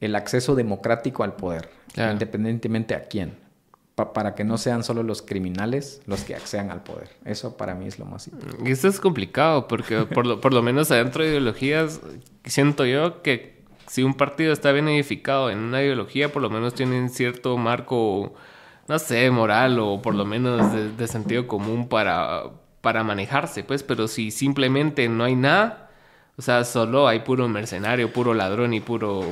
el 0.00 0.16
acceso 0.16 0.56
democrático 0.56 1.22
al 1.22 1.36
poder, 1.36 1.70
independientemente 1.94 2.96
a 2.96 3.04
quién, 3.04 3.36
para 3.94 4.34
que 4.34 4.42
no 4.42 4.58
sean 4.58 4.82
solo 4.82 5.04
los 5.04 5.22
criminales 5.22 6.02
los 6.06 6.24
que 6.24 6.34
accedan 6.34 6.72
al 6.72 6.82
poder. 6.82 7.10
Eso 7.24 7.56
para 7.56 7.76
mí 7.76 7.86
es 7.86 8.00
lo 8.00 8.06
más 8.06 8.26
importante. 8.26 8.68
Y 8.68 8.72
esto 8.72 8.88
es 8.88 8.98
complicado 8.98 9.68
porque 9.68 9.98
por 10.06 10.26
lo, 10.26 10.40
por 10.40 10.52
lo 10.52 10.62
menos 10.62 10.90
adentro 10.90 11.22
de 11.22 11.30
ideologías 11.30 12.00
siento 12.44 12.84
yo 12.86 13.22
que 13.22 13.59
si 13.90 14.04
un 14.04 14.14
partido 14.14 14.52
está 14.52 14.70
bien 14.70 14.86
edificado 14.86 15.50
en 15.50 15.58
una 15.58 15.82
ideología, 15.82 16.30
por 16.30 16.42
lo 16.42 16.48
menos 16.48 16.74
tienen 16.74 17.10
cierto 17.10 17.56
marco, 17.56 18.34
no 18.86 18.98
sé, 19.00 19.28
moral 19.32 19.80
o 19.80 20.00
por 20.00 20.14
lo 20.14 20.24
menos 20.24 20.72
de, 20.96 21.08
sentido 21.08 21.48
común 21.48 21.88
para, 21.88 22.44
para 22.82 23.02
manejarse, 23.02 23.64
pues, 23.64 23.82
pero 23.82 24.06
si 24.06 24.30
simplemente 24.30 25.08
no 25.08 25.24
hay 25.24 25.34
nada, 25.34 25.90
o 26.36 26.42
sea, 26.42 26.62
solo 26.62 27.08
hay 27.08 27.20
puro 27.20 27.48
mercenario, 27.48 28.12
puro 28.12 28.32
ladrón 28.32 28.74
y 28.74 28.80
puro... 28.80 29.24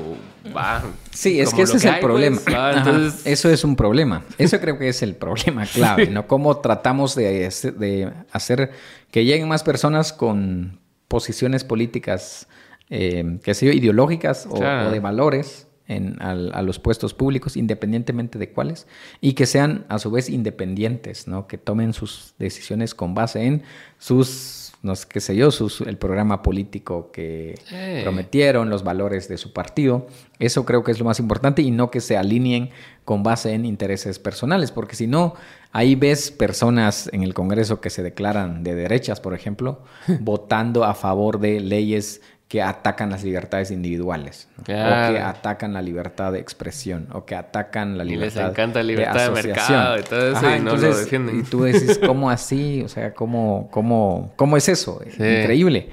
sí, 1.13 1.39
es 1.39 1.55
que 1.55 1.63
ese 1.63 1.77
es 1.77 1.85
el 1.85 2.01
problema. 2.01 2.41
Pues, 2.83 3.25
eso 3.27 3.49
es 3.51 3.63
un 3.63 3.77
problema. 3.77 4.25
Eso 4.39 4.59
creo 4.59 4.77
que 4.77 4.89
es 4.89 5.03
el 5.03 5.15
problema 5.15 5.67
clave, 5.73 6.09
¿no? 6.09 6.27
Cómo 6.27 6.59
tratamos 6.59 7.15
de, 7.15 7.49
de 7.79 8.13
hacer 8.33 8.73
que 9.13 9.25
lleguen 9.25 9.47
más 9.47 9.63
personas 9.63 10.13
con 10.13 10.81
posiciones 11.07 11.63
políticas 11.63 12.49
eh, 12.91 13.39
que 13.43 13.55
sé 13.55 13.66
ideológicas 13.66 14.47
o, 14.51 14.59
de 14.59 15.01
valores 15.01 15.68
en, 15.89 16.20
a 16.20 16.62
los 16.62 16.78
puestos 16.78 17.14
públicos, 17.14 17.57
independientemente 17.57 18.39
de 18.39 18.51
cuáles, 18.51 18.86
y 19.20 19.32
que 19.32 19.47
sean 19.47 19.86
a 19.89 19.99
su 19.99 20.11
vez 20.11 20.28
independientes, 20.28 21.26
¿no? 21.26 21.47
que 21.47 21.57
tomen 21.57 21.95
sus 21.95 22.34
decisiones 22.39 22.95
con 22.95 23.14
base 23.14 23.47
en 23.47 23.62
sus, 23.99 24.72
no 24.82 24.95
sé 24.95 25.07
qué 25.09 25.20
sé 25.20 25.34
yo, 25.34 25.51
sus, 25.51 25.80
el 25.80 25.97
programa 25.97 26.43
político 26.43 27.11
que 27.11 27.59
prometieron, 28.03 28.68
los 28.68 28.84
valores 28.84 29.28
de 29.28 29.39
su 29.39 29.55
partido. 29.55 30.07
Eso 30.39 30.66
creo 30.66 30.84
que 30.84 30.93
es 30.93 30.99
lo 30.99 31.07
más 31.07 31.20
importante 31.20 31.62
y 31.62 31.70
no 31.70 31.91
que 31.91 32.03
se 32.03 32.18
alineen 32.18 32.68
con 33.07 33.22
base 33.22 33.55
en 33.55 33.64
intereses 33.64 34.18
personales, 34.18 34.70
porque 34.70 34.95
si 34.95 35.07
no, 35.07 35.34
ahí 35.72 35.95
ves 35.95 36.30
personas 36.30 37.09
en 37.14 37.22
el 37.22 37.32
Congreso 37.32 37.80
que 37.80 37.89
se 37.89 38.03
declaran 38.03 38.62
de 38.62 38.74
derechas, 38.74 39.20
por 39.20 39.32
ejemplo, 39.32 39.82
votando 40.20 40.84
a 40.84 40.93
favor 40.93 41.41
de 41.41 41.61
leyes 41.61 42.20
que 42.49 42.63
atacan 42.63 43.11
las 43.11 43.23
libertades 43.25 43.71
individuales, 43.71 44.49
o 44.59 44.65
que 44.65 44.73
atacan 44.75 45.75
la 45.75 45.83
libertad 45.83 46.33
de 46.33 46.39
expresión, 46.39 47.07
o 47.13 47.27
que 47.27 47.35
atacan 47.35 47.99
la 47.99 48.05
libertad, 48.05 48.43
les 48.43 48.51
encanta 48.51 48.79
la 48.79 48.85
libertad 48.85 49.27
de, 49.27 49.43
mercado 49.43 49.99
y 49.99 50.03
todo 50.03 50.33
eso, 50.33 50.57
y 50.57 50.61
no 50.61 50.77
lo 50.77 50.97
defienden. 50.97 51.41
Y 51.41 51.43
tú 51.43 51.65
dices, 51.65 51.99
¿cómo 51.99 52.31
así? 52.31 52.83
O 52.83 52.89
sea, 52.89 53.13
¿cómo, 53.13 53.69
cómo, 53.71 54.33
cómo 54.37 54.57
es 54.57 54.69
eso? 54.71 55.03
Increíble. 55.05 55.91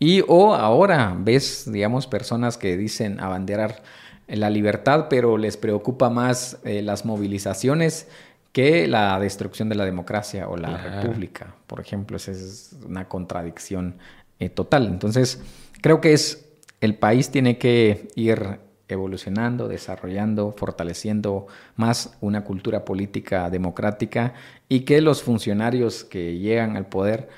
Y 0.00 0.24
o 0.26 0.54
ahora 0.54 1.14
ves, 1.16 1.70
digamos, 1.70 2.08
personas 2.08 2.58
que 2.58 2.76
dicen 2.76 3.20
abanderar 3.20 3.82
la 4.26 4.50
libertad, 4.50 5.06
pero 5.08 5.38
les 5.38 5.56
preocupa 5.56 6.10
más 6.10 6.58
eh, 6.64 6.82
las 6.82 7.04
movilizaciones 7.04 8.08
que 8.50 8.88
la 8.88 9.20
destrucción 9.20 9.68
de 9.68 9.76
la 9.76 9.84
democracia 9.84 10.48
o 10.48 10.56
la 10.56 10.76
república, 10.76 11.54
por 11.68 11.78
ejemplo. 11.78 12.16
Esa 12.16 12.32
es 12.32 12.74
una 12.84 13.06
contradicción 13.06 13.94
eh, 14.40 14.48
total. 14.48 14.88
Entonces, 14.88 15.40
Creo 15.82 16.00
que 16.00 16.14
es 16.14 16.48
el 16.80 16.94
país 16.94 17.30
tiene 17.30 17.58
que 17.58 18.08
ir 18.14 18.60
evolucionando, 18.88 19.68
desarrollando, 19.68 20.52
fortaleciendo 20.52 21.46
más 21.76 22.16
una 22.20 22.44
cultura 22.44 22.84
política 22.84 23.50
democrática 23.50 24.34
y 24.68 24.80
que 24.80 25.00
los 25.00 25.22
funcionarios 25.22 26.04
que 26.04 26.38
llegan 26.38 26.76
al 26.76 26.86
poder 26.86 27.28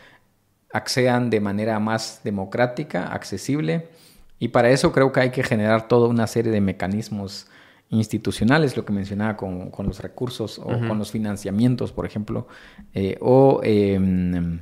accedan 0.72 1.30
de 1.30 1.40
manera 1.40 1.78
más 1.78 2.20
democrática, 2.24 3.08
accesible. 3.12 3.88
Y 4.38 4.48
para 4.48 4.70
eso 4.70 4.92
creo 4.92 5.12
que 5.12 5.20
hay 5.20 5.30
que 5.30 5.42
generar 5.42 5.88
toda 5.88 6.08
una 6.08 6.26
serie 6.26 6.52
de 6.52 6.60
mecanismos 6.60 7.46
institucionales, 7.90 8.76
lo 8.76 8.84
que 8.84 8.92
mencionaba 8.92 9.36
con, 9.36 9.70
los 9.78 10.00
recursos 10.00 10.58
o 10.58 10.64
con 10.64 10.98
los 10.98 11.12
financiamientos, 11.12 11.92
por 11.92 12.06
ejemplo, 12.06 12.48
eh, 12.92 13.16
o 13.20 13.60
em, 13.62 14.58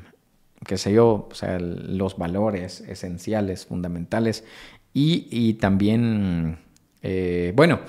qué 0.65 0.77
sé 0.77 0.93
yo, 0.93 1.29
o 1.31 1.35
sea, 1.35 1.59
los 1.59 2.17
valores 2.17 2.81
esenciales, 2.81 3.67
fundamentales 3.67 4.45
y, 4.95 5.55
también, 5.55 6.59
eh, 7.03 7.53
bueno, 7.57 7.81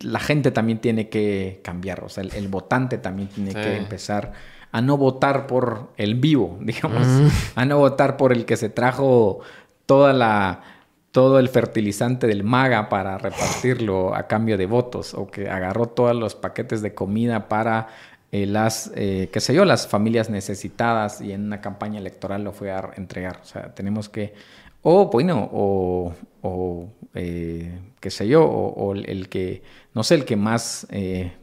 la 0.00 0.20
gente 0.20 0.50
también 0.50 0.78
tiene 0.78 1.08
que 1.08 1.60
cambiar, 1.64 2.04
o 2.04 2.08
sea, 2.08 2.22
el, 2.22 2.48
votante 2.48 2.98
también 2.98 3.28
tiene 3.28 3.52
que 3.52 3.76
empezar 3.76 4.32
a 4.70 4.80
no 4.80 4.96
votar 4.96 5.46
por 5.46 5.92
el 5.96 6.14
vivo, 6.14 6.58
digamos, 6.62 7.06
mm. 7.06 7.28
a 7.56 7.64
no 7.64 7.78
votar 7.78 8.16
por 8.16 8.32
el 8.32 8.44
que 8.44 8.56
se 8.56 8.68
trajo 8.68 9.40
toda 9.86 10.12
la 10.12 10.62
todo 11.10 11.38
el 11.38 11.50
fertilizante 11.50 12.26
del 12.26 12.42
maga 12.42 12.88
para 12.88 13.18
repartirlo 13.18 14.14
a 14.14 14.26
cambio 14.26 14.56
de 14.56 14.64
votos 14.64 15.12
o 15.12 15.30
que 15.30 15.50
agarró 15.50 15.86
todos 15.86 16.16
los 16.16 16.34
paquetes 16.34 16.80
de 16.80 16.94
comida 16.94 17.48
para 17.48 17.88
eh, 18.34 18.46
las, 18.46 18.90
eh, 18.94 19.28
qué 19.30 19.40
sé 19.40 19.52
yo, 19.52 19.66
las 19.66 19.86
familias 19.86 20.30
necesitadas 20.30 21.20
y 21.20 21.32
en 21.32 21.44
una 21.44 21.60
campaña 21.60 21.98
electoral 21.98 22.42
lo 22.42 22.52
fue 22.54 22.72
a 22.72 22.90
entregar. 22.96 23.40
O 23.42 23.44
sea, 23.44 23.74
tenemos 23.74 24.08
que, 24.08 24.32
o 24.80 25.10
bueno, 25.10 25.50
o, 25.52 26.14
o 26.40 26.88
eh, 27.12 27.78
qué 28.00 28.10
sé 28.10 28.26
yo, 28.26 28.42
o, 28.46 28.94
el 28.94 29.28
que, 29.28 29.62
no 29.92 30.02
sé, 30.02 30.14
el 30.14 30.24
que 30.24 30.36
más 30.36 30.86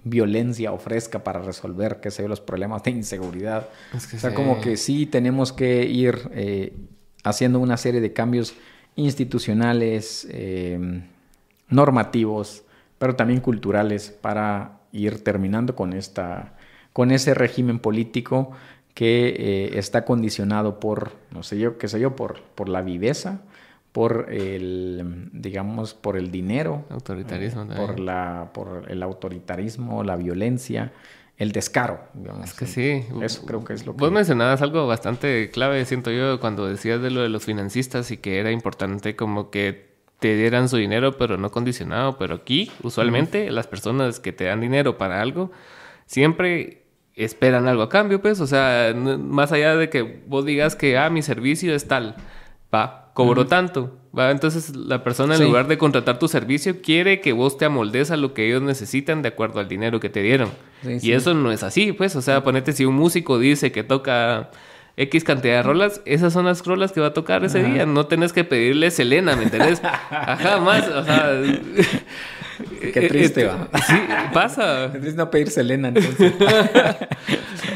violencia 0.04 0.72
ofrezca 0.72 1.24
para 1.24 1.44
resolver, 1.44 2.00
qué 2.02 2.10
sé 2.10 2.24
yo, 2.24 2.28
los 2.28 2.42
problemas 2.42 2.82
de 2.82 2.90
inseguridad. 2.90 3.70
o 3.94 4.00
sea, 4.00 4.34
como 4.34 4.60
que 4.60 4.76
sí 4.76 5.06
tenemos 5.06 5.54
que 5.54 5.86
ir 5.86 6.18
haciendo 7.24 7.60
una 7.60 7.78
serie 7.78 8.02
de 8.02 8.14
cambios 8.14 8.56
institucionales, 8.96 10.28
normativos, 11.70 12.64
pero 12.98 13.16
también 13.16 13.42
culturales 13.42 14.10
para 14.10 14.80
ir 14.92 15.24
terminando 15.24 15.76
con 15.76 15.94
esta 15.94 16.56
con 16.94 17.12
ese 17.12 17.34
régimen 17.34 17.80
político 17.80 18.52
que 18.94 19.30
eh, 19.30 19.80
está 19.80 20.04
condicionado 20.04 20.80
por, 20.80 21.14
no 21.32 21.44
sé 21.44 21.58
yo, 21.58 21.78
qué 21.78 21.88
sé 21.88 22.00
yo, 22.00 22.16
por, 22.16 22.42
por 22.56 22.68
la 22.70 22.82
viveza, 22.82 23.42
por 23.92 24.28
el, 24.30 25.30
digamos, 25.32 25.94
por 25.94 26.18
el 26.18 26.32
dinero, 26.32 26.86
autoritarismo, 26.90 27.64
eh, 27.64 27.76
por, 27.76 28.00
la, 28.00 28.52
por 28.54 28.86
el 28.90 29.02
autoritarismo, 29.02 30.04
la 30.04 30.16
violencia, 30.16 30.92
el 31.38 31.52
descaro. 31.52 32.02
Digamos. 32.14 32.50
Es 32.50 32.54
que 32.54 32.66
sí. 32.66 33.06
Eso 33.22 33.46
creo 33.46 33.64
que 33.64 33.74
es 33.74 33.86
lo 33.86 33.94
que... 33.94 34.00
Vos 34.00 34.12
mencionabas 34.12 34.62
algo 34.62 34.86
bastante 34.86 35.50
clave, 35.50 35.86
siento 35.86 36.12
yo, 36.12 36.40
cuando 36.40 36.68
decías 36.68 37.02
de 37.02 37.10
lo 37.10 37.22
de 37.22 37.30
los 37.30 37.46
financistas 37.46 38.12
y 38.12 38.18
que 38.18 38.40
era 38.40 38.52
importante 38.52 39.16
como 39.16 39.50
que 39.50 39.90
te 40.20 40.36
dieran 40.36 40.68
su 40.68 40.78
dinero, 40.78 41.18
pero 41.18 41.38
no 41.38 41.50
condicionado. 41.50 42.18
Pero 42.18 42.36
aquí, 42.36 42.72
usualmente, 42.84 43.50
las 43.52 43.68
personas 43.68 44.20
que 44.20 44.34
te 44.34 44.44
dan 44.44 44.60
dinero 44.60 44.98
para 44.98 45.22
algo, 45.22 45.52
siempre 46.10 46.88
esperan 47.16 47.68
algo 47.68 47.84
a 47.84 47.90
cambio, 47.90 48.20
pues, 48.20 48.40
o 48.42 48.48
sea, 48.48 48.94
más 48.96 49.52
allá 49.52 49.76
de 49.76 49.90
que 49.90 50.24
vos 50.26 50.44
digas 50.44 50.76
que, 50.76 50.98
ah, 50.98 51.10
mi 51.12 51.22
servicio 51.22 51.76
es 51.76 51.88
tal, 51.88 52.16
va, 52.74 53.12
cobro 53.14 53.46
tanto, 53.46 54.00
va, 54.18 54.32
entonces 54.32 54.76
la 54.76 55.04
persona 55.04 55.36
en 55.36 55.44
lugar 55.44 55.68
de 55.68 55.78
contratar 55.78 56.18
tu 56.18 56.28
servicio 56.28 56.82
quiere 56.82 57.22
que 57.22 57.32
vos 57.32 57.58
te 57.58 57.66
amoldes 57.66 58.10
a 58.10 58.18
lo 58.18 58.34
que 58.34 58.48
ellos 58.48 58.64
necesitan 58.64 59.22
de 59.22 59.30
acuerdo 59.30 59.60
al 59.60 59.68
dinero 59.68 60.00
que 60.00 60.10
te 60.10 60.24
dieron. 60.24 60.50
y 60.84 61.12
eso 61.12 61.36
no 61.36 61.52
es 61.52 61.62
así, 61.62 61.92
pues, 61.92 62.16
o 62.16 62.24
sea, 62.24 62.44
ponete 62.44 62.74
si 62.74 62.86
un 62.86 62.96
músico 62.96 63.38
dice 63.38 63.72
que 63.72 63.84
toca 63.84 64.50
X 64.98 65.24
cantidad 65.24 65.58
de 65.58 65.64
rolas, 65.64 66.02
esas 66.06 66.34
son 66.34 66.46
las 66.46 66.66
rolas 66.66 66.92
que 66.92 67.02
va 67.02 67.08
a 67.08 67.14
tocar 67.14 67.44
ese 67.44 67.62
día, 67.62 67.86
no 67.86 68.08
tenés 68.08 68.34
que 68.34 68.44
pedirle 68.44 68.90
Selena, 68.90 69.36
¿me 69.36 69.44
entendés? 69.44 69.80
Ajá, 70.10 70.60
más, 70.60 70.88
o 70.88 71.04
sea... 71.04 71.40
Qué 72.94 73.08
triste 73.08 73.46
va. 73.46 73.68
Sí, 73.88 73.96
pasa. 74.34 74.86
Es 74.86 75.16
no 75.16 75.30
pedir 75.30 75.50
Selena 75.50 75.90
entonces. 75.90 76.34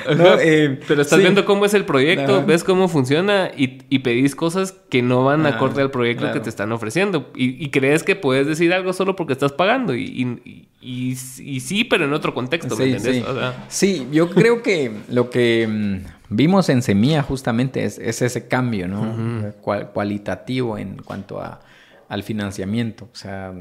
Eh, 0.05 0.79
pero 0.85 1.01
estás 1.01 1.19
viendo 1.19 1.45
cómo 1.45 1.65
es 1.65 1.73
el 1.73 1.85
proyecto, 1.85 2.45
ves 2.45 2.63
cómo 2.63 2.89
funciona 2.89 3.51
y, 3.55 3.99
pedís 3.99 4.35
cosas 4.35 4.73
que 4.89 5.01
no 5.01 5.23
van 5.23 5.45
acorde 5.45 5.81
al 5.81 5.91
proyecto 5.91 6.31
que 6.33 6.41
te 6.41 6.49
están 6.49 6.71
ofreciendo. 6.71 7.31
Y, 7.35 7.69
crees 7.69 8.03
que 8.03 8.15
puedes 8.15 8.45
decir 8.47 8.73
algo 8.73 8.91
solo 8.93 9.15
porque 9.15 9.33
estás 9.33 9.53
pagando. 9.53 9.95
Y, 9.95 10.67
y 10.81 11.15
sí, 11.15 11.83
pero 11.83 12.05
en 12.05 12.13
otro 12.13 12.33
contexto, 12.33 12.75
¿me 12.75 12.91
entiendes? 12.91 13.23
Sí. 13.69 14.07
yo 14.11 14.29
creo 14.29 14.61
que 14.61 14.91
lo 15.09 15.29
que 15.29 15.67
mm, 15.67 16.35
vimos 16.35 16.69
en 16.69 16.81
Semilla 16.81 17.23
justamente 17.23 17.85
es, 17.85 17.97
ese 17.97 18.47
cambio, 18.47 18.87
¿no? 18.87 19.53
cualitativo 19.61 20.77
en 20.77 20.97
cuanto 20.97 21.39
a, 21.39 21.61
al 22.09 22.23
financiamiento. 22.23 23.09
O 23.11 23.15
sea 23.15 23.53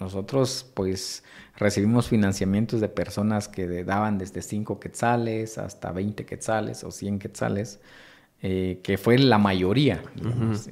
nosotros 0.00 0.66
pues 0.74 1.24
recibimos 1.56 2.08
financiamientos 2.08 2.80
de 2.80 2.88
personas 2.88 3.48
que 3.48 3.84
daban 3.84 4.18
desde 4.18 4.42
5 4.42 4.78
quetzales 4.78 5.58
hasta 5.58 5.92
20 5.92 6.26
quetzales 6.26 6.84
o 6.84 6.90
100 6.90 7.18
quetzales, 7.18 7.80
eh, 8.42 8.80
que 8.82 8.98
fue 8.98 9.18
la 9.18 9.38
mayoría, 9.38 10.02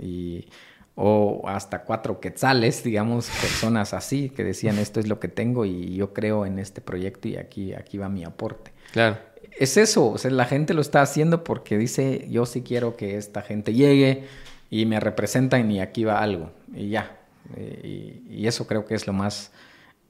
y, 0.00 0.46
o 0.94 1.42
hasta 1.46 1.82
4 1.82 2.20
quetzales, 2.20 2.84
digamos, 2.84 3.28
personas 3.40 3.94
así 3.94 4.28
que 4.30 4.44
decían 4.44 4.78
esto 4.78 5.00
es 5.00 5.08
lo 5.08 5.18
que 5.18 5.28
tengo 5.28 5.64
y 5.64 5.96
yo 5.96 6.12
creo 6.12 6.46
en 6.46 6.58
este 6.58 6.80
proyecto 6.80 7.28
y 7.28 7.36
aquí, 7.36 7.72
aquí 7.74 7.98
va 7.98 8.08
mi 8.08 8.24
aporte. 8.24 8.72
Claro. 8.92 9.18
Es 9.58 9.76
eso, 9.76 10.10
o 10.10 10.18
sea, 10.18 10.30
la 10.32 10.46
gente 10.46 10.74
lo 10.74 10.80
está 10.80 11.00
haciendo 11.00 11.44
porque 11.44 11.78
dice 11.78 12.26
yo 12.28 12.44
sí 12.44 12.62
quiero 12.62 12.96
que 12.96 13.16
esta 13.16 13.40
gente 13.40 13.72
llegue 13.72 14.24
y 14.68 14.84
me 14.86 14.98
representan 14.98 15.70
y 15.70 15.80
aquí 15.80 16.04
va 16.04 16.20
algo 16.20 16.50
y 16.74 16.88
ya, 16.88 17.23
y, 17.56 18.46
eso 18.46 18.66
creo 18.66 18.84
que 18.84 18.94
es 18.94 19.06
lo 19.06 19.12
más, 19.12 19.52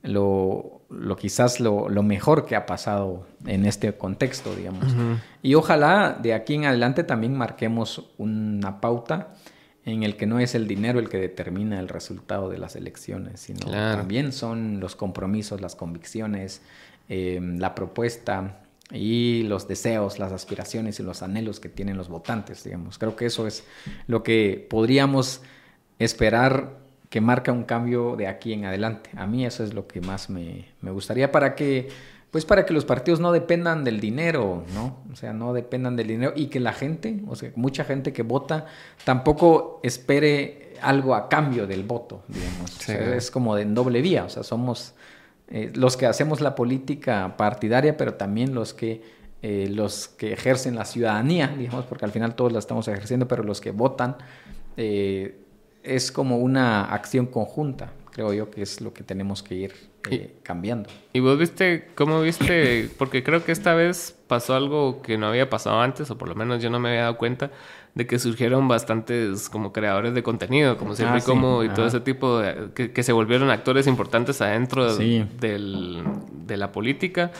lo, 0.02 0.82
lo 0.90 1.16
quizás 1.16 1.60
lo, 1.60 1.88
lo, 1.88 2.02
mejor 2.02 2.46
que 2.46 2.56
ha 2.56 2.66
pasado 2.66 3.26
en 3.46 3.64
este 3.64 3.92
contexto, 3.96 4.54
digamos. 4.54 4.86
Y 5.42 5.54
ojalá 5.54 6.18
de 6.20 6.34
aquí 6.34 6.54
en 6.54 6.64
adelante 6.64 7.04
también 7.04 7.36
marquemos 7.36 8.10
una 8.18 8.80
pauta 8.80 9.34
en 9.84 10.02
el 10.02 10.16
que 10.16 10.26
no 10.26 10.40
es 10.40 10.54
el 10.54 10.66
dinero 10.66 10.98
el 10.98 11.08
que 11.08 11.18
determina 11.18 11.78
el 11.78 11.88
resultado 11.88 12.48
de 12.48 12.58
las 12.58 12.74
elecciones, 12.74 13.40
sino 13.40 13.70
también 13.70 14.32
son 14.32 14.80
los 14.80 14.96
compromisos, 14.96 15.60
las 15.60 15.76
convicciones, 15.76 16.62
eh, 17.08 17.38
la 17.58 17.74
propuesta 17.74 18.62
y 18.90 19.42
los 19.42 19.68
deseos, 19.68 20.18
las 20.18 20.32
aspiraciones 20.32 21.00
y 21.00 21.02
los 21.02 21.22
anhelos 21.22 21.60
que 21.60 21.68
tienen 21.68 21.96
los 21.96 22.08
votantes, 22.08 22.64
digamos. 22.64 22.98
Creo 22.98 23.14
que 23.14 23.26
eso 23.26 23.46
es 23.46 23.64
lo 24.06 24.22
que 24.22 24.66
podríamos 24.70 25.42
esperar 25.98 26.83
que 27.14 27.20
marca 27.20 27.52
un 27.52 27.62
cambio 27.62 28.16
de 28.16 28.26
aquí 28.26 28.52
en 28.54 28.64
adelante. 28.64 29.08
A 29.14 29.24
mí 29.28 29.46
eso 29.46 29.62
es 29.62 29.72
lo 29.72 29.86
que 29.86 30.00
más 30.00 30.30
me, 30.30 30.66
gustaría 30.82 31.30
para 31.30 31.54
que, 31.54 31.88
pues 32.32 32.44
para 32.44 32.66
que 32.66 32.72
los 32.72 32.84
partidos 32.84 33.20
no 33.20 33.30
dependan 33.30 33.84
del 33.84 34.00
dinero, 34.00 34.64
¿no? 34.74 34.98
O 35.12 35.14
sea, 35.14 35.32
no 35.32 35.52
dependan 35.52 35.94
del 35.94 36.08
dinero 36.08 36.32
y 36.34 36.46
que 36.46 36.58
la 36.58 36.72
gente, 36.72 37.22
o 37.28 37.36
sea, 37.36 37.52
mucha 37.54 37.84
gente 37.84 38.12
que 38.12 38.24
vota 38.24 38.66
tampoco 39.04 39.78
espere 39.84 40.74
algo 40.82 41.14
a 41.14 41.28
cambio 41.28 41.68
del 41.68 41.84
voto, 41.84 42.24
digamos. 42.26 42.88
es 42.88 43.30
como 43.30 43.54
de 43.54 43.64
doble 43.66 44.02
vía, 44.02 44.24
o 44.24 44.28
sea, 44.28 44.42
somos 44.42 44.96
eh, 45.46 45.70
los 45.72 45.96
que 45.96 46.06
hacemos 46.06 46.40
la 46.40 46.56
política 46.56 47.36
partidaria, 47.36 47.96
pero 47.96 48.14
también 48.14 48.56
los 48.56 48.74
que 48.74 49.02
eh, 49.40 49.68
los 49.70 50.08
que 50.08 50.32
ejercen 50.32 50.74
la 50.74 50.84
ciudadanía, 50.84 51.54
digamos, 51.56 51.84
porque 51.84 52.06
al 52.06 52.10
final 52.10 52.34
todos 52.34 52.50
la 52.50 52.58
estamos 52.58 52.88
ejerciendo, 52.88 53.28
pero 53.28 53.44
los 53.44 53.60
que 53.60 53.70
votan 53.70 54.16
eh, 54.76 55.43
es 55.84 56.10
como 56.10 56.38
una 56.38 56.84
acción 56.84 57.26
conjunta, 57.26 57.92
creo 58.10 58.32
yo 58.32 58.50
que 58.50 58.62
es 58.62 58.80
lo 58.80 58.92
que 58.92 59.04
tenemos 59.04 59.42
que 59.42 59.54
ir 59.54 59.74
eh, 60.10 60.34
cambiando. 60.42 60.88
¿Y 61.12 61.20
vos 61.20 61.38
viste, 61.38 61.88
cómo 61.94 62.20
viste? 62.20 62.90
Porque 62.98 63.22
creo 63.22 63.44
que 63.44 63.52
esta 63.52 63.74
vez 63.74 64.18
pasó 64.26 64.54
algo 64.54 65.02
que 65.02 65.16
no 65.18 65.26
había 65.26 65.48
pasado 65.48 65.80
antes, 65.80 66.10
o 66.10 66.18
por 66.18 66.28
lo 66.28 66.34
menos 66.34 66.62
yo 66.62 66.70
no 66.70 66.80
me 66.80 66.90
había 66.90 67.02
dado 67.02 67.16
cuenta, 67.16 67.50
de 67.94 68.06
que 68.06 68.18
surgieron 68.18 68.66
bastantes 68.66 69.48
como 69.48 69.72
creadores 69.72 70.14
de 70.14 70.22
contenido, 70.22 70.76
como 70.76 70.96
siempre 70.96 71.20
ah, 71.20 71.24
como 71.24 71.62
y 71.62 71.68
todo 71.68 71.86
ese 71.86 72.00
tipo, 72.00 72.38
de, 72.38 72.70
que, 72.74 73.02
se 73.02 73.12
volvieron 73.12 73.50
actores 73.50 73.86
importantes 73.86 74.40
adentro 74.40 74.96
del, 74.96 76.02
de 76.32 76.56
la 76.56 76.72
política. 76.72 77.30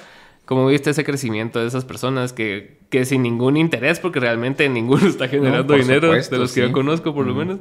¿Cómo 0.44 0.66
viste 0.66 0.90
ese 0.90 1.04
crecimiento 1.04 1.58
de 1.58 1.66
esas 1.66 1.86
personas 1.86 2.34
que, 2.34 2.76
que 2.90 3.06
sin 3.06 3.22
ningún 3.22 3.56
interés, 3.56 3.98
porque 3.98 4.20
realmente 4.20 4.68
ninguno 4.68 5.08
está 5.08 5.26
generando 5.26 5.74
dinero, 5.74 6.12
de 6.12 6.38
los 6.38 6.52
que 6.52 6.60
yo 6.60 6.72
conozco 6.72 7.14
por 7.14 7.26
lo 7.26 7.34
menos, 7.34 7.60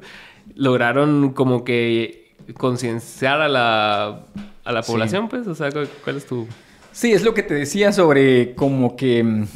lograron 0.56 1.34
como 1.34 1.64
que 1.64 2.36
concienciar 2.58 3.42
a 3.42 3.48
la, 3.48 4.26
a 4.64 4.72
la 4.72 4.82
población, 4.82 5.30
pues? 5.30 5.48
O 5.48 5.56
sea, 5.56 5.70
¿cuál 6.04 6.18
es 6.18 6.26
tu...? 6.26 6.48
Sí, 6.92 7.12
es 7.12 7.24
lo 7.24 7.34
que 7.34 7.44
te 7.44 7.56
decía 7.56 7.92
sobre 7.92 8.54
como 8.54 8.96
que 8.96 9.24
mm, 9.24 9.48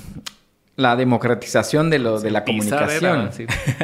la 0.75 0.95
democratización 0.95 1.89
de, 1.89 1.99
lo, 1.99 2.19
de 2.19 2.31
la 2.31 2.43
comunicación. 2.43 3.29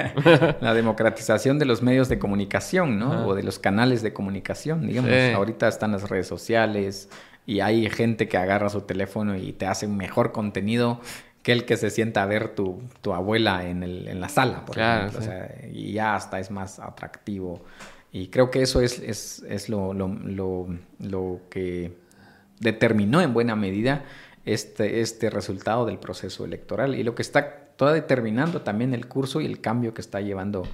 la 0.61 0.73
democratización 0.73 1.60
de 1.60 1.65
los 1.65 1.81
medios 1.81 2.10
de 2.10 2.18
comunicación, 2.18 2.98
¿no? 2.98 3.27
O 3.27 3.35
de 3.35 3.44
los 3.44 3.60
canales 3.60 4.02
de 4.02 4.14
comunicación, 4.14 4.88
digamos. 4.88 5.11
Ahorita 5.35 5.68
están 5.68 5.91
las 5.91 6.10
redes 6.10 6.27
sociales, 6.27 7.10
y 7.45 7.60
hay 7.60 7.90
gente 7.90 8.27
que 8.27 8.38
agarra 8.38 8.69
su 8.69 8.81
teléfono 8.81 9.35
y 9.35 9.52
te 9.53 9.65
hace 9.65 9.85
un 9.85 9.98
mejor 9.98 10.31
contenido 10.31 10.99
que 11.44 11.52
el 11.52 11.65
que 11.65 11.78
se 11.78 11.90
sienta 11.90 12.24
a 12.24 12.26
ver 12.26 12.56
tu, 12.56 12.82
tu 13.02 13.14
abuela 13.14 13.68
en, 13.68 13.84
el, 13.84 14.07
en 14.07 14.20
la 14.20 14.30
sala, 14.30 14.65
por 14.65 14.80
ejemplo. 14.80 15.20
O 15.20 15.22
sea, 15.22 15.53
y 15.72 15.91
ya 15.94 16.15
hasta 16.15 16.40
es 16.40 16.49
más 16.49 16.80
atractivo. 16.80 17.64
Y 18.11 18.28
creo 18.28 18.49
que 18.49 18.61
eso 18.61 18.82
es, 18.82 18.99
es, 18.99 19.44
es 19.48 19.70
lo, 19.70 19.94
lo, 19.94 20.07
lo, 20.07 20.68
lo, 20.99 21.41
que 21.49 21.98
determinó 22.60 23.22
en 23.22 23.34
buena 23.34 23.56
medida 23.56 24.06
este, 24.45 25.02
este 25.02 25.30
resultado 25.30 25.86
del 25.86 25.99
proceso 25.99 26.45
electoral. 26.45 26.95
Y 26.95 27.03
lo 27.03 27.14
que 27.14 27.22
está 27.22 27.64
está 27.74 27.91
determinando 27.91 28.61
también 28.61 28.94
el 28.94 29.07
curso 29.07 29.41
y 29.41 29.45
el 29.45 29.60
cambio 29.60 29.94
que 29.94 30.02
está 30.02 30.22
llevando 30.22 30.68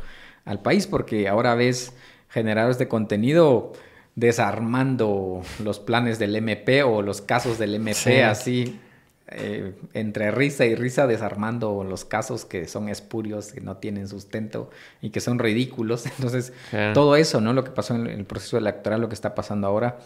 al 0.46 0.62
país, 0.62 0.86
porque 0.86 1.28
ahora 1.28 1.56
ves 1.56 1.94
generadores 2.30 2.78
de 2.78 2.88
contenido 2.88 3.74
desarmando 4.16 5.42
los 5.64 5.80
planes 5.80 6.20
del 6.20 6.36
MP 6.36 6.84
o 6.84 7.02
los 7.02 7.22
casos 7.22 7.58
del 7.58 7.76
MP 7.76 8.24
así 8.24 8.80
eh, 9.32 9.76
entre 9.94 10.32
risa 10.32 10.66
y 10.66 10.74
risa 10.74 11.06
desarmando 11.06 11.84
los 11.84 12.04
casos 12.04 12.46
que 12.46 12.68
son 12.68 12.90
espurios, 12.90 13.52
que 13.52 13.62
no 13.62 13.78
tienen 13.78 14.08
sustento 14.08 14.72
y 15.02 15.12
que 15.12 15.20
son 15.20 15.38
ridículos. 15.38 16.06
Entonces, 16.18 16.52
todo 16.96 17.16
eso, 17.16 17.40
¿no? 17.40 17.54
Lo 17.54 17.64
que 17.64 17.70
pasó 17.70 17.94
en 17.94 18.08
el 18.08 18.26
proceso 18.26 18.58
electoral, 18.58 19.02
lo 19.02 19.08
que 19.08 19.14
está 19.14 19.36
pasando 19.36 19.68
ahora, 19.68 20.00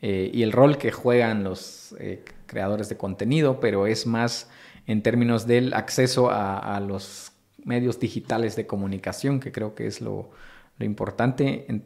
eh, 0.00 0.30
y 0.32 0.42
el 0.42 0.52
rol 0.52 0.78
que 0.78 0.92
juegan 0.92 1.44
los 1.44 1.94
eh, 1.98 2.24
creadores 2.46 2.88
de 2.88 2.96
contenido, 2.96 3.60
pero 3.60 3.86
es 3.86 4.06
más 4.06 4.48
en 4.86 5.02
términos 5.02 5.46
del 5.46 5.74
acceso 5.74 6.30
a, 6.30 6.80
los 6.80 7.32
medios 7.62 8.00
digitales 8.00 8.56
de 8.56 8.66
comunicación, 8.66 9.40
que 9.40 9.52
creo 9.52 9.74
que 9.74 9.86
es 9.86 10.00
lo, 10.00 10.30
importante. 10.78 11.82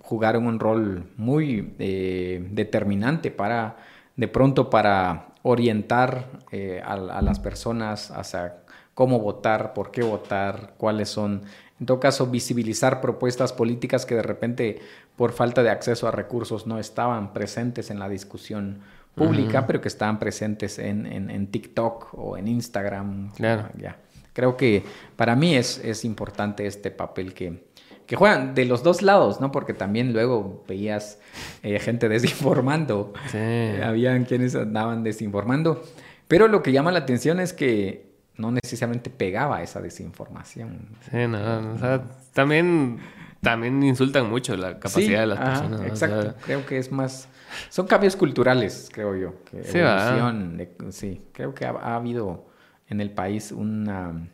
jugaron 0.00 0.46
un 0.46 0.58
rol 0.58 1.04
muy 1.18 1.74
determinante 1.78 3.30
para, 3.30 3.76
de 4.16 4.26
pronto, 4.26 4.70
para 4.70 5.29
orientar 5.42 6.26
eh, 6.52 6.82
a, 6.84 6.96
las 6.96 7.40
personas 7.40 8.10
hacia 8.10 8.56
cómo 8.94 9.18
votar, 9.20 9.72
por 9.72 9.90
qué 9.90 10.02
votar, 10.02 10.74
cuáles 10.76 11.08
son, 11.08 11.42
en 11.78 11.86
todo 11.86 12.00
caso, 12.00 12.26
visibilizar 12.26 13.00
propuestas 13.00 13.52
políticas 13.52 14.04
que 14.04 14.14
de 14.14 14.22
repente 14.22 14.80
por 15.16 15.32
falta 15.32 15.62
de 15.62 15.70
acceso 15.70 16.08
a 16.08 16.10
recursos 16.10 16.66
no 16.66 16.78
estaban 16.78 17.32
presentes 17.32 17.90
en 17.90 17.98
la 17.98 18.08
discusión 18.08 18.80
pública, 19.14 19.66
pero 19.66 19.80
que 19.80 19.88
estaban 19.88 20.18
presentes 20.18 20.78
en, 20.78 21.06
en, 21.06 21.46
TikTok 21.48 22.14
o 22.14 22.36
en 22.36 22.48
Instagram. 22.48 23.30
Claro. 23.32 23.68
Ya. 23.76 23.96
Creo 24.32 24.56
que 24.56 24.84
para 25.16 25.34
mí 25.36 25.56
es, 25.56 25.78
es 25.84 26.04
importante 26.04 26.66
este 26.66 26.90
papel 26.90 27.34
que, 27.34 27.69
que 28.10 28.16
juegan 28.16 28.56
de 28.56 28.64
los 28.64 28.82
dos 28.82 29.02
lados, 29.02 29.40
¿no? 29.40 29.52
Porque 29.52 29.72
también 29.72 30.12
luego 30.12 30.64
veías 30.66 31.20
eh, 31.62 31.78
gente 31.78 32.08
desinformando. 32.08 33.12
Sí. 33.28 33.38
habían 33.84 34.24
quienes 34.24 34.56
andaban 34.56 35.04
desinformando. 35.04 35.80
Pero 36.26 36.48
lo 36.48 36.60
que 36.60 36.72
llama 36.72 36.90
la 36.90 36.98
atención 36.98 37.38
es 37.38 37.52
que 37.52 38.10
no 38.34 38.50
necesariamente 38.50 39.10
pegaba 39.10 39.62
esa 39.62 39.80
desinformación. 39.80 40.88
Sí, 41.08 41.18
no, 41.28 41.74
o 41.74 41.78
sea, 41.78 42.02
también, 42.32 42.98
también 43.42 43.80
insultan 43.84 44.28
mucho 44.28 44.56
la 44.56 44.80
capacidad 44.80 45.20
de 45.20 45.26
las 45.26 45.38
personas. 45.38 45.82
Exacto, 45.82 46.34
creo 46.44 46.66
que 46.66 46.78
es 46.78 46.90
más... 46.90 47.28
Son 47.68 47.86
cambios 47.86 48.16
culturales, 48.16 48.88
creo 48.92 49.14
yo. 49.14 49.34
Que 49.44 49.62
sí, 49.62 49.78
evolución, 49.78 50.68
sí, 50.90 51.22
creo 51.30 51.54
que 51.54 51.64
ha, 51.64 51.94
habido 51.94 52.48
en 52.88 53.00
el 53.00 53.12
país 53.12 53.52
una, 53.52 54.28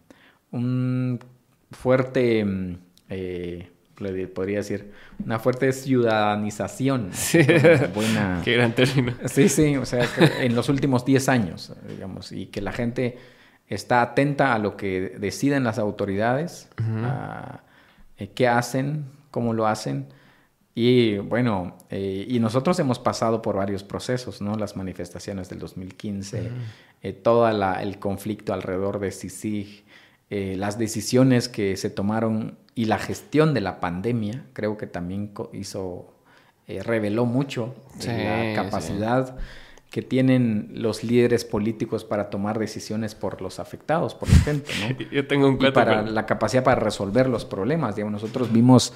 un 0.50 1.20
fuerte 1.72 2.78
eh, 3.08 3.70
podría 4.34 4.58
decir, 4.58 4.92
una 5.24 5.38
fuerte 5.38 5.72
ciudadanización. 5.72 7.10
Sí. 7.12 7.40
Buena... 7.94 8.40
Qué 8.44 8.52
gran 8.54 8.74
término. 8.74 9.12
Sí, 9.26 9.48
sí, 9.48 9.76
o 9.76 9.86
sea, 9.86 10.06
en 10.40 10.54
los 10.54 10.68
últimos 10.68 11.04
10 11.04 11.28
años, 11.28 11.72
digamos, 11.88 12.32
y 12.32 12.46
que 12.46 12.60
la 12.60 12.72
gente 12.72 13.18
está 13.68 14.02
atenta 14.02 14.54
a 14.54 14.58
lo 14.58 14.76
que 14.76 15.16
deciden 15.18 15.64
las 15.64 15.78
autoridades, 15.78 16.68
a, 16.78 17.62
eh, 18.18 18.30
qué 18.34 18.48
hacen, 18.48 19.06
cómo 19.30 19.52
lo 19.54 19.66
hacen. 19.66 20.06
Y 20.74 21.16
bueno, 21.18 21.78
eh, 21.90 22.26
y 22.28 22.38
nosotros 22.38 22.78
hemos 22.78 22.98
pasado 22.98 23.40
por 23.40 23.56
varios 23.56 23.82
procesos, 23.82 24.42
¿no? 24.42 24.56
Las 24.56 24.76
manifestaciones 24.76 25.48
del 25.48 25.58
2015, 25.58 26.50
eh, 27.02 27.12
todo 27.14 27.48
el 27.48 27.98
conflicto 27.98 28.52
alrededor 28.52 29.00
de 29.00 29.10
CICIG, 29.10 29.84
las 30.28 30.76
decisiones 30.78 31.48
que 31.48 31.76
se 31.76 31.88
tomaron 31.88 32.58
y 32.76 32.84
la 32.84 32.98
gestión 32.98 33.54
de 33.54 33.62
la 33.62 33.80
pandemia 33.80 34.44
creo 34.52 34.76
que 34.76 34.86
también 34.86 35.32
hizo, 35.54 36.12
eh, 36.68 36.82
reveló 36.82 37.24
mucho 37.24 37.74
la 38.06 38.52
capacidad 38.54 39.34
que 39.90 40.02
tienen 40.02 40.68
los 40.74 41.02
líderes 41.02 41.46
políticos 41.46 42.04
para 42.04 42.28
tomar 42.28 42.58
decisiones 42.58 43.14
por 43.14 43.40
los 43.40 43.60
afectados, 43.60 44.14
por 44.14 44.28
la 44.28 44.36
gente, 44.36 44.70
¿no? 44.80 45.10
Yo 45.10 45.26
tengo 45.26 45.48
un 45.48 45.58
y 45.58 45.70
para 45.70 46.02
la 46.02 46.26
capacidad 46.26 46.62
para 46.62 46.78
resolver 46.78 47.30
los 47.30 47.46
problemas. 47.46 47.96
Digamos, 47.96 48.20
nosotros 48.20 48.52
vimos 48.52 48.92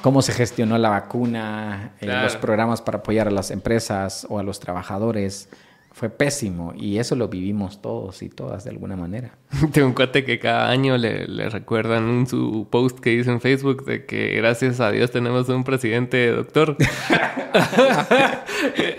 cómo 0.00 0.22
se 0.22 0.32
gestionó 0.32 0.78
la 0.78 0.90
vacuna, 0.90 1.94
eh, 2.00 2.06
los 2.06 2.36
programas 2.36 2.82
para 2.82 2.98
apoyar 2.98 3.26
a 3.26 3.32
las 3.32 3.50
empresas 3.50 4.28
o 4.30 4.38
a 4.38 4.44
los 4.44 4.60
trabajadores, 4.60 5.48
fue 5.90 6.10
pésimo 6.10 6.72
y 6.76 6.98
eso 6.98 7.14
lo 7.16 7.28
vivimos 7.28 7.80
todos 7.80 8.22
y 8.22 8.28
todas 8.28 8.64
de 8.64 8.70
alguna 8.70 8.96
manera. 8.96 9.32
Tengo 9.72 9.88
un 9.88 9.94
cuate 9.94 10.24
que 10.24 10.38
cada 10.38 10.70
año 10.70 10.96
le, 10.96 11.26
recuerdan 11.48 12.08
en 12.08 12.26
su 12.26 12.66
post 12.70 12.98
que 13.00 13.12
hizo 13.12 13.30
en 13.30 13.40
Facebook 13.40 13.84
de 13.84 14.04
que 14.04 14.34
gracias 14.36 14.80
a 14.80 14.90
Dios 14.90 15.10
tenemos 15.10 15.48
un 15.48 15.64
presidente 15.64 16.30
doctor. 16.30 16.76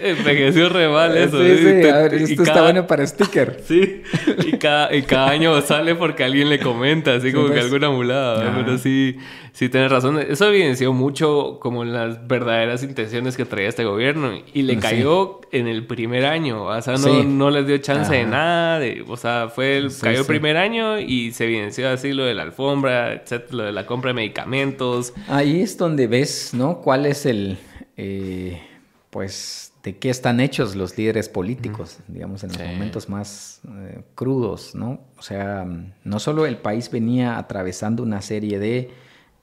Envejeció 0.01 0.69
re 0.69 0.87
mal 0.87 1.17
eso. 1.17 1.41
Sí, 1.41 1.57
sí, 1.57 1.87
a 1.87 1.97
ver, 1.97 2.13
esto 2.13 2.43
está 2.43 2.61
bueno 2.61 2.87
para 2.87 3.05
sticker. 3.05 3.61
Sí, 3.65 4.03
y 4.45 4.57
cada, 4.57 4.93
y 4.95 5.01
cada 5.03 5.29
año 5.29 5.59
sale 5.61 5.95
porque 5.95 6.23
alguien 6.23 6.49
le 6.49 6.59
comenta, 6.59 7.15
así 7.15 7.33
como 7.33 7.49
que 7.49 7.59
alguna 7.59 7.89
mulada, 7.89 8.53
pero 8.55 8.77
sí 8.77 9.17
Sí, 9.55 9.69
tienes 9.69 9.89
razón. 9.89 10.19
Eso 10.19 10.49
evidenció 10.49 10.91
mucho 10.91 11.59
como 11.61 11.85
las 11.85 12.27
verdaderas 12.27 12.83
intenciones 12.83 13.37
que 13.37 13.45
traía 13.45 13.69
este 13.69 13.85
gobierno. 13.85 14.33
Y 14.53 14.63
le 14.63 14.77
cayó 14.79 15.39
en 15.53 15.67
el 15.67 15.87
primer 15.87 16.25
año. 16.25 16.65
O 16.65 16.81
sea, 16.81 16.97
no, 16.97 17.23
no 17.23 17.49
les 17.49 17.65
dio 17.65 17.77
chance 17.77 18.13
de 18.13 18.25
nada. 18.25 18.85
o 19.07 19.15
sea, 19.15 19.47
fue 19.47 19.77
el, 19.77 19.91
cayó 19.97 20.19
el 20.19 20.25
primer 20.25 20.44
año 20.53 20.99
y 20.99 21.31
se 21.31 21.45
evidenció 21.45 21.89
así 21.89 22.13
lo 22.13 22.25
de 22.25 22.33
la 22.33 22.43
alfombra, 22.43 23.13
etcétera, 23.13 23.57
lo 23.57 23.63
de 23.63 23.71
la 23.71 23.85
compra 23.85 24.09
de 24.09 24.13
medicamentos. 24.15 25.13
Ahí 25.27 25.61
es 25.61 25.77
donde 25.77 26.07
ves, 26.07 26.53
¿no? 26.53 26.81
¿Cuál 26.81 27.05
es 27.05 27.25
el... 27.25 27.57
Eh, 27.97 28.61
pues 29.09 29.71
de 29.83 29.97
qué 29.97 30.09
están 30.09 30.39
hechos 30.39 30.75
los 30.75 30.97
líderes 30.97 31.29
políticos, 31.29 31.99
digamos, 32.07 32.43
en 32.43 32.49
los 32.49 32.59
momentos 32.59 33.07
más 33.07 33.61
eh, 33.67 34.01
crudos, 34.13 34.75
¿no? 34.75 34.99
O 35.17 35.21
sea, 35.21 35.65
no 36.03 36.19
solo 36.19 36.45
el 36.45 36.57
país 36.57 36.91
venía 36.91 37.37
atravesando 37.37 38.03
una 38.03 38.21
serie 38.21 38.59
de 38.59 38.91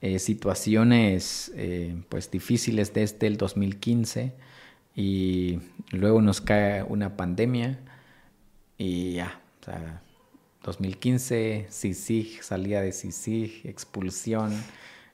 eh, 0.01 0.19
situaciones 0.19 1.51
pues 2.09 2.29
difíciles 2.29 2.93
desde 2.93 3.25
el 3.25 3.37
2015 3.37 4.33
y 4.95 5.59
luego 5.91 6.21
nos 6.21 6.41
cae 6.41 6.83
una 6.83 7.17
pandemia 7.17 7.79
y 8.77 9.13
ya, 9.13 9.39
o 9.61 9.65
sea, 9.65 10.02
2015, 10.63 11.67
CICIG, 11.69 12.43
salida 12.43 12.81
de 12.81 12.91
CICIG, 12.91 13.67
expulsión 13.67 14.53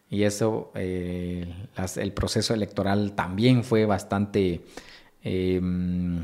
y 0.10 0.24
eso, 0.24 0.72
eh, 0.74 1.48
el 1.98 2.14
proceso 2.14 2.54
electoral 2.54 3.14
también 3.14 3.64
fue 3.64 3.86
bastante, 3.86 4.62
em, 5.24 6.22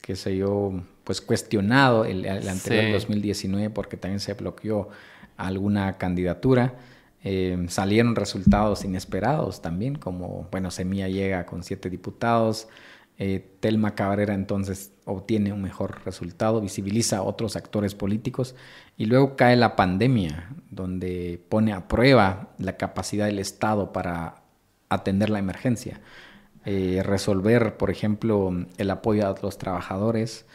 qué 0.00 0.16
sé 0.16 0.36
yo, 0.36 0.72
pues 1.04 1.20
cuestionado 1.20 2.04
el, 2.04 2.26
anterior 2.48 2.92
2019 2.92 3.70
porque 3.70 3.96
también 3.96 4.20
se 4.20 4.32
bloqueó 4.34 4.88
alguna 5.36 5.98
candidatura. 5.98 6.74
Em, 7.22 7.68
salieron 7.68 8.14
resultados 8.16 8.84
inesperados 8.84 9.60
también, 9.60 9.96
como, 9.96 10.48
bueno, 10.50 10.70
Semilla 10.70 11.08
llega 11.08 11.44
con 11.44 11.62
siete 11.62 11.90
diputados, 11.90 12.68
eh, 13.18 13.56
Telma 13.60 13.94
Cabrera 13.94 14.34
entonces 14.34 14.92
obtiene 15.04 15.52
un 15.52 15.62
mejor 15.62 16.04
resultado, 16.04 16.60
visibiliza 16.60 17.18
a 17.18 17.22
otros 17.22 17.56
actores 17.56 17.94
políticos 17.94 18.54
y 18.96 19.06
luego 19.06 19.36
cae 19.36 19.56
la 19.56 19.76
pandemia, 19.76 20.50
donde 20.70 21.40
pone 21.48 21.72
a 21.72 21.88
prueba 21.88 22.50
la 22.58 22.76
capacidad 22.76 23.26
del 23.26 23.38
Estado 23.38 23.92
para 23.92 24.42
atender 24.88 25.30
la 25.30 25.38
emergencia. 25.38 26.00
Eh, 26.64 27.02
resolver, 27.04 27.76
por 27.76 27.90
ejemplo, 27.90 28.52
el 28.76 28.90
apoyo 28.90 29.28
a 29.28 29.34
los 29.40 29.56
trabajadores, 29.56 30.46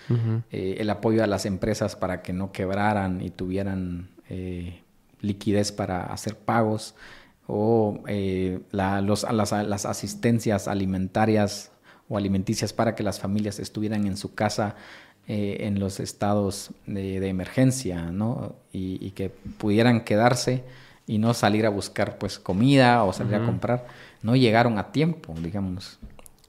eh, 0.51 0.75
el 0.79 0.89
apoyo 0.89 1.23
a 1.23 1.27
las 1.27 1.45
empresas 1.45 1.95
para 1.95 2.21
que 2.21 2.33
no 2.33 2.51
quebraran 2.51 3.21
y 3.21 3.29
tuvieran 3.29 4.09
liquidez 5.21 5.71
para 5.71 6.03
hacer 6.03 6.37
pagos 6.37 6.95
o 7.47 8.01
eh, 8.07 8.61
las, 8.71 9.85
asistencias 9.85 10.67
alimentarias 10.67 11.70
o 12.11 12.17
alimenticias 12.17 12.73
para 12.73 12.93
que 12.93 13.03
las 13.03 13.19
familias 13.19 13.57
estuvieran 13.57 14.05
en 14.05 14.17
su 14.17 14.35
casa 14.35 14.75
eh, 15.27 15.59
en 15.61 15.79
los 15.79 16.01
estados 16.01 16.71
de, 16.85 17.25
emergencia, 17.29 18.11
¿no? 18.11 18.55
Y, 18.73 19.11
que 19.11 19.29
pudieran 19.29 20.01
quedarse 20.01 20.63
y 21.07 21.19
no 21.19 21.33
salir 21.33 21.65
a 21.65 21.69
buscar 21.69 22.17
pues 22.17 22.37
comida 22.37 23.05
o 23.05 23.13
salir 23.13 23.35
a 23.35 23.45
comprar. 23.45 23.87
No 24.21 24.35
llegaron 24.35 24.77
a 24.77 24.91
tiempo, 24.91 25.33
digamos. 25.41 25.99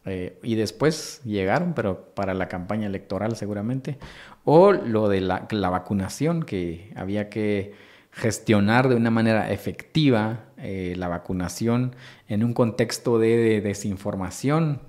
Eh, 0.04 0.36
y 0.42 0.56
después 0.56 1.20
llegaron, 1.24 1.74
pero 1.74 2.06
para 2.14 2.34
la 2.34 2.48
campaña 2.48 2.88
electoral 2.88 3.36
seguramente. 3.36 3.98
O 4.44 4.72
lo 4.72 5.08
de 5.08 5.20
la 5.20 5.70
vacunación, 5.70 6.42
que 6.42 6.92
había 6.96 7.28
que 7.28 7.74
gestionar 8.12 8.88
de 8.88 8.96
una 8.96 9.10
manera 9.10 9.50
efectiva 9.50 10.44
eh, 10.58 10.94
la 10.96 11.08
vacunación 11.08 11.96
en 12.28 12.44
un 12.44 12.52
contexto 12.52 13.18
de, 13.18 13.60
desinformación 13.62 14.80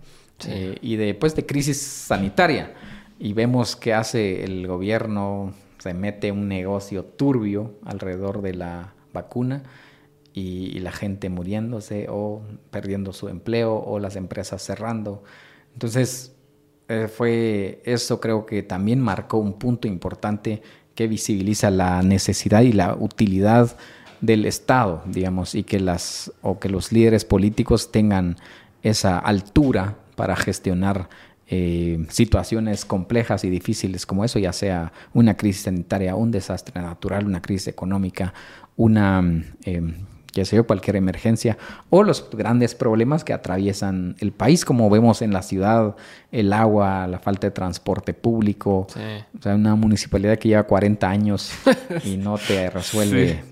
eh, 0.48 0.78
y 0.82 0.96
de, 0.96 1.14
pues, 1.14 1.36
de 1.36 1.46
crisis 1.46 1.78
sanitaria. 1.82 2.74
Y 3.20 3.34
vemos 3.34 3.76
qué 3.76 3.94
hace 3.94 4.44
el 4.44 4.68
gobierno, 4.68 5.54
se 5.80 5.94
mete 5.94 6.32
un 6.32 6.48
negocio 6.48 7.04
turbio 7.04 7.76
alrededor 7.86 8.42
de 8.42 8.54
la 8.54 8.94
vacuna 9.14 9.64
y, 10.34 10.80
la 10.80 10.92
gente 10.92 11.30
muriéndose 11.30 12.08
o 12.10 12.42
perdiendo 12.72 13.14
su 13.14 13.30
empleo 13.30 13.76
o 13.76 14.00
las 14.00 14.16
empresas 14.16 14.62
cerrando. 14.62 15.24
Entonces, 15.74 16.34
eh, 16.90 17.08
fue 17.08 17.82
eso 17.86 18.20
creo 18.20 18.46
que 18.46 18.64
también 18.64 19.00
marcó 19.00 19.38
un 19.38 19.54
punto 19.54 19.88
importante 19.88 20.62
que 20.96 21.08
visibiliza 21.08 21.72
la 21.72 22.02
necesidad 22.02 22.62
y 22.62 22.74
la 22.74 22.96
utilidad 22.96 23.78
del 24.22 24.46
Estado, 24.46 25.02
digamos, 25.06 25.56
y 25.56 25.64
que 25.64 25.80
las 25.80 26.32
o 26.42 26.60
que 26.60 26.70
los 26.70 26.92
líderes 26.92 27.26
políticos 27.26 27.92
tengan 27.92 28.38
esa 28.82 29.20
altura 29.20 29.98
para 30.16 30.36
gestionar 30.36 31.10
eh, 31.48 32.06
situaciones 32.10 32.86
complejas 32.86 33.44
y 33.44 33.50
difíciles 33.50 34.06
como 34.06 34.24
eso, 34.24 34.40
ya 34.40 34.54
sea 34.54 34.94
una 35.14 35.36
crisis 35.36 35.64
sanitaria, 35.64 36.16
un 36.16 36.32
desastre 36.32 36.82
natural, 36.82 37.26
una 37.26 37.42
crisis 37.42 37.68
económica, 37.68 38.34
una 38.76 39.44
eh, 39.66 39.82
que 40.34 40.46
sé 40.46 40.56
yo, 40.56 40.66
cualquier 40.66 40.96
emergencia, 40.96 41.58
o 41.92 42.04
los 42.04 42.28
grandes 42.32 42.74
problemas 42.74 43.24
que 43.24 43.34
atraviesan 43.34 44.16
el 44.20 44.32
país, 44.32 44.66
como 44.66 44.90
vemos 44.90 45.22
en 45.22 45.32
la 45.32 45.44
ciudad, 45.44 45.96
el 46.32 46.54
agua, 46.54 47.06
la 47.08 47.20
falta 47.20 47.48
de 47.48 47.52
transporte 47.52 48.16
público, 48.16 48.88
o 48.90 49.42
sea, 49.42 49.56
una 49.56 49.76
municipalidad 49.76 50.40
que 50.40 50.50
lleva 50.50 50.64
40 50.64 51.08
años 51.08 51.54
y 52.04 52.18
no 52.18 52.38
te 52.40 52.70
resuelve. 52.72 53.44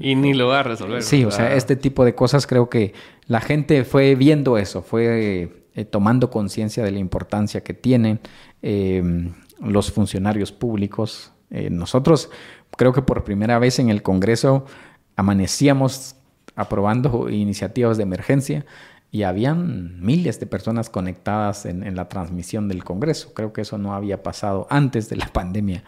y 0.00 0.14
ni 0.16 0.34
lo 0.34 0.48
va 0.48 0.60
a 0.60 0.62
resolver. 0.64 1.02
Sí, 1.02 1.24
o 1.24 1.30
sea, 1.30 1.54
este 1.54 1.76
tipo 1.76 2.04
de 2.04 2.14
cosas 2.16 2.46
creo 2.48 2.68
que 2.68 2.94
la 3.26 3.40
gente 3.40 3.84
fue 3.84 4.16
viendo 4.16 4.58
eso, 4.58 4.82
fue 4.82 5.67
eh, 5.78 5.84
tomando 5.84 6.28
conciencia 6.28 6.82
de 6.82 6.90
la 6.90 6.98
importancia 6.98 7.62
que 7.62 7.72
tienen 7.72 8.18
eh, 8.62 9.30
los 9.60 9.92
funcionarios 9.92 10.50
públicos. 10.50 11.30
Eh, 11.50 11.70
nosotros 11.70 12.30
creo 12.76 12.92
que 12.92 13.02
por 13.02 13.22
primera 13.22 13.60
vez 13.60 13.78
en 13.78 13.88
el 13.88 14.02
Congreso 14.02 14.66
amanecíamos 15.14 16.16
aprobando 16.56 17.30
iniciativas 17.30 17.96
de 17.96 18.02
emergencia 18.02 18.66
y 19.10 19.22
habían 19.22 20.04
miles 20.04 20.38
de 20.38 20.46
personas 20.46 20.90
conectadas 20.90 21.64
en, 21.64 21.94
la 21.94 22.08
transmisión 22.08 22.68
del 22.68 22.84
Congreso. 22.84 23.32
Creo 23.32 23.52
que 23.52 23.60
eso 23.60 23.78
no 23.78 23.94
había 23.94 24.22
pasado 24.22 24.66
antes 24.70 25.08
de 25.08 25.16
la 25.16 25.26
pandemia. 25.32 25.84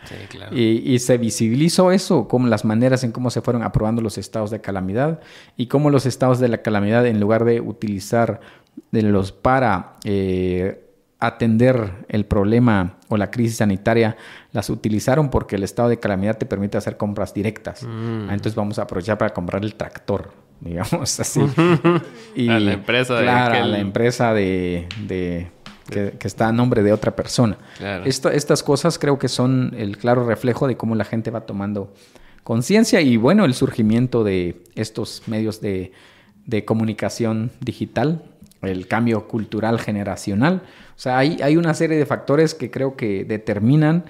y, 0.52 0.98
se 1.00 1.18
visibilizó 1.18 1.90
eso, 1.90 2.28
como 2.28 2.46
las 2.46 2.64
maneras 2.64 3.04
en 3.04 3.12
cómo 3.12 3.30
se 3.30 3.42
fueron 3.42 3.62
aprobando 3.62 4.00
los 4.00 4.16
estados 4.16 4.50
de 4.50 4.60
calamidad 4.60 5.20
y 5.56 5.66
cómo 5.66 5.90
los 5.90 6.06
estados 6.06 6.38
de 6.38 6.48
la 6.48 6.62
calamidad, 6.62 7.06
en 7.06 7.20
lugar 7.20 7.44
de 7.44 7.60
utilizar 7.60 8.40
de 8.90 9.02
los 9.02 9.32
para 9.32 9.94
eh, 10.04 10.90
atender 11.20 12.06
el 12.08 12.24
problema 12.24 12.96
o 13.08 13.16
la 13.16 13.30
crisis 13.30 13.58
sanitaria 13.58 14.16
las 14.52 14.70
utilizaron 14.70 15.30
porque 15.30 15.56
el 15.56 15.62
estado 15.62 15.90
de 15.90 15.98
calamidad 15.98 16.38
te 16.38 16.46
permite 16.46 16.78
hacer 16.78 16.96
compras 16.96 17.34
directas. 17.34 17.82
Mm. 17.84 18.28
Ah, 18.28 18.32
entonces 18.32 18.54
vamos 18.54 18.78
a 18.78 18.82
aprovechar 18.82 19.18
para 19.18 19.32
comprar 19.34 19.62
el 19.62 19.74
tractor, 19.74 20.32
digamos 20.60 21.20
así. 21.20 21.40
y, 22.34 22.48
a 22.48 22.58
la 22.58 22.72
empresa 22.72 23.14
de 23.16 23.24
la 23.24 23.78
empresa 23.78 24.32
de, 24.32 24.88
que, 25.90 26.16
está 26.22 26.48
a 26.48 26.52
nombre 26.52 26.82
de 26.82 26.92
otra 26.92 27.14
persona. 27.14 27.58
estas 28.04 28.62
cosas 28.62 28.98
creo 28.98 29.18
que 29.18 29.28
son 29.28 29.74
el 29.76 29.98
claro 29.98 30.26
reflejo 30.26 30.66
de 30.66 30.76
cómo 30.76 30.94
la 30.94 31.04
gente 31.04 31.30
va 31.30 31.42
tomando 31.42 31.92
conciencia 32.44 33.02
y 33.02 33.18
bueno, 33.18 33.44
el 33.44 33.52
surgimiento 33.52 34.24
de 34.24 34.62
estos 34.74 35.22
medios 35.26 35.60
de, 35.60 35.92
de 36.46 36.64
comunicación 36.64 37.50
digital 37.60 38.22
el 38.62 38.86
cambio 38.86 39.26
cultural 39.28 39.78
generacional. 39.80 40.62
O 40.96 40.98
sea, 40.98 41.18
hay, 41.18 41.38
hay 41.42 41.56
una 41.56 41.74
serie 41.74 41.96
de 41.96 42.06
factores 42.06 42.54
que 42.54 42.70
creo 42.70 42.96
que 42.96 43.24
determinan 43.24 44.04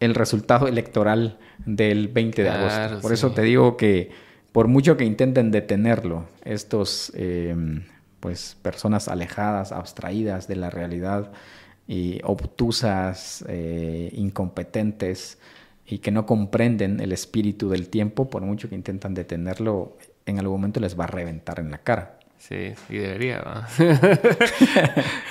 el 0.00 0.14
resultado 0.14 0.66
electoral 0.66 1.38
del 1.64 2.08
20 2.08 2.42
de 2.42 2.48
agosto. 2.48 3.00
Por 3.00 3.12
eso 3.12 3.32
te 3.32 3.42
digo 3.42 3.76
que 3.76 4.10
por 4.52 4.66
mucho 4.66 4.96
que 4.96 5.04
intenten 5.04 5.50
detenerlo, 5.50 6.26
estos 6.44 7.12
eh, 7.14 7.54
pues 8.18 8.56
personas 8.62 9.08
alejadas, 9.08 9.72
abstraídas 9.72 10.48
de 10.48 10.56
la 10.56 10.70
realidad 10.70 11.32
y 11.86 12.20
obtusas, 12.24 13.44
eh, 13.48 14.10
incompetentes 14.12 15.38
y 15.86 15.98
que 15.98 16.10
no 16.10 16.26
comprenden 16.26 17.00
el 17.00 17.12
espíritu 17.12 17.68
del 17.68 17.88
tiempo, 17.88 18.30
por 18.30 18.42
mucho 18.42 18.68
que 18.68 18.74
intentan 18.74 19.14
detenerlo, 19.14 19.96
en 20.26 20.38
algún 20.38 20.60
momento 20.60 20.80
les 20.80 20.98
va 20.98 21.04
a 21.04 21.08
reventar 21.08 21.58
en 21.58 21.70
la 21.70 21.78
cara. 21.78 22.19
Sí, 22.40 22.72
y 22.88 22.96
debería. 22.96 23.42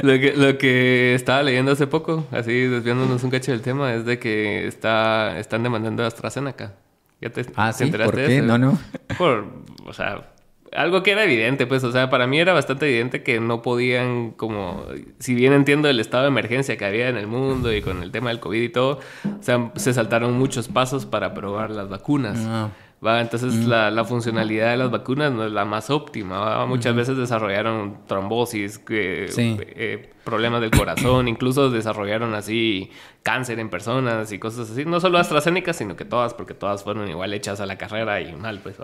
lo, 0.01 0.13
que, 0.19 0.33
lo 0.37 0.57
que 0.59 1.15
estaba 1.15 1.41
leyendo 1.41 1.71
hace 1.71 1.87
poco, 1.87 2.27
así 2.31 2.51
desviándonos 2.51 3.23
un 3.23 3.31
cacho 3.31 3.51
del 3.51 3.61
tema, 3.61 3.93
es 3.95 4.05
de 4.05 4.19
que 4.19 4.67
está, 4.67 5.39
están 5.39 5.63
demandando 5.63 6.03
a 6.03 6.07
AstraZeneca. 6.07 6.73
¿Ya 7.19 7.31
te, 7.31 7.47
ah, 7.55 7.73
sí, 7.73 7.87
¿por 7.87 8.15
qué? 8.15 8.41
No, 8.43 8.59
no. 8.59 8.77
Por, 9.17 9.43
o 9.85 9.91
sea, 9.91 10.29
algo 10.71 11.01
que 11.01 11.11
era 11.11 11.23
evidente, 11.23 11.65
pues, 11.65 11.83
o 11.83 11.91
sea, 11.91 12.11
para 12.11 12.27
mí 12.27 12.39
era 12.39 12.53
bastante 12.53 12.87
evidente 12.87 13.23
que 13.23 13.39
no 13.39 13.63
podían, 13.63 14.31
como, 14.31 14.85
si 15.17 15.33
bien 15.33 15.53
entiendo 15.53 15.89
el 15.89 15.99
estado 15.99 16.23
de 16.23 16.29
emergencia 16.29 16.77
que 16.77 16.85
había 16.85 17.09
en 17.09 17.17
el 17.17 17.25
mundo 17.25 17.73
y 17.73 17.81
con 17.81 18.03
el 18.03 18.11
tema 18.11 18.29
del 18.29 18.39
COVID 18.39 18.61
y 18.61 18.69
todo, 18.69 18.99
o 19.25 19.43
sea, 19.43 19.71
se 19.75 19.93
saltaron 19.93 20.33
muchos 20.33 20.67
pasos 20.67 21.07
para 21.07 21.33
probar 21.33 21.71
las 21.71 21.89
vacunas. 21.89 22.37
Ah. 22.41 22.69
¿Va? 23.05 23.21
Entonces 23.21 23.53
mm. 23.53 23.67
la, 23.67 24.05
funcionalidad 24.05 24.71
de 24.71 24.77
las 24.77 24.91
vacunas 24.91 25.31
no 25.31 25.45
es 25.45 25.51
la 25.51 25.65
más 25.65 25.89
óptima. 25.89 26.65
Muchas 26.65 26.95
veces 26.95 27.17
desarrollaron 27.17 27.99
trombosis, 28.07 28.81
eh, 28.89 30.09
problemas 30.23 30.61
del 30.61 30.71
corazón, 30.71 31.27
incluso 31.27 31.69
desarrollaron 31.69 32.33
así 32.33 32.91
cáncer 33.23 33.59
en 33.59 33.69
personas 33.69 34.31
y 34.31 34.39
cosas 34.39 34.69
así. 34.71 34.85
No 34.85 34.99
solo 34.99 35.17
AstraZeneca, 35.17 35.73
sino 35.73 35.95
que 35.95 36.05
todas, 36.05 36.33
porque 36.33 36.53
todas 36.53 36.83
fueron 36.83 37.09
igual 37.09 37.33
hechas 37.33 37.59
a 37.61 37.65
la 37.65 37.77
carrera 37.77 38.21
y 38.21 38.33
mal, 38.35 38.59
pues. 38.59 38.77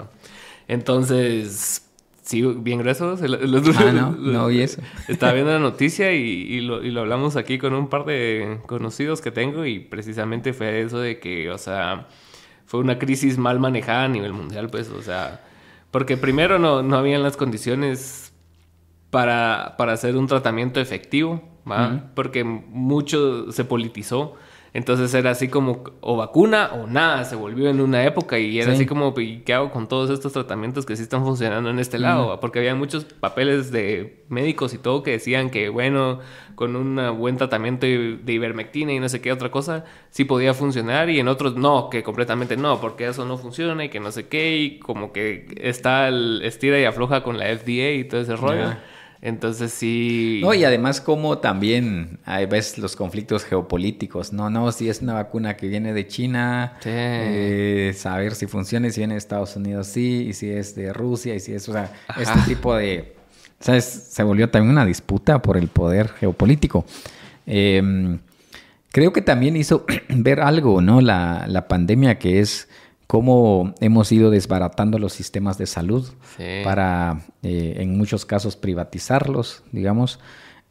Entonces... 0.68 1.82
Sí, 2.26 2.42
bien 2.42 2.80
grueso. 2.80 3.16
ah, 3.22 3.92
no, 3.94 4.12
no 4.18 4.48
vi 4.48 4.62
eso. 4.62 4.82
Estaba 5.08 5.34
viendo 5.34 5.54
la 5.54 5.60
noticia 5.70 6.12
y, 6.12 6.60
lo, 6.62 6.84
y, 6.84 6.90
lo, 6.90 7.02
hablamos 7.02 7.36
aquí 7.36 7.60
con 7.60 7.76
un 7.76 7.88
par 7.88 8.04
de 8.06 8.62
conocidos 8.66 9.22
que 9.22 9.30
tengo 9.30 9.64
y 9.64 9.78
precisamente 9.78 10.52
fue 10.52 10.82
eso 10.82 10.98
de 10.98 11.20
que, 11.20 11.52
o 11.52 11.60
sea, 11.60 12.08
fue 12.76 12.84
una 12.84 13.00
crisis 13.00 13.38
mal 13.38 13.60
manejada 13.60 14.04
a 14.04 14.08
nivel 14.10 14.34
mundial, 14.34 14.70
pues, 14.70 14.90
o 14.90 15.02
sea, 15.02 15.42
porque 15.92 16.18
primero 16.18 16.60
no, 16.60 16.84
no 16.84 16.98
habían 16.98 17.24
las 17.24 17.38
condiciones 17.38 18.34
para, 19.12 19.76
para 19.78 19.94
hacer 19.94 20.18
un 20.18 20.28
tratamiento 20.28 20.82
efectivo, 20.82 21.42
¿va? 21.70 22.12
Porque 22.16 22.44
mucho 22.44 23.52
se 23.54 23.64
politizó 23.64 24.36
entonces 24.76 25.14
era 25.14 25.32
así 25.32 25.48
como 25.48 25.86
o 26.02 26.18
vacuna 26.18 26.72
o 26.74 26.86
nada, 26.86 27.24
se 27.24 27.38
volvió 27.38 27.70
en 27.70 27.80
una 27.80 28.04
época 28.04 28.38
y 28.38 28.60
era 28.60 28.74
así 28.74 28.86
como, 28.86 29.14
¿qué 29.14 29.54
hago 29.54 29.72
con 29.72 29.88
todos 29.88 30.10
estos 30.10 30.34
tratamientos 30.34 30.86
que 30.86 30.98
sí 30.98 31.04
están 31.04 31.24
funcionando 31.24 31.70
en 31.70 31.80
este 31.80 31.98
lado? 31.98 32.38
Porque 32.42 32.60
había 32.60 32.76
muchos 32.76 33.06
papeles 33.06 33.72
de 33.72 34.26
médicos 34.28 34.74
y 34.74 34.78
todo 34.78 35.02
que 35.02 35.12
decían 35.12 35.50
que, 35.50 35.70
bueno, 35.70 36.20
con 36.56 36.76
un 36.76 37.18
buen 37.18 37.38
tratamiento 37.38 37.88
de 37.88 38.34
ivermectina 38.34 38.92
y 38.92 39.00
no 39.00 39.08
sé 39.08 39.22
qué 39.22 39.32
otra 39.32 39.50
cosa, 39.50 39.86
sí 40.10 40.26
podía 40.26 40.54
funcionar 40.54 41.10
y 41.10 41.22
en 41.22 41.30
otros 41.30 41.56
no, 41.56 41.90
que 41.90 42.04
completamente 42.04 42.58
no, 42.58 42.82
porque 42.82 43.08
eso 43.08 43.24
no 43.24 43.38
funciona 43.38 43.86
y 43.86 43.88
que 43.88 44.02
no 44.02 44.12
sé 44.12 44.28
qué 44.28 44.58
y 44.58 44.80
como 44.80 45.14
que 45.14 45.56
está 45.56 46.10
el 46.10 46.42
estira 46.44 46.78
y 46.78 46.84
afloja 46.84 47.24
con 47.24 47.38
la 47.38 47.46
FDA 47.46 47.92
y 47.92 48.04
todo 48.04 48.20
ese 48.20 48.36
rollo. 48.36 48.76
Entonces 49.26 49.74
sí. 49.74 50.40
No, 50.44 50.54
y 50.54 50.66
además 50.66 51.02
como 51.02 51.40
también 51.40 52.20
hay 52.26 52.46
ves 52.46 52.78
los 52.78 52.96
conflictos 52.96 53.44
geopolíticos. 53.44 54.32
No, 54.32 54.52
no, 54.52 54.72
si 54.72 54.88
es 54.88 55.02
una 55.02 55.16
vacuna 55.16 55.58
que 55.58 55.68
viene 55.68 55.94
de 55.94 56.06
China, 56.06 56.78
eh, 56.86 57.92
saber 57.98 58.36
si 58.36 58.46
funciona 58.46 58.86
y 58.86 58.92
si 58.92 59.00
viene 59.00 59.16
de 59.16 59.18
Estados 59.18 59.56
Unidos 59.56 59.88
sí, 59.88 60.28
y 60.30 60.34
si 60.34 60.52
es 60.52 60.76
de 60.76 60.94
Rusia, 60.94 61.34
y 61.34 61.40
si 61.40 61.54
es, 61.54 61.68
o 61.68 61.74
sea, 61.74 61.92
este 62.20 62.40
tipo 62.46 62.76
de. 62.76 63.16
¿Sabes? 63.60 63.86
Se 63.86 64.22
volvió 64.22 64.48
también 64.52 64.70
una 64.70 64.86
disputa 64.86 65.42
por 65.42 65.58
el 65.58 65.70
poder 65.70 66.10
geopolítico. 66.10 66.86
Em, 67.48 68.20
creo 68.92 69.12
que 69.12 69.24
también 69.24 69.56
hizo 69.56 69.88
ver 70.10 70.40
algo, 70.40 70.82
¿no? 70.82 71.02
La, 71.02 71.46
la 71.48 71.68
pandemia 71.68 72.20
que 72.20 72.42
es 72.42 72.70
cómo 73.08 73.74
hemos 73.80 74.12
ido 74.12 74.32
desbaratando 74.32 75.00
los 75.00 75.14
sistemas 75.14 75.58
de 75.58 75.66
salud 75.66 76.08
para, 76.64 77.22
eh, 77.44 77.76
en 77.78 77.98
muchos 77.98 78.26
casos, 78.26 78.56
privatizarlos, 78.56 79.64
digamos. 79.72 80.20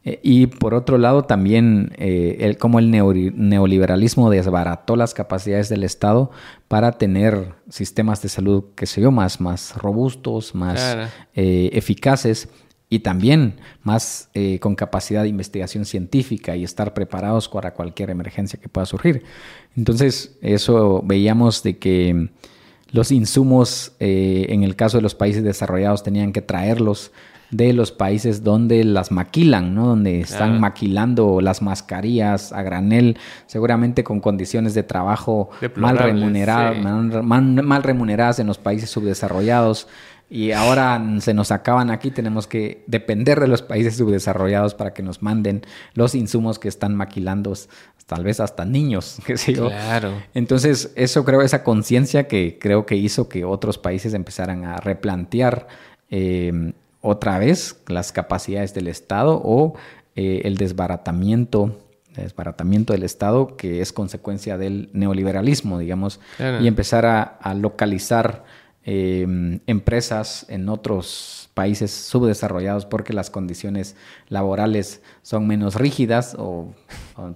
Eh, 0.03 0.19
y 0.21 0.47
por 0.47 0.73
otro 0.73 0.97
lado, 0.97 1.23
también 1.23 1.93
eh, 1.97 2.37
el, 2.41 2.57
cómo 2.57 2.79
el 2.79 2.91
neoliberalismo 2.91 4.29
desbarató 4.29 4.95
las 4.95 5.13
capacidades 5.13 5.69
del 5.69 5.83
Estado 5.83 6.29
para 6.67 6.91
tener 6.93 7.53
sistemas 7.69 8.21
de 8.21 8.29
salud, 8.29 8.65
que 8.75 8.85
sé 8.85 9.01
yo, 9.01 9.11
más, 9.11 9.41
más 9.41 9.75
robustos, 9.77 10.53
más 10.53 11.09
eficaces 11.33 12.49
y 12.95 12.99
también 12.99 13.55
más 13.83 14.29
eh, 14.33 14.59
con 14.59 14.75
capacidad 14.75 15.23
de 15.23 15.27
investigación 15.27 15.83
científica 15.83 16.55
y 16.55 16.63
estar 16.63 16.93
preparados 16.93 17.49
para 17.49 17.73
cualquier 17.73 18.09
emergencia 18.09 18.57
que 18.57 18.69
pueda 18.69 18.85
surgir. 18.85 19.23
Entonces, 19.75 20.37
eso 20.41 21.01
veíamos 21.05 21.61
de 21.61 21.77
que 21.77 22.29
los 22.91 23.11
insumos, 23.11 23.91
eh, 23.99 24.45
en 24.47 24.63
el 24.63 24.77
caso 24.77 24.97
de 24.97 25.01
los 25.01 25.13
países 25.13 25.43
desarrollados, 25.43 26.03
tenían 26.03 26.31
que 26.31 26.41
traerlos 26.41 27.11
de 27.51 27.73
los 27.73 27.91
países 27.91 28.43
donde 28.43 28.83
las 28.85 29.11
maquilan, 29.11 29.75
¿no? 29.75 29.87
Donde 29.87 30.21
están 30.21 30.59
maquilando 30.59 31.41
las 31.41 31.61
mascarillas 31.61 32.53
a 32.53 32.63
granel, 32.63 33.17
seguramente 33.45 34.03
con 34.03 34.19
condiciones 34.19 34.73
de 34.73 34.83
trabajo 34.83 35.49
mal 35.75 35.97
remuneradas, 35.97 36.81
mal, 37.23 37.83
remuneradas 37.83 38.39
en 38.39 38.47
los 38.47 38.57
países 38.57 38.89
subdesarrollados. 38.89 39.87
Y 40.29 40.51
ahora 40.51 41.01
se 41.19 41.33
nos 41.33 41.51
acaban 41.51 41.91
aquí, 41.91 42.09
tenemos 42.11 42.47
que 42.47 42.83
depender 42.87 43.39
de 43.39 43.47
los 43.47 43.61
países 43.61 43.95
subdesarrollados 43.97 44.73
para 44.73 44.93
que 44.93 45.03
nos 45.03 45.21
manden 45.21 45.61
los 45.93 46.15
insumos 46.15 46.57
que 46.57 46.67
están 46.67 46.95
maquilando, 46.95 47.53
tal 48.07 48.23
vez 48.23 48.39
hasta 48.39 48.65
niños, 48.65 49.19
qué 49.25 49.37
sé 49.37 49.53
yo. 49.53 49.67
Claro. 49.67 50.13
Entonces, 50.33 50.91
eso 50.95 51.25
creo, 51.25 51.41
esa 51.41 51.63
conciencia 51.63 52.27
que 52.27 52.57
creo 52.59 52.85
que 52.85 52.95
hizo 52.95 53.29
que 53.29 53.45
otros 53.45 53.77
países 53.77 54.13
empezaran 54.13 54.65
a 54.65 54.77
replantear 54.77 55.67
eh, 56.09 56.73
otra 57.01 57.37
vez 57.37 57.77
las 57.87 58.11
capacidades 58.11 58.73
del 58.73 58.87
Estado 58.87 59.39
o 59.43 59.75
eh, 60.15 60.41
el 60.45 60.57
desbaratamiento 60.57 61.77
desbaratamiento 62.23 62.93
del 62.93 63.03
Estado 63.03 63.55
que 63.57 63.81
es 63.81 63.91
consecuencia 63.93 64.57
del 64.57 64.89
neoliberalismo, 64.93 65.79
digamos, 65.79 66.19
y 66.39 66.67
empezar 66.67 67.05
a, 67.05 67.53
localizar 67.55 68.45
em, 68.85 69.59
empresas 69.67 70.45
en 70.47 70.69
otros 70.69 71.49
países 71.53 71.91
subdesarrollados 71.91 72.85
porque 72.85 73.13
las 73.13 73.29
condiciones 73.29 73.95
laborales 74.29 75.01
son 75.21 75.47
menos 75.47 75.75
rígidas 75.75 76.35
o, 76.37 76.73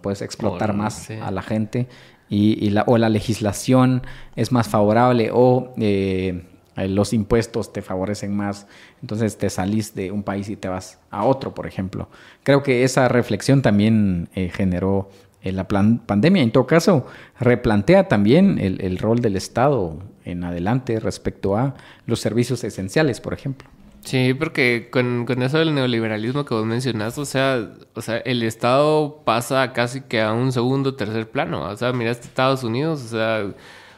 puedes 0.02 0.22
explotar 0.22 0.74
más 0.74 1.10
a 1.10 1.32
la 1.32 1.42
gente 1.42 1.88
y, 2.30 2.70
la, 2.70 2.84
o 2.86 2.98
la 2.98 3.10
legislación 3.10 4.04
es 4.36 4.52
más 4.52 4.68
favorable 4.68 5.32
o 5.34 5.74
eh, 5.78 6.44
eh, 6.80 6.88
los 6.88 7.14
impuestos 7.14 7.74
te 7.74 7.82
favorecen 7.82 8.36
más, 8.36 8.68
entonces 9.02 9.38
te 9.38 9.50
salís 9.50 9.96
de 9.96 10.12
un 10.12 10.24
país 10.24 10.50
y 10.50 10.56
te 10.56 10.68
vas 10.68 11.00
a 11.10 11.26
otro, 11.26 11.54
por 11.54 11.68
ejemplo. 11.68 12.10
Creo 12.44 12.64
que 12.64 12.84
esa 12.84 13.08
reflexión 13.08 13.62
también 13.62 14.30
eh, 14.36 14.50
generó 14.50 15.10
eh, 15.42 15.52
la 15.52 15.68
pandemia. 15.68 16.44
En 16.44 16.52
todo 16.52 16.68
caso, 16.68 17.06
replantea 17.40 18.08
también 18.08 18.60
el, 18.60 18.98
rol 18.98 19.20
del 19.20 19.38
Estado 19.38 20.00
en 20.26 20.44
adelante 20.44 21.00
respecto 21.00 21.56
a 21.56 21.76
los 22.06 22.20
servicios 22.20 22.64
esenciales, 22.64 23.22
por 23.22 23.34
ejemplo. 23.34 23.70
Sí, 24.04 24.34
porque 24.34 24.90
con, 24.92 25.26
con, 25.26 25.42
eso 25.42 25.60
del 25.60 25.74
neoliberalismo 25.76 26.46
que 26.46 26.54
vos 26.54 26.66
mencionaste, 26.66 27.22
o 27.22 27.26
sea, 27.26 27.70
o 27.94 28.02
sea, 28.02 28.18
el 28.18 28.44
Estado 28.44 29.22
pasa 29.26 29.72
casi 29.72 30.02
que 30.02 30.22
a 30.22 30.34
un 30.34 30.52
segundo, 30.52 30.96
tercer 30.96 31.30
plano. 31.30 31.64
O 31.64 31.76
sea, 31.78 31.94
miraste 31.94 32.28
Estados 32.28 32.64
Unidos, 32.64 33.04
o 33.04 33.08
sea, 33.08 33.54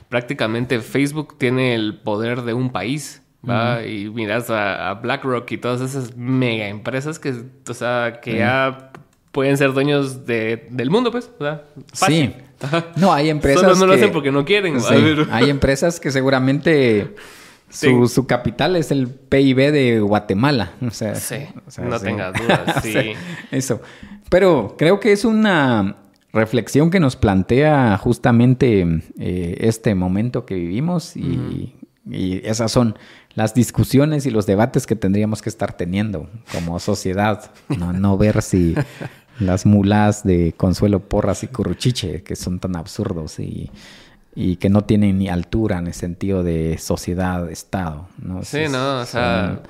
prácticamente 0.10 0.80
Facebook 0.82 1.38
tiene 1.38 1.74
el 1.74 1.98
poder 2.00 2.44
de 2.44 2.54
un 2.54 2.72
país. 2.72 3.22
¿va? 3.48 3.84
Y 3.84 4.10
miras 4.10 4.50
a, 4.52 4.94
BlackRock 5.02 5.52
y 5.52 5.58
todas 5.58 5.82
esas 5.82 6.16
mega 6.16 6.68
empresas 6.68 7.18
que, 7.18 7.34
o 7.68 7.74
sea, 7.74 8.20
que 8.22 8.38
ya 8.38 8.92
pueden 9.32 9.58
ser 9.58 9.74
dueños 9.74 10.26
de, 10.26 10.68
del 10.70 10.90
mundo, 10.90 11.12
pues. 11.12 11.30
O 11.40 11.44
sea, 11.44 11.64
Sí. 11.94 12.34
No, 12.96 13.12
hay 13.12 13.30
empresas. 13.30 13.62
Solo 13.62 13.76
no 13.76 13.88
lo 13.88 13.94
hacen 13.94 14.12
porque 14.12 14.32
no 14.32 14.46
quieran. 14.46 14.78
Hay 15.32 15.50
empresas 15.50 16.00
que 16.00 16.12
seguramente 16.12 17.16
su, 17.70 18.08
su, 18.08 18.28
capital 18.28 18.76
es 18.76 18.92
el 18.92 19.10
PIB 19.10 19.72
de 19.72 20.00
Guatemala. 20.00 20.74
O 20.86 20.92
sea, 20.92 21.16
sí. 21.16 21.48
no 21.82 22.00
tengas 22.00 22.34
dudas. 22.40 22.76
sí. 22.84 23.14
Eso. 23.50 23.82
Pero 24.30 24.76
creo 24.78 25.00
que 25.00 25.12
es 25.12 25.26
una 25.26 25.98
reflexión 26.34 26.90
que 26.90 27.00
nos 27.00 27.16
plantea 27.16 27.98
justamente 27.98 29.02
eh, 29.20 29.58
este 29.60 29.96
momento 29.96 30.46
que 30.46 30.56
vivimos 30.56 31.16
y, 31.16 31.76
esas 32.44 32.72
son 32.72 32.98
las 33.36 33.54
discusiones 33.54 34.26
y 34.26 34.32
los 34.32 34.48
debates 34.48 34.88
que 34.88 34.96
tendríamos 34.96 35.44
que 35.44 35.50
estar 35.50 35.78
teniendo 35.78 36.30
como 36.52 36.80
sociedad, 36.80 37.52
no, 37.70 38.18
ver 38.18 38.42
si 38.42 38.74
las 39.40 39.66
mulas 39.66 40.24
de 40.24 40.54
Consuelo 40.56 41.00
Porras 41.00 41.44
y 41.44 41.48
Curruchiche, 41.48 42.24
que 42.24 42.36
son 42.36 42.60
tan 42.60 42.76
absurdos 42.76 43.40
y, 43.40 43.72
que 44.58 44.70
no 44.70 44.84
tienen 44.84 45.18
ni 45.18 45.30
altura 45.30 45.80
en 45.80 45.88
el 45.88 45.94
sentido 45.94 46.44
de 46.44 46.78
sociedad, 46.78 47.50
Estado. 47.50 48.08
¿no? 48.22 48.44
Sí, 48.44 48.66
no, 48.70 49.02
o 49.02 49.06
sea, 49.06 49.62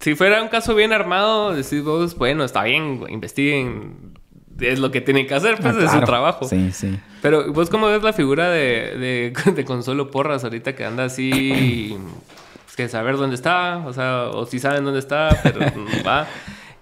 si 0.00 0.14
fuera 0.14 0.42
un 0.42 0.48
caso 0.48 0.74
bien 0.74 0.92
armado, 0.92 1.54
decís 1.54 1.84
vos, 1.84 2.16
bueno, 2.16 2.44
está 2.44 2.64
bien, 2.64 3.02
investiguen 3.08 4.12
es 4.60 4.78
lo 4.78 4.90
que 4.90 5.00
tienen 5.00 5.26
que 5.26 5.34
hacer, 5.34 5.58
pues, 5.60 5.76
ah, 5.76 5.84
es 5.84 5.90
su 5.90 6.00
trabajo. 6.00 6.46
Sí, 6.46 6.72
sí. 6.72 6.98
Pero 7.20 7.52
vos 7.52 7.70
cómo 7.70 7.86
ves 7.86 8.02
la 8.02 8.12
figura 8.12 8.50
de, 8.50 9.32
de, 9.54 9.64
Consuelo 9.66 10.10
Porras 10.10 10.44
ahorita 10.44 10.74
que 10.74 10.84
anda 10.84 11.04
así, 11.04 11.96
que 12.76 12.88
saber 12.88 13.16
dónde 13.16 13.36
está, 13.36 13.82
o 13.86 13.92
sea, 13.92 14.30
o 14.30 14.46
si 14.46 14.58
saben 14.58 14.84
dónde 14.84 15.00
está, 15.00 15.38
pero 15.42 15.60
va. 16.06 16.26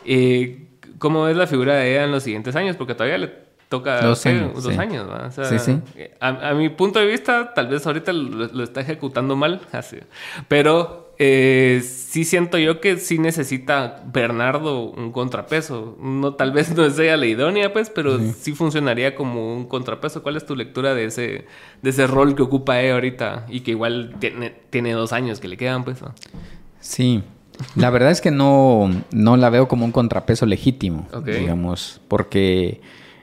Eh, 0.05 0.60
¿Cómo 1.01 1.25
ves 1.25 1.37
la 1.37 1.47
figura 1.49 1.75
de 1.75 1.93
ella 1.93 2.05
en 2.05 2.13
los 2.13 2.23
siguientes 2.23 2.55
años? 2.55 2.77
Porque 2.77 2.95
todavía 2.95 3.19
le 3.19 3.33
toca 3.71 4.03
dos 4.03 4.25
años, 4.27 4.63
dos 4.63 4.77
años 4.77 5.09
O 5.09 5.31
sea, 5.31 5.45
sí, 5.45 5.59
sí. 5.59 5.81
A, 6.21 6.53
mi 6.53 6.69
punto 6.69 6.99
de 6.99 7.07
vista, 7.07 7.55
tal 7.55 7.69
vez 7.69 7.87
ahorita 7.87 8.13
lo, 8.13 8.47
lo 8.47 8.63
está 8.63 8.83
ejecutando 8.83 9.35
mal, 9.35 9.63
así. 9.73 9.97
pero 10.47 11.15
eh, 11.23 11.83
sí 11.83 12.25
siento 12.25 12.59
yo 12.59 12.81
que 12.81 12.99
sí 12.99 13.19
necesita 13.19 14.03
Bernardo 14.13 14.91
un 14.91 15.11
contrapeso. 15.11 15.97
No, 16.01 16.35
tal 16.35 16.53
vez 16.53 16.75
no 16.77 16.89
sea 16.91 17.17
la 17.17 17.27
idónea, 17.27 17.73
pues, 17.73 17.89
pero 17.89 18.19
sí. 18.19 18.53
funcionaría 18.53 19.15
como 19.15 19.55
un 19.55 19.67
contrapeso. 19.67 20.23
¿Cuál 20.23 20.37
es 20.37 20.45
tu 20.45 20.55
lectura 20.55 20.95
de 20.95 21.05
ese, 21.05 21.47
de 21.81 21.91
ese 21.91 22.07
rol 22.07 22.35
que 22.35 22.43
ocupa 22.43 22.81
él 22.83 22.93
ahorita 22.93 23.47
y 23.49 23.61
que 23.61 23.71
igual 23.71 24.17
tiene, 24.19 24.55
tiene 24.71 24.93
dos 24.93 25.13
años 25.15 25.41
que 25.41 25.49
le 25.49 25.57
quedan, 25.57 25.85
pues? 25.85 25.99
Sí. 26.81 27.23
La 27.77 27.91
verdad 27.91 28.11
es 28.11 28.21
que 28.21 28.31
no, 28.31 28.91
no 29.11 29.37
la 29.37 29.51
veo 29.51 29.69
como 29.69 29.85
un 29.85 29.93
contrapeso 29.93 30.47
legítimo, 30.47 31.07
digamos, 31.25 32.01
porque 32.09 32.81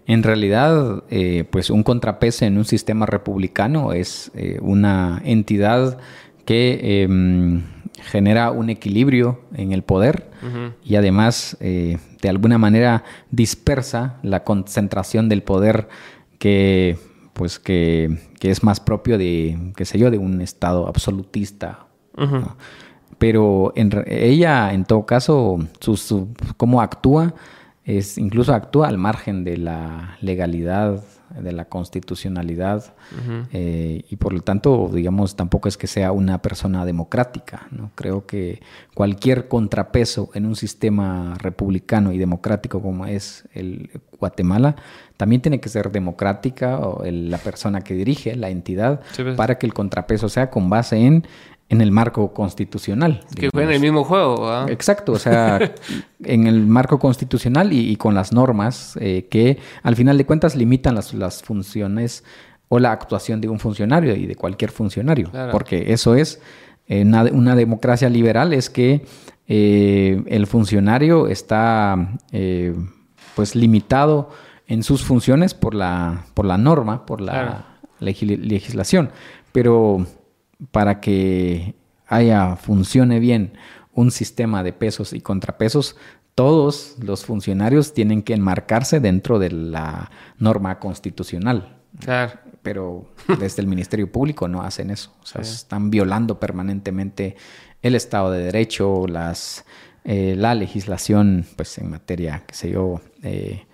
en 0.07 0.23
realidad, 0.23 1.03
eh, 1.09 1.43
pues 1.49 1.69
un 1.69 1.83
contrapeso 1.83 2.45
en 2.45 2.57
un 2.57 2.65
sistema 2.65 3.05
republicano 3.05 3.91
es 3.91 4.31
eh, 4.35 4.57
una 4.61 5.21
entidad 5.25 5.97
que 6.45 7.03
em, 7.03 7.63
genera 8.03 8.51
un 8.51 8.69
equilibrio 8.69 9.41
en 9.53 9.73
el 9.73 9.83
poder 9.83 10.29
y 10.83 10.95
además 10.95 11.57
eh, 11.59 11.97
de 12.21 12.29
alguna 12.29 12.57
manera 12.57 13.03
dispersa 13.31 14.17
la 14.23 14.43
concentración 14.43 15.27
del 15.27 15.43
poder 15.43 15.89
que 16.39 16.97
pues 17.33 17.59
que, 17.59 18.17
es 18.39 18.63
más 18.63 18.79
propio 18.79 19.17
de 19.17 19.73
qué 19.75 19.83
sé 19.83 19.99
yo 19.99 20.09
de 20.09 20.19
un 20.19 20.41
estado 20.41 20.87
absolutista 20.87 21.87
pero 23.17 23.73
en, 23.75 23.91
ella 24.07 24.73
en 24.73 24.85
todo 24.85 25.05
caso 25.05 25.59
su, 25.79 26.29
cómo 26.57 26.81
actúa 26.81 27.33
es 27.83 28.17
incluso 28.17 28.53
actúa 28.53 28.87
al 28.87 28.97
margen 28.97 29.43
de 29.43 29.57
la 29.57 30.17
legalidad 30.21 31.01
de 31.29 31.51
la 31.51 31.65
constitucionalidad 31.65 32.93
eh, 33.51 34.03
y 34.09 34.15
por 34.15 34.33
lo 34.33 34.41
tanto, 34.41 34.89
digamos, 34.93 35.35
tampoco 35.35 35.67
es 35.67 35.77
que 35.77 35.87
sea 35.87 36.11
una 36.11 36.41
persona 36.41 36.85
democrática. 36.85 37.67
¿no? 37.71 37.91
Creo 37.95 38.25
que 38.25 38.61
cualquier 38.93 39.47
contrapeso 39.47 40.29
en 40.33 40.45
un 40.45 40.55
sistema 40.55 41.35
republicano 41.37 42.13
y 42.13 42.17
democrático 42.17 42.81
como 42.81 43.05
es 43.05 43.47
el 43.53 43.89
Guatemala, 44.19 44.75
también 45.17 45.41
tiene 45.41 45.59
que 45.59 45.69
ser 45.69 45.91
democrática 45.91 46.79
o 46.79 47.03
la 47.05 47.37
persona 47.37 47.81
que 47.81 47.93
dirige 47.93 48.35
la 48.35 48.49
entidad 48.49 49.01
pues. 49.15 49.35
para 49.35 49.57
que 49.57 49.65
el 49.65 49.73
contrapeso 49.73 50.29
sea 50.29 50.49
con 50.49 50.69
base 50.69 50.97
en 50.97 51.27
en 51.69 51.81
el 51.81 51.91
marco 51.91 52.33
constitucional. 52.33 53.21
Que 53.35 53.49
fue 53.51 53.63
en 53.63 53.71
el 53.71 53.79
mismo 53.79 54.03
juego. 54.03 54.67
Exacto, 54.67 55.13
o 55.13 55.19
sea, 55.19 55.59
en 56.23 56.47
el 56.47 56.65
marco 56.65 56.97
constitucional 56.97 57.73
y, 57.73 57.95
con 57.97 58.15
las 58.15 58.31
normas 58.31 58.97
eh, 59.01 59.27
que 59.29 59.57
al 59.83 59.95
final 59.95 60.17
de 60.17 60.25
cuentas 60.25 60.55
limitan 60.55 60.95
las, 60.95 61.13
las, 61.13 61.43
funciones 61.43 62.23
o 62.69 62.79
la 62.79 62.91
actuación 62.91 63.41
de 63.41 63.49
un 63.49 63.59
funcionario 63.59 64.15
y 64.15 64.27
de 64.27 64.35
cualquier 64.35 64.71
funcionario. 64.71 65.29
Porque 65.51 65.91
eso 65.91 66.15
es 66.15 66.41
eh, 66.87 67.03
una, 67.03 67.55
democracia 67.55 68.09
liberal, 68.09 68.53
es 68.53 68.69
que 68.69 69.05
eh, 69.47 70.23
el 70.27 70.47
funcionario 70.47 71.27
está 71.27 72.13
pues 73.35 73.55
limitado 73.55 74.29
en 74.67 74.83
sus 74.83 75.03
funciones 75.03 75.53
por 75.53 75.73
la, 75.73 76.25
por 76.33 76.45
la 76.45 76.57
norma, 76.57 77.05
por 77.05 77.21
la 77.21 77.77
legislación. 77.99 79.09
Pero 79.51 80.05
para 80.71 80.99
que 80.99 81.75
haya, 82.07 82.55
funcione 82.55 83.19
bien 83.19 83.53
un 83.93 84.11
sistema 84.11 84.63
de 84.63 84.73
pesos 84.73 85.13
y 85.13 85.21
contrapesos, 85.21 85.95
todos 86.35 86.95
los 86.99 87.25
funcionarios 87.25 87.93
tienen 87.93 88.21
que 88.21 88.35
enmarcarse 88.35 88.99
dentro 88.99 89.39
de 89.39 89.49
la 89.49 90.11
norma 90.37 90.79
constitucional. 90.79 91.79
Claro. 91.99 92.33
Pero 92.61 93.09
desde 93.39 93.61
el 93.63 93.67
Ministerio 93.67 94.11
Público 94.11 94.47
no 94.47 94.61
hacen 94.61 94.91
eso. 94.91 95.15
O 95.23 95.25
sea, 95.25 95.41
están 95.41 95.89
violando 95.89 96.39
permanentemente 96.39 97.37
el 97.81 97.95
Estado 97.95 98.31
de 98.31 98.43
Derecho, 98.43 99.07
las, 99.07 99.65
eh, 100.03 100.35
la 100.37 100.53
legislación, 100.53 101.45
pues 101.55 101.77
en 101.79 101.89
materia, 101.89 102.43
qué 102.45 102.53
sé 102.53 102.69
yo, 102.69 103.01
eh, 103.23 103.65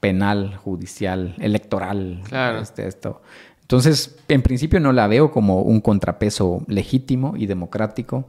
penal, 0.00 0.56
judicial, 0.56 1.36
electoral. 1.38 2.22
Claro. 2.24 2.60
Este, 2.60 2.88
esto. 2.88 3.22
Entonces, 3.62 4.16
en 4.28 4.42
principio 4.42 4.80
no 4.80 4.92
la 4.92 5.06
veo 5.06 5.30
como 5.30 5.62
un 5.62 5.80
contrapeso 5.80 6.62
legítimo 6.68 7.34
y 7.36 7.46
democrático. 7.46 8.28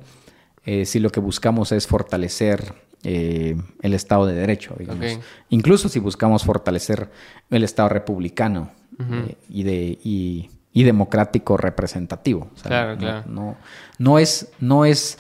eh, 0.66 0.86
si 0.86 1.02
lo 1.02 1.10
que 1.10 1.20
buscamos 1.20 1.74
es 1.74 1.88
fortalecer 1.88 2.74
eh, 3.04 3.58
el 3.82 3.94
Estado 3.94 4.26
de 4.26 4.34
Derecho, 4.34 4.76
digamos. 4.80 5.20
Incluso 5.50 5.90
si 5.90 6.00
buscamos 6.00 6.46
fortalecer 6.46 7.10
el 7.50 7.66
Estado 7.66 7.90
republicano 7.90 8.72
eh, 8.98 9.36
y, 9.50 9.64
de, 9.64 10.00
y, 10.02 10.84
democrático 10.84 11.58
representativo. 11.58 12.50
claro, 12.62 12.98
claro. 12.98 13.26
No, 13.28 13.58
no, 13.98 14.20
es, 14.20 14.54
no 14.62 14.86
es 14.86 15.18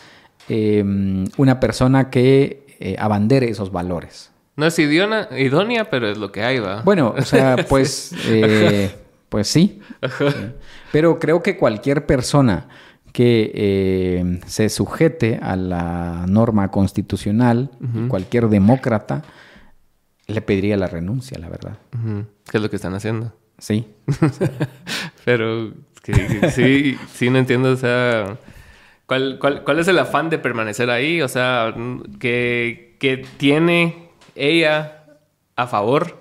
em, 0.47 1.25
una 1.35 1.59
persona 1.59 2.09
que 2.09 2.95
abandere 2.97 3.49
esos 3.49 3.69
valores. 3.69 4.31
No 4.55 4.65
es 4.65 4.79
idónea, 4.79 5.89
pero 5.89 6.07
es 6.07 6.17
lo 6.17 6.31
que 6.31 6.43
hay, 6.43 6.59
¿va? 6.59 6.83
Bueno, 6.83 7.13
o 7.17 7.21
sea, 7.23 7.57
pues, 7.69 8.13
pues 9.33 9.47
sí. 9.47 9.79
Pero 10.91 11.17
creo 11.17 11.41
que 11.41 11.57
cualquier 11.57 12.05
persona 12.05 12.67
que 13.13 13.51
eh, 13.55 14.41
se 14.45 14.69
sujete 14.69 15.39
a 15.41 15.55
la 15.55 16.25
norma 16.27 16.69
constitucional, 16.69 17.71
cualquier 18.09 18.47
demócata 18.47 19.23
le 20.27 20.39
pediría 20.43 20.77
la 20.77 20.85
renuncia, 20.85 21.39
la 21.39 21.49
verdad. 21.49 21.79
¿Qué 22.47 22.57
es 22.57 22.61
lo 22.61 22.69
que 22.69 22.75
están 22.75 22.93
haciendo? 22.93 23.33
Sí. 23.57 23.87
Pero 25.25 25.73
sí, 26.51 26.95
sí, 27.11 27.31
no 27.31 27.39
entiendo, 27.39 27.71
o 27.71 27.75
sea, 27.75 28.37
¿cuál, 29.07 29.39
cuál, 29.39 29.79
es 29.79 29.87
el 29.87 29.97
afán 29.97 30.29
de 30.29 30.37
permanecer 30.37 30.91
ahí? 30.91 31.23
O 31.23 31.27
sea, 31.27 31.73
que, 32.19 32.97
que 32.99 33.25
tiene 33.37 34.09
ella 34.35 35.05
a 35.55 35.65
favor 35.65 36.19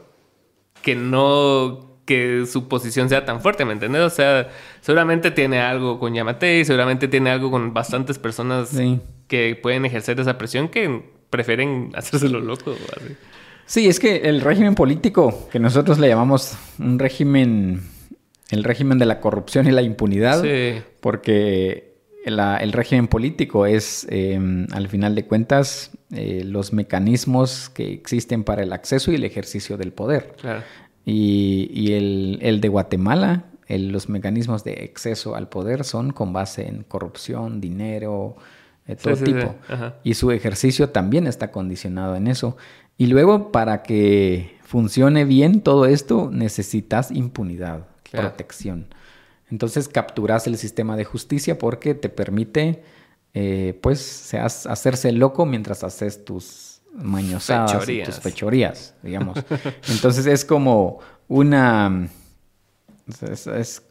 que 0.81 0.95
no 0.95 1.92
que 2.13 2.45
su 2.47 2.69
posición 2.69 3.09
sea 3.09 3.25
tan 3.25 3.41
fuerte, 3.41 3.65
¿me 3.65 3.73
entiendes? 3.73 4.03
O 4.03 4.11
sea, 4.11 4.51
seguramente 4.83 5.31
tiene 5.31 5.61
algo 5.61 5.99
con 5.99 6.13
Yamate 6.13 6.61
y 6.61 6.65
seguramente 6.67 7.09
tiene 7.09 7.31
algo 7.31 7.51
con 7.51 7.73
bastantes 7.73 8.19
personas 8.19 8.77
que 9.29 9.59
pueden 9.61 9.87
ejercer 9.87 10.21
esa 10.21 10.37
presión 10.37 10.69
que 10.69 11.05
prefieren 11.31 11.91
hacérselo 11.97 12.41
loco. 12.41 12.75
Sí, 13.65 13.89
es 13.89 13.99
que 13.99 14.17
el 14.29 14.43
régimen 14.43 14.75
político, 14.75 15.49
que 15.51 15.59
nosotros 15.59 15.99
le 15.99 16.09
llamamos 16.09 16.59
un 16.79 16.99
régimen, 16.99 17.81
el 18.51 18.63
régimen 18.63 18.99
de 18.99 19.07
la 19.07 19.19
corrupción 19.21 19.67
y 19.67 19.71
la 19.71 19.81
impunidad, 19.81 20.45
porque 21.01 21.95
el 22.27 22.73
régimen 22.73 23.09
político 23.09 23.65
es, 23.65 24.07
em, 24.11 24.67
al 24.73 24.89
final 24.89 25.15
de 25.15 25.25
cuentas, 25.25 25.93
eh, 26.15 26.43
los 26.45 26.75
mecanismos 26.75 27.71
que 27.71 27.91
existen 27.95 28.45
para 28.45 28.63
el 28.63 28.75
acceso 28.75 29.11
y 29.13 29.15
el 29.15 29.25
ejercicio 29.25 29.79
del 29.79 29.93
poder. 29.93 30.35
Claro. 30.39 30.63
Y, 31.05 31.93
el, 31.93 32.61
de 32.61 32.69
Guatemala, 32.69 33.45
los 33.69 34.09
mecanismos 34.09 34.65
de 34.65 34.91
acceso 34.93 35.35
al 35.35 35.49
poder 35.49 35.85
son 35.85 36.13
con 36.13 36.33
base 36.33 36.69
en 36.69 36.85
corrupción, 36.85 37.61
dinero, 37.61 38.37
de 38.87 38.97
todo 38.97 39.17
tipo. 39.17 39.55
y 40.05 40.15
su 40.15 40.31
ejercicio 40.31 40.91
también 40.91 41.27
está 41.27 41.51
condicionado 41.51 42.17
en 42.17 42.29
eso. 42.29 42.57
Y 42.99 43.07
luego, 43.07 43.51
para 43.51 43.83
que 43.83 44.57
funcione 44.63 45.25
bien 45.25 45.61
todo 45.61 45.87
esto, 45.87 46.31
necesitas 46.33 47.11
impunidad, 47.11 47.87
protección. 48.11 48.87
Entonces 49.51 49.89
capturas 49.89 50.47
el 50.47 50.57
sistema 50.57 50.97
de 50.97 51.05
justicia 51.05 51.59
porque 51.59 51.95
te 51.95 52.09
permite, 52.09 52.83
eh, 53.35 53.79
pues, 53.83 54.33
hacerse 54.35 55.13
loco 55.13 55.45
mientras 55.45 55.85
haces 55.85 56.25
tus 56.25 56.72
mañosadas 56.95 57.87
tus 58.05 58.21
fechorías, 58.21 58.95
digamos. 59.03 59.39
Entonces 59.89 60.27
es 60.27 60.45
como 60.45 61.01
una... 61.29 62.09
Es, 63.21 63.83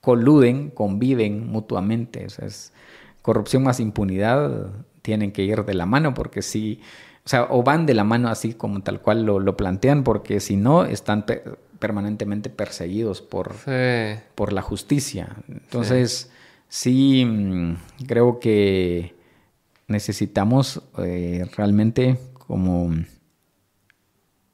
coluden, 0.00 0.70
conviven 0.70 1.48
mutuamente. 1.48 2.26
O 2.26 2.44
es 2.44 2.72
corrupción 3.22 3.62
más 3.62 3.80
impunidad 3.80 4.70
tienen 5.02 5.32
que 5.32 5.42
ir 5.42 5.64
de 5.64 5.74
la 5.74 5.86
mano 5.86 6.14
porque 6.14 6.42
si... 6.42 6.80
O 7.24 7.28
sea, 7.28 7.48
o 7.50 7.64
van 7.64 7.86
de 7.86 7.94
la 7.94 8.04
mano 8.04 8.28
así 8.28 8.54
como 8.54 8.82
tal 8.82 9.00
cual 9.00 9.24
lo, 9.24 9.56
plantean, 9.56 10.04
porque 10.04 10.38
si 10.38 10.56
no, 10.56 10.84
están 10.84 11.26
permanentemente 11.80 12.50
perseguidos 12.50 13.20
por, 13.20 13.56
por 14.36 14.52
la 14.52 14.62
justicia. 14.62 15.34
Entonces, 15.48 16.30
sí 16.68 17.24
mm, 17.24 17.76
creo 18.06 18.38
que 18.38 19.15
necesitamos 19.88 20.82
eh, 20.98 21.48
realmente 21.56 22.18
como 22.34 22.90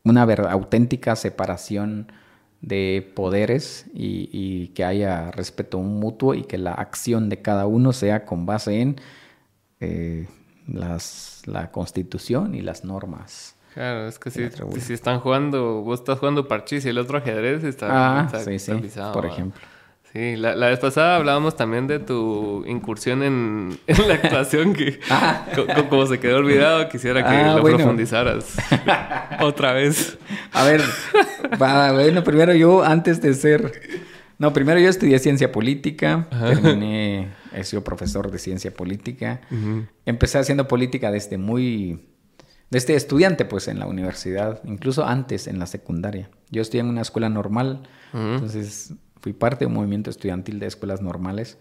una 0.05 0.23
auténtica 0.23 1.17
separación 1.17 2.13
de 2.61 3.13
poderes 3.15 3.87
y, 3.93 4.69
que 4.69 4.85
haya 4.85 5.31
respeto 5.33 5.79
mutuo 5.81 6.35
y 6.35 6.43
que 6.45 6.59
la 6.59 6.73
acción 6.73 7.29
de 7.29 7.43
cada 7.43 7.67
uno 7.67 7.93
sea 7.93 8.25
con 8.25 8.47
base 8.47 8.81
en 8.81 8.97
eh, 9.81 10.29
las, 10.69 11.43
la 11.47 11.71
constitución 11.73 12.55
y 12.55 12.63
las 12.63 12.85
normas. 12.85 13.57
Claro, 13.75 14.07
es 14.07 14.19
que 14.19 14.31
si, 14.31 14.49
si, 14.81 14.93
están 14.93 15.21
jugando, 15.21 15.83
vos 15.83 16.01
estás 16.01 16.19
jugando 16.19 16.47
parchís 16.47 16.85
y 16.85 16.91
el 16.91 16.99
otro 16.99 17.19
ajedrez 17.19 17.65
está, 17.65 18.21
ah, 18.21 18.31
sí, 18.45 18.59
sí, 18.59 18.73
por 19.13 19.27
ejemplo. 19.27 19.61
Sí, 20.13 20.37
la, 20.37 20.55
vez 20.55 20.79
pasada 20.79 21.17
hablábamos 21.17 21.57
también 21.57 21.87
de 21.87 21.99
tu 21.99 22.67
incursión 22.67 23.23
en, 23.23 23.79
la 24.07 24.15
actuación 24.15 24.75
que 24.75 25.01
ah. 25.11 25.47
como 25.89 26.07
se 26.07 26.21
quedó 26.21 26.37
olvidado, 26.37 26.87
quisiera 26.91 27.23
que 27.23 27.35
ah, 27.35 27.57
lo 27.57 27.63
profundizaras 27.63 28.57
otra 29.41 29.73
vez. 29.73 30.19
A 30.53 30.65
ver, 30.65 30.83
bueno, 31.59 32.23
primero 32.25 32.55
yo 32.55 32.85
antes 32.85 33.23
de 33.23 33.33
ser... 33.33 33.73
No, 34.39 34.53
primero 34.53 34.81
yo 34.81 34.91
estudié 34.91 35.19
ciencia 35.19 35.51
política, 35.51 36.27
terminé, 36.31 37.29
he 37.55 37.65
sido 37.65 37.83
profesor 37.83 38.31
de 38.31 38.39
ciencia 38.39 38.75
política. 38.75 39.41
Empecé 40.05 40.39
haciendo 40.39 40.69
política 40.69 41.11
desde 41.11 41.39
muy... 41.39 42.09
Desde 42.69 42.97
estudiante, 42.97 43.45
pues, 43.45 43.69
en 43.69 43.79
la 43.79 43.87
universidad, 43.87 44.61
incluso 44.65 45.07
antes, 45.07 45.47
en 45.47 45.59
la 45.59 45.67
secundaria. 45.67 46.29
Yo 46.51 46.61
estudié 46.61 46.81
en 46.81 46.89
una 46.89 47.03
escuela 47.03 47.29
normal, 47.29 47.83
entonces 48.13 48.95
Fui 49.23 49.33
parte 49.33 49.61
de 49.61 49.67
un 49.67 49.75
movimiento 49.75 50.11
estudiantil 50.11 50.59
de 50.59 50.67
escuelas 50.67 51.01
normales 51.01 51.57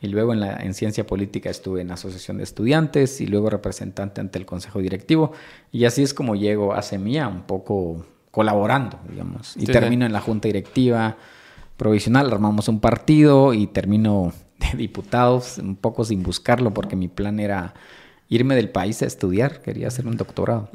y 0.00 0.08
luego 0.08 0.32
en, 0.32 0.40
la, 0.40 0.56
en 0.56 0.74
ciencia 0.74 1.06
política 1.06 1.50
estuve 1.50 1.80
en 1.80 1.90
asociación 1.90 2.36
de 2.36 2.44
estudiantes 2.44 3.20
y 3.20 3.26
luego 3.26 3.50
representante 3.50 4.20
ante 4.20 4.38
el 4.38 4.46
consejo 4.46 4.80
directivo. 4.80 5.32
Y 5.72 5.86
así 5.86 6.02
es 6.02 6.12
como 6.14 6.36
llego 6.36 6.74
a 6.74 6.82
Semilla 6.82 7.26
un 7.26 7.42
poco 7.42 8.06
colaborando, 8.30 9.00
digamos, 9.08 9.56
y 9.56 9.64
termino 9.64 10.04
en 10.04 10.12
la 10.12 10.20
junta 10.20 10.46
directiva 10.48 11.16
provisional, 11.78 12.30
armamos 12.30 12.68
un 12.68 12.80
partido 12.80 13.54
y 13.54 13.66
termino 13.66 14.32
de 14.58 14.76
diputados 14.76 15.58
un 15.58 15.76
poco 15.76 16.04
sin 16.04 16.22
buscarlo 16.22 16.72
porque 16.74 16.96
mi 16.96 17.08
plan 17.08 17.40
era 17.40 17.74
irme 18.28 18.56
del 18.56 18.70
país 18.70 19.02
a 19.02 19.06
estudiar, 19.06 19.62
quería 19.62 19.88
hacer 19.88 20.06
un 20.06 20.16
doctorado. 20.16 20.68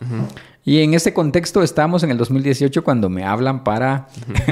Y 0.63 0.81
en 0.83 0.93
ese 0.93 1.13
contexto 1.13 1.63
estábamos 1.63 2.03
en 2.03 2.11
el 2.11 2.17
2018 2.17 2.83
cuando 2.83 3.09
me 3.09 3.23
hablan 3.23 3.63
para 3.63 4.07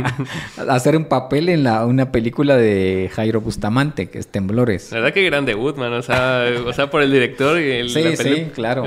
hacer 0.70 0.98
un 0.98 1.06
papel 1.06 1.50
en 1.50 1.64
la, 1.64 1.86
una 1.86 2.12
película 2.12 2.58
de 2.58 3.10
Jairo 3.14 3.42
Bustamante, 3.42 4.10
que 4.10 4.20
es 4.20 4.28
Temblores. 4.28 4.92
La 4.92 5.00
verdad 5.00 5.14
que 5.14 5.24
gran 5.24 5.46
debut, 5.46 5.78
man. 5.78 5.94
O 5.94 6.02
sea, 6.02 6.46
o 6.66 6.74
sea 6.74 6.90
por 6.90 7.02
el 7.02 7.12
director 7.12 7.60
y 7.60 7.72
el... 7.72 7.90
Sí, 7.90 8.18
sí, 8.18 8.52
claro. 8.54 8.86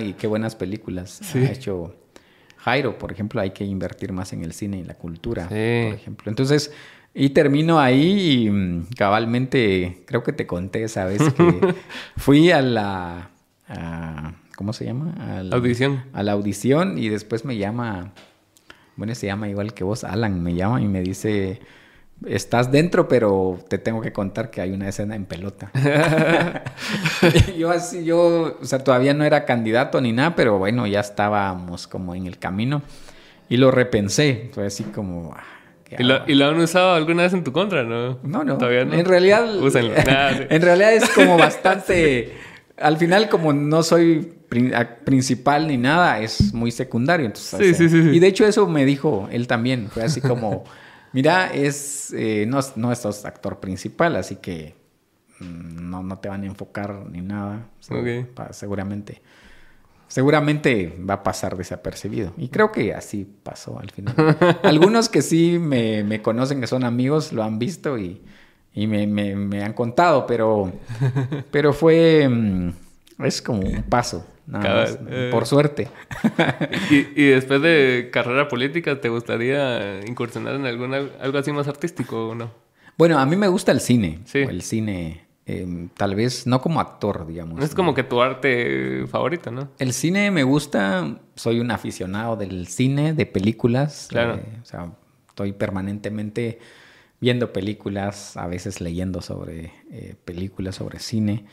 y 0.00 0.14
qué 0.14 0.26
buenas 0.26 0.56
películas 0.56 1.20
ha 1.34 1.52
hecho 1.52 1.94
Jairo, 2.56 2.98
por 2.98 3.12
ejemplo. 3.12 3.40
Hay 3.40 3.50
que 3.50 3.64
invertir 3.64 4.12
más 4.12 4.32
en 4.32 4.42
el 4.42 4.52
cine 4.52 4.78
y 4.78 4.84
la 4.84 4.94
cultura, 4.94 5.48
por 5.48 5.56
ejemplo. 5.56 6.30
Entonces... 6.30 6.72
Y 7.16 7.28
termino 7.28 7.78
ahí 7.78 8.42
y 8.42 8.50
mm, 8.50 8.86
cabalmente, 8.98 10.02
creo 10.04 10.24
que 10.24 10.32
te 10.32 10.48
conté, 10.48 10.88
¿sabes? 10.88 11.22
Que 11.34 11.74
fui 12.16 12.50
a 12.50 12.60
la 12.60 13.30
¿cómo 14.56 14.72
se 14.72 14.84
llama? 14.84 15.14
A 15.18 15.42
la 15.42 15.56
audición. 15.56 16.04
A 16.12 16.22
la 16.22 16.32
audición 16.32 16.98
y 16.98 17.08
después 17.08 17.44
me 17.44 17.56
llama, 17.56 18.12
bueno, 18.96 19.14
se 19.14 19.26
llama 19.26 19.48
igual 19.48 19.74
que 19.74 19.84
vos, 19.84 20.04
Alan, 20.04 20.42
me 20.42 20.54
llama 20.54 20.80
y 20.80 20.86
me 20.86 21.00
dice, 21.02 21.60
estás 22.26 22.70
dentro, 22.70 23.08
pero 23.08 23.58
te 23.68 23.78
tengo 23.78 24.00
que 24.00 24.12
contar 24.12 24.50
que 24.50 24.60
hay 24.60 24.72
una 24.72 24.88
escena 24.88 25.16
en 25.16 25.24
pelota. 25.24 25.70
yo 27.58 27.70
así, 27.70 28.04
yo, 28.04 28.58
o 28.60 28.64
sea, 28.64 28.84
todavía 28.84 29.14
no 29.14 29.24
era 29.24 29.44
candidato 29.44 30.00
ni 30.00 30.12
nada, 30.12 30.34
pero 30.36 30.58
bueno, 30.58 30.86
ya 30.86 31.00
estábamos 31.00 31.86
como 31.86 32.14
en 32.14 32.26
el 32.26 32.38
camino 32.38 32.82
y 33.48 33.56
lo 33.56 33.70
repensé, 33.70 34.50
fue 34.52 34.66
así 34.66 34.84
como... 34.84 35.34
Ah, 35.34 35.44
¿Y 36.26 36.34
lo, 36.34 36.48
han 36.48 36.58
usado 36.58 36.94
alguna 36.94 37.22
vez 37.22 37.34
en 37.34 37.44
tu 37.44 37.52
contra, 37.52 37.84
no? 37.84 38.18
No, 38.22 38.42
no. 38.42 38.58
Todavía 38.58 38.84
no. 38.84 38.94
En 38.94 39.04
realidad, 39.04 39.46
en 40.50 40.62
realidad 40.62 40.92
es 40.92 41.08
como 41.10 41.38
bastante 41.38 42.32
al 42.76 42.96
final, 42.96 43.28
como 43.28 43.52
no 43.52 43.82
soy 43.82 44.34
principal 45.04 45.68
ni 45.68 45.76
nada, 45.76 46.20
es 46.20 46.52
muy 46.52 46.70
secundario. 46.70 47.26
Entonces, 47.26 47.76
sí, 47.76 47.88
sí, 47.88 48.02
sí, 48.02 48.08
Y 48.10 48.18
de 48.18 48.26
hecho, 48.26 48.46
eso 48.46 48.66
me 48.68 48.84
dijo 48.84 49.28
él 49.30 49.46
también. 49.46 49.88
Fue 49.90 50.02
así 50.02 50.20
como: 50.20 50.64
Mira, 51.12 51.52
es, 51.52 52.12
eh, 52.12 52.46
no, 52.48 52.60
no 52.76 52.92
estás 52.92 53.24
actor 53.24 53.60
principal, 53.60 54.16
así 54.16 54.36
que 54.36 54.74
mm, 55.40 55.90
no, 55.90 56.02
no 56.02 56.18
te 56.18 56.28
van 56.28 56.42
a 56.42 56.46
enfocar 56.46 57.06
ni 57.10 57.20
nada. 57.20 57.68
seguramente. 58.50 59.22
Seguramente 60.06 60.96
va 61.08 61.14
a 61.14 61.22
pasar 61.22 61.56
desapercibido. 61.56 62.34
Y 62.36 62.48
creo 62.48 62.70
que 62.70 62.94
así 62.94 63.26
pasó 63.42 63.80
al 63.80 63.90
final. 63.90 64.14
Algunos 64.62 65.08
que 65.08 65.22
sí 65.22 65.58
me, 65.58 66.04
me 66.04 66.22
conocen, 66.22 66.60
que 66.60 66.66
son 66.66 66.84
amigos, 66.84 67.32
lo 67.32 67.42
han 67.42 67.58
visto 67.58 67.98
y 67.98 68.22
y 68.74 68.86
me, 68.86 69.06
me, 69.06 69.34
me 69.36 69.62
han 69.62 69.72
contado, 69.72 70.26
pero, 70.26 70.72
pero 71.50 71.72
fue, 71.72 72.28
mm, 72.28 72.70
es 73.24 73.40
como 73.40 73.60
un 73.60 73.82
paso, 73.84 74.26
nada 74.46 74.64
Cabal, 74.64 74.98
más, 75.02 75.12
eh. 75.12 75.28
por 75.32 75.46
suerte. 75.46 75.88
Y, 76.90 77.22
y 77.22 77.26
después 77.28 77.62
de 77.62 78.10
carrera 78.12 78.48
política, 78.48 79.00
¿te 79.00 79.08
gustaría 79.08 80.00
incursionar 80.06 80.54
en 80.56 80.66
alguna, 80.66 81.02
algo 81.20 81.38
así 81.38 81.52
más 81.52 81.68
artístico 81.68 82.28
o 82.30 82.34
no? 82.34 82.50
Bueno, 82.98 83.18
a 83.18 83.26
mí 83.26 83.36
me 83.36 83.48
gusta 83.48 83.72
el 83.72 83.80
cine, 83.80 84.20
Sí. 84.24 84.38
el 84.38 84.62
cine, 84.62 85.24
eh, 85.46 85.88
tal 85.96 86.14
vez 86.14 86.46
no 86.46 86.60
como 86.60 86.80
actor, 86.80 87.26
digamos. 87.26 87.62
Es 87.62 87.74
como 87.74 87.92
que 87.94 88.02
tu 88.04 88.22
arte 88.22 89.04
favorito, 89.08 89.50
¿no? 89.50 89.68
El 89.78 89.92
cine 89.92 90.30
me 90.30 90.42
gusta, 90.44 91.16
soy 91.34 91.58
un 91.60 91.70
aficionado 91.70 92.36
del 92.36 92.66
cine, 92.68 93.12
de 93.14 93.26
películas. 93.26 94.06
Claro. 94.10 94.34
eh, 94.36 94.58
o 94.62 94.64
sea, 94.64 94.92
estoy 95.28 95.52
permanentemente 95.52 96.60
viendo 97.20 97.52
películas, 97.52 98.36
a 98.36 98.46
veces 98.46 98.80
leyendo 98.80 99.22
sobre 99.22 99.72
eh, 99.90 100.14
películas, 100.24 100.76
sobre 100.76 100.98
cine. 100.98 101.44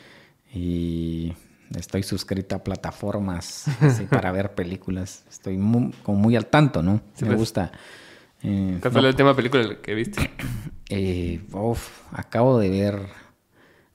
Y 0.54 1.34
estoy 1.78 2.04
suscrito 2.04 2.56
a 2.56 2.64
plataformas 2.64 3.66
así, 3.82 4.06
para 4.06 4.32
ver 4.32 4.54
películas. 4.54 5.24
Estoy 5.30 5.58
muy, 5.58 5.92
como 6.04 6.18
muy 6.20 6.36
al 6.36 6.48
tanto, 6.48 6.84
¿no? 6.84 7.02
Sí, 7.14 7.24
me 7.24 7.30
pues. 7.32 7.40
gusta. 7.40 7.72
eh, 8.44 8.78
¿Cuál 8.82 8.92
fue 8.92 9.02
no, 9.02 9.08
la 9.08 9.10
última 9.10 9.36
película 9.36 9.78
que 9.82 9.94
viste? 9.94 10.32
eh, 10.90 11.42
uf, 11.52 11.90
acabo 12.12 12.60
de 12.60 12.70
ver. 12.70 13.00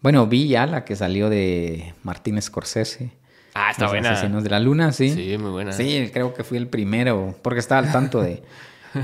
Bueno, 0.01 0.27
vi 0.27 0.49
ya 0.49 0.67
la 0.67 0.85
que 0.85 0.95
salió 0.95 1.29
de 1.29 1.95
Martín 2.03 2.41
Scorsese. 2.41 3.13
Ah, 3.55 3.71
está 3.71 3.85
Los 3.85 3.93
buena. 3.93 4.11
Asesinos 4.13 4.45
de 4.45 4.51
la 4.51 4.61
Luna, 4.61 4.93
sí. 4.93 5.09
Sí, 5.11 5.39
muy 5.39 5.51
buena. 5.51 5.73
Sí, 5.73 6.11
creo 6.13 6.35
que 6.35 6.45
fui 6.45 6.59
el 6.59 6.69
primero, 6.69 7.35
porque 7.43 7.61
estaba 7.61 7.81
al 7.81 7.91
tanto 7.93 8.21
de... 8.21 8.43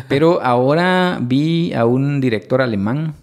Pero 0.09 0.43
ahora 0.43 1.19
vi 1.23 1.73
a 1.75 1.85
un 1.87 2.21
director 2.21 2.61
alemán 2.63 3.15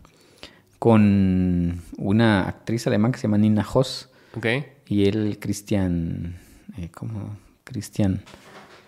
con 0.77 1.81
una 1.97 2.47
actriz 2.47 2.87
alemana 2.87 3.11
que 3.11 3.19
se 3.19 3.23
llama 3.27 3.37
Nina 3.37 3.65
Hoss 3.73 4.09
Ok. 4.35 4.45
y 4.87 5.05
él 5.07 5.37
Christian, 5.39 6.35
eh, 6.77 6.89
¿cómo? 6.93 7.37
Christian 7.63 8.21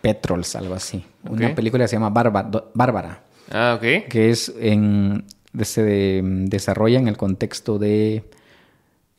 Petrols, 0.02 0.56
algo 0.56 0.74
así. 0.74 1.03
Una 1.30 1.53
película 1.53 1.84
que 1.84 1.90
se 1.90 1.95
llama 1.98 2.10
Bárbara, 2.10 3.24
Ah, 3.52 3.74
ok. 3.78 4.08
que 4.10 4.30
es 4.32 4.52
en, 4.60 5.26
se 5.62 6.22
desarrolla 6.24 6.98
en 6.99 7.08
el 7.08 7.18
contexto 7.18 7.78
de 7.78 8.24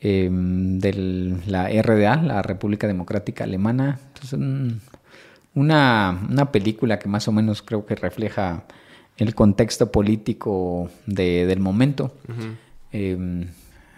eh, 0.04 0.28
de 0.32 1.38
la 1.46 1.68
RDA, 1.68 2.16
la 2.22 2.42
República 2.42 2.88
Democrática 2.88 3.44
Alemana. 3.44 4.00
Es 4.20 4.32
un- 4.32 4.80
una, 5.54 6.26
una 6.30 6.50
película 6.52 6.98
que 6.98 7.08
más 7.08 7.28
o 7.28 7.32
menos 7.32 7.62
creo 7.62 7.84
que 7.86 7.94
refleja 7.94 8.64
el 9.16 9.34
contexto 9.34 9.90
político 9.92 10.90
de- 11.06 11.46
del 11.46 11.60
momento. 11.60 12.14
Eh, 12.92 13.46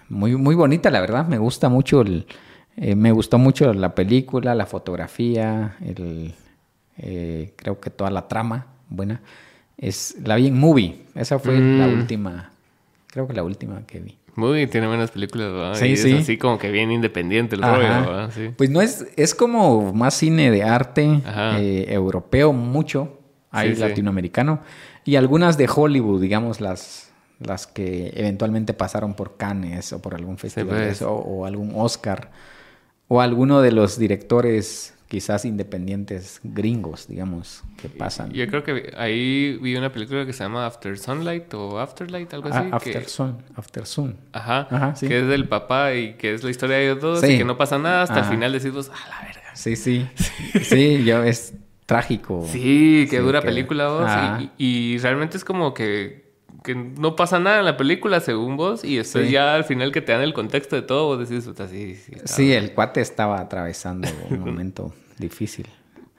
muy, 0.09 0.37
muy 0.37 0.55
bonita, 0.55 0.91
la 0.91 1.01
verdad. 1.01 1.27
Me 1.27 1.39
gusta 1.39 1.69
mucho 1.69 2.01
el, 2.03 2.27
eh, 2.77 2.95
me 2.95 3.13
gustó 3.13 3.39
mucho 3.39 3.73
la 3.73 3.95
película, 3.95 4.55
la 4.55 4.67
fotografía, 4.67 5.77
el, 5.81 6.35
eh, 6.99 7.53
creo 7.57 7.81
que 7.81 7.91
toda 7.91 8.11
la 8.11 8.27
trama, 8.29 8.67
buena. 8.89 9.21
Es 9.79 10.17
la 10.25 10.37
vi 10.37 10.49
en 10.49 10.59
movie. 10.59 11.03
Esa 11.15 11.39
fue 11.39 11.61
la 11.61 11.89
Mm. 11.89 11.93
última, 11.95 12.51
creo 13.09 13.27
que 13.27 13.33
la 13.35 13.43
última 13.45 13.83
que 13.87 14.01
vi. 14.01 14.17
Muy, 14.37 14.67
tiene 14.67 14.87
buenas 14.89 15.11
películas, 15.11 15.53
¿verdad? 15.53 15.75
Sí, 15.75 15.87
y 15.87 15.97
sí. 15.97 16.13
es 16.13 16.23
así 16.23 16.39
como 16.39 16.59
que 16.59 16.71
bien 16.71 16.91
independiente 16.91 17.55
el 17.57 17.63
rollo, 17.63 17.79
¿verdad? 17.79 18.31
Sí. 18.35 18.51
Pues 18.57 18.71
no 18.71 18.81
es, 18.81 19.07
es 19.17 19.35
como 19.35 19.93
más 19.93 20.15
cine 20.15 20.51
de 20.51 20.63
arte 20.65 21.21
eh, 21.59 21.87
europeo, 21.89 22.53
mucho, 22.53 23.21
hay 23.51 23.71
Sí, 23.71 23.75
sí. 23.77 23.81
latinoamericano, 23.81 24.61
y 25.05 25.17
algunas 25.17 25.57
de 25.57 25.69
Hollywood, 25.73 26.21
digamos, 26.21 26.61
las, 26.61 27.13
las 27.39 27.67
que 27.67 28.13
eventualmente 28.17 28.75
pasaron 28.75 29.15
por 29.15 29.37
Cannes 29.37 29.93
o 29.93 30.01
por 30.03 30.15
algún 30.15 30.39
festival 30.39 30.77
pues. 30.77 31.03
o 31.03 31.47
algún 31.47 31.73
Oscar, 31.77 32.31
o 33.07 33.21
alguno 33.21 33.61
de 33.61 33.71
los 33.73 33.99
directores 33.99 34.94
quizás 35.09 35.45
independientes 35.45 36.41
gringos, 36.43 37.07
digamos, 37.09 37.63
que 37.81 37.89
pasan. 37.89 38.33
Yo 38.33 38.47
creo 38.49 38.65
que 38.65 38.93
ahí 38.97 39.59
vi 39.61 39.77
una 39.77 39.93
película 39.93 40.27
que 40.27 40.33
se 40.33 40.43
llama 40.45 40.67
After 40.67 40.99
Sunlight 40.99 41.53
o 41.55 41.79
Afterlight, 41.79 42.33
algo 42.35 42.49
así. 42.49 42.69
Ah, 42.73 42.79
que- 42.83 42.91
After 42.91 43.09
Sun, 43.09 43.37
After 43.55 43.87
Sun. 43.87 44.17
Ajá, 44.33 44.67
Ajá, 44.71 44.97
sí. 44.97 45.07
que 45.07 45.21
es 45.21 45.29
del 45.29 45.47
papá 45.49 45.95
y 45.95 46.15
que 46.15 46.35
es 46.35 46.43
la 46.43 46.51
historia 46.51 46.77
de 46.77 46.85
ellos 46.91 47.01
dos 47.01 47.21
Sí. 47.21 47.33
y 47.35 47.39
que 47.39 47.45
no 47.45 47.57
pasa 47.57 47.79
nada 47.79 48.03
hasta 48.03 48.21
Ajá. 48.21 48.25
el 48.31 48.37
final 48.37 48.53
decimos, 48.53 48.89
a 48.91 49.09
la 49.09 49.21
verga. 49.27 49.55
Sí, 49.55 49.77
sí, 49.77 50.07
sí, 50.63 51.05
yo 51.05 51.23
es 51.23 51.55
trágico. 51.87 52.47
Sí, 52.51 53.07
Sí, 53.09 53.17
dura 53.19 53.41
que- 53.41 53.47
película 53.47 53.89
vos. 53.89 54.11
Y, 54.59 54.95
y 54.95 54.99
realmente 54.99 55.37
es 55.37 55.45
como 55.45 55.75
que, 55.75 56.24
que 56.65 56.75
no 56.75 57.15
pasa 57.15 57.39
nada 57.39 57.61
en 57.61 57.65
la 57.67 57.77
película 57.77 58.19
según 58.21 58.57
vos. 58.57 58.83
Y 58.85 58.97
después 58.97 59.27
Sí. 59.27 59.33
ya 59.33 59.55
al 59.55 59.65
final 59.65 59.93
que 59.93 60.01
te 60.01 60.13
dan 60.13 60.23
el 60.23 60.33
contexto 60.33 60.75
de 60.75 60.83
todo, 60.83 61.07
vos 61.07 61.29
decís, 61.29 61.45
puta, 61.45 61.69
sí, 61.69 61.95
sí. 61.95 62.13
está 62.17 62.27
Sí, 62.35 62.53
el 62.53 62.73
cuate 62.73 63.01
estaba 63.03 63.39
atravesando 63.39 64.09
un 64.31 64.41
momento 64.41 64.93
difícil. 65.19 65.67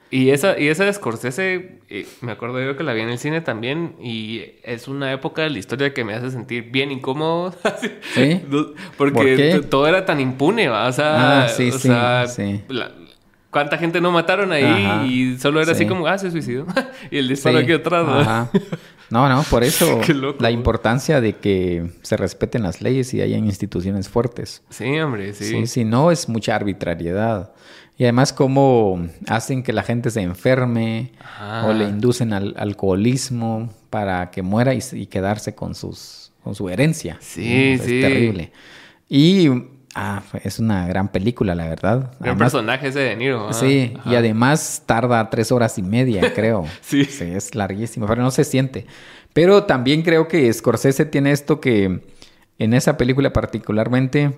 Y 0.08 0.30
esa, 0.30 0.56
y 0.56 0.68
esa 0.68 0.84
de 0.84 0.92
Scorsese, 0.92 1.80
eh, 1.88 2.06
me 2.20 2.30
acuerdo 2.30 2.64
yo 2.64 2.76
que 2.76 2.84
la 2.84 2.92
vi 2.92 3.00
en 3.00 3.08
el 3.08 3.18
cine 3.18 3.40
también, 3.40 3.96
y 4.00 4.40
es 4.62 4.86
una 4.86 5.12
época 5.12 5.42
de 5.42 5.50
la 5.50 5.58
historia 5.58 5.92
que 5.92 6.04
me 6.04 6.14
hace 6.14 6.30
sentir 6.30 6.70
bien 6.70 6.92
incómodo. 6.92 7.52
¿Sí? 8.14 8.40
No, 8.48 8.66
Porque 8.96 9.60
todo 9.68 9.88
era 9.88 10.04
tan 10.06 10.20
impune, 10.20 10.68
¿va? 10.68 10.86
O 10.86 10.92
sea, 10.92 11.42
Ah, 11.42 11.48
sí, 11.48 11.70
o 11.70 11.72
sí, 11.72 11.88
sea, 11.88 12.26
sí. 12.28 12.62
la- 12.68 12.92
¿cuánta 13.50 13.78
gente 13.78 14.00
no 14.00 14.12
mataron 14.12 14.52
ahí? 14.52 14.62
Ajá, 14.64 15.04
y 15.06 15.36
solo 15.38 15.60
era 15.60 15.72
así 15.72 15.82
sí. 15.82 15.88
como, 15.88 16.06
ah, 16.06 16.16
se 16.18 16.30
suicidó. 16.30 16.66
y 17.10 17.18
el 17.18 17.26
disparo 17.26 17.58
Sí, 17.58 17.64
aquí 17.64 17.72
atrás, 17.72 18.06
¿va? 18.06 18.20
ajá. 18.20 18.50
No, 19.10 19.28
no, 19.28 19.42
por 19.44 19.62
eso 19.64 20.00
loco, 20.14 20.38
la 20.42 20.50
importancia 20.50 21.20
de 21.20 21.34
que 21.34 21.90
se 22.02 22.16
respeten 22.16 22.62
las 22.62 22.82
leyes 22.82 23.14
y 23.14 23.20
hayan 23.20 23.44
instituciones 23.44 24.08
fuertes. 24.08 24.62
Sí, 24.70 24.98
hombre, 24.98 25.32
sí. 25.34 25.44
Sí, 25.44 25.66
si 25.66 25.84
no 25.84 26.10
es 26.10 26.28
mucha 26.28 26.54
arbitrariedad. 26.56 27.52
Y 27.98 28.02
además 28.04 28.32
cómo 28.32 29.06
hacen 29.26 29.62
que 29.62 29.72
la 29.72 29.82
gente 29.82 30.10
se 30.10 30.20
enferme 30.20 31.12
Ajá. 31.18 31.66
o 31.66 31.72
le 31.72 31.84
inducen 31.84 32.32
al 32.34 32.54
alcoholismo 32.58 33.72
para 33.90 34.30
que 34.30 34.42
muera 34.42 34.74
y, 34.74 34.80
y 34.92 35.06
quedarse 35.06 35.54
con 35.54 35.74
sus 35.74 36.32
con 36.42 36.54
su 36.54 36.68
herencia. 36.68 37.16
Sí, 37.20 37.72
Es 37.72 37.82
sí. 37.82 38.00
terrible. 38.00 38.52
Y 39.08 39.48
ah, 39.96 40.22
es 40.44 40.58
una 40.60 40.86
gran 40.86 41.08
película, 41.08 41.54
la 41.54 41.66
verdad. 41.68 41.98
Gran 42.20 42.34
Además, 42.34 42.52
personaje 42.52 42.88
ese 42.88 43.00
de 43.00 43.16
Niro. 43.16 43.46
¿va? 43.46 43.52
Sí, 43.52 43.94
y 44.04 44.14
además 44.14 44.82
tarda 44.86 45.28
tres 45.30 45.50
horas 45.50 45.78
y 45.78 45.82
media, 45.82 46.32
creo. 46.34 46.64
Sí. 46.80 47.08
es 47.20 47.54
larguísimo, 47.54 48.06
pero 48.06 48.22
no 48.22 48.30
se 48.30 48.44
siente. 48.44 48.86
Pero 49.32 49.64
también 49.64 50.02
creo 50.02 50.28
que 50.28 50.52
Scorsese 50.52 51.04
tiene 51.06 51.32
esto 51.32 51.60
que 51.60 52.00
en 52.58 52.74
esa 52.74 52.96
película 52.96 53.32
particularmente, 53.32 54.34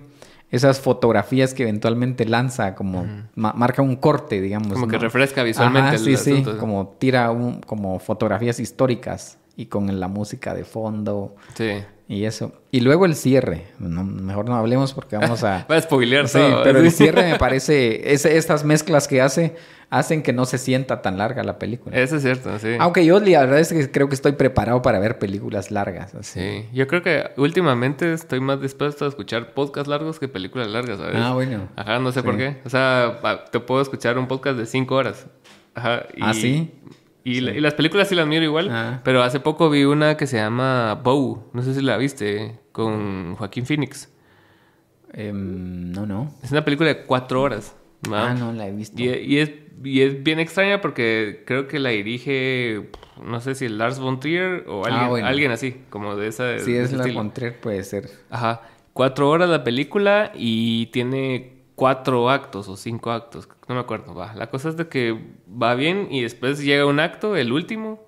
esas 0.51 0.79
fotografías 0.81 1.53
que 1.53 1.63
eventualmente 1.63 2.25
lanza, 2.25 2.75
como 2.75 3.07
ma- 3.35 3.53
marca 3.53 3.81
un 3.81 3.95
corte, 3.95 4.41
digamos. 4.41 4.73
Como 4.73 4.87
que 4.87 4.97
refresca 4.97 5.43
visualmente 5.43 5.89
Ajá, 5.89 5.95
el 5.97 6.03
sí, 6.03 6.17
sí, 6.17 6.43
como 6.59 6.95
tira 6.99 7.31
un, 7.31 7.61
como 7.61 7.99
fotografías 7.99 8.59
históricas 8.59 9.37
y 9.59 9.65
con 9.65 9.99
la 9.99 10.07
música 10.07 10.53
de 10.53 10.63
fondo 10.63 11.35
Sí. 11.55 11.71
y 12.07 12.23
eso. 12.23 12.53
Y 12.71 12.79
luego 12.79 13.05
el 13.05 13.13
cierre. 13.15 13.65
No, 13.77 14.03
mejor 14.05 14.47
no 14.47 14.55
hablemos 14.55 14.93
porque 14.93 15.17
vamos 15.17 15.43
a... 15.43 15.65
Va 15.71 15.75
a 15.75 15.81
spoilear 15.81 16.29
Sí, 16.29 16.37
todo. 16.37 16.63
pero 16.63 16.79
el 16.79 16.91
cierre 16.93 17.29
me 17.31 17.37
parece, 17.37 18.13
es- 18.13 18.25
estas 18.25 18.63
mezclas 18.63 19.07
que 19.07 19.21
hace 19.21 19.55
hacen 19.91 20.21
que 20.21 20.31
no 20.33 20.45
se 20.45 20.59
sienta 20.59 21.01
tan 21.01 21.17
larga 21.17 21.43
la 21.43 21.57
película. 21.59 21.97
Eso 21.97 22.17
es 22.17 22.21
cierto, 22.21 22.57
sí. 22.59 22.69
Aunque 22.79 23.03
yo 23.05 23.19
la 23.19 23.39
verdad 23.41 23.59
es 23.59 23.73
que 23.73 23.89
creo 23.91 24.07
que 24.07 24.13
estoy 24.15 24.33
preparado 24.33 24.81
para 24.83 24.99
ver 24.99 25.17
películas 25.19 25.71
largas. 25.71 26.13
así. 26.15 26.39
Sí, 26.39 26.65
yo 26.73 26.87
creo 26.87 27.01
que 27.01 27.31
últimamente 27.37 28.13
estoy 28.13 28.39
más 28.39 28.61
dispuesto 28.61 29.03
a 29.05 29.07
escuchar 29.09 29.53
podcasts 29.55 29.89
largos 29.89 30.19
que 30.19 30.27
películas 30.27 30.67
largas, 30.67 30.99
¿sabes? 30.99 31.15
Ah, 31.17 31.33
bueno. 31.33 31.67
Ajá, 31.75 31.97
no 31.99 32.11
sé 32.11 32.21
Sí. 32.21 32.25
por 32.25 32.37
qué. 32.37 32.57
O 32.65 32.69
sea, 32.69 33.19
ah, 33.23 33.43
te 33.51 33.59
puedo 33.59 33.81
escuchar 33.81 34.17
un 34.19 34.27
podcast 34.27 34.57
de 34.59 34.67
cinco 34.67 34.95
horas. 34.95 35.25
Ajá. 35.73 36.03
Y, 36.15 36.21
¿Ah, 36.21 36.33
sí? 36.35 36.71
Y, 37.37 37.41
la- 37.41 37.51
y 37.53 37.59
las 37.59 37.73
películas 37.73 38.07
sí 38.07 38.15
las 38.15 38.27
miro 38.27 38.43
igual. 38.43 38.69
Ah. 38.71 39.01
Pero 39.03 39.21
hace 39.23 39.39
poco 39.39 39.69
vi 39.69 39.83
una 39.85 40.17
que 40.17 40.27
se 40.27 40.37
llama 40.37 40.95
Bow. 40.95 41.49
No 41.53 41.61
sé 41.61 41.73
si 41.73 41.81
la 41.81 41.97
viste. 41.97 42.59
Con 42.71 43.35
Joaquín 43.35 43.65
Phoenix. 43.65 44.09
Em, 45.13 45.91
no, 45.91 46.05
no. 46.05 46.33
Es 46.43 46.51
una 46.51 46.63
película 46.63 46.89
de 46.89 47.03
cuatro 47.05 47.41
horas. 47.41 47.75
¿va? 48.11 48.31
Ah, 48.31 48.33
no 48.33 48.53
la 48.53 48.67
he 48.67 48.71
visto. 48.71 49.01
Y, 49.01 49.09
y 49.09 49.39
es, 49.39 49.51
y 49.83 50.01
es 50.01 50.23
bien 50.23 50.39
extraña 50.39 50.81
porque 50.81 51.43
creo 51.45 51.67
que 51.67 51.79
la 51.79 51.89
dirige, 51.89 52.89
no 53.21 53.41
sé 53.41 53.55
si 53.55 53.67
Lars 53.67 53.99
von 53.99 54.19
Trier 54.19 54.65
o 54.67 54.85
alguien, 54.85 55.03
Ah, 55.03 55.09
bueno. 55.09 55.27
alguien 55.27 55.51
así, 55.51 55.81
como 55.89 56.15
de 56.15 56.27
esa. 56.27 56.59
Si 56.59 56.71
de 56.73 56.79
es 56.81 56.85
ese 56.87 56.97
la 56.97 57.03
estilo. 57.03 57.19
Contreras 57.19 57.55
puede 57.61 57.83
ser. 57.83 58.09
Ajá. 58.29 58.61
Cuatro 58.93 59.29
horas 59.29 59.49
la 59.49 59.63
película 59.63 60.31
y 60.35 60.87
tiene 60.87 61.57
cuatro 61.75 62.29
actos 62.29 62.67
o 62.69 62.75
cinco 62.77 63.11
actos. 63.11 63.47
No 63.67 63.75
me 63.75 63.81
acuerdo. 63.81 64.13
Va. 64.13 64.33
La 64.35 64.49
cosa 64.49 64.69
es 64.69 64.77
de 64.77 64.87
que 64.87 65.17
va 65.51 65.75
bien 65.75 66.07
y 66.11 66.21
después 66.21 66.63
llega 66.63 66.85
un 66.85 66.99
acto, 66.99 67.35
el 67.35 67.51
último, 67.51 68.01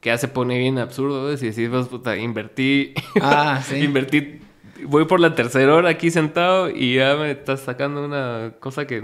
que 0.00 0.10
ya 0.10 0.18
se 0.18 0.28
pone 0.28 0.58
bien 0.58 0.78
absurdo. 0.78 1.32
Y 1.32 1.36
decís, 1.36 1.68
pues, 1.70 1.88
puta, 1.88 2.16
invertí. 2.16 2.94
Ah, 3.20 3.60
sí. 3.64 3.76
invertí. 3.78 4.40
Voy 4.84 5.06
por 5.06 5.18
la 5.18 5.34
tercera 5.34 5.74
hora 5.74 5.88
aquí 5.90 6.08
sentado 6.12 6.70
y 6.70 6.94
ya 6.94 7.16
me 7.16 7.32
estás 7.32 7.60
sacando 7.62 8.04
una 8.04 8.52
cosa 8.60 8.86
que 8.86 9.02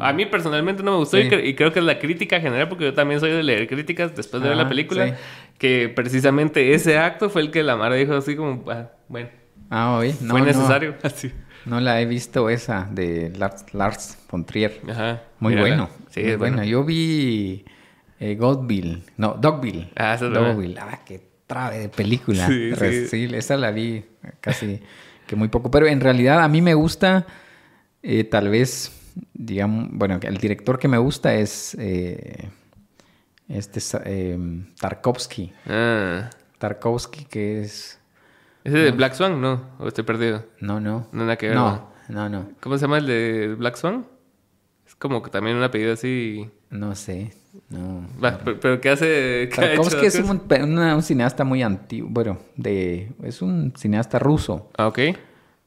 a 0.00 0.12
mí 0.12 0.26
personalmente 0.26 0.82
no 0.82 0.90
me 0.90 0.96
gustó 0.98 1.18
y, 1.18 1.22
Sí. 1.24 1.28
cre- 1.30 1.46
y 1.46 1.54
creo 1.54 1.72
que 1.72 1.78
es 1.78 1.84
la 1.84 2.00
crítica 2.00 2.40
general 2.40 2.68
porque 2.68 2.86
yo 2.86 2.94
también 2.94 3.20
soy 3.20 3.30
de 3.30 3.44
leer 3.44 3.68
críticas 3.68 4.16
después 4.16 4.42
de 4.42 4.48
ver 4.48 4.58
la 4.58 4.68
película 4.68 5.06
sí. 5.06 5.14
que 5.56 5.88
precisamente 5.88 6.74
ese 6.74 6.98
acto 6.98 7.30
fue 7.30 7.42
el 7.42 7.52
que 7.52 7.62
la 7.62 7.76
Mara 7.76 7.94
dijo 7.94 8.12
así 8.14 8.34
como, 8.34 8.64
"Ah, 8.68 8.88
bueno, 9.08 9.28
Ah, 9.70 9.96
oye, 9.98 10.16
no, 10.20 10.32
Fue 10.32 10.40
no. 10.40 10.46
necesario. 10.46 10.96
Así. 11.04 11.30
No 11.66 11.80
la 11.80 12.00
he 12.00 12.06
visto 12.06 12.48
esa 12.50 12.88
de 12.90 13.32
Lars, 13.36 13.72
Lars 13.72 14.18
von 14.30 14.44
Trier. 14.44 14.80
Ajá. 14.88 15.22
Muy 15.40 15.54
Mírala. 15.54 15.68
bueno. 15.68 15.90
Sí, 16.10 16.20
muy 16.20 16.30
es 16.30 16.38
bueno. 16.38 16.56
bueno. 16.58 16.70
Yo 16.70 16.84
vi 16.84 17.64
eh, 18.20 18.34
Godville. 18.36 19.02
No, 19.16 19.34
Dogville. 19.34 19.90
Ah, 19.96 20.14
esa 20.14 20.26
es. 20.26 20.32
Dogville. 20.32 20.78
Ah, 20.78 21.00
qué 21.04 21.20
trabe 21.46 21.78
de 21.78 21.88
película. 21.88 22.46
Sí, 22.46 22.70
Re- 22.72 23.06
sí. 23.08 23.28
esa 23.34 23.56
la 23.56 23.70
vi 23.70 24.04
casi 24.40 24.80
que 25.26 25.36
muy 25.36 25.48
poco. 25.48 25.70
Pero 25.70 25.86
en 25.86 26.00
realidad 26.00 26.42
a 26.42 26.48
mí 26.48 26.60
me 26.62 26.74
gusta, 26.74 27.26
eh, 28.02 28.24
tal 28.24 28.48
vez, 28.50 28.92
digamos, 29.32 29.88
bueno, 29.90 30.18
el 30.22 30.36
director 30.38 30.78
que 30.78 30.88
me 30.88 30.98
gusta 30.98 31.34
es 31.34 31.74
eh, 31.80 32.48
este 33.48 33.80
eh, 34.04 34.38
Tarkovsky. 34.80 35.52
Ah. 35.66 36.28
Tarkovsky, 36.58 37.24
que 37.24 37.62
es. 37.62 37.98
¿Ese 38.64 38.78
de 38.78 38.90
Black 38.92 39.14
Swan? 39.14 39.40
No, 39.40 39.60
o 39.78 39.88
estoy 39.88 40.04
perdido. 40.04 40.44
No, 40.60 40.80
no. 40.80 41.06
No, 41.12 41.22
nada 41.22 41.36
que 41.36 41.48
ver, 41.48 41.54
No, 41.56 41.90
no, 42.08 42.28
no. 42.28 42.48
¿Cómo 42.60 42.76
se 42.78 42.82
llama 42.82 42.98
el 42.98 43.06
de 43.06 43.54
Black 43.58 43.76
Swan? 43.76 44.06
Es 44.86 44.94
como 44.94 45.22
que 45.22 45.30
también 45.30 45.56
un 45.56 45.62
apellido 45.62 45.92
así. 45.92 46.48
No 46.70 46.94
sé. 46.94 47.32
No. 47.68 48.06
Va, 48.22 48.38
pero, 48.44 48.58
pero 48.58 48.80
¿qué 48.80 48.88
hace? 48.90 49.48
¿Qué 49.54 49.60
ha 49.60 49.72
hecho 49.74 49.82
Tarkovsky 49.82 50.06
es 50.06 50.18
un, 50.20 50.40
pe- 50.40 50.62
una- 50.62 50.96
un 50.96 51.02
cineasta 51.02 51.44
muy 51.44 51.62
antiguo, 51.62 52.08
bueno, 52.10 52.38
de, 52.56 53.12
es 53.22 53.42
un 53.42 53.72
cineasta 53.76 54.18
ruso, 54.18 54.70
Ah, 54.76 54.88
ok. 54.88 54.98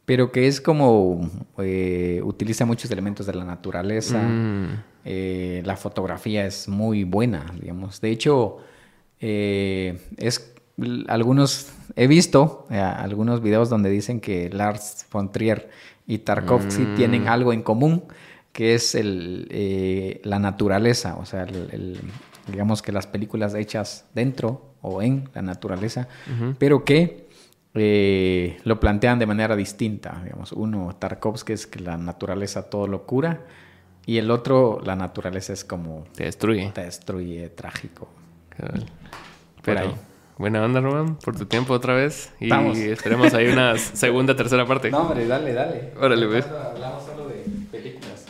pero 0.05 0.31
que 0.31 0.47
es 0.47 0.59
como, 0.59 1.29
eh, 1.59 2.19
utiliza 2.25 2.65
muchos 2.65 2.91
elementos 2.91 3.25
de 3.25 3.33
la 3.35 3.45
naturaleza, 3.45 4.19
Mm. 4.21 4.83
eh, 5.05 5.61
la 5.65 5.77
fotografía 5.77 6.45
es 6.45 6.67
muy 6.67 7.03
buena, 7.05 7.45
digamos. 7.59 8.01
De 8.01 8.09
hecho, 8.09 8.57
eh, 9.21 9.97
es 10.17 10.53
algunos, 11.07 11.71
he 11.95 12.07
visto 12.07 12.67
eh, 12.69 12.79
algunos 12.79 13.41
videos 13.41 13.69
donde 13.69 13.89
dicen 13.89 14.19
que 14.19 14.49
Lars 14.49 15.05
von 15.11 15.31
Trier 15.31 15.69
y 16.05 16.19
Tarkovsky 16.19 16.83
Mm. 16.83 16.93
tienen 16.95 17.27
algo 17.27 17.53
en 17.53 17.63
común, 17.63 18.03
que 18.51 18.75
es 18.75 18.95
el, 18.95 19.47
eh, 19.51 20.21
la 20.23 20.39
naturaleza, 20.39 21.15
o 21.17 21.25
sea, 21.25 21.43
el- 21.43 21.69
el- 21.71 21.99
digamos 22.47 22.81
que 22.81 22.91
las 22.91 23.07
películas 23.07 23.53
hechas 23.55 24.05
dentro 24.13 24.73
o 24.81 25.01
en 25.01 25.29
la 25.33 25.41
naturaleza, 25.41 26.07
pero 26.57 26.83
que 26.85 27.27
eh, 27.79 28.57
lo 28.63 28.79
plantean 28.79 29.19
de 29.19 29.27
manera 29.27 29.55
distinta. 29.55 30.19
Digamos, 30.23 30.51
uno, 30.51 30.95
Tarkovsky 30.97 31.53
es 31.53 31.67
que 31.67 31.79
la 31.79 31.95
naturaleza 31.97 32.69
todo 32.71 32.87
lo 32.87 33.03
cura, 33.05 33.41
y 34.05 34.17
el 34.17 34.31
otro, 34.31 34.79
la 34.83 34.95
naturaleza 34.95 35.53
es 35.53 35.63
como 35.63 36.05
Te 36.15 36.23
destruye. 36.23 36.71
te 36.73 36.81
destruye, 36.85 37.49
trágico. 37.49 38.07
Por 38.57 38.75
Pero, 39.63 39.79
ahí. 39.81 39.95
Buena 40.37 40.63
onda, 40.63 40.81
Román, 40.81 41.15
por 41.17 41.35
tu 41.35 41.45
tiempo 41.45 41.73
otra 41.73 41.93
vez. 41.93 42.31
Y 42.39 42.49
Vamos. 42.49 42.77
esperemos 42.77 43.33
ahí 43.33 43.47
una 43.47 43.77
segunda, 43.77 44.35
tercera 44.35 44.65
parte. 44.65 44.93
hombre, 44.93 45.27
dale, 45.27 45.53
dale. 45.53 45.93
Órale, 45.99 46.27
pues. 46.27 46.45
Hablamos 46.45 47.03
solo 47.05 47.27
de 47.27 47.43
películas. 47.71 48.25